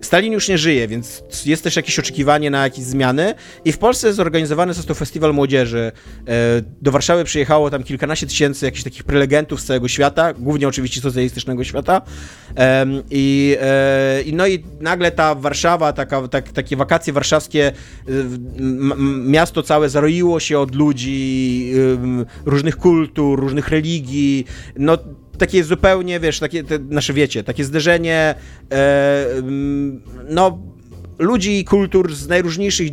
Stalin 0.00 0.32
już 0.32 0.48
nie 0.48 0.58
żyje, 0.58 0.88
więc 0.88 1.22
jest 1.44 1.64
też 1.64 1.76
jakieś 1.76 1.98
oczekiwanie 1.98 2.50
na 2.50 2.64
jakieś 2.64 2.84
zmiany. 2.84 3.34
I 3.64 3.72
w 3.72 3.78
Polsce 3.78 4.12
zorganizowany 4.12 4.74
został 4.74 4.96
festiwal 4.96 5.34
młodzieży. 5.34 5.92
E, 6.28 6.32
do 6.80 6.92
Warszawy 6.92 7.24
przyjechało 7.24 7.70
tam 7.70 7.82
kilkanaście 7.82 8.26
tysięcy 8.26 8.66
jakichś 8.66 8.84
takich 8.84 9.04
prelegentów 9.04 9.60
z 9.60 9.64
całego 9.64 9.88
świata, 9.88 10.32
głównie 10.34 10.68
oczywiście 10.68 11.00
socjalistycznego 11.00 11.64
świata. 11.64 12.02
I, 13.10 13.56
e, 13.60 14.22
i 14.22 14.32
no 14.32 14.46
i 14.46 14.64
nagle 14.80 15.10
ta 15.10 15.34
Warszawa, 15.34 15.92
taka, 15.92 16.28
tak, 16.28 16.52
takie 16.52 16.76
wakacje 16.76 17.12
warszawskie, 17.12 17.72
miasto 19.24 19.62
całe 19.62 19.88
zaroiło 19.88 20.40
się 20.40 20.58
od 20.58 20.74
ludzi 20.74 21.72
różnych 22.44 22.76
kultur, 22.76 23.40
różnych 23.40 23.68
religii. 23.68 24.46
No 24.76 24.98
takie 25.40 25.64
zupełnie, 25.64 26.20
wiesz, 26.20 26.38
takie, 26.38 26.64
te, 26.64 26.78
nasze 26.78 27.12
wiecie, 27.12 27.44
takie 27.44 27.64
zderzenie, 27.64 28.34
e, 28.72 29.26
no, 30.28 30.58
ludzi 31.18 31.58
i 31.58 31.64
kultur 31.64 32.14
z 32.14 32.28
najróżniejszych 32.28 32.88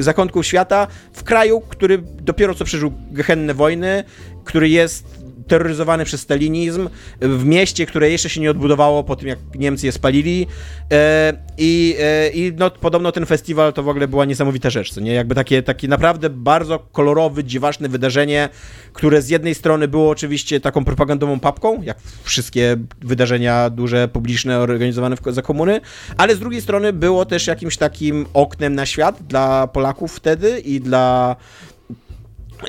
zakątków 0.00 0.46
świata 0.46 0.86
w 1.12 1.22
kraju, 1.22 1.60
który 1.60 2.02
dopiero 2.20 2.54
co 2.54 2.64
przeżył 2.64 2.92
gehenne 3.10 3.54
wojny, 3.54 4.04
który 4.44 4.68
jest 4.68 5.21
terroryzowany 5.46 6.04
przez 6.04 6.20
stalinizm, 6.20 6.88
w 7.20 7.44
mieście, 7.44 7.86
które 7.86 8.10
jeszcze 8.10 8.28
się 8.28 8.40
nie 8.40 8.50
odbudowało 8.50 9.04
po 9.04 9.16
tym, 9.16 9.28
jak 9.28 9.38
Niemcy 9.54 9.86
je 9.86 9.92
spalili. 9.92 10.46
E, 10.92 11.32
I, 11.58 11.96
e, 12.00 12.28
i 12.28 12.52
no, 12.56 12.70
podobno 12.70 13.12
ten 13.12 13.26
festiwal 13.26 13.72
to 13.72 13.82
w 13.82 13.88
ogóle 13.88 14.08
była 14.08 14.24
niesamowita 14.24 14.70
rzecz, 14.70 14.96
nie? 14.96 15.12
Jakby 15.12 15.34
takie, 15.34 15.62
takie 15.62 15.88
naprawdę 15.88 16.30
bardzo 16.30 16.78
kolorowy, 16.78 17.44
dziwaczne 17.44 17.88
wydarzenie, 17.88 18.48
które 18.92 19.22
z 19.22 19.28
jednej 19.28 19.54
strony 19.54 19.88
było 19.88 20.10
oczywiście 20.10 20.60
taką 20.60 20.84
propagandową 20.84 21.40
papką, 21.40 21.82
jak 21.82 21.98
wszystkie 22.22 22.76
wydarzenia 23.00 23.70
duże, 23.70 24.08
publiczne, 24.08 24.58
organizowane 24.58 25.16
w, 25.16 25.20
za 25.26 25.42
komuny, 25.42 25.80
ale 26.16 26.36
z 26.36 26.38
drugiej 26.38 26.60
strony 26.60 26.92
było 26.92 27.24
też 27.24 27.46
jakimś 27.46 27.76
takim 27.76 28.26
oknem 28.34 28.74
na 28.74 28.86
świat 28.86 29.22
dla 29.28 29.66
Polaków 29.66 30.12
wtedy 30.16 30.58
i 30.58 30.80
dla 30.80 31.36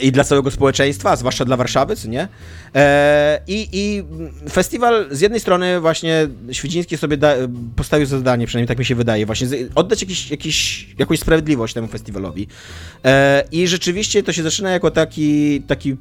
i 0.02 0.12
dla 0.12 0.24
całego 0.24 0.52
społeczeństwa, 0.52 1.16
zwłaszcza 1.16 1.46
dla 1.46 1.58
Warszawy, 1.58 1.96
co 1.96 2.08
nie? 2.08 2.28
E, 2.76 3.40
i, 3.48 3.70
I 3.72 4.04
festiwal 4.50 5.08
z 5.12 5.22
jednej 5.22 5.40
strony 5.40 5.80
właśnie 5.80 6.28
Świdziński 6.52 6.98
sobie 6.98 7.18
da, 7.18 7.36
postawił 7.76 8.06
za 8.06 8.18
zadanie, 8.18 8.48
przynajmniej 8.48 8.68
tak 8.68 8.80
mi 8.80 8.86
się 8.86 8.96
wydaje, 8.96 9.26
właśnie 9.26 9.48
oddać 9.76 10.02
jakiś, 10.02 10.32
jakiś, 10.32 10.88
jakąś 11.00 11.20
sprawiedliwość 11.20 11.74
temu 11.74 11.88
festiwalowi. 11.88 12.48
E, 13.06 13.44
I 13.52 13.68
rzeczywiście 13.68 14.24
to 14.24 14.34
się 14.34 14.44
zaczyna 14.44 14.72
jako 14.72 14.92
taki, 14.92 15.62
taki 15.62 15.96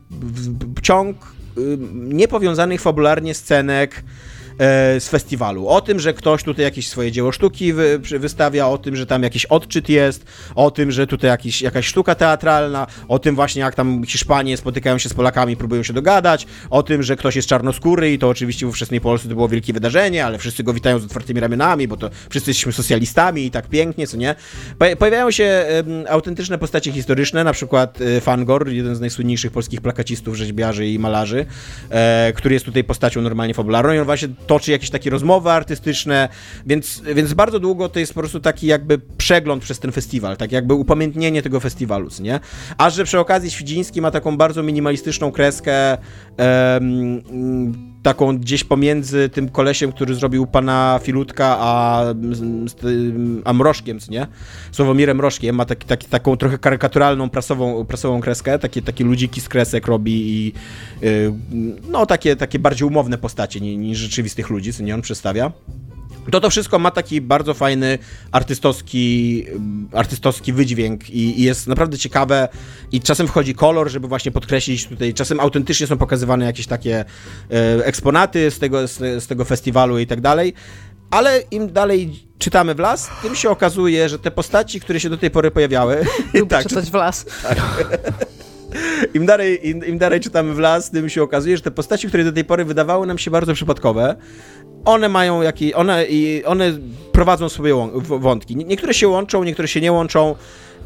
ciąg 0.82 1.16
niepowiązanych 1.92 2.80
fabularnie 2.80 3.34
scenek, 3.34 4.02
z 4.98 5.08
festiwalu. 5.08 5.68
O 5.68 5.80
tym, 5.80 6.00
że 6.00 6.14
ktoś 6.14 6.42
tutaj 6.42 6.64
jakieś 6.64 6.88
swoje 6.88 7.12
dzieło 7.12 7.32
sztuki 7.32 7.72
wy, 7.72 7.98
wystawia, 7.98 8.68
o 8.68 8.78
tym, 8.78 8.96
że 8.96 9.06
tam 9.06 9.22
jakiś 9.22 9.46
odczyt 9.46 9.88
jest, 9.88 10.24
o 10.54 10.70
tym, 10.70 10.90
że 10.90 11.06
tutaj 11.06 11.30
jakiś, 11.30 11.62
jakaś 11.62 11.86
sztuka 11.86 12.14
teatralna, 12.14 12.86
o 13.08 13.18
tym 13.18 13.34
właśnie 13.34 13.60
jak 13.62 13.74
tam 13.74 14.04
Hiszpanie 14.06 14.56
spotykają 14.56 14.98
się 14.98 15.08
z 15.08 15.14
Polakami, 15.14 15.56
próbują 15.56 15.82
się 15.82 15.92
dogadać, 15.92 16.46
o 16.70 16.82
tym, 16.82 17.02
że 17.02 17.16
ktoś 17.16 17.36
jest 17.36 17.48
czarnoskóry 17.48 18.12
i 18.12 18.18
to 18.18 18.28
oczywiście 18.28 18.66
w 18.66 18.68
ówczesnej 18.68 19.00
Polsce 19.00 19.28
to 19.28 19.34
było 19.34 19.48
wielkie 19.48 19.72
wydarzenie, 19.72 20.24
ale 20.24 20.38
wszyscy 20.38 20.62
go 20.62 20.72
witają 20.72 20.98
z 20.98 21.04
otwartymi 21.04 21.40
ramionami, 21.40 21.88
bo 21.88 21.96
to 21.96 22.10
wszyscy 22.30 22.50
jesteśmy 22.50 22.72
socjalistami 22.72 23.44
i 23.44 23.50
tak 23.50 23.68
pięknie, 23.68 24.06
co 24.06 24.16
nie? 24.16 24.34
Pojawiają 24.98 25.30
się 25.30 25.64
autentyczne 26.08 26.58
postacie 26.58 26.92
historyczne, 26.92 27.44
na 27.44 27.52
przykład 27.52 28.00
e, 28.00 28.20
Fangor, 28.20 28.68
jeden 28.68 28.96
z 28.96 29.00
najsłynniejszych 29.00 29.52
polskich 29.52 29.80
plakacistów, 29.80 30.36
rzeźbiarzy 30.36 30.86
i 30.86 30.98
malarzy, 30.98 31.46
e, 31.90 32.32
który 32.36 32.54
jest 32.54 32.66
tutaj 32.66 32.84
postacią 32.84 33.22
normalnie 33.22 33.54
fabularną 33.54 33.92
i 33.92 33.98
on 33.98 34.04
właśnie 34.04 34.28
toczy 34.46 34.70
jakieś 34.70 34.90
takie 34.90 35.10
rozmowy 35.10 35.50
artystyczne, 35.50 36.28
więc, 36.66 37.02
więc 37.14 37.34
bardzo 37.34 37.58
długo 37.58 37.88
to 37.88 37.98
jest 37.98 38.14
po 38.14 38.20
prostu 38.20 38.40
taki 38.40 38.66
jakby 38.66 39.00
przegląd 39.18 39.62
przez 39.62 39.78
ten 39.78 39.92
festiwal, 39.92 40.36
tak 40.36 40.52
jakby 40.52 40.74
upamiętnienie 40.74 41.42
tego 41.42 41.60
festiwalu, 41.60 42.08
nie? 42.20 42.40
A 42.78 42.90
że 42.90 43.04
przy 43.04 43.18
okazji 43.18 43.50
Świdziński 43.50 44.00
ma 44.00 44.10
taką 44.10 44.36
bardzo 44.36 44.62
minimalistyczną 44.62 45.32
kreskę, 45.32 45.98
taką 48.02 48.38
gdzieś 48.38 48.64
pomiędzy 48.64 49.28
tym 49.28 49.48
kolesiem, 49.48 49.92
który 49.92 50.14
zrobił 50.14 50.46
pana 50.46 51.00
Filutka, 51.02 51.56
a, 51.60 52.04
a 53.44 53.52
Mrożkiem, 53.52 53.98
nie? 54.10 54.26
Słowomirem 54.72 55.16
Mrożkiem 55.16 55.56
ma 55.56 55.64
taki, 55.64 55.86
taki, 55.86 56.06
taką 56.06 56.36
trochę 56.36 56.58
karykaturalną 56.58 57.30
prasową, 57.30 57.84
prasową 57.84 58.20
kreskę, 58.20 58.58
takie, 58.58 58.82
takie 58.82 59.04
ludziki 59.04 59.40
z 59.40 59.48
kresek 59.48 59.86
robi 59.86 60.12
i 60.12 60.52
yy, 61.02 61.32
no 61.88 62.06
takie, 62.06 62.36
takie 62.36 62.58
bardziej 62.58 62.88
umowne 62.88 63.18
postacie 63.18 63.60
niż 63.60 63.98
rzeczywistych 63.98 64.50
ludzi, 64.50 64.72
co 64.72 64.82
nie 64.82 64.94
on 64.94 65.02
przedstawia 65.02 65.52
to 66.30 66.40
to 66.40 66.50
wszystko 66.50 66.78
ma 66.78 66.90
taki 66.90 67.20
bardzo 67.20 67.54
fajny 67.54 67.98
artystowski, 68.32 69.44
artystowski 69.92 70.52
wydźwięk 70.52 71.10
i, 71.10 71.40
i, 71.40 71.42
jest 71.42 71.66
naprawdę 71.66 71.98
ciekawe 71.98 72.48
i 72.92 73.00
czasem 73.00 73.28
wchodzi 73.28 73.54
kolor, 73.54 73.90
żeby 73.90 74.08
właśnie 74.08 74.32
podkreślić 74.32 74.86
tutaj, 74.86 75.14
czasem 75.14 75.40
autentycznie 75.40 75.86
są 75.86 75.98
pokazywane 75.98 76.44
jakieś 76.44 76.66
takie 76.66 77.04
e, 77.50 77.84
eksponaty 77.84 78.50
z 78.50 78.58
tego, 78.58 78.88
z, 78.88 78.98
z, 78.98 79.26
tego 79.26 79.44
festiwalu 79.44 79.98
i 79.98 80.06
tak 80.06 80.20
dalej, 80.20 80.54
ale 81.10 81.40
im 81.50 81.72
dalej 81.72 82.26
czytamy 82.38 82.74
w 82.74 82.78
las, 82.78 83.10
tym 83.22 83.36
się 83.36 83.50
okazuje, 83.50 84.08
że 84.08 84.18
te 84.18 84.30
postaci, 84.30 84.80
które 84.80 85.00
się 85.00 85.10
do 85.10 85.18
tej 85.18 85.30
pory 85.30 85.50
pojawiały... 85.50 86.04
Lubię 86.34 86.46
tak, 86.46 86.66
czytać 86.66 86.90
w 86.90 86.94
las. 86.94 87.24
Tak. 87.42 87.58
Im 89.14 89.26
dalej, 89.26 89.68
im, 89.68 89.84
Im 89.84 89.98
dalej 89.98 90.20
czytamy 90.20 90.54
w 90.54 90.58
las, 90.58 90.90
tym 90.90 91.08
się 91.08 91.22
okazuje, 91.22 91.56
że 91.56 91.62
te 91.62 91.70
postaci, 91.70 92.08
które 92.08 92.24
do 92.24 92.32
tej 92.32 92.44
pory 92.44 92.64
wydawały 92.64 93.06
nam 93.06 93.18
się 93.18 93.30
bardzo 93.30 93.54
przypadkowe, 93.54 94.16
one 94.84 95.08
mają 95.08 95.42
jakiś, 95.42 95.72
one, 95.72 96.04
one 96.46 96.72
prowadzą 97.12 97.48
sobie 97.48 97.74
wątki. 98.02 98.56
Niektóre 98.56 98.94
się 98.94 99.08
łączą, 99.08 99.44
niektóre 99.44 99.68
się 99.68 99.80
nie 99.80 99.92
łączą. 99.92 100.34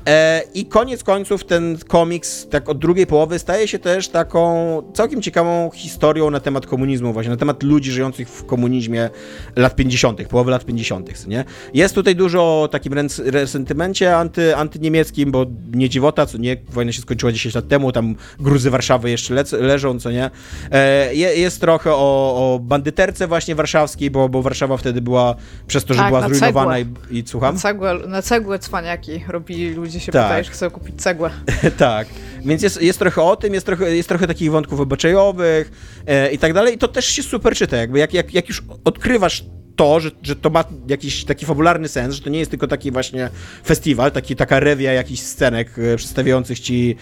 E, 0.06 0.42
I 0.54 0.66
koniec 0.66 1.04
końców 1.04 1.44
ten 1.44 1.78
komiks, 1.88 2.48
tak 2.48 2.68
od 2.68 2.78
drugiej 2.78 3.06
połowy, 3.06 3.38
staje 3.38 3.68
się 3.68 3.78
też 3.78 4.08
taką 4.08 4.82
całkiem 4.94 5.22
ciekawą 5.22 5.70
historią 5.74 6.30
na 6.30 6.40
temat 6.40 6.66
komunizmu, 6.66 7.12
właśnie 7.12 7.30
na 7.30 7.36
temat 7.36 7.62
ludzi 7.62 7.92
żyjących 7.92 8.28
w 8.28 8.44
komunizmie 8.44 9.10
lat 9.56 9.76
50., 9.76 10.28
połowy 10.28 10.50
lat 10.50 10.64
50., 10.64 11.26
nie? 11.26 11.44
Jest 11.74 11.94
tutaj 11.94 12.16
dużo 12.16 12.62
o 12.62 12.68
takim 12.68 12.92
resentymencie 13.24 14.16
anty, 14.16 14.56
antyniemieckim, 14.56 15.30
bo 15.30 15.46
nie 15.72 15.88
dziwota, 15.88 16.26
co 16.26 16.38
nie, 16.38 16.56
wojna 16.68 16.92
się 16.92 17.02
skończyła 17.02 17.32
10 17.32 17.54
lat 17.54 17.68
temu, 17.68 17.92
tam 17.92 18.14
gruzy 18.40 18.70
Warszawy 18.70 19.10
jeszcze 19.10 19.34
le 19.34 19.44
leżą, 19.52 20.00
co 20.00 20.10
nie? 20.10 20.30
E, 20.72 21.14
jest 21.14 21.60
trochę 21.60 21.90
o, 21.92 22.54
o 22.54 22.58
bandyterce 22.58 23.26
właśnie 23.26 23.54
warszawskiej, 23.54 24.10
bo, 24.10 24.28
bo 24.28 24.42
Warszawa 24.42 24.76
wtedy 24.76 25.00
była, 25.00 25.34
przez 25.66 25.84
to, 25.84 25.94
że 25.94 26.00
tak, 26.00 26.08
była 26.08 26.28
zrujnowana 26.28 26.78
i, 26.78 26.86
i, 27.10 27.22
słucham? 27.26 27.54
Na 27.54 27.60
cegłę, 27.60 27.94
na 28.06 28.22
cegłę 28.22 28.58
cwaniaki 28.58 29.24
robili 29.28 29.74
ludzie 29.74 29.95
ludzie 29.96 30.06
się 30.06 30.12
tak. 30.12 30.22
pytają, 30.22 30.44
że 30.44 30.50
chcą 30.50 30.70
kupić 30.70 31.02
cegłę. 31.02 31.30
tak, 31.78 32.08
więc 32.44 32.62
jest, 32.62 32.82
jest 32.82 32.98
trochę 32.98 33.22
o 33.22 33.36
tym, 33.36 33.54
jest 33.54 33.66
trochę, 33.66 33.96
jest 33.96 34.08
trochę 34.08 34.26
takich 34.26 34.50
wątków 34.50 34.80
obyczajowych 34.80 35.70
e, 36.06 36.32
i 36.32 36.38
tak 36.38 36.52
dalej 36.52 36.74
i 36.74 36.78
to 36.78 36.88
też 36.88 37.06
się 37.06 37.22
super 37.22 37.54
czyta, 37.54 37.76
jakby 37.76 37.98
jak, 37.98 38.14
jak, 38.14 38.34
jak 38.34 38.48
już 38.48 38.62
odkrywasz 38.84 39.44
to, 39.76 40.00
że, 40.00 40.10
że 40.22 40.36
to 40.36 40.50
ma 40.50 40.64
jakiś 40.88 41.24
taki 41.24 41.46
fabularny 41.46 41.88
sens, 41.88 42.14
że 42.14 42.22
to 42.22 42.30
nie 42.30 42.38
jest 42.38 42.50
tylko 42.50 42.66
taki 42.66 42.90
właśnie 42.90 43.30
festiwal, 43.66 44.12
taki, 44.12 44.36
taka 44.36 44.60
rewia 44.60 44.92
jakichś 44.92 45.20
scenek 45.20 45.78
e, 45.78 45.96
przedstawiających 45.96 46.60
ci 46.60 46.96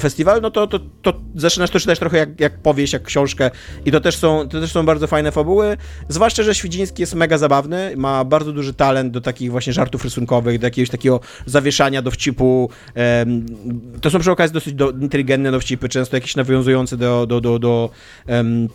festiwal, 0.00 0.40
no 0.40 0.50
to, 0.50 0.66
to, 0.66 0.78
to 0.78 1.20
zaczynasz 1.34 1.70
to 1.70 1.80
czytać 1.80 1.98
trochę 1.98 2.18
jak, 2.18 2.40
jak 2.40 2.58
powieść, 2.58 2.92
jak 2.92 3.02
książkę 3.02 3.50
i 3.84 3.92
to 3.92 4.00
też, 4.00 4.16
są, 4.16 4.48
to 4.48 4.60
też 4.60 4.72
są 4.72 4.86
bardzo 4.86 5.06
fajne 5.06 5.32
fabuły, 5.32 5.76
zwłaszcza, 6.08 6.42
że 6.42 6.54
Świdziński 6.54 7.02
jest 7.02 7.14
mega 7.14 7.38
zabawny, 7.38 7.94
ma 7.96 8.24
bardzo 8.24 8.52
duży 8.52 8.74
talent 8.74 9.12
do 9.12 9.20
takich 9.20 9.50
właśnie 9.50 9.72
żartów 9.72 10.04
rysunkowych, 10.04 10.58
do 10.58 10.66
jakiegoś 10.66 10.90
takiego 10.90 11.20
zawieszania 11.46 12.02
dowcipu. 12.02 12.70
E, 12.96 13.26
to 14.00 14.10
są 14.10 14.18
przy 14.18 14.30
okazji 14.30 14.54
dosyć 14.54 14.74
do, 14.74 14.90
inteligentne 14.90 15.50
dowcipy, 15.50 15.88
często 15.88 16.16
jakieś 16.16 16.36
nawiązujące 16.36 16.96
do, 16.96 17.26
do, 17.26 17.40
do, 17.40 17.58
do 17.58 17.90
um, 18.28 18.68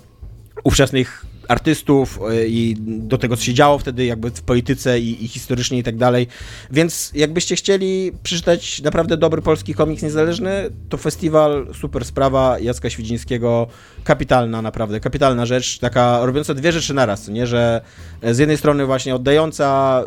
ówczesnych 0.64 1.26
artystów 1.48 2.20
e, 2.30 2.48
i 2.48 2.76
do 2.80 3.18
tego, 3.18 3.38
co 3.38 3.44
się 3.44 3.54
działo 3.54 3.80
wtedy 3.80 4.06
jakby 4.06 4.32
w 4.32 4.42
polityce 4.42 5.00
i, 5.00 5.26
i 5.26 5.28
historycznie 5.28 5.78
i 5.78 5.84
tak 5.84 5.98
dalej. 5.98 6.28
Więc 6.72 7.12
jakbyście 7.16 7.56
chcieli 7.56 8.12
przeczytać 8.24 8.82
naprawdę 8.82 9.18
dobry 9.18 9.42
polski 9.42 9.74
komiks 9.74 10.04
niezależny, 10.04 10.70
to 10.90 10.98
festiwal, 10.98 11.68
super 11.82 12.06
sprawa 12.06 12.60
Jacka 12.60 12.90
Świdzińskiego, 12.90 13.68
kapitalna 14.04 14.62
naprawdę, 14.62 15.00
kapitalna 15.00 15.46
rzecz, 15.46 15.80
taka 15.80 16.26
robiąca 16.26 16.54
dwie 16.54 16.72
rzeczy 16.72 16.94
naraz, 16.94 17.28
nie, 17.28 17.48
że 17.48 17.82
z 18.32 18.38
jednej 18.38 18.58
strony 18.58 18.86
właśnie 18.86 19.16
oddająca 19.16 20.04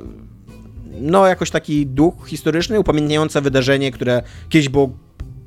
no 1.01 1.27
jakoś 1.27 1.51
taki 1.51 1.87
duch 1.87 2.15
historyczny, 2.27 2.81
upamiętniająca 2.81 3.41
wydarzenie, 3.41 3.93
które 3.93 4.23
kiedyś 4.49 4.69
było 4.69 4.91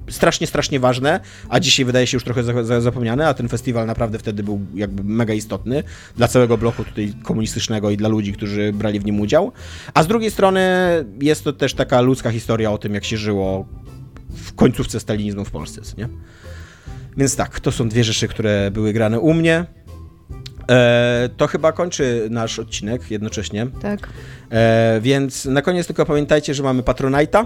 strasznie, 0.09 0.47
strasznie 0.47 0.79
ważne, 0.79 1.19
a 1.49 1.59
dzisiaj 1.59 1.85
wydaje 1.85 2.07
się 2.07 2.15
już 2.15 2.23
trochę 2.23 2.43
za, 2.43 2.63
za, 2.63 2.81
zapomniane, 2.81 3.27
a 3.27 3.33
ten 3.33 3.49
festiwal 3.49 3.85
naprawdę 3.85 4.19
wtedy 4.19 4.43
był 4.43 4.59
jakby 4.75 5.03
mega 5.03 5.33
istotny 5.33 5.83
dla 6.15 6.27
całego 6.27 6.57
bloku 6.57 6.83
tutaj 6.83 7.13
komunistycznego 7.23 7.89
i 7.89 7.97
dla 7.97 8.09
ludzi, 8.09 8.33
którzy 8.33 8.73
brali 8.73 8.99
w 8.99 9.05
nim 9.05 9.19
udział. 9.19 9.51
A 9.93 10.03
z 10.03 10.07
drugiej 10.07 10.31
strony 10.31 10.61
jest 11.21 11.43
to 11.43 11.53
też 11.53 11.73
taka 11.73 12.01
ludzka 12.01 12.31
historia 12.31 12.71
o 12.71 12.77
tym, 12.77 12.93
jak 12.93 13.05
się 13.05 13.17
żyło 13.17 13.67
w 14.29 14.55
końcówce 14.55 14.99
stalinizmu 14.99 15.45
w 15.45 15.51
Polsce, 15.51 15.81
nie? 15.97 16.09
Więc 17.17 17.35
tak, 17.35 17.59
to 17.59 17.71
są 17.71 17.89
dwie 17.89 18.03
rzeczy, 18.03 18.27
które 18.27 18.71
były 18.71 18.93
grane 18.93 19.19
u 19.19 19.33
mnie. 19.33 19.65
E, 20.71 21.29
to 21.37 21.47
chyba 21.47 21.71
kończy 21.71 22.27
nasz 22.31 22.59
odcinek 22.59 23.11
jednocześnie. 23.11 23.67
Tak. 23.81 24.09
E, 24.51 24.99
więc 25.01 25.45
na 25.45 25.61
koniec 25.61 25.87
tylko 25.87 26.05
pamiętajcie, 26.05 26.53
że 26.53 26.63
mamy 26.63 26.81
Patronite'a. 26.81 27.45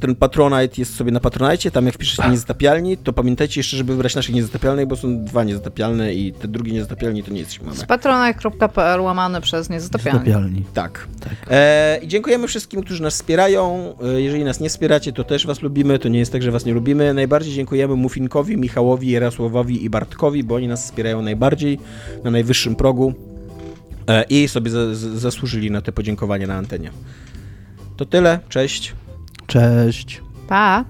Ten 0.00 0.14
Patronite 0.14 0.74
jest 0.78 0.96
sobie 0.96 1.12
na 1.12 1.20
Patronite, 1.20 1.70
tam 1.70 1.86
jak 1.86 1.94
wpiszecie 1.94 2.28
niezatapialni, 2.28 2.96
to 2.96 3.12
pamiętajcie 3.12 3.60
jeszcze, 3.60 3.76
żeby 3.76 3.92
wybrać 3.92 4.14
naszych 4.14 4.34
niezatapialnych, 4.34 4.86
bo 4.86 4.96
są 4.96 5.24
dwa 5.24 5.44
niezatapialne 5.44 6.14
i 6.14 6.32
te 6.32 6.48
drugie 6.48 6.72
niezatapialni 6.72 7.22
to 7.22 7.32
nie 7.32 7.38
jesteśmy 7.38 7.66
mamy. 7.66 7.78
Z 7.78 7.84
patronite.pl 7.84 9.00
łamane 9.00 9.40
przez 9.40 9.70
niezatapialnie. 9.70 10.18
Zatapialni. 10.18 10.64
Tak. 10.74 11.08
Tak. 11.20 11.32
E, 11.50 11.98
I 12.02 12.08
dziękujemy 12.08 12.48
wszystkim, 12.48 12.82
którzy 12.82 13.02
nas 13.02 13.14
wspierają. 13.14 13.94
E, 14.02 14.20
jeżeli 14.20 14.44
nas 14.44 14.60
nie 14.60 14.68
wspieracie, 14.68 15.12
to 15.12 15.24
też 15.24 15.46
was 15.46 15.62
lubimy. 15.62 15.98
To 15.98 16.08
nie 16.08 16.18
jest 16.18 16.32
tak, 16.32 16.42
że 16.42 16.50
was 16.50 16.64
nie 16.64 16.74
lubimy. 16.74 17.14
Najbardziej 17.14 17.54
dziękujemy 17.54 17.96
Mufinkowi, 17.96 18.56
Michałowi, 18.56 19.10
Jarosławowi 19.10 19.84
i 19.84 19.90
Bartkowi, 19.90 20.44
bo 20.44 20.54
oni 20.54 20.68
nas 20.68 20.84
wspierają 20.84 21.22
najbardziej, 21.22 21.78
na 22.24 22.30
najwyższym 22.30 22.76
progu 22.76 23.14
e, 24.08 24.22
i 24.22 24.48
sobie 24.48 24.70
za, 24.70 24.94
z, 24.94 24.98
zasłużyli 24.98 25.70
na 25.70 25.80
te 25.80 25.92
podziękowania 25.92 26.46
na 26.46 26.54
antenie. 26.54 26.90
To 27.96 28.06
tyle. 28.06 28.40
Cześć. 28.48 28.94
Cześć. 29.48 30.22
Pa! 30.48 30.84